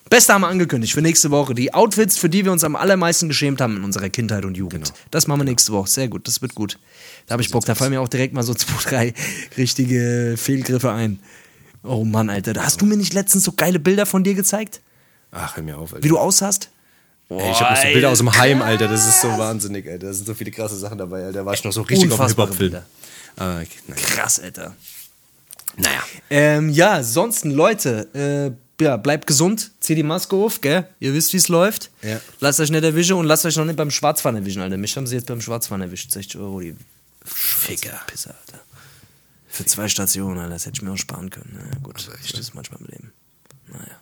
Beste 0.10 0.34
haben 0.34 0.42
wir 0.42 0.48
angekündigt 0.48 0.94
für 0.94 1.02
nächste 1.02 1.30
Woche. 1.30 1.54
Die 1.54 1.74
Outfits, 1.74 2.18
für 2.18 2.30
die 2.30 2.44
wir 2.46 2.52
uns 2.52 2.64
am 2.64 2.76
allermeisten 2.76 3.28
geschämt 3.28 3.62
haben 3.62 3.78
in 3.78 3.84
unserer 3.84 4.10
Kindheit 4.10 4.44
und 4.44 4.58
Jugend. 4.58 4.86
Genau. 4.86 4.98
Das 5.12 5.28
machen 5.28 5.42
wir 5.42 5.46
nächste 5.46 5.72
Woche. 5.72 5.88
Sehr 5.88 6.08
gut, 6.08 6.28
das 6.28 6.42
wird 6.42 6.56
gut. 6.56 6.80
Da 7.28 7.34
habe 7.34 7.44
ich 7.44 7.52
Bock. 7.52 7.66
Da 7.66 7.76
fallen 7.76 7.92
mir 7.92 8.02
auch 8.02 8.08
direkt 8.08 8.34
mal 8.34 8.44
so 8.44 8.54
zwei, 8.56 8.74
drei 8.90 9.14
richtige 9.58 10.36
Fehlgriffe 10.38 10.92
ein. 10.92 11.20
Oh 11.84 12.04
Mann, 12.06 12.30
Alter. 12.30 12.54
Hast 12.64 12.82
du 12.82 12.86
mir 12.86 12.98
nicht 12.98 13.14
letztens 13.14 13.44
so 13.44 13.52
geile 13.52 13.80
Bilder 13.80 14.06
von 14.06 14.24
dir 14.24 14.34
gezeigt? 14.34 14.82
Ach, 15.32 15.56
hör 15.56 15.64
mir 15.64 15.78
auf, 15.78 15.94
Alter. 15.94 16.04
Wie 16.04 16.10
du 16.10 16.18
aussahst? 16.18 16.70
Ey, 17.30 17.52
ich 17.52 17.60
habe 17.62 17.74
noch 17.76 17.82
so 17.82 17.88
Bilder 17.88 18.10
aus 18.10 18.18
dem 18.18 18.36
Heim, 18.38 18.62
Alter. 18.62 18.88
Das 18.88 19.08
ist 19.08 19.22
so 19.22 19.28
wahnsinnig, 19.28 19.88
Alter. 19.88 20.08
Da 20.08 20.14
sind 20.14 20.26
so 20.26 20.34
viele 20.34 20.52
krasse 20.52 20.76
Sachen 20.78 20.98
dabei, 20.98 21.26
Alter. 21.26 21.40
Da 21.40 21.46
war 21.46 21.54
ich 21.54 21.64
noch 21.64 21.72
so 21.72 21.82
richtig 21.84 22.12
auf 22.12 22.18
dem 22.18 22.28
Hip-Hop-Film. 22.28 22.78
Ah, 23.38 23.58
okay, 23.62 23.70
naja. 23.88 24.02
Krass, 24.02 24.40
Alter. 24.40 24.76
naja. 25.78 26.04
Ähm, 26.30 26.70
ja, 26.70 26.94
ansonsten, 26.94 27.52
Leute, 27.52 28.08
äh, 28.80 28.84
ja, 28.84 28.98
bleibt 28.98 29.28
gesund, 29.28 29.72
zieht 29.80 29.98
die 29.98 30.04
Maske 30.04 30.36
auf, 30.36 30.62
gell? 30.62 30.88
Ihr 31.00 31.14
wisst, 31.14 31.32
wie 31.34 31.38
es 31.38 31.50
läuft. 31.50 31.92
Ja. 32.02 32.20
Lasst 32.40 32.60
euch 32.60 32.72
nicht 32.72 32.84
erwischen 32.84 33.14
und 33.16 33.26
lasst 33.26 33.46
euch 33.46 33.56
noch 33.58 33.66
nicht 33.66 33.76
beim 33.78 33.92
Schwarzfahren 33.92 34.36
erwischen, 34.38 34.62
Alter. 34.62 34.78
Mich 34.78 34.96
haben 34.98 35.06
sie 35.06 35.16
jetzt 35.16 35.28
beim 35.28 35.42
Schwarzfahren 35.42 35.82
erwischt. 35.82 36.12
60 36.12 36.40
Euro, 36.40 36.60
die 36.62 36.76
Ficker. 37.24 38.00
Pisser, 38.08 38.34
Alter. 38.46 38.60
Für 39.48 39.66
zwei 39.66 39.88
Stationen, 39.88 40.38
Alter. 40.40 40.54
Das 40.54 40.66
hätte 40.66 40.78
ich 40.78 40.82
mir 40.82 40.92
auch 40.94 40.98
sparen 40.98 41.30
können. 41.30 41.52
Naja, 41.54 41.78
gut, 41.84 42.00
so 42.00 42.12
ist 42.12 42.38
das 42.38 42.54
manchmal 42.54 42.80
im 42.82 42.88
Leben. 42.88 43.12
Naja. 43.68 44.00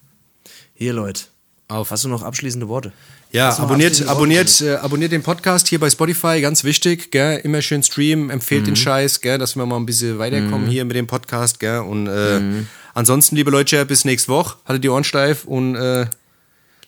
Hier, 0.75 0.93
Leute. 0.93 1.23
Auf. 1.67 1.91
Hast 1.91 2.03
du 2.05 2.07
noch 2.09 2.23
abschließende 2.23 2.67
Worte? 2.69 2.93
Ja, 3.38 3.55
du 3.55 3.61
abonniert, 3.61 4.07
abonniert, 4.07 4.61
äh, 4.61 4.75
abonniert 4.75 5.11
den 5.11 5.23
Podcast 5.23 5.67
hier 5.67 5.79
bei 5.79 5.89
Spotify, 5.89 6.41
ganz 6.41 6.63
wichtig, 6.63 7.11
gell? 7.11 7.39
Immer 7.43 7.61
schön 7.61 7.83
streamen, 7.83 8.29
empfehlt 8.29 8.61
Mhm. 8.63 8.65
den 8.65 8.75
Scheiß, 8.75 9.21
gell? 9.21 9.38
Dass 9.38 9.55
wir 9.55 9.65
mal 9.65 9.77
ein 9.77 9.85
bisschen 9.85 10.17
weiterkommen 10.17 10.67
hier 10.67 10.83
mit 10.85 10.95
dem 10.95 11.07
Podcast, 11.07 11.59
gell? 11.59 11.79
Und 11.79 12.07
äh, 12.07 12.39
Mhm. 12.39 12.67
ansonsten, 12.93 13.35
liebe 13.35 13.51
Leute, 13.51 13.85
bis 13.85 14.05
nächste 14.05 14.29
Woche. 14.31 14.57
Haltet 14.65 14.83
die 14.83 14.89
Ohren 14.89 15.03
steif 15.03 15.45
und 15.45 15.75
äh, 15.75 16.07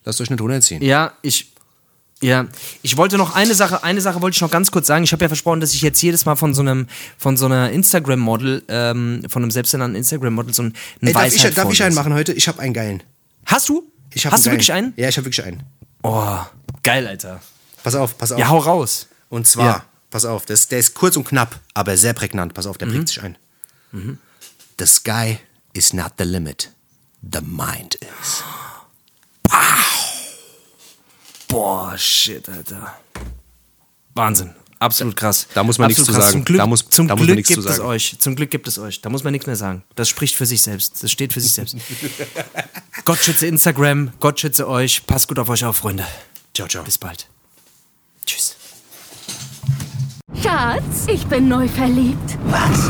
lasst 0.05 0.19
euch 0.21 0.29
nicht 0.29 0.41
runterziehen. 0.41 0.81
Ja, 0.81 1.13
ich. 1.21 1.51
Ja, 2.21 2.47
ich 2.81 2.97
wollte 2.97 3.17
noch 3.17 3.33
eine 3.33 3.53
Sache, 3.55 3.81
eine 3.83 4.01
Sache 4.01 4.21
wollte 4.21 4.35
ich 4.35 4.41
noch 4.41 4.51
ganz 4.51 4.71
kurz 4.71 4.87
sagen. 4.87 5.05
Ich 5.05 5.13
habe 5.13 5.23
ja 5.23 5.29
versprochen, 5.29 5.61
dass 5.61 5.73
ich 5.73 5.81
jetzt 5.81 6.01
jedes 6.01 6.25
Mal 6.25 6.35
von 6.35 6.53
so 6.53 6.59
einem, 6.61 6.87
von 7.17 7.37
so 7.37 7.45
einer 7.45 7.71
Instagram-Model, 7.71 8.63
ähm, 8.67 9.21
von 9.29 9.41
einem 9.41 9.51
selbsternannten 9.51 9.95
Instagram-Model 9.95 10.53
so 10.53 10.63
ein, 10.63 10.73
einen 11.01 11.07
Ey, 11.07 11.13
darf, 11.13 11.27
ich, 11.27 11.33
Weisheit 11.35 11.57
darf 11.57 11.71
ich 11.71 11.81
einen 11.81 11.95
machen 11.95 12.13
heute? 12.13 12.33
Ich 12.33 12.49
habe 12.49 12.59
einen 12.59 12.73
geilen. 12.73 13.03
Hast 13.45 13.69
du? 13.69 13.89
Ich 14.13 14.25
hab 14.25 14.33
Hast 14.33 14.45
du 14.45 14.49
einen 14.49 14.55
wirklich 14.57 14.67
geilen. 14.67 14.85
einen? 14.85 14.93
Ja, 14.97 15.07
ich 15.07 15.15
habe 15.15 15.27
wirklich 15.27 15.45
einen. 15.45 15.63
Oh, 16.03 16.39
geil, 16.83 17.07
Alter. 17.07 17.41
Pass 17.83 17.95
auf, 17.95 18.17
pass 18.17 18.31
auf. 18.31 18.39
Ja, 18.39 18.49
hau 18.49 18.57
raus. 18.59 19.07
Und 19.29 19.47
zwar, 19.47 19.65
Ja. 19.65 19.85
pass 20.09 20.25
auf, 20.25 20.45
das, 20.45 20.67
der 20.67 20.79
ist 20.79 20.93
kurz 20.95 21.15
und 21.15 21.25
knapp, 21.25 21.59
aber 21.73 21.97
sehr 21.97 22.13
prägnant. 22.13 22.53
Pass 22.53 22.65
auf, 22.67 22.77
der 22.77 22.87
Mhm. 22.87 22.93
prägt 22.93 23.07
sich 23.09 23.21
ein. 23.21 23.37
The 24.79 24.85
sky 24.85 25.39
is 25.73 25.93
not 25.93 26.13
the 26.17 26.23
limit. 26.23 26.71
The 27.21 27.41
mind 27.41 27.95
is. 27.95 28.43
Boah, 31.47 31.97
shit, 31.97 32.47
Alter. 32.47 32.95
Wahnsinn. 34.13 34.53
Absolut 34.79 35.15
krass. 35.17 35.45
Da 35.53 35.61
muss 35.63 35.77
man 35.77 35.87
nichts 35.89 36.01
Absolut 36.01 36.15
zu 36.15 36.19
krass. 36.21 36.31
sagen. 36.31 36.39
Zum 36.39 36.45
Glück, 36.45 36.57
Da 36.59 36.65
muss- 36.67 36.85
zum 36.89 37.07
da 37.09 37.15
muss 37.15 37.25
Glück 37.25 37.35
nichts 37.35 37.53
zu 37.53 37.59
gibt 37.61 37.69
es 37.69 37.79
euch. 37.81 38.15
Zum 38.19 38.35
Glück 38.35 38.49
gibt 38.49 38.67
es 38.67 38.79
euch. 38.79 39.01
Da 39.01 39.09
muss 39.09 39.23
man 39.25 39.31
nichts 39.33 39.45
mehr 39.45 39.57
sagen. 39.57 39.83
Das 39.95 40.07
spricht 40.07 40.35
für 40.35 40.45
sich 40.45 40.61
selbst. 40.61 41.03
Das 41.03 41.11
steht 41.11 41.33
für 41.33 41.41
sich 41.41 41.53
selbst. 41.53 41.75
Gott 43.05 43.17
schütze 43.19 43.45
Instagram. 43.47 44.11
Gott 44.21 44.39
schütze 44.39 44.67
euch. 44.69 45.05
Passt 45.05 45.27
gut 45.27 45.37
auf 45.37 45.49
euch 45.49 45.65
auf, 45.65 45.77
Freunde. 45.77 46.05
Ciao, 46.55 46.67
ciao. 46.67 46.83
Bis 46.83 46.97
bald. 46.97 47.27
Tschüss. 48.25 48.55
Schatz, 50.41 51.07
ich 51.07 51.25
bin 51.25 51.47
neu 51.49 51.67
verliebt. 51.67 52.37
Was? 52.45 52.89